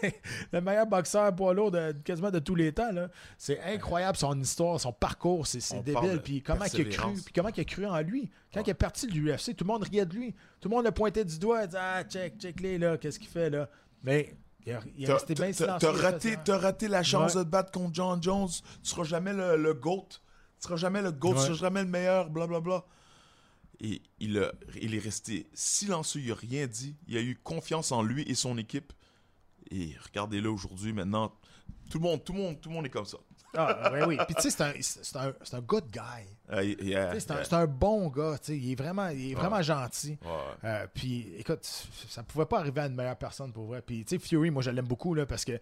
le 0.53 0.61
meilleur 0.61 0.87
boxeur 0.87 1.35
poids 1.35 1.55
lourd 1.55 1.71
de, 1.71 1.93
quasiment 2.05 2.31
de 2.31 2.39
tous 2.39 2.55
les 2.55 2.73
temps. 2.73 2.91
C'est 3.39 3.61
incroyable 3.63 4.17
son 4.19 4.39
histoire, 4.41 4.81
son 4.81 4.93
parcours. 4.93 5.47
C'est 5.47 5.83
débile. 5.83 6.21
Puis 6.23 6.43
comment 6.43 6.65
il 6.65 6.81
a 6.81 6.85
cru. 6.85 7.13
Puis 7.15 7.33
comment 7.35 7.49
il 7.55 7.61
a 7.61 7.65
cru 7.65 7.87
en 7.87 8.01
lui. 8.01 8.31
Quand 8.53 8.63
il 8.67 8.71
est 8.71 8.75
parti 8.75 9.07
de 9.07 9.13
l'UFC, 9.13 9.57
tout 9.57 9.65
le 9.65 9.73
monde 9.73 9.85
riait 9.85 10.05
de 10.07 10.15
lui. 10.15 10.33
Tout 10.61 10.69
le 10.69 10.75
monde 10.77 10.85
le 10.85 10.91
pointait 10.93 11.25
du 11.25 11.39
doigt. 11.39 11.63
Il 11.63 11.67
disait 11.69 11.79
Ah, 11.81 12.05
check, 12.05 12.39
check 12.39 12.61
les 12.61 12.79
là, 12.79 12.97
qu'est-ce 12.99 13.19
qu'il 13.19 13.29
fait 13.29 13.51
là. 13.51 13.69
Mais 14.03 14.35
il, 14.67 14.73
a- 14.73 14.81
il 14.97 15.11
resté 15.11 15.35
bien 15.35 15.53
silencieux. 15.53 15.89
T'as 15.93 16.03
raté, 16.03 16.37
t'as 16.45 16.59
raté 16.59 16.89
la 16.89 17.03
chance 17.03 17.35
Ouais. 17.35 17.41
de 17.41 17.45
te 17.45 17.49
battre 17.51 17.71
contre 17.73 17.95
John 17.95 18.23
Jones. 18.23 18.49
Tu 18.83 18.91
seras 18.91 19.05
jamais 19.05 19.33
le, 19.33 19.57
le 19.57 19.75
GOAT. 19.75 20.09
Tu 20.11 20.19
seras 20.69 20.77
jamais 20.77 21.03
le 21.03 21.11
GOAT. 21.13 21.33
Tu 21.33 21.39
Ouais. 21.39 21.45
seras 21.47 21.55
jamais 21.57 21.83
le 21.83 21.89
meilleur, 21.89 22.31
blablabla. 22.31 22.85
Et 23.85 24.01
il, 24.21 24.37
est 24.37 24.99
resté 25.01 25.49
silencieux. 25.55 26.21
Il 26.21 26.29
n'a 26.29 26.35
rien 26.37 26.67
dit. 26.69 26.95
Il 27.09 27.17
a 27.17 27.21
eu 27.21 27.37
confiance 27.43 27.91
en 27.93 28.03
lui 28.03 28.23
et 28.23 28.35
son 28.37 28.57
équipe. 28.57 28.93
Et 29.71 29.97
regardez-le 30.05 30.49
aujourd'hui, 30.51 30.93
maintenant. 30.93 31.33
Tout 31.91 31.99
le 31.99 32.05
monde, 32.05 32.25
tout 32.25 32.33
le 32.33 32.39
monde, 32.39 32.61
tout 32.61 32.69
le 32.69 32.75
monde 32.77 32.87
est 32.87 32.91
comme 32.91 33.05
ça. 33.07 33.19
Ah, 33.55 33.91
oui, 33.93 33.99
oui. 34.07 34.17
Puis 34.27 34.35
tu 34.37 34.43
sais, 34.43 34.51
c'est 34.51 34.63
un, 34.63 34.73
c'est 34.81 35.17
un, 35.17 35.35
un 35.59 35.61
good 35.61 35.85
guy. 35.91 36.01
Il- 36.63 36.77
il 36.89 36.97
a- 36.97 37.13
Tu 37.13 37.21
sais, 37.21 37.27
C'est 37.45 37.53
un, 37.53 37.67
bon 37.67 38.09
gars. 38.09 38.39
tu 38.39 38.47
sais, 38.53 38.59
Il 38.59 38.73
est 38.73 38.75
vraiment, 38.77 39.09
il 39.09 39.33
est 39.33 39.35
vraiment 39.35 39.61
gentil. 39.61 40.17
Ouais. 40.25 40.29
Euh, 40.65 40.87
puis, 40.95 41.35
écoute, 41.37 41.65
ça 42.09 42.23
pouvait 42.23 42.47
pas 42.47 42.61
arriver 42.61 42.81
à 42.83 42.87
une 42.87 42.95
meilleure 42.95 43.19
personne 43.19 43.53
pour 43.53 43.67
vrai. 43.67 43.83
Puis, 43.83 44.05
tu 44.07 44.17
sais, 44.17 44.19
Fury, 44.19 44.51
moi, 44.51 44.63
je 44.63 44.71
l'aime 44.71 44.87
beaucoup 44.87 45.13
là, 45.15 45.27
parce 45.27 45.45
que, 45.45 45.53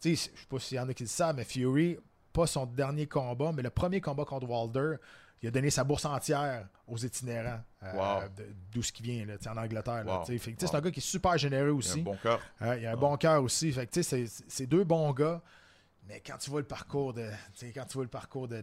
tu 0.00 0.14
sais, 0.14 0.30
je 0.34 0.40
sais 0.40 0.46
pas 0.48 0.58
s'il 0.60 0.76
y 0.76 0.80
en 0.80 0.88
a 0.88 0.94
qui 0.94 1.02
le 1.02 1.08
savent, 1.08 1.34
mais 1.36 1.44
Fury, 1.44 1.96
pas 2.32 2.46
son 2.46 2.66
dernier 2.66 3.06
combat, 3.08 3.50
mais 3.52 3.62
le 3.62 3.70
premier 3.70 4.00
combat 4.00 4.24
contre 4.24 4.48
Wilder, 4.48 4.96
il 5.42 5.48
a 5.48 5.50
donné 5.50 5.70
sa 5.70 5.84
bourse 5.84 6.04
entière 6.04 6.68
aux 6.86 6.98
itinérants 6.98 7.62
euh, 7.82 7.92
Wow. 7.94 8.28
d'où 8.72 8.82
ce 8.82 8.92
qui 8.92 9.02
vient 9.02 9.24
là, 9.24 9.34
en 9.50 9.56
Angleterre. 9.56 10.04
Wow. 10.06 10.24
sais, 10.26 10.38
C'est 10.38 10.62
Wow. 10.70 10.76
un 10.76 10.80
gars 10.82 10.90
qui 10.90 11.00
est 11.00 11.02
super 11.02 11.38
généreux 11.38 11.68
Il 11.68 11.70
a 11.70 11.74
aussi. 11.74 12.00
un 12.00 12.02
bon 12.02 12.16
cœur. 12.22 12.40
Euh, 12.62 12.76
il 12.78 12.86
a 12.86 12.92
un 12.92 12.96
bon 12.96 13.16
cœur 13.16 13.42
aussi. 13.42 13.72
Fait 13.72 13.86
que, 13.86 14.02
c'est- 14.02 14.26
c'est 14.48 14.66
deux 14.66 14.84
bons 14.84 15.12
gars. 15.12 15.40
Mais 16.08 16.20
quand 16.26 16.36
tu 16.38 16.50
vois 16.50 16.60
le 16.60 16.66
parcours 16.66 17.12
de. 17.14 17.28
Quand 17.74 17.84
tu 17.86 17.94
vois 17.94 18.04
le 18.04 18.10
parcours 18.10 18.48
de. 18.48 18.56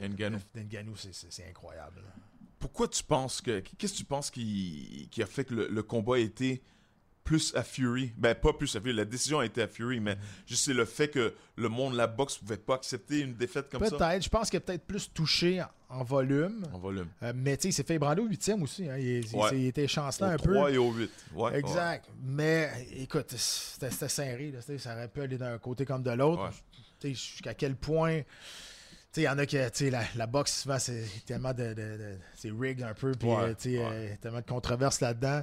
de- 0.00 0.06
Ngannou. 0.08 0.38
de- 0.54 0.60
d'Ngannou, 0.62 0.96
c'est- 0.96 1.12
c'est 1.12 1.30
c'est 1.30 1.46
incroyable. 1.48 2.00
là. 2.00 2.10
Pourquoi 2.58 2.88
tu 2.88 3.04
penses 3.04 3.40
que. 3.42 3.60
Qu'est-ce 3.60 3.92
que 3.92 3.98
tu 3.98 4.04
penses 4.04 4.30
qui, 4.30 5.08
qui 5.10 5.22
a 5.22 5.26
fait 5.26 5.44
que 5.44 5.54
le, 5.54 5.68
le 5.68 5.82
combat 5.82 6.14
a 6.16 6.18
été 6.18 6.62
plus 7.26 7.54
à 7.54 7.62
Fury 7.62 8.12
Ben, 8.16 8.34
pas 8.34 8.52
plus 8.54 8.74
à 8.76 8.80
Fury. 8.80 8.94
La 8.94 9.04
décision 9.04 9.40
a 9.40 9.44
été 9.44 9.60
à 9.60 9.68
Fury, 9.68 10.00
mais 10.00 10.16
juste 10.46 10.64
c'est 10.64 10.72
le 10.72 10.84
fait 10.86 11.08
que 11.08 11.34
le 11.56 11.68
monde 11.68 11.92
de 11.92 11.98
la 11.98 12.06
boxe 12.06 12.38
pouvait 12.38 12.56
pas 12.56 12.76
accepter 12.76 13.20
une 13.20 13.34
défaite 13.34 13.68
comme 13.68 13.84
ça. 13.84 13.96
Peut-être. 13.96 14.22
Je 14.22 14.28
pense 14.30 14.48
qu'il 14.48 14.56
a 14.56 14.60
peut-être 14.60 14.86
plus 14.86 15.12
touché 15.12 15.62
en, 15.90 16.02
volume. 16.04 16.64
En 16.72 16.78
volume. 16.78 17.08
Euh, 17.22 17.32
mais 17.34 17.56
tu 17.56 17.62
sais, 17.64 17.68
il 17.68 17.72
s'est 17.72 17.82
fait 17.82 17.94
ébranler 17.96 18.22
au 18.22 18.26
huitième 18.26 18.62
aussi. 18.62 18.88
hein. 18.88 18.96
Il, 18.96 19.26
il- 19.26 19.36
Ouais. 19.36 19.50
il 19.60 19.66
était 19.66 19.86
chancelant 19.88 20.28
Au 20.28 20.32
un 20.32 20.36
peu. 20.38 20.54
3 20.54 20.70
et 20.70 20.78
au 20.78 20.90
8. 20.92 21.10
Ouais, 21.34 21.58
Exact. 21.58 22.08
Mais 22.24 22.70
écoute, 22.96 23.30
c'était 23.36 23.90
serré. 24.08 24.52
là. 24.52 24.78
Ça 24.78 24.94
aurait 24.94 25.08
pu 25.08 25.20
aller 25.20 25.36
d'un 25.36 25.58
côté 25.58 25.84
comme 25.84 26.02
de 26.02 26.10
l'autre. 26.12 26.50
Tu 27.00 27.08
sais, 27.08 27.14
Jusqu'à 27.14 27.52
quel 27.54 27.74
point. 27.76 28.20
tu 28.20 28.26
sais, 29.12 29.20
Il 29.22 29.24
y 29.24 29.28
en 29.28 29.38
a 29.38 29.46
qui. 29.46 29.56
tu 29.56 29.62
sais, 29.72 29.90
La, 29.90 30.02
la 30.14 30.26
boxe, 30.26 30.62
souvent, 30.62 30.78
c'est 30.78 31.04
tellement 31.26 31.52
de. 31.52 31.68
de- 31.68 31.74
de- 31.74 32.18
c'est 32.36 32.50
rigged 32.50 32.82
un 32.84 32.94
peu. 32.94 33.12
Puis, 33.12 33.28
Ouais, 33.28 33.36
euh, 33.42 33.54
tu 33.54 33.72
sais, 33.72 33.78
ouais. 33.78 33.84
euh, 33.90 34.14
tellement 34.20 34.40
de 34.40 34.46
controverses 34.46 35.00
là-dedans. 35.00 35.42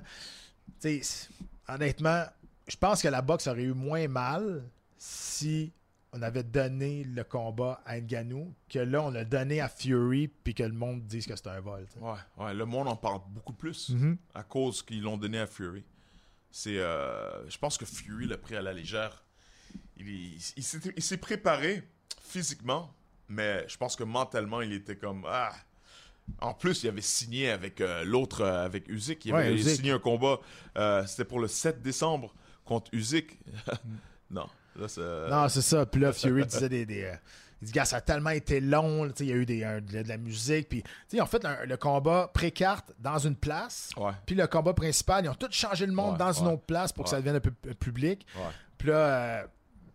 tu 0.82 1.02
sais, 1.04 1.28
honnêtement, 1.68 2.26
je 2.68 2.76
pense 2.78 3.02
que 3.02 3.08
la 3.08 3.22
boxe 3.22 3.48
aurait 3.48 3.64
eu 3.64 3.74
moins 3.74 4.08
mal 4.08 4.64
si 4.98 5.72
on 6.14 6.22
avait 6.22 6.44
donné 6.44 7.04
le 7.04 7.24
combat 7.24 7.82
à 7.86 8.00
Ngannou 8.00 8.54
que 8.70 8.80
là, 8.80 9.02
on 9.02 9.10
l'a 9.10 9.26
donné 9.26 9.60
à 9.62 9.68
Fury 9.68 10.28
puis 10.28 10.54
que 10.54 10.64
le 10.64 10.72
monde 10.74 11.06
dise 11.08 11.26
que 11.26 11.36
c'est 11.36 11.48
un 11.48 11.60
vol. 11.60 11.86
Ouais, 12.00 12.14
ouais, 12.38 12.54
le 12.54 12.66
monde 12.66 12.88
en 12.88 12.96
parle 12.96 13.22
beaucoup 13.30 13.54
plus 13.54 13.90
Mhm. 13.90 14.18
à 14.36 14.44
cause 14.44 14.84
qu'ils 14.84 15.02
l'ont 15.02 15.18
donné 15.18 15.40
à 15.40 15.48
Fury. 15.48 15.84
C'est, 16.52 16.78
euh, 16.78 17.50
je 17.50 17.58
pense 17.58 17.78
que 17.80 17.86
Fury 17.86 18.28
l'a 18.28 18.38
pris 18.38 18.56
à 18.56 18.62
la 18.62 18.74
légère. 18.74 19.24
Il, 19.98 20.08
il 20.08 20.64
s'est, 20.64 20.80
il 20.96 21.02
s'est 21.02 21.18
préparé 21.18 21.82
physiquement, 22.22 22.94
mais 23.28 23.68
je 23.68 23.76
pense 23.78 23.96
que 23.96 24.04
mentalement, 24.04 24.62
il 24.62 24.72
était 24.74 24.96
comme 24.98 25.26
ah. 25.28 25.52
En 26.42 26.54
plus, 26.54 26.84
il 26.84 26.90
avait 26.90 27.02
signé 27.02 27.50
avec 27.50 27.82
euh, 27.82 28.04
l'autre, 28.06 28.42
euh, 28.42 28.66
avec 28.66 28.88
Usyk. 28.88 29.26
Il 29.26 29.34
Ouais, 29.34 29.42
avait 29.48 29.54
Usyk. 29.56 29.76
signé 29.78 29.92
un 29.92 30.00
combat. 30.00 30.40
euh, 30.78 31.06
c'était 31.06 31.26
pour 31.26 31.40
le 31.40 31.48
7 31.48 31.82
décembre 31.82 32.34
contre 32.66 32.90
Usyk. 32.94 33.40
non, 34.32 34.48
là, 34.78 34.88
c'est. 34.88 35.30
Non, 35.30 35.48
c'est 35.50 35.62
ça. 35.62 35.86
Puis 35.86 36.02
là, 36.02 36.14
Fury 36.14 36.46
disait 36.46 36.70
des. 36.70 36.86
des 36.86 37.12
il 37.62 37.68
dit, 37.68 37.72
gars, 37.72 37.86
ça 37.86 37.98
a 37.98 38.02
tellement 38.02 38.32
été 38.32 38.60
long. 38.60 39.10
Il 39.22 39.26
y 39.26 39.32
a 39.32 39.36
eu 39.36 39.46
des, 39.46 39.64
un- 39.64 39.80
de, 39.80 40.00
la 40.06 40.18
musique. 40.18 40.68
Puis, 40.68 40.82
tu 40.84 40.90
sais, 41.08 41.18
ils 41.18 41.22
ont 41.22 41.26
fait 41.26 41.46
un- 41.46 41.64
le 41.66 41.78
combat 41.78 42.30
pré-carte 42.34 42.92
dans 43.00 43.20
une 43.20 43.38
place. 43.38 43.90
Ouais. 43.96 44.12
Puis 44.26 44.36
le 44.36 44.48
combat 44.48 44.74
principal, 44.74 45.24
ils 45.24 45.30
ont 45.30 45.34
tout 45.36 45.48
changé 45.50 45.86
le 45.86 45.94
monde 45.94 46.14
Ouais, 46.14 46.18
dans 46.18 46.34
une 46.34 46.48
autre 46.48 46.64
place 46.64 46.92
pour 46.92 47.06
que 47.06 47.10
ça 47.10 47.18
devienne 47.18 47.38
un 47.38 47.40
peu 47.40 47.52
public. 47.76 48.26
Ouais. 48.36 48.42
Puis 48.78 48.90
là, 48.90 49.46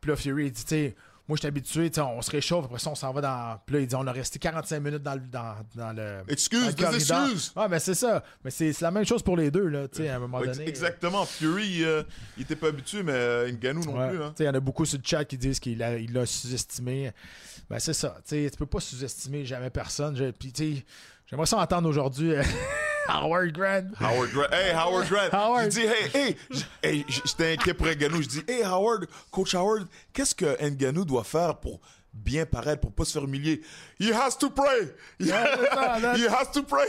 puis 0.00 0.10
là, 0.10 0.16
Fury, 0.16 0.46
il 0.46 0.52
dit, 0.52 0.62
tu 0.62 0.68
sais, 0.68 0.96
moi, 1.28 1.36
je 1.36 1.40
suis 1.40 1.46
habitué, 1.46 1.90
on 2.00 2.22
se 2.22 2.30
réchauffe, 2.30 2.64
après 2.64 2.78
ça, 2.78 2.88
on 2.90 2.94
s'en 2.94 3.12
va 3.12 3.20
dans. 3.20 3.60
Puis 3.66 3.74
là, 3.76 3.80
il 3.82 3.86
dit, 3.86 3.94
on 3.94 4.06
a 4.06 4.12
resté 4.12 4.38
45 4.38 4.80
minutes 4.80 5.02
dans 5.02 5.14
le. 5.14 5.20
Dans, 5.20 5.54
dans 5.74 5.92
le 5.92 6.22
Excuse, 6.28 6.60
dans 6.60 6.66
le 6.68 6.72
des 6.72 6.82
corridor. 6.84 7.22
excuses. 7.24 7.52
Ouais, 7.54 7.68
mais 7.68 7.78
c'est 7.78 7.94
ça. 7.94 8.22
Mais 8.44 8.50
c'est 8.50 8.80
la 8.80 8.90
même 8.90 9.04
chose 9.04 9.22
pour 9.22 9.36
les 9.36 9.50
deux, 9.50 9.66
là, 9.66 9.86
tu 9.88 9.98
sais, 9.98 10.08
à 10.08 10.16
un 10.16 10.18
moment 10.20 10.38
Ouais, 10.38 10.46
donné. 10.48 10.66
Exactement. 10.66 11.24
Fury, 11.26 11.84
euh, 11.84 12.02
il 12.38 12.44
était 12.44 12.56
pas 12.56 12.68
habitué, 12.68 13.02
mais 13.02 13.12
euh, 13.12 13.50
Ngannou 13.52 13.84
non 13.84 13.98
Ouais. 13.98 14.08
plus. 14.08 14.22
Hein. 14.22 14.34
Il 14.38 14.46
y 14.46 14.48
en 14.48 14.54
a 14.54 14.60
beaucoup 14.60 14.84
sur 14.86 14.98
le 14.98 15.04
chat 15.06 15.24
qui 15.26 15.36
disent 15.36 15.60
qu'il 15.60 15.82
a- 15.82 15.98
il 15.98 16.12
l'a 16.12 16.24
sous-estimé. 16.24 17.12
Ben, 17.68 17.78
c'est 17.78 17.92
ça. 17.92 18.16
Tu 18.26 18.48
peux 18.58 18.64
pas 18.66 18.80
sous-estimer 18.80 19.44
jamais 19.44 19.68
personne. 19.70 20.32
Puis, 20.38 20.50
tu 20.52 20.76
sais, 20.76 20.84
j'aimerais 21.26 21.44
ça 21.46 21.58
entendre 21.58 21.88
aujourd'hui 21.88 22.32
euh, 22.32 22.42
Howard 23.08 23.52
Grant. 23.52 23.84
Howard 24.00 24.30
Grant. 24.32 24.52
Hey, 24.52 24.72
Howard 24.72 25.08
Grant. 25.08 25.30
Howard. 25.32 25.72
Je 25.72 25.80
dis, 25.80 25.86
hey, 26.14 26.36
hey. 26.82 27.04
J'étais 27.08 27.54
inquiet 27.54 27.74
pour 27.74 27.86
Ngannou. 27.86 28.22
Je 28.22 28.28
dis, 28.28 28.42
hey, 28.46 28.62
Howard, 28.62 29.06
coach 29.30 29.54
Howard, 29.54 29.86
qu'est-ce 30.12 30.34
que 30.34 30.56
Ngannou 30.62 31.04
doit 31.04 31.24
faire 31.24 31.56
pour 31.56 31.80
bien 32.12 32.44
paraître, 32.46 32.80
pour 32.80 32.92
pas 32.92 33.04
se 33.04 33.12
faire 33.12 33.24
humilier? 33.24 33.60
He 34.00 34.10
has 34.12 34.36
to 34.38 34.50
pray. 34.50 34.88
He, 35.20 35.26
c'est 35.26 35.30
ça, 35.30 35.98
he 36.16 36.26
has 36.26 36.50
to 36.52 36.62
pray. 36.62 36.88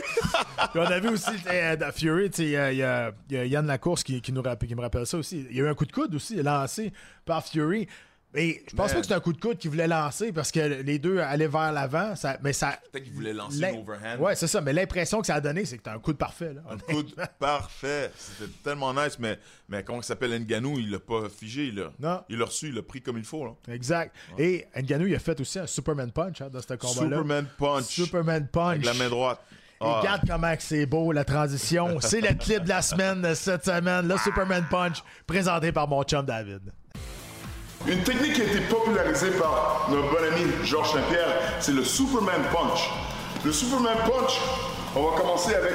On 0.74 0.80
a 0.80 0.98
vu 0.98 1.08
aussi 1.10 1.30
euh, 1.46 1.92
Fury, 1.92 2.26
il 2.38 2.48
y 2.48 2.56
a- 2.56 2.72
y 2.72 2.82
a 2.82 3.12
Yann 3.30 3.66
Lacourse 3.66 4.02
qui, 4.02 4.20
qui 4.20 4.32
nous 4.32 4.42
rappelle, 4.42 4.68
qui 4.68 4.74
me 4.74 4.80
rappelle 4.82 5.06
ça 5.06 5.18
aussi. 5.18 5.46
Il 5.50 5.56
y 5.56 5.60
a 5.60 5.64
eu 5.64 5.68
un 5.68 5.74
coup 5.74 5.86
de 5.86 5.92
coude 5.92 6.14
aussi 6.14 6.42
lancé 6.42 6.92
par 7.24 7.44
Fury. 7.46 7.86
Mais 8.32 8.62
je 8.70 8.76
pense 8.76 8.92
pas 8.92 8.98
que 8.98 9.02
c'était 9.02 9.14
un 9.16 9.20
coup 9.20 9.32
de 9.32 9.40
coude 9.40 9.58
qu'il 9.58 9.70
voulait 9.70 9.88
lancer 9.88 10.32
parce 10.32 10.52
que 10.52 10.60
les 10.82 11.00
deux 11.00 11.18
allaient 11.18 11.48
vers 11.48 11.72
l'avant. 11.72 12.14
Ça, 12.14 12.38
mais 12.42 12.52
ça. 12.52 12.78
Peut-être 12.92 13.02
qu'il 13.04 13.12
voulait 13.12 13.32
lancer 13.32 13.58
l'im- 13.58 13.72
une 13.72 13.80
overhand. 13.80 14.18
Ouais, 14.20 14.36
c'est 14.36 14.46
ça. 14.46 14.60
Mais 14.60 14.72
l'impression 14.72 15.20
que 15.20 15.26
ça 15.26 15.34
a 15.34 15.40
donné, 15.40 15.64
c'est 15.64 15.78
que 15.78 15.82
t'as 15.82 15.94
un 15.94 15.98
coup 15.98 16.12
de 16.12 16.18
parfait. 16.18 16.54
Là. 16.54 16.60
Un 16.70 16.78
coup 16.78 17.02
de 17.02 17.12
parfait. 17.40 18.12
C'était 18.16 18.50
tellement 18.62 18.94
nice, 18.94 19.18
mais, 19.18 19.38
mais 19.68 19.82
comment 19.82 20.00
il 20.00 20.04
s'appelle 20.04 20.30
Ngannou, 20.40 20.78
il 20.78 20.90
l'a 20.90 21.00
pas 21.00 21.28
figé. 21.28 21.72
Non. 21.98 22.22
il 22.28 22.38
l'a 22.38 22.44
reçu, 22.44 22.68
il 22.68 22.74
l'a 22.76 22.82
pris 22.82 23.00
comme 23.02 23.18
il 23.18 23.24
faut. 23.24 23.44
Là. 23.44 23.52
Exact. 23.74 24.14
Et 24.38 24.66
Ngannou, 24.76 25.06
il 25.08 25.14
a 25.16 25.18
fait 25.18 25.40
aussi 25.40 25.58
un 25.58 25.66
Superman 25.66 26.12
Punch 26.12 26.40
hein, 26.40 26.48
dans 26.52 26.60
ce 26.62 26.66
combat-là. 26.74 27.16
Superman 27.16 27.46
Punch. 27.58 27.84
Superman 27.86 28.46
Punch. 28.46 28.74
Avec 28.74 28.84
la 28.84 28.94
main 28.94 29.08
droite. 29.08 29.40
Et 29.50 29.84
Ah. 29.86 30.00
regarde 30.00 30.22
comment 30.28 30.54
c'est 30.58 30.84
beau 30.86 31.10
la 31.10 31.24
transition. 31.24 31.98
C'est 32.00 32.20
le 32.20 32.34
clip 32.34 32.64
de 32.64 32.68
la 32.68 32.82
semaine 32.82 33.22
de 33.22 33.32
cette 33.34 33.64
semaine, 33.64 34.06
le 34.06 34.16
Superman 34.18 34.64
Punch, 34.70 35.02
présenté 35.26 35.72
par 35.72 35.88
mon 35.88 36.02
chum 36.04 36.24
David. 36.24 36.60
Une 37.86 38.02
technique 38.02 38.34
qui 38.34 38.42
a 38.42 38.44
été 38.44 38.60
popularisée 38.60 39.30
par 39.30 39.86
notre 39.90 40.10
bon 40.10 40.18
ami 40.18 40.50
Georges 40.64 40.92
Saint-Pierre, 40.92 41.34
c'est 41.60 41.72
le 41.72 41.82
Superman 41.82 42.42
Punch. 42.52 42.90
Le 43.42 43.52
Superman 43.52 43.96
Punch, 44.04 44.38
on 44.94 45.02
va 45.04 45.16
commencer 45.16 45.54
avec. 45.54 45.72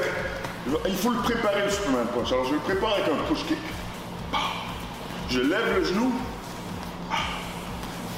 Il 0.87 0.95
faut 0.95 1.09
le 1.09 1.17
préparer, 1.19 1.63
le 1.63 1.71
Superman 1.71 2.05
Punch. 2.13 2.31
Alors, 2.31 2.45
je 2.45 2.53
le 2.53 2.59
prépare 2.59 2.93
avec 2.93 3.05
un 3.05 3.27
push 3.27 3.45
kick. 3.45 3.57
Je 5.29 5.39
lève 5.39 5.79
le 5.79 5.83
genou 5.83 6.11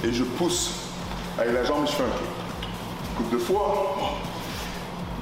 et 0.04 0.12
je 0.12 0.24
pousse 0.24 0.72
avec 1.40 1.54
la 1.54 1.64
jambe 1.64 1.88
je 1.88 1.94
fais 1.94 2.04
un 2.04 2.08
kick. 2.08 2.68
Coupe 3.16 3.30
de 3.32 3.38
fois. 3.38 3.96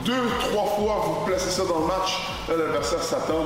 Deux, 0.03 0.27
trois 0.39 0.65
fois, 0.65 1.03
vous 1.05 1.25
placez 1.27 1.51
ça 1.51 1.65
dans 1.65 1.79
le 1.79 1.85
match. 1.85 2.29
Là, 2.47 2.55
l'adversaire 2.57 3.03
s'attend 3.03 3.45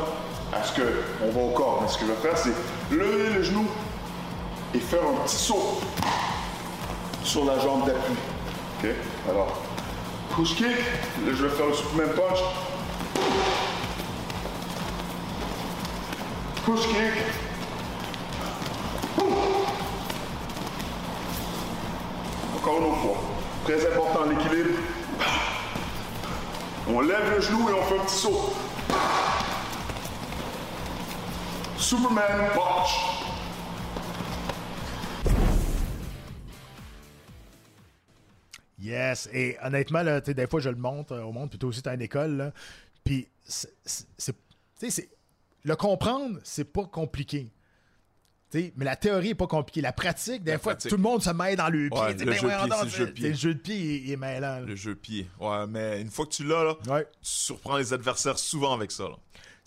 à 0.54 0.64
ce 0.64 0.80
qu'on 0.80 1.32
va 1.32 1.42
au 1.42 1.52
corps. 1.52 1.80
Mais 1.82 1.90
ce 1.90 1.98
que 1.98 2.06
je 2.06 2.12
vais 2.12 2.30
faire, 2.30 2.38
c'est 2.38 2.96
lever 2.96 3.34
le 3.36 3.44
genou 3.44 3.68
et 4.74 4.80
faire 4.80 5.02
un 5.02 5.26
petit 5.26 5.36
saut 5.36 5.80
sur 7.24 7.46
la 7.46 7.60
jambe 7.60 7.86
d'appui. 7.86 8.14
OK? 8.80 8.90
Alors, 9.30 9.58
push 10.36 10.56
kick. 10.56 10.68
Là, 10.68 11.32
je 11.34 11.46
vais 11.46 11.50
faire 11.50 11.68
le 11.68 11.74
Superman 11.74 12.10
punch. 12.16 12.40
Push 16.66 16.88
kick. 16.88 17.14
Encore 22.56 22.78
une 22.78 22.86
autre 22.86 22.98
fois. 22.98 23.18
Très 23.66 23.88
important 23.92 24.20
l'équilibre. 24.30 24.80
On 26.92 27.02
lève 27.02 27.36
le 27.36 27.42
genou 27.42 27.70
et 27.70 27.74
on 27.74 27.84
fait 27.84 28.00
un 28.00 28.04
petit 28.04 28.16
saut. 28.16 28.54
Superman 31.78 32.50
punch. 32.56 33.19
Yes. 38.80 39.30
Et 39.34 39.58
honnêtement, 39.64 40.04
là, 40.04 40.22
des 40.22 40.48
fois, 40.48 40.60
je 40.60 40.70
le 40.70 40.76
montre 40.76 41.14
euh, 41.14 41.24
au 41.24 41.32
monde, 41.32 41.50
puis 41.50 41.60
toi 41.60 41.70
aussi, 41.70 41.82
tu 41.82 41.90
une 41.90 42.02
école. 42.02 42.38
Là. 42.38 42.54
Puis, 43.04 43.28
c'est- 43.46 45.10
le 45.64 45.76
comprendre, 45.76 46.40
c'est 46.44 46.64
pas 46.72 46.86
compliqué. 46.86 47.52
Tu 48.52 48.60
sais, 48.60 48.74
mais 48.78 48.86
la 48.86 48.96
théorie 48.96 49.30
est 49.30 49.36
pas 49.36 49.46
compliquée. 49.46 49.82
La 49.82 49.92
pratique, 49.94 50.44
des 50.44 50.54
La 50.54 50.60
fois, 50.60 50.74
pratique. 50.74 50.90
tout 50.90 50.96
le 50.98 51.04
monde 51.04 51.22
se 51.22 51.30
met 51.30 51.56
dans 51.56 51.70
le 51.70 51.90
pied. 51.90 52.00
Ouais, 52.00 52.14
le 52.14 52.26
ben 52.26 52.34
jeu 52.34 52.48
de 52.50 52.56
pied, 52.56 52.70
le 52.84 52.90
jeu 52.90 53.06
de 53.06 53.12
pied. 53.12 53.30
Le 53.30 53.36
jeu 53.36 53.54
de 53.54 53.60
pied, 53.60 53.76
il, 54.06 54.12
est 54.12 54.16
mêlant. 54.18 54.60
là. 54.60 54.62
Le 54.62 54.76
jeu 54.76 54.96
pied. 54.96 55.28
Ouais, 55.40 55.68
mais 55.68 56.02
une 56.02 56.10
fois 56.10 56.26
que 56.26 56.32
tu 56.32 56.44
l'as, 56.46 56.76
Ouais. 56.88 57.04
tu 57.22 57.30
surprends 57.30 57.78
les 57.78 57.94
adversaires 57.94 58.40
souvent 58.40 58.74
avec 58.74 58.92
ça. 58.92 59.04
là. 59.04 59.18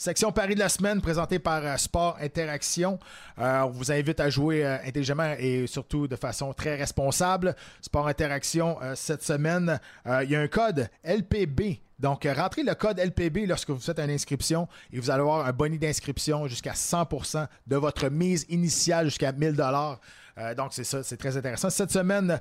Section 0.02 0.32
Paris 0.32 0.56
de 0.56 0.58
la 0.58 0.68
semaine 0.68 1.00
présentée 1.00 1.38
par 1.38 1.64
euh, 1.64 1.76
Sport 1.76 2.16
Interaction. 2.20 2.98
Euh, 3.38 3.60
on 3.60 3.70
vous 3.70 3.92
invite 3.92 4.18
à 4.18 4.30
jouer 4.30 4.66
euh, 4.66 4.76
intelligemment 4.84 5.36
et 5.38 5.68
surtout 5.68 6.08
de 6.08 6.16
façon 6.16 6.52
très 6.52 6.74
responsable. 6.74 7.54
Sport 7.80 8.08
Interaction, 8.08 8.78
cette 8.96 9.22
semaine, 9.22 9.78
il 10.04 10.28
y 10.28 10.34
a 10.34 10.40
un 10.40 10.48
code 10.48 10.88
LPB. 11.04 11.82
Donc, 12.00 12.26
rentrez 12.34 12.64
le 12.64 12.74
code 12.74 12.98
LPB 12.98 13.46
lorsque 13.46 13.70
vous 13.70 13.78
faites 13.78 14.00
une 14.00 14.10
inscription 14.10 14.66
et 14.92 14.98
vous 14.98 15.08
allez 15.12 15.20
avoir 15.20 15.46
un 15.46 15.52
bonus 15.52 15.78
d'inscription 15.78 16.48
jusqu'à 16.48 16.72
100% 16.72 17.46
de 17.68 17.76
votre 17.76 18.08
mise 18.08 18.44
initiale 18.48 19.04
jusqu'à 19.04 19.30
1000 19.30 19.52
dollars. 19.52 20.00
donc, 20.56 20.72
c'est 20.72 20.82
ça, 20.82 21.04
c'est 21.04 21.16
très 21.16 21.36
intéressant. 21.36 21.70
Cette 21.70 21.92
semaine, 21.92 22.40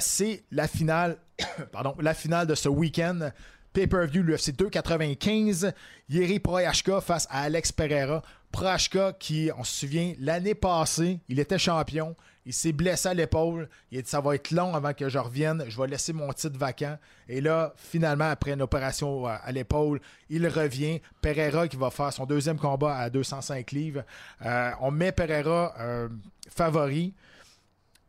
c'est 0.00 0.42
la 0.50 0.66
finale, 0.66 1.18
pardon, 1.70 1.94
la 2.00 2.14
finale 2.14 2.48
de 2.48 2.56
ce 2.56 2.68
week-end. 2.68 3.30
Pay-per-view, 3.76 4.22
l'UFC 4.22 4.56
295, 4.56 5.74
Yeri 6.08 6.38
Proyashka 6.40 7.02
face 7.02 7.28
à 7.28 7.42
Alex 7.42 7.72
Pereira. 7.72 8.22
Proyashka 8.50 9.12
qui, 9.20 9.50
on 9.54 9.64
se 9.64 9.80
souvient, 9.80 10.14
l'année 10.18 10.54
passée, 10.54 11.20
il 11.28 11.38
était 11.40 11.58
champion. 11.58 12.16
Il 12.46 12.54
s'est 12.54 12.72
blessé 12.72 13.10
à 13.10 13.12
l'épaule. 13.12 13.68
Il 13.92 13.98
a 13.98 14.00
dit 14.00 14.08
ça 14.08 14.22
va 14.22 14.34
être 14.34 14.50
long 14.50 14.74
avant 14.74 14.94
que 14.94 15.10
je 15.10 15.18
revienne. 15.18 15.62
Je 15.68 15.78
vais 15.78 15.88
laisser 15.88 16.14
mon 16.14 16.32
titre 16.32 16.56
vacant. 16.58 16.96
Et 17.28 17.42
là, 17.42 17.74
finalement, 17.76 18.30
après 18.30 18.52
une 18.52 18.62
opération 18.62 19.26
à 19.26 19.34
à 19.34 19.52
l'épaule, 19.52 20.00
il 20.30 20.48
revient. 20.48 21.02
Pereira 21.20 21.68
qui 21.68 21.76
va 21.76 21.90
faire 21.90 22.14
son 22.14 22.24
deuxième 22.24 22.56
combat 22.58 22.96
à 22.96 23.10
205 23.10 23.72
livres. 23.72 24.04
Euh, 24.46 24.70
on 24.80 24.90
met 24.90 25.12
Pereira 25.12 25.74
euh, 25.78 26.08
favori. 26.48 27.12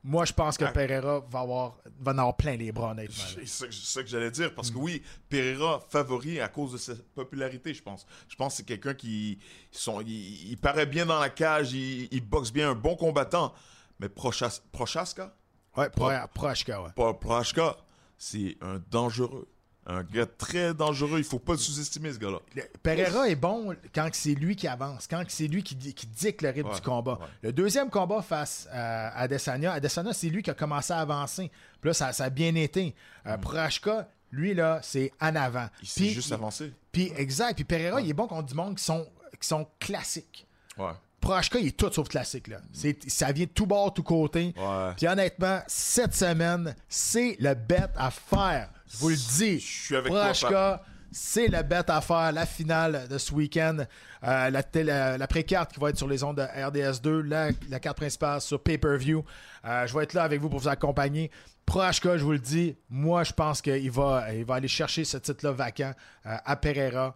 Moi, 0.09 0.23
je 0.23 0.31
pense 0.31 0.57
que 0.57 0.63
Ah. 0.63 0.71
Pereira 0.71 1.19
va, 1.29 1.39
avoir, 1.41 1.75
va 1.99 2.13
en 2.13 2.17
avoir 2.17 2.37
plein 2.37 2.55
les 2.55 2.71
bras, 2.71 2.91
honnêtement. 2.91 3.25
C'est 3.45 3.71
ça, 3.73 4.01
que 4.03 4.07
j'allais 4.07 4.31
dire, 4.31 4.55
parce 4.55 4.71
que 4.71 4.77
oui, 4.77 5.03
Pereira 5.27 5.81
favori 5.89 6.39
à 6.39 6.47
cause 6.47 6.71
de 6.71 6.77
sa 6.77 6.93
popularité, 7.13 7.73
je 7.73 7.83
pense. 7.83 8.05
Je 8.29 8.35
pense 8.37 8.53
que 8.53 8.57
c'est 8.57 8.63
quelqu'un 8.65 8.93
qui 8.93 9.37
sont, 9.69 9.99
il, 9.99 10.49
il 10.51 10.57
paraît 10.57 10.85
bien 10.85 11.05
dans 11.05 11.19
la 11.19 11.29
cage, 11.29 11.73
il, 11.73 12.07
il 12.09 12.21
boxe 12.21 12.53
bien, 12.53 12.69
un 12.71 12.75
bon 12.75 12.95
combattant. 12.95 13.53
Mais 13.99 14.07
Prochas- 14.07 14.61
Prochaska, 14.71 15.35
Ouais, 15.75 15.89
Pro- 15.89 16.09
Proyashka, 16.33 16.81
ouais. 16.81 17.13
Prochka, 17.19 17.75
c'est 18.17 18.55
un 18.61 18.81
dangereux. 18.89 19.47
Un 19.89 20.03
gars 20.03 20.25
très 20.25 20.73
dangereux. 20.73 21.17
Il 21.17 21.23
faut 21.23 21.39
pas 21.39 21.53
le 21.53 21.57
sous-estimer, 21.57 22.11
ce 22.11 22.19
gars-là. 22.19 22.39
Pereira 22.83 23.29
est 23.29 23.35
bon 23.35 23.73
quand 23.95 24.09
c'est 24.11 24.33
lui 24.35 24.55
qui 24.57 24.67
avance, 24.67 25.07
quand 25.07 25.23
c'est 25.29 25.47
lui 25.47 25.63
qui, 25.63 25.77
qui 25.77 26.07
dicte 26.07 26.41
le 26.41 26.49
rythme 26.49 26.67
Ouais, 26.69 26.75
du 26.75 26.81
combat. 26.81 27.13
ouais. 27.21 27.27
Le 27.43 27.53
deuxième 27.53 27.89
combat 27.89 28.21
face 28.21 28.67
à 28.71 29.17
Adesanya, 29.17 29.71
Adesanya, 29.71 30.11
c'est 30.11 30.27
lui 30.27 30.43
qui 30.43 30.49
a 30.49 30.53
commencé 30.53 30.91
à 30.91 30.99
avancer. 30.99 31.49
Puis 31.79 31.89
là, 31.89 31.93
ça, 31.93 32.11
ça 32.11 32.25
a 32.25 32.29
bien 32.29 32.53
été. 32.55 32.93
Euh, 33.25 33.37
Prochka, 33.37 34.09
lui, 34.31 34.53
là, 34.53 34.79
c'est 34.83 35.11
en 35.21 35.35
avant. 35.37 35.67
Il 35.81 35.87
s'est 35.87 36.09
juste 36.09 36.33
avancé. 36.33 36.73
Puis 36.91 37.11
exact. 37.15 37.55
Puis 37.55 37.63
Pereira, 37.63 38.01
il 38.01 38.09
est 38.09 38.13
bon 38.13 38.27
contre 38.27 38.47
du 38.49 38.55
monde 38.55 38.75
qui 38.75 38.83
sont 38.83 39.07
qui 39.39 39.47
sont 39.47 39.67
classiques. 39.79 40.45
Ouais. 40.77 40.91
Prochka, 41.21 41.59
il 41.59 41.67
est 41.67 41.77
tout 41.77 41.91
sauf 41.91 42.07
classique. 42.09 42.47
Là. 42.47 42.57
C'est- 42.71 43.09
ça 43.09 43.31
vient 43.31 43.45
de 43.45 43.49
tout 43.51 43.65
bord, 43.65 43.93
tout 43.93 44.03
côté. 44.03 44.53
Ouais. 44.57 44.93
Puis 44.95 45.07
honnêtement, 45.07 45.59
cette 45.67 46.13
semaine, 46.13 46.75
c'est 46.87 47.35
le 47.39 47.53
bet 47.53 47.87
à 47.97 48.11
faire. 48.11 48.69
Je 48.91 48.97
vous 48.97 49.09
le 49.09 49.15
dis. 49.15 49.59
Je 49.59 49.83
suis 49.85 49.95
avec 49.95 50.11
toi, 50.49 50.81
c'est 51.11 51.47
le 51.47 51.61
bet 51.63 51.89
à 51.89 52.01
faire. 52.01 52.31
La 52.31 52.45
finale 52.45 53.07
de 53.09 53.17
ce 53.17 53.33
week-end. 53.33 53.77
Euh, 54.23 54.49
la, 54.49 54.61
la, 54.83 55.17
la 55.17 55.27
pré-carte 55.27 55.73
qui 55.73 55.79
va 55.79 55.89
être 55.89 55.97
sur 55.97 56.07
les 56.07 56.23
ondes 56.23 56.37
de 56.37 56.41
RDS2. 56.43 57.21
La, 57.21 57.49
la 57.69 57.79
carte 57.79 57.97
principale 57.97 58.39
sur 58.39 58.61
pay-per-view. 58.61 59.23
Euh, 59.65 59.87
je 59.87 59.97
vais 59.97 60.03
être 60.03 60.13
là 60.13 60.23
avec 60.23 60.39
vous 60.39 60.49
pour 60.49 60.59
vous 60.59 60.67
accompagner. 60.67 61.29
Prochka, 61.65 62.17
je 62.17 62.23
vous 62.23 62.31
le 62.31 62.39
dis, 62.39 62.77
moi, 62.89 63.23
je 63.25 63.33
pense 63.33 63.61
qu'il 63.61 63.91
va, 63.91 64.33
il 64.33 64.45
va 64.45 64.55
aller 64.55 64.67
chercher 64.69 65.03
ce 65.03 65.17
titre-là 65.17 65.51
vacant 65.51 65.91
euh, 66.25 66.37
à 66.45 66.55
Pereira. 66.55 67.13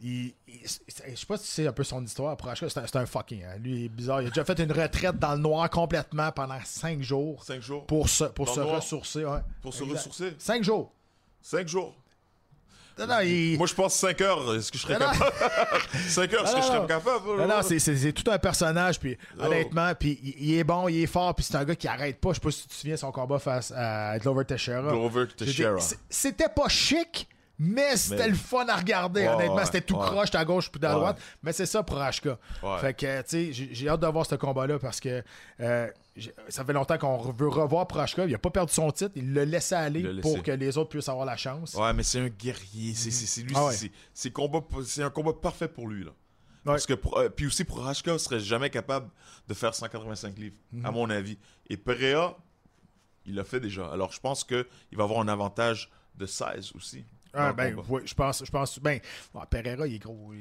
Il, 0.00 0.34
il- 0.48 0.60
je 0.64 1.16
sais 1.16 1.26
pas 1.26 1.36
si 1.38 1.46
c'est 1.46 1.66
un 1.66 1.72
peu 1.72 1.84
son 1.84 2.04
histoire. 2.04 2.36
C'est 2.56 2.96
un, 2.96 3.06
fucking. 3.06 3.44
hein. 3.44 3.56
Lui, 3.60 3.72
il 3.76 3.84
est 3.84 3.88
bizarre. 3.88 4.20
Il 4.22 4.26
a 4.26 4.30
déjà 4.30 4.44
fait 4.44 4.58
une 4.58 4.72
retraite 4.72 5.18
dans 5.18 5.32
le 5.32 5.38
noir 5.38 5.70
complètement 5.70 6.30
pendant 6.32 6.58
5 6.64 7.00
jours. 7.00 7.42
Cinq 7.44 7.62
jours. 7.62 7.86
Pour 7.86 8.08
se, 8.08 8.24
pour 8.24 8.46
Dans 8.46 8.54
se 8.54 8.60
ressourcer. 8.60 9.24
Ouais. 9.24 9.38
Pour 9.62 9.72
se 9.72 9.84
ressourcer. 9.84 10.34
5 10.38 10.62
jours. 10.64 10.92
Cinq 11.40 11.68
jours. 11.68 11.94
Non, 12.98 13.06
non, 13.08 13.20
il- 13.20 13.56
Moi, 13.58 13.66
je 13.66 13.74
pense 13.74 13.94
5 13.94 14.20
heures. 14.20 14.54
Est-ce 14.54 14.70
que 14.70 14.78
je 14.78 14.82
serais 14.82 14.98
Non, 14.98 15.06
capable? 15.10 15.32
5 16.08 16.32
heures, 16.34 16.44
est-ce 16.44 16.54
que 16.54 16.60
je 16.60 16.66
serais 16.66 16.86
capable 16.86 17.26
Non, 17.38 17.48
non, 17.48 17.62
c'est- 17.62 18.12
tout 18.12 18.30
un 18.30 18.38
personnage, 18.38 19.00
puis 19.00 19.16
Oh. 19.38 19.44
honnêtement, 19.44 19.92
puis 19.98 20.18
il, 20.22 20.34
il 20.50 20.54
est 20.58 20.64
bon, 20.64 20.86
il 20.88 21.02
est 21.02 21.06
fort, 21.06 21.34
puis 21.34 21.44
c'est 21.44 21.56
un 21.56 21.64
gars 21.64 21.74
qui 21.74 21.88
arrête 21.88 22.20
pas. 22.20 22.30
Je 22.30 22.34
sais 22.34 22.40
pas 22.40 22.50
si 22.52 22.62
tu 22.62 22.68
te 22.68 22.74
souviens 22.74 22.96
son 22.96 23.10
combat 23.10 23.38
face 23.40 23.72
à 23.74 24.16
Glover 24.20 24.44
Teixeira. 24.44 24.90
Glover 24.92 25.26
Teixeira. 25.36 25.78
C'était 26.08 26.48
pas 26.48 26.68
chic, 26.68 27.28
mais 27.58 27.96
c'était 27.96 28.24
Mais- 28.24 28.28
le 28.30 28.34
fun 28.34 28.66
à 28.68 28.76
regarder, 28.76 29.22
Ouais, 29.22 29.28
honnêtement. 29.28 29.54
ouais, 29.56 29.64
c'était 29.66 29.80
tout 29.80 29.96
ouais. 29.96 30.06
croche, 30.06 30.34
à 30.34 30.44
gauche 30.44 30.70
puis 30.70 30.84
à 30.84 30.92
droite. 30.92 31.20
Mais 31.42 31.52
c'est 31.52 31.66
ça 31.66 31.82
pour 31.82 31.98
HK. 31.98 32.30
Fait 32.80 32.94
que, 32.94 33.22
tu 33.22 33.52
sais, 33.52 33.68
j'ai 33.72 33.88
hâte 33.88 34.00
de 34.00 34.06
voir 34.06 34.26
ce 34.26 34.34
combat-là 34.34 34.78
parce 34.78 34.98
que 35.00 35.22
euh, 35.60 35.88
ça 36.48 36.64
fait 36.64 36.72
longtemps 36.72 36.98
qu'on 36.98 37.18
veut 37.32 37.48
revoir 37.48 37.86
Prochka. 37.86 38.24
Il 38.26 38.34
a 38.34 38.38
pas 38.38 38.50
perdu 38.50 38.72
son 38.72 38.90
titre, 38.90 39.12
il 39.16 39.32
l'a 39.34 39.44
laissé 39.44 39.74
aller 39.74 40.20
pour 40.20 40.42
que 40.42 40.50
les 40.52 40.76
autres 40.78 40.90
puissent 40.90 41.08
avoir 41.08 41.26
la 41.26 41.36
chance. 41.36 41.74
Ouais, 41.74 41.92
mais 41.92 42.02
c'est 42.02 42.20
un 42.20 42.28
guerrier. 42.28 42.94
C'est 42.94 43.42
lui. 43.42 43.54
Ah 43.56 43.70
c'est- 43.72 44.32
un 45.02 45.10
combat 45.10 45.32
parfait 45.32 45.68
pour 45.68 45.88
lui. 45.88 46.04
Là. 46.04 46.10
Parce 46.64 46.86
que 46.86 46.94
pour- 46.94 47.18
euh, 47.18 47.28
puis 47.28 47.46
aussi 47.46 47.62
pour 47.64 47.80
Rashka, 47.84 48.16
serait 48.18 48.40
jamais 48.40 48.70
capable 48.70 49.10
de 49.48 49.52
faire 49.54 49.74
185 49.74 50.38
livres, 50.38 50.56
Mhm. 50.72 50.86
à 50.86 50.90
mon 50.90 51.10
avis. 51.10 51.36
Et 51.68 51.76
Perea, 51.76 52.36
il 53.26 53.34
l'a 53.34 53.44
fait 53.44 53.60
déjà. 53.60 53.86
Alors 53.92 54.12
je 54.12 54.20
pense 54.20 54.44
que 54.44 54.66
il 54.90 54.96
va 54.98 55.04
avoir 55.04 55.20
un 55.20 55.28
avantage 55.28 55.90
de 56.16 56.24
16 56.26 56.72
aussi. 56.74 57.04
Ah, 57.34 57.52
ben, 57.52 57.76
oui, 57.88 58.02
je 58.04 58.14
pense, 58.14 58.44
je 58.44 58.50
pense, 58.50 58.78
ben, 58.78 59.00
ouais, 59.34 59.42
Pereira, 59.50 59.86
il 59.86 59.94
est 59.94 59.98
gros. 59.98 60.32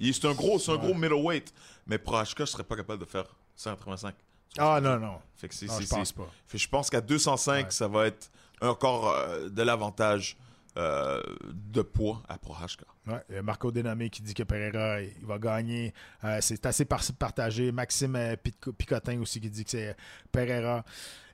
il- 0.00 0.14
C'est 0.14 0.26
un 0.26 0.32
gros, 0.34 0.58
c'est 0.58 0.70
un 0.70 0.74
Ouais. 0.74 0.80
gros 0.80 0.94
middleweight. 0.94 1.52
Mais 1.86 1.98
pour 1.98 2.14
Rashka, 2.14 2.44
je 2.44 2.50
serais 2.50 2.64
pas 2.64 2.76
capable 2.76 3.00
de 3.00 3.04
faire 3.08 3.24
185. 3.56 4.14
Ah, 4.58 4.80
non, 4.82 4.98
non. 4.98 5.18
Fait 5.36 5.48
que 5.48 5.54
c'est, 5.54 5.66
je 5.66 5.88
pense 5.88 6.12
pas. 6.12 6.28
Fait 6.46 6.58
que 6.58 6.62
je 6.62 6.68
pense 6.68 6.90
qu'à 6.90 7.00
205, 7.00 7.64
Ouais. 7.66 7.70
ça 7.70 7.88
va 7.88 8.06
être 8.06 8.30
encore 8.60 9.08
euh, 9.10 9.48
de 9.48 9.62
l'avantage 9.62 10.36
euh, 10.76 11.20
de 11.52 11.82
poids 11.82 12.22
à 12.28 12.38
Prohashka. 12.38 12.84
Ouais, 13.06 13.42
Marco 13.42 13.70
Dénommé 13.70 14.08
qui 14.10 14.22
dit 14.22 14.32
que 14.32 14.42
Pereira 14.42 15.00
il 15.02 15.26
va 15.26 15.38
gagner. 15.38 15.92
Euh, 16.24 16.38
c'est 16.40 16.64
assez 16.66 16.84
par- 16.84 17.02
partagé. 17.18 17.72
Maxime 17.72 18.16
euh, 18.16 18.36
Pic- 18.36 18.70
Picotin 18.78 19.20
aussi 19.20 19.40
qui 19.40 19.50
dit 19.50 19.64
que 19.64 19.70
c'est 19.70 19.96
Pereira. 20.30 20.84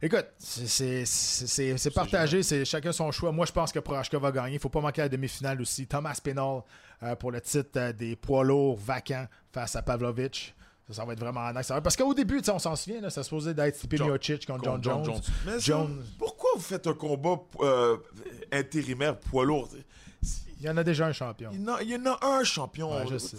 Écoute, 0.01 0.26
c'est- 0.39 1.91
partagé. 1.95 2.43
C'est 2.43 2.64
chacun 2.64 2.93
son 2.93 3.11
choix. 3.12 3.32
Moi, 3.32 3.47
je 3.47 3.53
pense 3.53 3.70
que 3.72 3.78
Prohashka 3.80 4.18
va 4.18 4.32
gagner. 4.32 4.55
Il 4.55 4.61
faut 4.61 4.68
pas 4.68 4.80
manquer 4.80 5.03
la 5.03 5.09
demi-finale 5.09 5.61
aussi. 5.61 5.86
Thomas 5.86 6.18
Pinal 6.22 6.62
euh, 7.03 7.14
pour 7.16 7.30
le 7.32 7.41
titre 7.41 7.93
des 7.93 8.16
poids 8.16 8.45
lourds 8.45 8.76
vacants 8.78 9.26
face 9.53 9.76
à 9.76 9.82
Pavlovich. 9.82 10.55
Ça, 10.89 10.95
ça 10.95 11.05
va 11.05 11.12
être 11.12 11.20
vraiment 11.20 11.53
nice. 11.53 11.70
Parce 11.82 11.97
qu'au 11.97 12.14
début, 12.14 12.41
on 12.51 12.59
s'en 12.59 12.74
souvient, 12.76 13.01
là, 13.03 13.11
ça 13.11 13.22
se 13.22 13.28
supposait 13.28 13.55
d'être 13.55 13.76
Stipe 13.76 14.01
Miocic 14.01 14.47
contre 14.47 14.64
John 14.64 14.82
Jones. 14.82 15.20
Mais 15.45 15.53
ça, 15.53 15.59
Jones. 15.59 16.03
pourquoi 16.18 16.51
vous 16.57 16.62
faites 16.62 16.86
un 16.86 16.95
combat 16.95 17.36
euh, 17.61 17.97
intérimaire 18.53 19.18
poids 19.18 19.45
lourd? 19.45 19.68
Il 20.61 20.66
y 20.66 20.68
en 20.70 20.76
a 20.76 20.82
déjà 20.84 21.07
un 21.07 21.12
champion. 21.12 21.51
il 21.53 21.61
y, 21.61 21.64
en 21.70 21.74
a, 21.74 21.82
il 21.82 21.91
y 21.91 21.97
en 21.97 22.05
a 22.07 22.18
un 22.26 22.43
champion. 22.45 22.91
Ouais, 22.97 23.05
je 23.09 23.18
sais. 23.18 23.36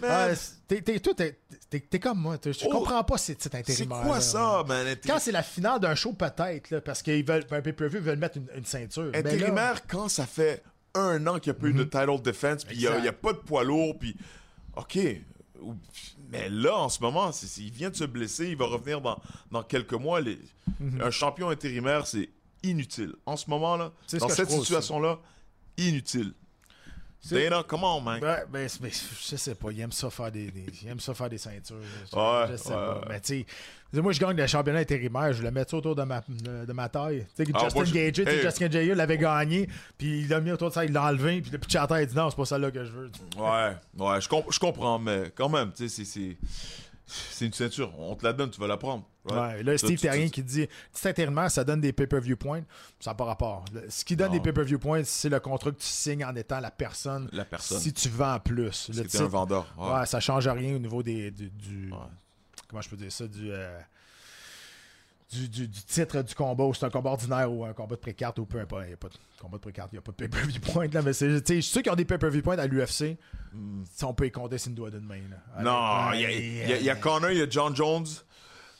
Man, 0.00 0.30
Ouais, 0.30 0.36
t'es- 0.66 0.82
t'es- 0.82 0.98
toi, 0.98 1.14
t'es 1.14 1.38
t'es- 1.70 1.80
t'es 1.80 2.00
comme 2.00 2.18
moi. 2.18 2.36
Je 2.44 2.50
Oh, 2.66 2.68
comprends 2.70 3.04
pas 3.04 3.16
ces 3.16 3.36
titres 3.36 3.50
c'est 3.52 3.70
intérimaires. 3.70 4.02
quoi 4.02 4.16
là. 4.16 4.20
ça, 4.20 4.64
man? 4.66 4.84
intéri- 4.86 5.06
Quand 5.06 5.18
c'est 5.20 5.30
la 5.32 5.44
finale 5.44 5.78
d'un 5.78 5.94
show, 5.94 6.12
peut-être, 6.12 6.70
là, 6.70 6.80
parce 6.80 7.00
qu'ils 7.02 7.24
veulent, 7.24 7.44
un 7.48 7.60
pay-per-view, 7.62 8.00
ils 8.00 8.04
veulent 8.04 8.18
mettre 8.18 8.38
une, 8.38 8.48
une 8.56 8.64
ceinture. 8.64 9.10
Mais 9.12 9.22
là- 9.22 9.30
Intérimaire, 9.30 9.86
quand 9.86 10.08
ça 10.08 10.26
fait 10.26 10.64
un 10.94 11.24
an 11.28 11.38
qu'il 11.38 11.52
n'y 11.52 11.58
a 11.58 11.60
pas 11.60 11.66
eu 11.68 11.72
de 11.74 11.84
title 11.84 12.20
defense, 12.22 12.64
puis 12.64 12.76
il 12.76 12.80
n'y 13.00 13.08
a, 13.08 13.12
pas 13.12 13.32
de 13.32 13.38
poids 13.38 13.62
lourd, 13.62 13.96
puis. 13.98 14.16
OK. 14.76 14.98
Mais 16.34 16.48
là, 16.50 16.76
en 16.76 16.88
ce 16.88 17.00
moment, 17.00 17.30
il 17.58 17.70
vient 17.70 17.90
de 17.90 17.96
se 17.96 18.04
blesser, 18.04 18.48
il 18.48 18.56
va 18.56 18.66
revenir 18.66 19.00
dans, 19.00 19.18
dans 19.50 19.62
quelques 19.62 19.94
mois. 19.94 20.20
Les- 20.20 20.38
Mhm. 20.80 21.00
Un 21.02 21.10
champion 21.10 21.48
intérimaire, 21.50 22.06
c'est 22.06 22.28
inutile. 22.62 23.14
En 23.26 23.36
ce 23.36 23.48
moment, 23.48 23.76
là, 23.76 23.92
ce 24.06 24.16
dans 24.16 24.26
cette 24.34 24.48
situation-là, 24.64 25.18
inutile. 25.78 26.32
C'est- 27.26 27.42
Dana, 27.48 27.62
comment, 27.66 28.00
man? 28.00 28.22
Ouais, 28.22 28.44
ben, 28.52 28.68
c'est- 28.68 28.82
ben, 28.82 28.90
je 28.92 29.36
sais 29.36 29.54
pas, 29.54 29.68
il 29.70 29.80
aime 29.80 29.92
ça 29.92 30.10
faire 30.10 30.30
des, 30.30 30.50
des- 30.50 30.66
il 30.82 30.88
aime 30.88 31.00
ça 31.00 31.14
faire 31.14 31.30
des 31.30 31.38
ceintures. 31.38 31.76
Je, 31.80 32.16
Ouais, 32.16 32.46
je 32.50 32.56
sais 32.56 32.68
ouais, 32.68 32.74
pas. 32.74 33.00
Mais 33.08 33.20
tu 33.20 33.46
sais, 33.92 34.00
moi 34.02 34.12
je 34.12 34.20
gagne 34.20 34.36
le 34.36 34.46
championnat 34.46 34.80
intérimaire, 34.80 35.32
je 35.32 35.42
le 35.42 35.50
mets 35.50 35.64
ça 35.66 35.76
autour 35.78 35.94
de 35.94 36.02
ma, 36.02 36.22
de 36.28 36.72
ma 36.74 36.88
taille. 36.90 37.24
Tu 37.34 37.44
sais, 37.46 37.50
Ah, 37.54 37.60
Justin 37.64 37.84
Gage, 37.92 38.18
Hey. 38.18 38.42
Justin 38.42 38.68
Gage 38.68 38.88
l'avait 38.88 39.16
gagné, 39.18 39.68
puis 39.96 40.20
il 40.20 40.28
l'a 40.28 40.40
mis 40.40 40.50
autour 40.52 40.68
de 40.68 40.74
ça, 40.74 40.84
il 40.84 40.92
l'a 40.92 41.04
enlevé, 41.04 41.40
puis 41.40 41.50
le 41.50 41.78
à 41.78 41.86
terre, 41.86 42.00
il 42.02 42.06
dit 42.08 42.14
non, 42.16 42.28
c'est 42.28 42.36
pas 42.36 42.44
celle-là 42.44 42.70
que 42.70 42.84
je 42.84 42.90
veux. 42.92 43.10
Ouais, 43.38 43.72
ouais, 43.98 44.20
je, 44.20 44.28
comp- 44.28 44.50
je 44.52 44.58
comprends, 44.58 44.98
mais 44.98 45.32
quand 45.34 45.48
même, 45.48 45.72
tu 45.72 45.88
sais, 45.88 46.04
c'est- 46.04 46.36
c'est. 47.06 47.46
Une 47.46 47.52
ceinture. 47.52 47.92
On 47.98 48.14
te 48.14 48.24
la 48.24 48.32
donne, 48.32 48.50
tu 48.50 48.60
vas 48.60 48.66
la 48.66 48.76
prendre. 48.76 49.04
Ouais, 49.30 49.62
là, 49.62 49.72
Tu- 49.72 49.78
Steve 49.78 49.90
tu- 49.98 50.02
Terrien 50.02 50.26
tu- 50.26 50.30
qui 50.32 50.42
dit 50.42 50.68
intérimaire, 51.04 51.50
ça 51.50 51.64
donne 51.64 51.80
des 51.80 51.92
pay-per-view 51.92 52.36
points. 52.36 52.62
Ça 53.00 53.10
n'a 53.10 53.14
pas 53.14 53.24
rapport. 53.24 53.64
Ce 53.88 54.04
qui 54.04 54.16
donne 54.16 54.28
Non. 54.28 54.34
des 54.34 54.40
pay-per-view 54.40 54.78
points, 54.78 55.02
c'est 55.04 55.28
le 55.30 55.40
contrat 55.40 55.70
que 55.70 55.76
tu 55.78 55.86
signes 55.86 56.24
en 56.24 56.34
étant 56.36 56.60
la 56.60 56.70
personne. 56.70 57.28
La 57.32 57.44
personne. 57.44 57.78
Si 57.80 57.92
tu 57.92 58.08
vends 58.10 58.38
plus. 58.38 58.90
T'es 58.94 59.04
titre- 59.04 59.22
un 59.22 59.28
vendeur. 59.28 59.66
Ouais. 59.78 59.92
Ouais, 60.00 60.06
ça 60.06 60.20
change 60.20 60.46
rien 60.46 60.74
au 60.76 60.78
niveau 60.78 61.02
des, 61.02 61.30
du, 61.30 61.48
du- 61.50 61.90
Ouais. 61.90 61.98
Comment 62.68 62.82
je 62.82 62.88
peux 62.88 62.96
dire 62.96 63.12
ça 63.12 63.26
Du, 63.26 63.50
euh, 63.50 63.78
du, 65.40 65.48
du- 65.48 65.68
du 65.68 65.82
titre 65.82 66.22
du 66.22 66.34
combat, 66.34 66.64
ou 66.64 66.74
c'est 66.74 66.84
un 66.86 66.90
combat 66.90 67.10
ordinaire 67.10 67.50
ou 67.52 67.64
un 67.64 67.72
combat 67.72 67.96
de 67.96 68.00
pré-carte 68.00 68.38
ou 68.38 68.46
peu 68.46 68.60
importe. 68.60 68.84
Il 68.84 68.88
n'y 68.88 68.94
a 68.94 68.96
pas 68.96 69.08
de 69.08 69.14
combat 69.40 69.56
de 69.58 69.62
pré-carte, 69.62 69.88
il 69.92 69.96
n'y 69.96 69.98
a 69.98 70.02
pas 70.02 70.12
de 70.12 70.16
pay-per-view 70.16 70.60
point. 70.60 70.86
Là, 70.92 71.02
mais 71.02 71.12
c'est, 71.12 71.40
ceux 71.62 71.82
qui 71.82 71.90
ont 71.90 71.94
des 71.94 72.04
pay-per-view 72.04 72.42
points 72.42 72.58
à 72.58 72.66
l'UFC, 72.66 73.16
si 73.92 74.04
on 74.04 74.14
peut 74.14 74.26
y 74.26 74.30
compter, 74.30 74.58
c'est 74.58 74.70
une 74.70 74.76
doigt 74.76 74.90
d'une 74.90 75.06
main. 75.06 75.20
Là. 75.56 75.62
Non, 75.62 76.12
il 76.14 76.20
y, 76.20 76.22
y 76.22 76.72
a- 76.72 76.78
il 76.78 76.84
y 76.84 76.90
a 76.90 76.96
Connor, 76.96 77.30
il 77.30 77.38
y 77.38 77.42
a 77.42 77.46
John 77.48 77.74
Jones. 77.74 78.06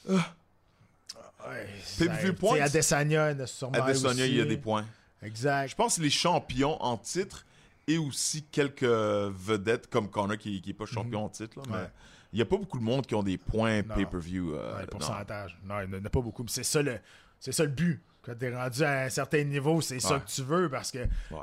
ouais, 0.09 1.67
Pay-per-view 1.99 2.35
points? 2.35 2.61
Adesanya, 2.61 3.33
il 3.33 3.39
y 3.39 3.43
a 3.43 3.47
sûrement 3.47 3.79
Adesanya, 3.79 4.27
il 4.27 4.37
y 4.37 4.41
a 4.41 4.45
des 4.45 4.57
points. 4.57 4.85
Exact. 5.23 5.69
Je 5.69 5.75
pense 5.75 5.97
que 5.97 6.03
les 6.03 6.11
champions 6.11 6.81
en 6.83 6.97
titre 6.97 7.45
et 7.87 7.99
aussi 7.99 8.43
quelques 8.45 8.83
vedettes 8.85 9.89
comme 9.89 10.09
Connor 10.11 10.39
qui 10.39 10.63
n'est 10.67 10.73
pas 10.75 10.87
champion 10.87 11.25
en 11.25 11.29
titre. 11.29 11.59
là, 11.59 11.63
mais 11.69 11.75
Ouais. 11.77 11.91
Il 12.35 12.39
n'y 12.39 12.43
a 12.43 12.47
pas 12.47 12.57
beaucoup 12.59 12.79
de 12.79 12.85
monde 12.85 13.07
qui 13.07 13.15
ont 13.15 13.23
des 13.23 13.39
points 13.39 13.83
pay-per-view. 13.83 14.55
euh, 14.55 14.73
Ouais, 14.75 14.81
le 14.81 14.83
non. 14.83 14.87
pourcentage. 14.91 15.57
Non, 15.65 15.77
il 15.83 15.89
n'y 15.89 15.97
en 15.97 16.05
a 16.05 16.11
pas 16.11 16.21
beaucoup. 16.21 16.43
Mais 16.43 16.51
c'est 16.51 16.65
ça 16.65 16.83
le, 16.83 16.99
c'est 17.41 17.53
ça 17.53 17.63
le 17.65 17.71
but. 17.71 18.03
Quand 18.23 18.35
tu 18.39 18.47
es 18.47 18.57
rendu 18.57 18.83
à 18.83 19.03
un 19.03 19.09
certain 19.11 19.45
niveau, 19.45 19.81
c'est 19.83 20.01
ça 20.01 20.19
que 20.19 20.29
tu 20.31 20.43
veux 20.43 20.69
parce 20.71 20.91
que 20.91 20.99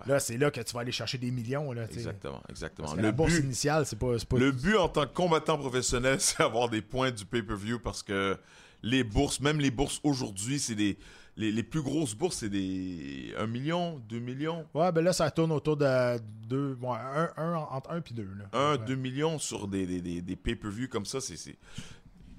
là, 0.06 0.20
c'est 0.20 0.38
là 0.38 0.50
que 0.52 0.60
tu 0.62 0.74
vas 0.74 0.82
aller 0.82 0.92
chercher 0.92 1.18
des 1.20 1.32
millions. 1.32 1.72
Là. 1.72 1.84
Exactement, 1.84 2.42
exactement. 2.50 2.88
Parce 2.88 2.98
que 2.98 3.02
Le 3.02 3.08
la 3.08 3.12
bourse 3.12 3.38
initiale, 3.38 3.86
c'est 3.86 3.98
pas. 4.00 4.18
pas- 4.28 4.38
le 4.38 4.52
but 4.52 4.76
en 4.78 4.90
tant 4.90 5.04
que 5.06 5.14
combattant 5.14 5.58
professionnel, 5.58 6.16
c'est 6.20 6.42
avoir 6.44 6.70
des 6.70 6.82
points 6.82 7.12
du 7.12 7.24
pay-per-view 7.26 7.80
parce 7.80 8.04
que 8.04 8.38
les 8.84 9.04
bourses, 9.04 9.40
même 9.40 9.60
les 9.60 9.72
bourses 9.72 10.00
aujourd'hui, 10.04 10.60
c'est 10.60 10.76
des. 10.76 10.98
Les, 11.38 11.52
les 11.52 11.64
plus 11.64 11.82
grosses 11.82 12.14
bourses, 12.14 12.38
c'est 12.38 12.50
des 12.50 13.34
1 13.38 13.48
million, 13.48 14.00
2 14.10 14.20
millions. 14.20 14.66
Ouais, 14.74 14.92
ben 14.92 15.02
là, 15.04 15.14
ça 15.14 15.32
tourne 15.32 15.52
autour 15.54 15.78
de 15.78 16.20
deux. 16.48 16.78
Ouais, 16.82 16.98
un, 16.98 17.30
un, 17.38 17.56
entre 17.56 17.90
1 17.92 17.98
et 18.00 18.14
2. 18.14 18.28
1, 18.54 18.72
ouais. 18.74 18.78
2 18.86 18.96
millions 18.96 19.40
sur 19.40 19.68
des, 19.68 19.86
des, 19.86 20.02
des, 20.02 20.22
des 20.22 20.36
pay-per-view 20.36 20.90
comme 20.90 21.06
ça, 21.06 21.22
c'est, 21.22 21.56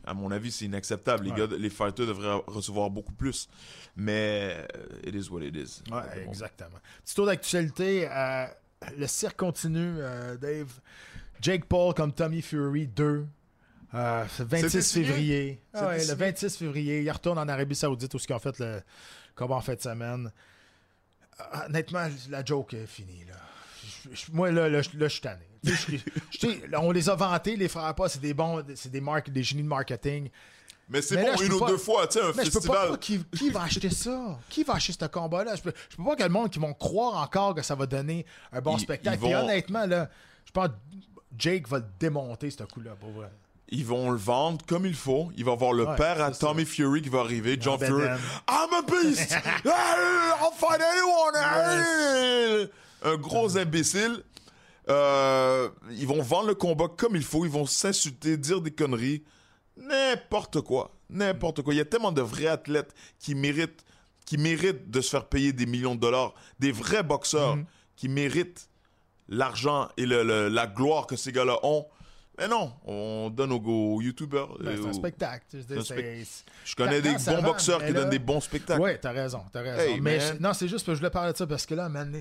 à 0.04 0.12
mon 0.14 0.30
avis, 0.30 0.52
c'est 0.52 0.66
inacceptable. 0.66 1.24
Les, 1.24 1.30
Ouais. 1.30 1.38
gars, 1.48 1.56
les 1.58 1.70
fighters 1.70 2.06
devraient 2.06 2.42
recevoir 2.46 2.90
beaucoup 2.90 3.14
plus. 3.14 3.48
Mais 3.96 4.66
euh, 4.76 5.08
it 5.08 5.14
is 5.14 5.30
what 5.30 5.40
it 5.42 5.56
is. 5.56 5.82
Ouais, 5.90 6.24
exactement. 6.28 6.78
Petit 7.04 7.14
tour 7.14 7.26
d'actualité. 7.26 8.08
euh, 8.10 8.46
le 8.98 9.06
cirque 9.06 9.38
continue, 9.38 9.94
euh, 9.98 10.36
Dave. 10.36 10.80
Jake 11.40 11.64
Paul 11.64 11.94
comme 11.94 12.12
Tommy 12.12 12.42
Fury 12.42 12.86
2. 12.88 13.26
Euh, 13.94 14.24
c'est 14.30 14.42
le 14.44 14.48
26 14.48 14.68
C'était 14.70 14.82
signé? 14.82 15.04
février. 15.06 15.62
Ah 15.74 15.86
ouais, 15.88 15.94
le 15.98 16.00
signé? 16.02 16.14
26 16.14 16.56
février. 16.56 17.02
Il 17.02 17.10
retourne 17.10 17.38
en 17.38 17.48
Arabie 17.48 17.74
Saoudite 17.74 18.14
où 18.14 18.18
ils 18.18 18.32
ont 18.32 18.38
fait 18.38 18.58
le 18.58 18.80
combat 19.36 19.56
en 19.56 19.60
fin 19.60 19.74
de 19.74 19.80
semaine. 19.80 20.32
Euh, 21.40 21.66
honnêtement, 21.66 22.06
la 22.30 22.44
joke 22.44 22.74
est 22.74 22.86
finie. 22.86 23.24
Là. 23.26 23.34
Je- 24.10 24.14
je- 24.14 24.32
moi, 24.32 24.50
là, 24.50 24.68
là, 24.68 24.80
je 24.82 24.90
là, 24.96 25.08
je 25.08 25.12
suis 25.12 25.20
tanné. 25.20 25.46
Je- 25.62 26.76
on 26.76 26.90
les 26.90 27.08
a 27.08 27.14
vantés, 27.14 27.56
les 27.56 27.68
frères 27.68 27.94
pas, 27.94 28.08
c'est 28.08 28.20
des 28.20 28.34
bons, 28.34 28.64
c'est 28.74 28.90
des, 28.90 29.00
marques, 29.00 29.30
des 29.30 29.42
génies 29.42 29.62
de 29.62 29.68
marketing. 29.68 30.28
Mais 30.88 31.00
c'est 31.00 31.14
là, 31.16 31.34
bon 31.36 31.42
une 31.42 31.52
ou 31.52 31.58
pas- 31.60 31.66
deux 31.68 31.76
fois, 31.78 32.06
tu 32.08 32.18
sais, 32.18 32.24
un 32.24 32.32
Mais 32.36 32.44
je 32.44 32.50
peux 32.50 32.60
pas 32.60 32.60
festival. 32.60 32.84
croire 32.86 32.98
qui, 33.00 33.24
qui 33.36 33.50
va 33.50 33.62
acheter 33.62 33.88
ça? 33.90 34.38
Qui 34.48 34.64
va 34.64 34.74
acheter 34.74 34.92
ce 35.00 35.06
combat-là? 35.06 35.54
Je 35.54 35.62
peux, 35.62 35.72
je 35.90 35.96
peux 35.96 36.04
pas 36.04 36.16
que 36.16 36.22
le 36.24 36.28
monde 36.28 36.50
qui 36.50 36.58
vont 36.58 36.74
croire 36.74 37.22
encore 37.22 37.54
que 37.54 37.62
ça 37.62 37.74
va 37.74 37.86
donner 37.86 38.26
un 38.52 38.60
bon 38.60 38.76
Ils- 38.76 38.80
spectacle. 38.80 39.18
ils 39.24 39.34
honnêtement, 39.34 39.86
là, 39.86 40.10
je 40.44 40.50
pense 40.50 40.68
Jake 41.38 41.68
va 41.68 41.78
le 41.78 41.84
démonter, 41.98 42.50
ce 42.50 42.64
coup-là, 42.64 42.92
pour 42.98 43.10
vrai. 43.10 43.30
Ils 43.74 43.86
vont 43.86 44.10
le 44.10 44.18
vendre 44.18 44.64
comme 44.66 44.84
il 44.84 44.94
faut. 44.94 45.30
Il 45.36 45.44
va 45.46 45.52
avoir 45.52 45.72
le 45.72 45.84
Ouais, 45.86 45.96
père 45.96 46.20
à 46.22 46.32
ça. 46.32 46.46
Tommy 46.46 46.64
Fury 46.66 47.00
qui 47.02 47.08
va 47.08 47.20
arriver. 47.20 47.56
John 47.58 47.78
Ben 47.78 47.86
Fury. 47.86 48.02
Ben. 48.04 48.18
I'm 48.50 48.74
a 48.74 48.82
beast! 48.82 49.32
Hey, 49.64 50.32
I'll 50.42 50.52
fight 50.54 50.80
anyone! 50.80 51.34
Hey! 51.36 52.68
Un 53.04 53.16
gros 53.16 53.56
imbécile. 53.56 54.22
Euh, 54.88 55.68
ils 55.90 56.06
vont 56.06 56.22
vendre 56.22 56.48
le 56.48 56.54
combat 56.54 56.86
comme 56.96 57.16
il 57.16 57.24
faut. 57.24 57.44
Ils 57.46 57.50
vont 57.50 57.66
s'insulter, 57.66 58.36
dire 58.36 58.60
des 58.60 58.70
conneries. 58.72 59.22
N'importe 59.76 60.60
quoi. 60.60 60.90
N'importe 61.08 61.62
quoi. 61.62 61.72
Il 61.74 61.78
y 61.78 61.80
a 61.80 61.84
tellement 61.84 62.12
de 62.12 62.20
vrais 62.22 62.46
athlètes 62.48 62.94
qui 63.18 63.34
méritent, 63.34 63.84
qui 64.26 64.36
méritent 64.38 64.90
de 64.90 65.00
se 65.00 65.10
faire 65.10 65.24
payer 65.26 65.52
des 65.52 65.66
millions 65.66 65.94
de 65.94 66.00
dollars. 66.00 66.34
Des 66.58 66.72
vrais 66.72 67.02
boxeurs 67.02 67.56
Mhm. 67.56 67.64
qui 67.96 68.08
méritent 68.08 68.68
l'argent 69.28 69.88
et 69.96 70.04
le- 70.06 70.22
le- 70.24 70.48
la 70.48 70.66
gloire 70.66 71.06
que 71.06 71.16
ces 71.16 71.32
gars-là 71.32 71.58
ont. 71.62 71.86
Mais 72.42 72.48
non, 72.48 72.72
on 72.84 73.30
donne 73.30 73.52
aux, 73.52 73.60
aux 73.94 74.00
youtubeurs. 74.02 74.56
Ben, 74.58 74.68
euh, 74.68 74.76
c'est 74.80 74.86
un 74.86 74.90
aux- 74.90 74.92
spectacle. 74.92 75.44
un 75.56 75.82
c'est- 75.82 76.44
Je 76.64 76.74
connais 76.74 77.00
des 77.00 77.12
bons 77.12 77.18
vend, 77.36 77.42
boxeurs 77.42 77.78
qui 77.78 77.92
là- 77.92 78.00
donnent 78.00 78.10
des 78.10 78.18
bons 78.18 78.40
spectacles. 78.40 78.80
Ouais, 78.82 78.98
t'as 78.98 79.12
raison, 79.12 79.42
t'as 79.52 79.60
raison. 79.62 79.94
Hey, 79.94 80.00
mais 80.00 80.18
non, 80.40 80.52
c'est 80.52 80.68
juste 80.68 80.84
que 80.84 80.92
je 80.92 80.98
voulais 80.98 81.10
parler 81.10 81.32
de 81.32 81.36
ça 81.38 81.46
parce 81.46 81.64
que 81.66 81.74
là, 81.74 81.88
man, 81.88 82.12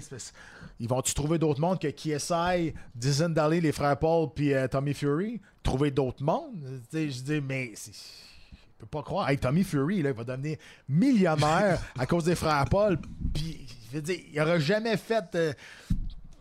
ils 0.79 0.87
vont-tu 0.87 1.13
trouver 1.13 1.37
d'autres 1.39 1.59
mondes 1.59 1.79
que 1.79 1.87
KSI, 1.87 2.73
Dizon 2.95 3.29
Daly, 3.29 3.61
les 3.61 3.71
frères 3.71 3.97
Paul, 3.97 4.29
puis 4.35 4.53
euh, 4.53 4.67
Tommy 4.67 4.93
Fury? 4.93 5.41
Trouver 5.63 5.91
d'autres 5.91 6.23
mondes? 6.23 6.81
Je 6.93 7.07
dis, 7.21 7.41
mais 7.41 7.71
c'est- 7.75 7.91
je 7.93 8.57
peux 8.79 8.85
pas 8.87 9.01
croire. 9.03 9.29
Hey, 9.29 9.37
Tommy 9.37 9.63
Fury, 9.63 10.01
là, 10.01 10.09
il 10.11 10.15
va 10.15 10.23
devenir 10.23 10.57
millionnaire 10.87 11.79
à 11.99 12.05
cause 12.05 12.25
des 12.25 12.35
frères 12.35 12.65
Paul. 12.69 12.97
Puis, 13.33 13.67
je 13.91 13.97
veux 13.97 14.01
dire, 14.01 14.19
il 14.31 14.39
aurait 14.41 14.59
jamais 14.61 14.97
fait 14.97 15.25
euh, 15.35 15.53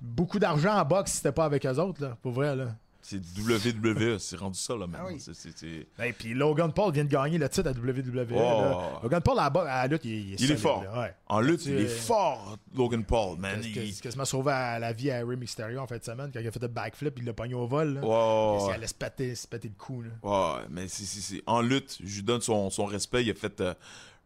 beaucoup 0.01 0.39
d'argent 0.39 0.75
en 0.79 0.85
boxe 0.85 1.11
si 1.13 1.17
c'était 1.19 1.33
pas 1.33 1.45
avec 1.45 1.65
eux 1.67 1.77
autres, 1.79 2.03
là, 2.03 2.17
pour 2.23 2.33
vrai, 2.33 2.55
là. 2.57 2.75
C'est 3.03 3.17
WWE, 3.17 4.19
c'est 4.19 4.37
rendu 4.37 4.59
ça, 4.59 4.77
là, 4.77 4.87
maintenant. 4.87 5.09
Ah 5.11 5.33
c'est- 5.33 5.87
Et 6.07 6.13
puis 6.13 6.35
Logan 6.35 6.73
Paul 6.73 6.93
vient 6.93 7.05
de 7.05 7.09
gagner 7.11 7.39
le 7.39 7.49
titre 7.49 7.69
à 7.69 7.73
WWE. 7.73 8.31
là. 8.35 8.79
Oh. 8.99 9.03
Logan 9.03 9.21
Paul, 9.23 9.39
à 9.39 9.45
la, 9.45 9.51
bo- 9.51 9.61
à 9.61 9.65
la 9.65 9.87
lutte, 9.87 10.05
il, 10.05 10.11
il 10.29 10.33
est, 10.35 10.41
Il 10.41 10.51
est 10.53 10.57
fort. 10.57 10.85
ouais. 10.97 11.15
En 11.27 11.41
lutte, 11.41 11.65
il 11.67 11.81
est 11.81 11.87
fort, 11.87 12.59
Logan 12.77 13.05
Paul, 13.05 13.39
man. 13.39 13.61
Qu'est-ce 13.63 13.69
Il- 13.87 13.95
qui 13.95 14.01
quasiment 14.03 14.25
sauvé 14.27 14.53
à 14.53 14.79
la 14.79 14.93
vie 14.93 15.11
à 15.11 15.25
Rey 15.25 15.37
Mysterio 15.37 15.79
en 15.81 15.87
fin 15.87 15.97
de 15.99 16.05
semaine 16.05 16.31
quand 16.33 16.41
il 16.41 16.47
a 16.47 16.51
fait 16.53 16.61
le 16.63 16.69
backflip 16.69 17.19
il 17.19 17.25
l'a 17.25 17.33
pogné 17.33 17.55
au 17.55 17.67
vol. 17.67 17.95
Là. 17.95 18.01
Ouais, 18.05 18.67
Il 18.69 18.75
allait 18.75 18.87
se 18.87 18.95
péter, 18.95 19.35
se 19.35 19.47
péter 19.49 19.69
le 19.69 19.75
cou. 19.83 20.03
Là. 20.03 20.11
ouais, 20.23 20.65
mais 20.71 20.87
c'est- 20.87 21.05
c'est- 21.05 21.21
c'est- 21.21 21.43
en 21.47 21.63
lutte, 21.63 21.99
je 22.05 22.17
lui 22.17 22.23
donne 22.23 22.43
son, 22.43 22.69
son 22.71 22.85
respect. 22.85 23.25
Il 23.25 23.31
a 23.31 23.35
fait 23.35 23.61
euh, 23.63 23.75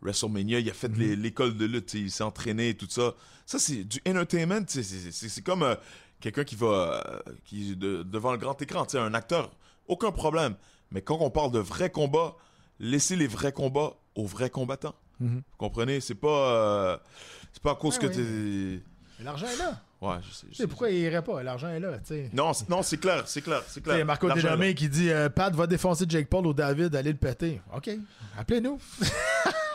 WrestleMania, 0.03 0.59
il 0.59 0.69
a 0.69 0.75
fait 0.75 0.89
Mhm. 0.89 1.15
l'école 1.23 1.57
de 1.57 1.65
lutte, 1.65 1.95
il 1.95 2.11
s'est 2.11 2.25
entraîné 2.25 2.71
et 2.71 2.75
tout 2.75 2.89
ça. 2.91 3.15
Ça, 3.47 3.59
c'est 3.59 3.85
du 3.85 4.01
entertainment. 4.07 4.65
tu 4.65 4.83
sais, 4.83 4.83
C'est 4.83 5.11
c'est- 5.13 5.29
c'est 5.29 5.43
comme 5.43 5.63
euh, 5.63 5.75
quelqu'un 6.33 6.45
qui 6.45 6.57
va 6.57 6.67
euh, 6.67 7.33
qui 7.45 7.77
de- 7.77 8.03
devant 8.03 8.33
le 8.33 8.39
grand 8.39 8.61
écran, 8.63 8.85
tu 8.85 8.93
sais, 8.93 8.99
un 8.99 9.13
acteur. 9.15 9.51
Aucun 9.89 10.11
problème. 10.13 10.55
Mais 10.91 11.03
quand 11.03 11.19
on 11.21 11.31
parle 11.31 11.51
de 11.53 11.59
vrais 11.59 11.91
combats, 11.91 12.35
laissez 12.81 13.17
les 13.17 13.27
vrais 13.27 13.53
combats 13.53 13.95
aux 14.15 14.27
vrais 14.27 14.51
combattants. 14.51 14.95
Mhm. 15.21 15.37
Vous 15.37 15.57
comprenez? 15.59 16.01
C'est 16.01 16.15
pas, 16.15 16.29
euh, 16.53 16.99
c'est 17.53 17.63
pas 17.63 17.73
à 17.73 17.75
cause 17.75 17.95
Ouais, 17.99 18.01
que 18.01 18.07
oui. 18.07 18.15
t'es. 18.15 18.83
Mais 19.19 19.25
L'argent 19.25 19.47
est 19.47 19.57
là. 19.59 19.81
Ouais, 20.01 20.17
je 20.29 20.35
sais. 20.35 20.47
je 20.51 20.65
pourquoi 20.65 20.91
il 20.91 20.99
irait 20.99 21.23
pas? 21.23 21.43
L'argent 21.43 21.69
est 21.69 21.81
là. 21.81 21.99
tu 21.99 22.07
sais. 22.07 22.31
Non, 22.33 22.53
c'est- 22.53 22.69
non, 22.69 22.83
c'est 22.83 22.99
clair, 22.99 23.23
c'est 23.27 23.41
clair, 23.43 23.63
c'est 23.69 23.83
clair. 23.83 24.05
Marco 24.05 24.27
est 24.29 24.35
là. 24.35 24.43
Dénommé 24.43 24.75
qui 24.75 24.89
dit 24.89 25.11
euh, 25.11 25.29
Pat 25.29 25.55
va 25.55 25.67
défoncer 25.67 26.05
Jake 26.09 26.29
Paul 26.29 26.47
ou 26.47 26.53
David, 26.55 26.95
allez 26.97 27.13
le 27.13 27.19
péter. 27.19 27.61
OK. 27.75 27.91
Appelez-nous. 28.39 28.79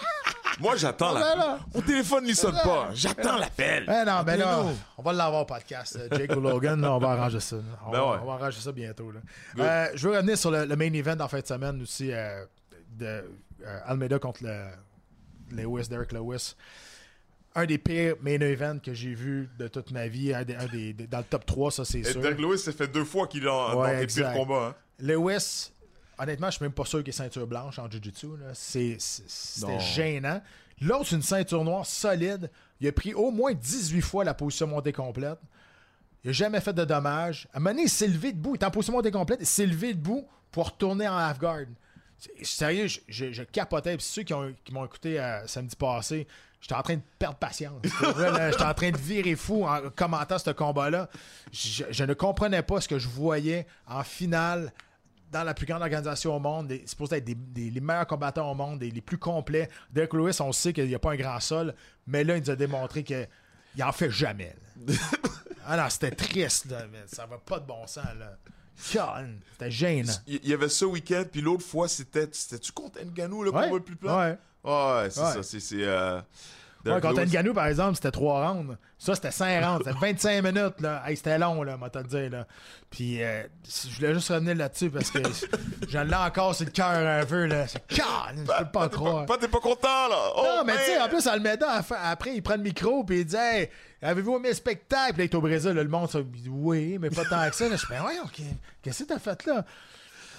Moi, 0.60 0.76
j'attends 0.76 1.14
l'appel. 1.14 1.38
là. 1.40 1.60
Mon 1.74 1.82
téléphone 1.82 2.26
ne 2.28 2.34
sonne 2.34 2.58
pas. 2.64 2.90
J'attends 2.94 3.38
l'appel. 3.38 3.84
Eh 3.88 4.06
non, 4.06 4.24
ben 4.24 4.38
là, 4.38 4.64
on 4.98 5.02
va 5.02 5.14
l'avoir 5.14 5.42
au 5.44 5.46
podcast. 5.46 5.98
euh, 6.00 6.08
Jake 6.18 6.36
ou 6.36 6.40
Logan, 6.42 6.84
on 6.86 6.98
va 7.00 7.12
arranger 7.12 7.40
ça. 7.40 7.58
On, 7.86 7.92
Ben 7.92 8.00
ouais. 8.02 8.18
on 8.22 8.26
va 8.26 8.34
arranger 8.34 8.60
ça 8.60 8.72
bientôt. 8.72 9.12
Là. 9.12 9.20
Euh, 9.60 9.88
je 9.96 10.08
veux 10.08 10.16
revenir 10.16 10.38
sur 10.38 10.52
le, 10.52 10.66
le 10.66 10.76
main 10.76 10.92
event 10.94 11.18
en 11.20 11.28
fin 11.28 11.40
de 11.40 11.46
semaine 11.48 11.82
aussi 11.82 12.12
euh, 12.12 12.46
de 12.98 13.06
euh, 13.66 13.80
Almeida 13.86 14.20
contre 14.20 14.44
le, 14.44 14.66
Lewis, 15.52 15.88
Derek 15.90 16.12
Lewis. 16.12 16.56
Un 17.56 17.66
des 17.66 17.78
pires 17.80 18.16
main 18.22 18.40
events 18.42 18.78
que 18.80 18.94
j'ai 18.94 19.14
vu 19.16 19.50
de 19.58 19.68
toute 19.68 19.92
ma 19.92 20.08
vie. 20.08 20.34
Un 20.34 20.44
des, 20.44 20.56
un 20.56 20.68
des- 20.68 20.94
des- 20.94 21.08
dans 21.08 21.18
le 21.18 21.24
top 21.24 21.46
3, 21.46 21.72
ça 21.72 21.86
c'est 21.86 22.04
sûr. 22.04 22.22
Derek 22.22 22.38
Lewis, 22.40 22.60
ça 22.60 22.72
fait 22.72 22.88
deux 22.88 23.06
fois 23.06 23.28
qu'il 23.28 23.44
est 23.46 23.50
en- 23.50 23.76
Ouais, 23.80 23.92
dans 23.94 23.98
des 23.98 24.04
exact. 24.04 24.34
pires 24.34 24.40
combats. 24.46 24.68
hein. 24.68 24.76
Lewis, 25.00 25.72
honnêtement, 26.20 26.48
je 26.48 26.58
suis 26.58 26.64
même 26.64 26.72
pas 26.74 26.86
sûr 26.86 27.00
qu'il 27.00 27.10
est 27.10 27.14
ceinture 27.14 27.48
blanche 27.48 27.80
en 27.80 27.88
c'est- 29.00 29.24
C'était 29.28 29.80
gênant. 29.80 30.42
L'autre, 30.82 31.08
c'est 31.08 31.16
une 31.16 31.22
ceinture 31.22 31.64
noire 31.64 31.86
solide. 31.86 32.50
Il 32.80 32.88
a 32.88 32.92
pris 32.92 33.14
au 33.14 33.32
moins 33.32 33.54
18 33.54 34.02
fois 34.02 34.24
la 34.24 34.34
position 34.34 34.68
montée 34.68 34.94
complète. 34.94 35.40
Il 36.24 36.28
n'a 36.28 36.34
jamais 36.34 36.62
fait 36.62 36.74
de 36.74 36.86
dommages. 36.86 37.48
À 37.54 37.58
un 37.58 37.60
moment 37.60 37.72
donné, 37.72 37.84
il 37.84 37.90
s'est 37.90 38.08
levé 38.08 38.32
debout. 38.34 38.56
Il 38.56 38.60
est 38.62 38.66
en 38.66 38.72
position 38.72 38.94
montée 38.94 39.12
complète. 39.12 39.40
Il 39.42 39.46
s'est 39.46 39.66
levé 39.66 39.94
debout 39.94 40.26
pour 40.52 40.68
retourner 40.68 41.08
en 41.08 41.18
half-guard. 41.18 41.66
Sérieux, 42.44 42.88
je, 42.88 43.00
je- 43.08 43.32
je 43.32 43.44
capotais. 43.44 43.96
Puis 43.96 44.06
ceux 44.06 44.24
qui, 44.24 44.34
ont- 44.34 44.54
qui 44.64 44.74
m'ont 44.74 44.86
écouté 44.86 45.20
euh, 45.20 45.46
samedi 45.48 45.76
passé, 45.76 46.28
j'étais 46.60 46.76
en 46.76 46.82
train 46.82 46.96
de 46.96 47.02
perdre 47.18 47.38
patience. 47.38 47.82
J'étais 47.84 48.64
en 48.64 48.74
train 48.74 48.92
de 48.92 48.98
virer 48.98 49.36
fou 49.36 49.66
en 49.66 49.90
commentant 49.96 50.38
ce 50.38 50.50
combat-là. 50.52 51.10
Je, 51.54 51.86
je 51.90 52.04
ne 52.04 52.14
comprenais 52.14 52.62
pas 52.64 52.82
ce 52.82 52.88
que 52.90 53.00
je 53.00 53.08
voyais 53.08 53.66
en 53.88 54.04
finale 54.04 54.74
dans 55.32 55.44
la 55.44 55.54
plus 55.54 55.66
grande 55.66 55.82
organisation 55.82 56.36
au 56.36 56.40
monde, 56.40 56.68
c'est 56.70 56.88
supposé 56.90 57.18
être 57.18 57.26
des, 57.26 57.36
des- 57.36 57.70
les 57.70 57.82
meilleurs 57.82 58.08
combattants 58.08 58.50
au 58.52 58.56
monde, 58.56 58.80
des- 58.80 58.92
les 58.92 59.02
plus 59.02 59.18
complets. 59.18 59.70
Derek 59.92 60.14
Lewis, 60.14 60.38
on 60.42 60.52
sait 60.52 60.74
qu'il 60.74 60.88
n'y 60.88 60.96
a 60.96 61.00
pas 61.00 61.12
un 61.12 61.16
grand 61.18 61.40
sol, 61.40 61.74
mais 62.08 62.24
là, 62.24 62.36
il 62.38 62.42
nous 62.44 62.50
a 62.50 62.56
démontré 62.56 63.04
qu'il 63.04 63.28
en 63.84 63.92
fait 63.92 64.10
jamais. 64.10 64.56
ah 65.66 65.78
non, 65.78 65.90
c'était 65.90 66.12
triste, 66.12 66.70
là, 66.72 66.86
mais 66.92 67.00
ça 67.06 67.26
va 67.26 67.38
pas 67.38 67.60
de 67.60 67.66
bon 67.66 67.86
sens. 67.88 68.06
là. 68.18 68.38
C'était 68.76 69.72
gênant. 69.72 70.14
Il 70.26 70.48
y 70.48 70.54
avait 70.54 70.70
ce 70.70 70.86
week-end, 70.86 71.24
puis 71.30 71.42
l'autre 71.42 71.66
fois, 71.66 71.88
c'était. 71.90 72.30
C'était-tu 72.32 72.72
contre 72.72 73.00
Nganou, 73.04 73.44
le 73.44 73.52
Ouais, 73.52 73.64
combat 73.66 73.76
le 73.78 73.84
plus 73.84 73.96
plat? 73.98 74.18
ouais. 74.18 74.38
Ouais, 74.64 75.10
c'est 75.10 75.20
Ouais. 75.22 75.34
ça. 75.34 75.44
C'est. 75.44 75.60
c'est, 75.60 75.84
euh, 75.84 76.22
Ouais, 76.86 77.00
Lewis. 77.02 77.32
Ngannou, 77.32 77.54
par 77.54 77.66
exemple, 77.68 77.96
c'était 77.96 78.12
3 78.12 78.48
rounds. 78.52 78.78
Ça, 78.98 79.16
c'était 79.16 79.32
5 79.32 79.64
rounds. 79.66 79.84
C'était 79.86 80.00
25 80.00 80.44
minutes. 80.44 80.80
Là. 80.82 81.04
Hey, 81.06 81.18
c'était 81.18 81.38
long, 81.38 81.62
là, 81.64 81.76
moi, 81.78 81.90
te 81.90 82.00
dire. 82.00 82.30
Là. 82.30 82.48
Puis, 82.90 83.22
euh, 83.24 83.44
je 83.68 83.96
voulais 83.96 84.14
juste 84.14 84.30
revenir 84.30 84.56
là-dessus 84.56 84.90
parce 84.90 85.12
que 85.12 85.20
j'en 85.90 86.08
ai 86.10 86.16
encore 86.16 86.56
sur 86.56 86.66
le 86.66 86.72
cœur 86.72 87.22
un 87.22 87.26
peu. 87.26 87.46
Là. 87.46 87.68
C'est 87.68 87.86
calme, 87.88 88.46
je 88.46 88.64
peux 88.64 88.72
pas 88.72 88.90
croire. 88.90 89.26
pas, 89.26 89.38
t'es 89.38 89.48
pas 89.48 89.60
content, 89.60 90.08
là? 90.10 90.18
Oh, 90.38 90.44
Non, 90.44 90.64
mais 90.66 90.74
tu 90.78 90.84
sais, 90.86 91.02
en 91.02 91.10
plus, 91.10 91.28
Almeida, 91.28 91.82
après, 92.04 92.36
il 92.36 92.42
prend 92.42 92.56
le 92.56 92.64
micro 92.64 93.04
puis 93.04 93.20
il 93.20 93.26
dit 93.26 93.36
Hey, 93.36 93.70
avez-vous 94.02 94.38
aimé 94.38 94.50
le 94.50 94.56
spectacle? 94.56 95.14
Puis 95.14 95.20
là, 95.20 95.24
il 95.26 95.30
est 95.30 95.36
au 95.36 95.42
Brésil, 95.42 95.72
là, 95.72 95.84
le 95.84 95.90
monde, 95.90 96.10
ça, 96.10 96.20
il 96.20 96.42
dit 96.44 96.50
Oui, 96.50 96.98
mais 97.00 97.10
pas 97.10 97.26
tant 97.26 97.50
que 97.50 97.56
ça. 97.56 97.68
Là, 97.68 97.76
je 97.76 97.86
fais 97.86 97.96
Ben, 97.96 98.02
voyons, 98.02 98.24
ok, 98.24 98.42
qu'est-ce 98.82 99.04
que 99.04 99.10
t'as 99.10 99.20
fait 99.20 99.46
là? 99.46 99.66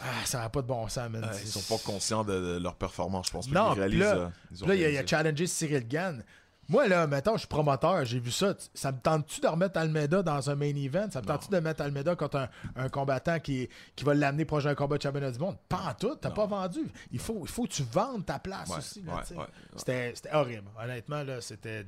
Ah, 0.03 0.25
ça 0.25 0.41
n'a 0.41 0.49
pas 0.49 0.63
de 0.63 0.67
bon 0.67 0.89
sens, 0.89 1.11
man. 1.11 1.29
Ils 1.43 1.49
sont 1.49 1.77
pas 1.77 1.83
conscients 1.85 2.25
de, 2.25 2.59
leur 2.59 2.75
performance, 2.77 3.27
je 3.27 3.33
pense. 3.33 3.49
Non, 3.51 3.73
puis 3.73 3.81
réalisent, 3.81 4.01
là, 4.01 4.15
euh, 4.15 4.29
ils 4.53 4.67
là, 4.69 4.75
il 4.75 4.85
a, 4.85 4.91
il 4.91 4.99
a 4.99 5.07
challengé 5.07 5.47
Cyril 5.47 5.87
Gann. 5.87 6.23
Moi, 6.69 6.87
là, 6.87 7.07
mettons, 7.09 7.33
je 7.35 7.41
suis 7.41 7.49
promoteur, 7.49 8.05
j'ai 8.05 8.21
vu 8.21 8.31
ça. 8.31 8.55
Ça 8.75 8.93
me 8.93 8.99
tente-tu 9.01 9.41
de 9.41 9.49
remettre 9.49 9.77
Almeida 9.79 10.23
dans 10.23 10.51
un 10.51 10.55
main 10.55 10.73
event? 10.77 11.09
Ça 11.11 11.21
me 11.21 11.27
tente-tu 11.27 11.49
de 11.51 11.59
mettre 11.59 11.83
Almeida 11.83 12.15
contre 12.15 12.37
un, 12.37 12.49
un 12.77 12.89
combattant 12.89 13.41
qui, 13.41 13.69
qui 13.97 14.05
va 14.05 14.15
l'amener 14.15 14.45
proche 14.45 14.63
d'un 14.65 14.77
combat 14.77 14.97
de 14.97 15.03
championnat 15.03 15.33
du 15.33 15.39
monde? 15.41 15.57
Pas 15.69 15.83
en 15.91 15.95
tout, 15.95 16.15
t'as 16.15 16.31
pas 16.31 16.47
vendu. 16.47 16.79
Il 17.11 17.19
faut, 17.19 17.41
il 17.43 17.49
faut 17.49 17.65
que 17.65 17.73
tu 17.73 17.83
vendes 17.83 18.25
ta 18.25 18.39
place 18.39 18.69
Ouais, 18.69 18.79
aussi. 18.79 19.01
ouais, 19.05 19.37
ouais. 19.37 19.45
C'était 19.75 20.13
c'était 20.15 20.33
horrible. 20.33 20.69
Honnêtement, 20.81 21.25
là, 21.25 21.41
c'était. 21.41 21.85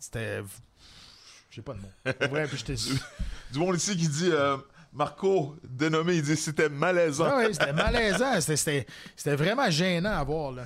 C'était. 0.00 0.42
J'ai 1.50 1.62
pas 1.62 1.74
de 1.74 1.80
mots. 1.80 1.92
Vrai, 2.28 2.46
puis 2.48 2.58
j'étais. 2.58 2.74
Du 3.52 3.60
monde 3.60 3.76
ici 3.76 3.96
qui 3.96 4.08
dit. 4.08 4.30
euh, 4.30 4.56
Marco, 4.98 5.54
dénommé, 5.62 6.16
il 6.16 6.22
dit 6.22 6.36
c'était 6.36 6.68
malaisant. 6.68 7.26
Ah 7.30 7.36
oui, 7.38 7.46
c'était 7.52 7.72
malaisant. 7.72 8.40
C'était- 8.40 8.84
vraiment 9.36 9.70
gênant 9.70 10.12
à 10.18 10.24
voir. 10.24 10.50
Là. 10.52 10.62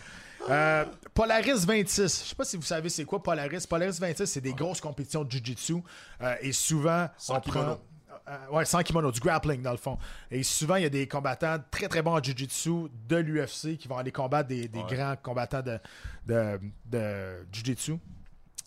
Euh, 0.49 0.85
Polaris 1.15 1.65
26. 1.67 2.03
Je 2.25 2.29
sais 2.31 2.35
pas 2.35 2.45
si 2.45 2.57
vous 2.57 2.63
savez 2.63 2.89
c'est 2.89 3.05
quoi 3.05 3.23
Polaris. 3.23 3.67
Polaris 3.69 3.99
26, 4.01 4.27
c'est 4.27 4.41
des 4.41 4.55
grosses 4.55 4.81
compétitions 4.81 5.23
de 5.23 5.31
Jiu-Jitsu. 5.31 5.77
euh, 6.23 6.35
et 6.41 6.53
souvent, 6.53 7.09
Sans 7.19 7.37
on 7.37 7.41
prend- 7.41 7.53
kimono. 7.53 7.81
Euh, 8.29 8.49
ouais, 8.57 8.65
sans 8.65 8.83
kimono, 8.83 9.11
du 9.13 9.21
grappling 9.21 9.61
dans 9.63 9.73
le 9.73 9.77
fond. 9.77 9.99
Et 10.31 10.43
souvent, 10.43 10.77
il 10.77 10.85
y 10.85 10.87
a 10.87 10.91
des 10.91 11.07
combattants 11.07 11.59
très 11.71 11.89
très 11.89 12.01
bons 12.03 12.13
en 12.17 12.23
Jiu-Jitsu 12.23 12.89
de 13.09 13.17
l'UFC 13.17 13.77
qui 13.77 13.87
vont 13.89 13.99
aller 13.99 14.13
combattre 14.13 14.49
des, 14.49 14.67
des 14.69 14.83
grands 14.85 15.17
combattants 15.23 15.61
de, 15.63 15.79
de, 16.27 16.59
de 16.87 17.45
Jiu-Jitsu. 17.53 17.99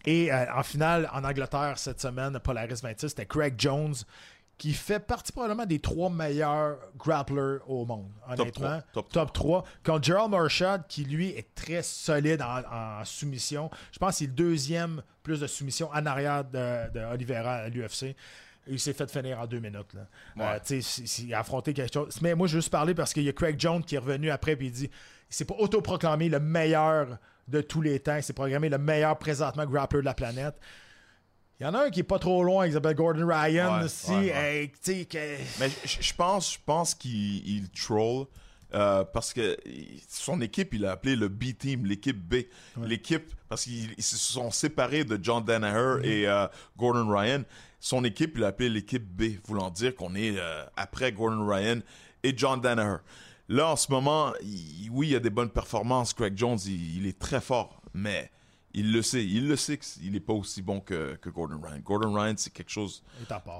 Et 0.06 0.32
euh, 0.32 0.46
en 0.54 0.62
finale, 0.62 1.10
en 1.14 1.24
Angleterre, 1.24 1.78
cette 1.78 2.00
semaine, 2.00 2.38
Polaris 2.40 2.80
26, 2.84 3.10
c'était 3.10 3.26
Craig 3.26 3.56
Jones, 3.58 3.96
qui 4.57 4.73
fait 4.73 4.99
partie 4.99 5.32
probablement 5.32 5.65
des 5.65 5.80
trois 5.80 6.10
meilleurs 6.10 6.77
grapplers 6.98 7.60
au 7.68 7.86
monde, 7.86 8.10
honnêtement. 8.27 8.80
top 8.94 9.11
Top 9.11 9.34
3. 9.34 9.64
Contre 9.84 10.03
Gerald 10.03 10.32
Marshall, 10.32 10.84
qui 10.88 11.03
lui 11.03 11.30
est 11.30 11.53
très 11.56 11.84
solide 11.84 12.41
en, 12.41 12.99
en 13.02 13.03
soumission. 13.06 13.69
Je 13.91 13.99
pense 13.99 14.18
qu'il 14.18 14.26
est 14.26 14.30
le 14.30 14.36
deuxième 14.36 15.02
plus 15.23 15.41
de 15.41 15.48
soumission 15.48 15.90
en 15.94 16.06
arrière 16.06 16.45
de, 16.45 16.91
de 16.91 16.99
Oliveira 17.11 17.56
à 17.56 17.69
l'UFC. 17.69 18.15
Il 18.68 18.80
s'est 18.80 18.94
fait 18.94 19.11
finir 19.11 19.40
en 19.40 19.45
deux 19.45 19.60
minutes. 19.60 19.94
Là. 19.94 20.56
Euh, 20.56 20.80
s'il 20.82 21.34
a 21.34 21.40
affronté 21.40 21.73
quelque 21.73 21.94
chose. 21.94 22.18
Mais 22.22 22.34
moi, 22.34 22.48
je 22.48 22.53
veux 22.56 22.61
juste 22.61 22.72
parler 22.72 22.95
parce 22.95 23.14
qu'il 23.14 23.23
y 23.23 23.30
a 23.30 23.34
Craig 23.34 23.60
Jones 23.60 23.84
qui 23.84 23.95
est 23.95 23.99
revenu 23.99 24.32
après 24.32 24.53
et 24.53 24.57
il 24.60 24.72
dit 24.72 24.90
il 25.30 25.36
s'est 25.36 25.45
pas 25.45 25.56
autoproclamé 25.60 26.30
le 26.30 26.40
meilleur 26.40 27.19
de 27.48 27.61
tous 27.61 27.82
les 27.82 27.99
temps. 27.99 28.15
Il 28.15 28.23
s'est 28.23 28.34
programmé 28.34 28.69
le 28.69 28.77
meilleur 28.77 29.18
présentement 29.19 29.65
grappler 29.65 29.99
de 29.99 30.06
la 30.06 30.14
planète. 30.14 30.56
Il 31.60 31.64
y 31.64 31.65
en 31.65 31.73
a 31.73 31.86
un 31.86 31.90
qui 31.90 32.02
est 32.02 32.03
pas 32.03 32.19
trop 32.19 32.44
loin, 32.44 32.68
qui 32.68 32.73
s'appelle 32.73 32.95
Gordon 32.95 33.27
Ryan. 33.27 33.77
Ouais, 33.80 33.86
aussi. 33.86 34.11
ouais, 34.11 34.18
ouais. 34.18 34.60
Hey, 34.61 34.69
tu 34.72 34.77
sais, 34.82 35.06
que- 35.06 35.38
Mais 35.60 35.69
je 35.86 36.14
pense, 36.14 36.53
je 36.53 36.57
pense 36.65 36.94
qu'il 36.94 37.48
il 37.48 37.69
troll 37.69 38.26
euh, 38.73 39.06
parce 39.06 39.32
que 39.32 39.56
son 40.10 40.41
équipe, 40.41 40.73
il 40.73 40.86
a 40.86 40.91
appelé 40.91 41.15
le 41.15 41.30
B-Team, 41.30 41.86
l'équipe 41.86 42.18
B. 42.19 42.44
L'équipe, 42.84 43.32
parce 43.48 43.64
qu'ils 43.64 43.94
ils 43.98 44.03
se 44.03 44.18
sont 44.18 44.52
séparés 44.52 45.06
de 45.06 45.18
John 45.22 45.45
Danaher 45.45 46.06
et 46.06 46.27
euh, 46.27 46.45
Gordon 46.77 47.07
Ryan. 47.07 47.44
Son 47.80 48.03
équipe, 48.03 48.34
il 48.36 48.44
a 48.44 48.48
appelé 48.48 48.68
l'équipe 48.68 49.06
B, 49.06 49.38
voulant 49.48 49.69
dire 49.69 49.95
qu'on 49.95 50.14
est 50.15 50.38
euh, 50.38 50.65
après 50.76 51.14
Gordon 51.14 51.48
Ryan 51.48 51.80
et 52.23 52.34
John 52.36 52.60
Danaher. 52.60 52.98
Là, 53.48 53.69
en 53.69 53.76
ce 53.77 53.90
moment, 53.91 54.34
il- 54.41 54.90
oui, 54.91 55.07
il 55.07 55.14
y 55.14 55.15
a 55.15 55.19
des 55.22 55.30
bonnes 55.30 55.52
performances. 55.52 56.14
Craig 56.14 56.34
Jones, 56.36 56.57
il, 56.65 56.98
il 56.98 57.07
est 57.07 57.18
très 57.18 57.40
fort, 57.40 57.82
mais 57.94 58.30
il 58.76 58.91
le 58.91 59.02
sait. 59.02 59.26
Il 59.26 59.47
le 59.47 59.56
sait 59.56 59.77
qu'il 59.77 60.11
n'est 60.11 60.19
pas 60.19 60.34
aussi 60.34 60.61
bon 60.61 60.80
que, 60.80 61.15
que 61.15 61.30
Gordon 61.30 61.60
Ryan. 61.61 61.80
Gordon 61.80 62.14
Ryan, 62.14 62.35
c'est 62.38 62.53
quelque 62.53 62.69
chose 62.72 63.03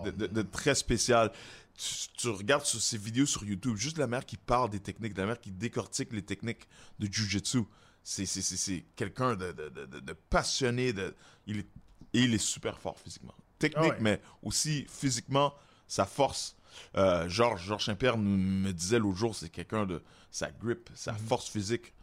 de, 0.06 0.12
de- 0.12 0.28
de 0.28 0.42
très 0.44 0.76
spécial. 0.76 1.32
Tu, 1.78 2.08
tu 2.18 2.30
regardes 2.30 2.66
sur 2.66 2.82
ses 2.82 2.98
vidéos 2.98 3.26
sur 3.26 3.44
YouTube, 3.44 3.76
juste 3.76 3.98
la 3.98 4.08
mère 4.08 4.26
qui 4.26 4.38
parle 4.38 4.70
des 4.70 4.80
techniques, 4.80 5.18
la 5.18 5.26
mère 5.26 5.40
qui 5.40 5.52
décortique 5.52 6.14
les 6.14 6.22
techniques 6.22 6.68
de 7.00 7.08
Jiu-Jitsu. 7.12 7.64
C'est, 8.04 8.26
c'est, 8.26 8.42
c'est, 8.42 8.56
c'est 8.58 8.86
quelqu'un 8.96 9.36
de, 9.36 9.52
de, 9.52 10.14
passionné. 10.30 10.94
De, 10.94 11.16
il 11.48 11.60
est, 11.60 11.68
et 12.14 12.22
il 12.22 12.34
est 12.34 12.38
super 12.38 12.80
fort 12.80 12.98
physiquement. 13.00 13.34
Technique, 13.60 13.92
Ah 13.92 13.96
ouais. 13.96 14.02
mais 14.02 14.22
aussi 14.44 14.86
physiquement, 14.90 15.54
sa 15.88 16.06
force. 16.06 16.56
Euh, 16.98 17.28
Georges, 17.30 17.66
Georges 17.66 17.90
me- 17.90 18.72
disait 18.72 19.00
l'autre 19.00 19.18
jour, 19.18 19.36
c'est 19.36 19.50
quelqu'un 19.50 19.86
de 19.86 20.02
sa 20.30 20.52
grip, 20.52 20.90
sa 20.94 21.14
Mhm. 21.14 21.20
force 21.20 21.50
physique. 21.50 21.94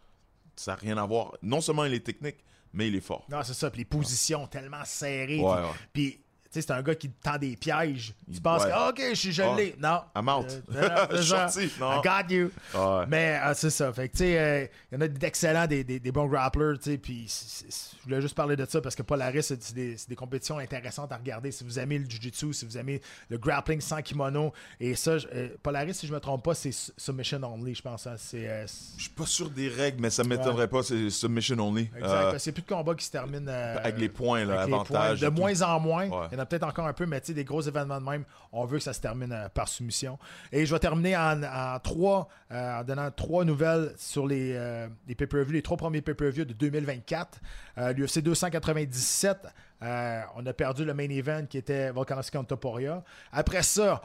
Ça 0.56 0.72
n'a 0.72 0.76
rien 0.76 0.96
à 0.98 1.06
voir. 1.06 1.32
Non 1.42 1.60
seulement 1.60 1.84
il 1.84 1.94
est 1.94 2.04
technique, 2.04 2.36
mais 2.72 2.88
il 2.88 2.96
est 2.96 3.00
fort. 3.00 3.26
Non, 3.30 3.38
c'est 3.44 3.54
ça. 3.54 3.70
Puis 3.70 3.80
les 3.80 3.84
positions 3.84 4.46
tellement 4.46 4.84
serrées. 4.84 5.40
Ouais, 5.40 5.62
puis- 5.92 6.18
c'est 6.60 6.70
un 6.70 6.82
gars 6.82 6.94
qui 6.94 7.08
te 7.08 7.22
tend 7.22 7.38
des 7.38 7.56
pièges. 7.56 8.14
Tu 8.26 8.34
Il- 8.36 8.42
penses 8.42 8.62
ouais. 8.64 8.68
que, 8.68 8.74
ah, 8.74 8.88
OK, 8.90 9.00
je 9.10 9.14
suis 9.14 9.40
Ouais. 9.40 9.56
l'ai. 9.56 9.76
Non. 9.80 10.00
I'm 10.16 10.28
out. 10.28 10.46
Euh, 10.74 10.88
non, 10.88 10.94
Je 11.12 11.16
suis 11.16 11.26
ça. 11.30 11.48
sorti, 11.48 11.70
non. 11.80 12.00
I 12.00 12.02
got 12.02 12.34
you. 12.34 12.50
Ouais. 12.74 13.04
Mais 13.08 13.40
euh, 13.44 13.52
c'est 13.54 13.70
ça. 13.70 13.92
Fait 13.92 14.08
que, 14.08 14.12
tu 14.12 14.18
sais, 14.24 14.38
euh, 14.38 14.66
il 14.90 14.94
y 14.94 14.98
en 14.98 15.00
a 15.02 15.08
d'excellents, 15.08 15.66
des, 15.66 15.84
des, 15.84 15.98
des 16.00 16.12
bons 16.12 16.26
grapplers, 16.26 16.74
tu 16.78 16.90
sais. 16.92 16.98
Puis, 16.98 17.26
je 17.68 18.02
voulais 18.04 18.20
juste 18.20 18.34
parler 18.34 18.56
de 18.56 18.64
ça 18.68 18.80
parce 18.80 18.94
que 18.94 19.02
Polaris, 19.02 19.42
c'est 19.42 19.72
des, 19.74 19.96
des 20.08 20.16
compétitions 20.16 20.58
intéressantes 20.58 21.10
à 21.12 21.16
regarder. 21.16 21.50
Si 21.52 21.64
vous 21.64 21.78
aimez 21.78 21.98
le 21.98 22.08
Jiu-Jitsu, 22.08 22.52
si 22.52 22.64
vous 22.66 22.76
aimez 22.78 23.00
le 23.28 23.38
grappling 23.38 23.80
sans 23.80 24.02
kimono. 24.02 24.52
Et 24.80 24.94
ça, 24.94 25.12
euh, 25.12 25.48
Polaris, 25.62 25.94
si 25.94 26.06
je 26.06 26.12
me 26.12 26.20
trompe 26.20 26.44
pas, 26.44 26.54
c'est 26.54 26.72
su- 26.72 26.92
submission 26.96 27.40
only, 27.44 27.74
je 27.74 27.82
pense. 27.82 28.06
hein. 28.06 28.14
C'est. 28.18 28.66
Je 28.96 29.02
suis 29.02 29.10
pas 29.10 29.26
sûr 29.26 29.48
des 29.50 29.68
règles, 29.68 30.00
mais 30.00 30.10
ça 30.10 30.24
m'étonnerait 30.24 30.68
pas, 30.68 30.82
c'est 30.82 31.10
submission 31.10 31.58
only. 31.60 31.90
Exact. 31.96 32.38
C'est 32.38 32.52
plus 32.52 32.62
de 32.62 32.68
combats 32.68 32.94
qui 32.94 33.04
se 33.04 33.10
terminent. 33.10 33.46
euh, 33.48 33.76
avec 33.78 33.98
les 33.98 34.08
points, 34.08 34.44
là, 34.44 34.54
avec 34.62 34.68
les 34.68 34.74
avantage. 34.74 35.20
points. 35.20 35.28
De 35.30 35.34
moins 35.34 35.62
en 35.62 35.80
moins. 35.80 36.08
Ouais. 36.08 36.28
Peut-être 36.46 36.66
encore 36.66 36.86
un 36.86 36.92
peu, 36.92 37.06
mais 37.06 37.20
tu 37.20 37.28
sais, 37.28 37.34
des 37.34 37.44
gros 37.44 37.62
événements 37.62 38.00
de 38.00 38.04
même, 38.04 38.24
on 38.52 38.64
veut 38.64 38.78
que 38.78 38.84
ça 38.84 38.92
se 38.92 39.00
termine 39.00 39.32
euh, 39.32 39.48
par 39.48 39.68
soumission. 39.68 40.18
Et 40.52 40.66
je 40.66 40.74
vais 40.74 40.78
terminer 40.78 41.16
en, 41.16 41.78
trois, 41.82 42.28
euh, 42.50 42.80
en 42.80 42.84
donnant 42.84 43.10
trois 43.10 43.44
nouvelles 43.44 43.92
sur 43.96 44.26
les, 44.26 44.54
euh, 44.54 44.88
les 45.08 45.14
pay-per-view, 45.14 45.52
les 45.52 45.62
trois 45.62 45.76
premiers 45.76 46.02
pay-per-view 46.02 46.44
de 46.44 46.52
2024. 46.52 47.40
Euh, 47.78 47.92
L'UFC 47.92 48.20
297, 48.20 49.46
euh, 49.82 50.20
on 50.36 50.46
a 50.46 50.52
perdu 50.52 50.84
le 50.84 50.94
main 50.94 51.08
event 51.08 51.46
qui 51.48 51.58
était 51.58 51.90
Volkanovski 51.90 52.36
contre 52.36 52.48
Topuria. 52.48 53.02
Après 53.32 53.62
ça, 53.62 54.02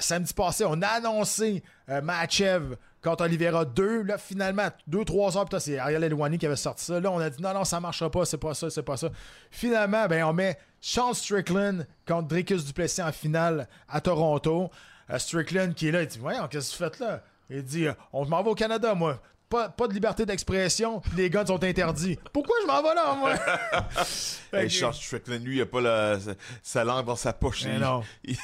samedi 0.00 0.32
passé, 0.34 0.64
on 0.66 0.80
a 0.82 0.88
annoncé 0.88 1.62
Matchev 2.02 2.76
contre 3.06 3.24
Oliveira 3.24 3.64
2. 3.64 4.02
Là, 4.02 4.18
finalement, 4.18 4.68
2-3 4.90 5.36
heures 5.36 5.44
plus 5.44 5.50
tard, 5.50 5.60
c'est 5.60 5.78
Ariel 5.78 6.02
Elwani 6.02 6.38
qui 6.38 6.46
avait 6.46 6.56
sorti 6.56 6.84
ça. 6.84 6.98
Là, 7.00 7.10
on 7.10 7.18
a 7.18 7.30
dit 7.30 7.42
non, 7.42 7.54
non, 7.54 7.64
ça 7.64 7.80
marchera 7.80 8.10
pas, 8.10 8.24
c'est 8.24 8.38
pas 8.38 8.54
ça, 8.54 8.68
c'est 8.68 8.82
pas 8.82 8.96
ça. 8.96 9.10
Finalement, 9.50 10.06
ben, 10.08 10.24
on 10.24 10.32
met 10.32 10.58
Sean 10.80 11.14
Strickland 11.14 11.86
contre 12.06 12.28
Dricus 12.28 12.64
Duplessis 12.64 13.02
en 13.02 13.12
finale 13.12 13.68
à 13.88 14.00
Toronto. 14.00 14.70
Euh, 15.10 15.18
Strickland 15.18 15.72
qui 15.74 15.88
est 15.88 15.92
là, 15.92 16.02
il 16.02 16.08
dit 16.08 16.18
Voyons, 16.18 16.48
qu'est-ce 16.48 16.76
que 16.76 16.84
vous 16.84 16.90
faites 16.90 16.98
là? 16.98 17.22
Il 17.48 17.62
dit 17.62 17.86
euh, 17.86 17.94
On 18.12 18.26
m'en 18.26 18.42
va 18.42 18.50
au 18.50 18.54
Canada, 18.54 18.94
moi. 18.94 19.20
Pas, 19.48 19.68
pas 19.68 19.86
de 19.86 19.92
liberté 19.92 20.26
d'expression, 20.26 21.00
les 21.16 21.30
guns 21.30 21.46
sont 21.46 21.62
interdits. 21.62 22.18
Pourquoi 22.32 22.56
je 22.62 22.66
m'en 22.66 22.82
vais 22.82 22.94
là, 22.96 23.14
moi? 23.14 23.34
Hey, 24.52 24.64
que- 24.68 24.72
Charles 24.72 24.94
Strickland, 24.94 25.42
lui, 25.44 25.56
il 25.56 25.62
a 25.62 25.66
pas 25.66 25.80
la- 25.80 26.18
sa, 26.18 26.32
sa 26.62 26.84
langue 26.84 27.04
dans 27.06 27.14
sa 27.16 27.32
poche. 27.32 27.64
Mais 27.64 27.74
Il- 27.74 27.80
non. 27.80 28.02
il- 28.24 28.36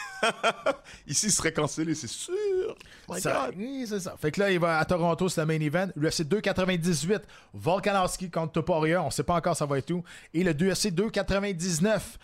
Ici, 1.08 1.26
il 1.26 1.32
serait 1.32 1.52
cancellé, 1.52 1.94
c'est 1.94 2.06
sûr. 2.08 2.34
My 3.08 3.20
Ça- 3.20 3.46
God. 3.46 3.54
oui, 3.58 3.84
c'est 3.88 4.00
ça. 4.00 4.14
Fait 4.20 4.30
que 4.30 4.40
là, 4.40 4.50
il 4.52 4.58
va 4.60 4.78
à 4.78 4.84
Toronto, 4.84 5.28
c'est 5.28 5.40
le 5.40 5.46
main 5.46 5.60
event. 5.60 5.88
UFC 5.96 6.22
298, 6.22 7.22
Volkanovski 7.54 8.30
contre 8.30 8.52
Topuria. 8.52 9.02
On 9.02 9.10
sait 9.10 9.22
pas 9.24 9.34
encore 9.34 9.56
ça 9.56 9.66
va 9.66 9.78
être 9.78 9.90
où. 9.90 10.04
Et 10.34 10.44
le 10.44 10.52
UFC 10.52 10.88
299, 10.90 12.18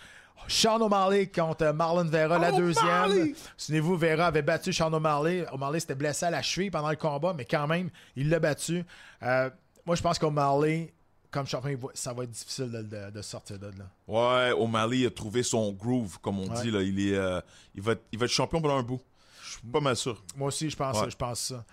Sean 0.46 0.80
O'Malley 0.80 1.26
contre 1.30 1.72
Marlon 1.72 2.04
Vera, 2.04 2.38
la 2.38 2.52
deuxième. 2.52 3.34
Souvenez-vous, 3.56 3.96
Vera 3.98 4.26
avait 4.26 4.42
battu 4.42 4.72
Sean 4.72 4.92
O'Malley. 4.92 5.44
O'Malley 5.52 5.80
s'était 5.80 5.94
blessé 5.94 6.26
à 6.26 6.30
la 6.30 6.42
cheville 6.42 6.70
pendant 6.70 6.90
le 6.90 6.96
combat, 6.96 7.34
mais 7.36 7.44
quand 7.44 7.66
même, 7.66 7.90
il 8.16 8.30
l'a 8.30 8.38
battu. 8.38 8.84
Euh, 9.22 9.50
moi, 9.84 9.96
je 9.96 10.02
pense 10.02 10.18
qu'O'Malley, 10.18 10.92
comme 11.30 11.46
champion, 11.46 11.78
ça 11.92 12.12
va 12.14 12.24
être 12.24 12.30
difficile 12.30 12.70
de, 12.70 12.82
de- 12.82 13.10
de 13.10 13.22
sortir 13.22 13.58
de 13.58 13.66
là. 13.66 13.84
Ouais, 14.06 14.52
O'Malley 14.52 15.04
a 15.06 15.10
trouvé 15.10 15.42
son 15.42 15.72
groove, 15.72 16.18
comme 16.20 16.38
on 16.40 16.48
Ouais. 16.48 16.62
dit. 16.62 16.70
Là. 16.70 16.80
Il, 16.82 16.98
est, 17.08 17.16
euh, 17.16 17.40
il, 17.74 17.82
va 17.82 17.92
être, 17.92 18.02
il 18.12 18.18
va 18.18 18.24
être 18.24 18.30
champion 18.32 18.60
pendant 18.62 18.78
un 18.78 18.82
bout. 18.82 19.00
Je 19.42 19.50
suis 19.52 19.60
pas 19.66 19.80
mal 19.80 19.96
sûr. 19.96 20.22
Moi 20.36 20.48
aussi, 20.48 20.70
je 20.70 20.76
pense, 20.76 20.98
Ouais. 21.00 21.10
je 21.10 21.16
pense 21.16 21.40
ça. 21.40 21.64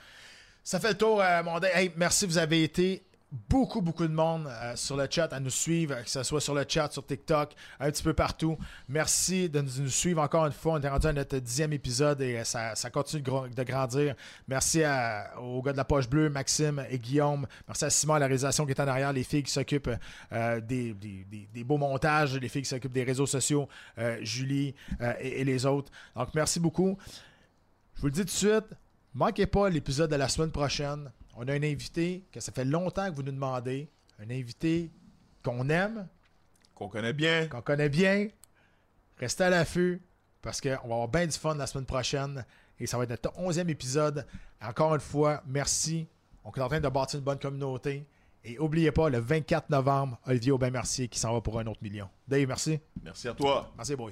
Ça 0.64 0.80
fait 0.80 0.90
le 0.90 0.98
tour, 0.98 1.22
euh, 1.22 1.44
mon 1.44 1.60
day. 1.60 1.70
Hey, 1.74 1.92
merci, 1.96 2.26
vous 2.26 2.38
avez 2.38 2.64
été 2.64 3.04
beaucoup, 3.50 3.82
beaucoup 3.82 4.08
de 4.08 4.14
monde 4.14 4.48
euh, 4.48 4.76
sur 4.76 4.96
le 4.96 5.08
chat 5.10 5.32
à 5.34 5.40
nous 5.40 5.50
suivre, 5.50 6.02
que 6.04 6.10
ce 6.10 6.24
soit 6.24 6.42
sur 6.42 6.54
le 6.54 6.66
chat, 6.68 6.92
sur 6.92 7.06
TikTok, 7.06 7.54
un 7.80 7.92
petit 7.92 8.04
peu 8.04 8.14
partout. 8.14 8.58
Merci 8.88 9.50
de 9.50 9.62
nous 9.62 9.90
suivre 9.90 10.22
encore 10.22 10.46
une 10.46 10.52
fois. 10.52 10.74
On 10.74 10.82
est 10.82 10.88
rendu 10.90 11.08
à 11.08 11.14
notre 11.14 11.38
dixième 11.38 11.74
épisode 11.74 12.22
et 12.22 12.38
euh, 12.40 12.44
ça, 12.44 12.90
continue 12.90 13.22
de, 13.22 13.64
grandir. 13.64 14.16
Merci 14.48 14.84
aux 15.40 15.62
gars 15.62 15.72
de 15.72 15.78
la 15.78 15.86
poche 15.86 16.10
bleue, 16.10 16.30
Maxime 16.30 16.86
et 16.90 16.98
Guillaume. 17.00 17.46
Merci 17.68 17.86
à 17.86 17.90
Simon 17.90 18.14
à 18.16 18.20
la 18.20 18.28
réalisation 18.28 18.66
qui 18.66 18.72
est 18.72 18.80
en 18.80 18.88
arrière, 18.88 19.12
les 19.14 19.24
filles 19.24 19.44
qui 19.44 19.52
s'occupent 19.52 19.92
euh, 20.32 20.62
des, 20.62 20.94
des- 20.94 21.64
beaux 21.64 21.78
montages, 21.78 22.38
les 22.38 22.50
filles 22.50 22.62
qui 22.62 22.70
s'occupent 22.70 22.92
des 22.94 23.04
réseaux 23.04 23.26
sociaux, 23.26 23.68
Julie 24.22 24.76
et, 25.20 25.42
et 25.42 25.44
les 25.44 25.66
autres. 25.66 25.92
Donc, 26.16 26.30
merci 26.36 26.60
beaucoup. 26.60 26.98
Je 27.96 28.02
vous 28.02 28.08
le 28.08 28.12
dis 28.14 28.20
tout 28.20 28.26
de 28.26 28.30
suite, 28.30 28.66
manquez 29.14 29.48
pas 29.48 29.70
l'épisode 29.70 30.12
de 30.12 30.16
la 30.16 30.30
semaine 30.30 30.52
prochaine. 30.52 31.12
On 31.36 31.48
a 31.48 31.54
un 31.54 31.64
invité 31.64 32.24
que 32.32 32.40
ça 32.40 32.52
fait 32.52 32.66
longtemps 32.66 33.10
que 33.10 33.16
vous 33.16 33.24
nous 33.24 33.32
demandez. 33.32 33.90
Un 34.20 34.30
invité 34.30 34.90
qu'on 35.44 35.68
aime, 35.70 36.08
Qu'on 36.74 36.88
connaît 36.88 37.14
bien. 37.14 37.48
qu'on 37.48 37.62
connaît 37.62 37.90
bien. 37.90 38.28
Restez 39.18 39.44
à 39.44 39.50
l'affût 39.50 40.02
parce 40.42 40.62
qu'on 40.62 40.70
va 40.70 40.76
avoir 40.82 41.08
bien 41.08 41.26
du 41.28 41.38
fun 41.38 41.56
la 41.56 41.68
semaine 41.68 41.86
prochaine. 41.86 42.46
Et 42.80 42.88
ça 42.88 42.98
va 42.98 43.04
être 43.04 43.10
notre 43.12 43.34
11e 43.40 43.68
épisode. 43.70 44.26
Encore 44.62 44.94
une 44.96 45.02
fois, 45.02 45.42
merci. 45.48 46.08
On 46.44 46.52
est 46.52 46.60
en 46.62 46.68
train 46.68 46.80
de 46.80 46.90
bâtir 46.90 47.20
une 47.20 47.26
bonne 47.26 47.40
communauté. 47.40 48.06
Et 48.44 48.56
n'oubliez 48.58 48.92
pas, 48.92 49.10
le 49.10 49.18
24 49.20 49.70
novembre, 49.70 50.20
Olivier 50.28 50.52
Aubin-Mercier 50.52 51.08
qui 51.08 51.18
s'en 51.20 51.34
va 51.34 51.42
pour 51.42 51.60
un 51.60 51.66
autre 51.68 51.82
million. 51.82 52.08
Dave, 52.28 52.48
merci. 52.48 52.80
Merci 53.04 53.28
à 53.28 53.34
toi. 53.34 53.72
Merci, 53.76 53.96
boys. 53.96 54.12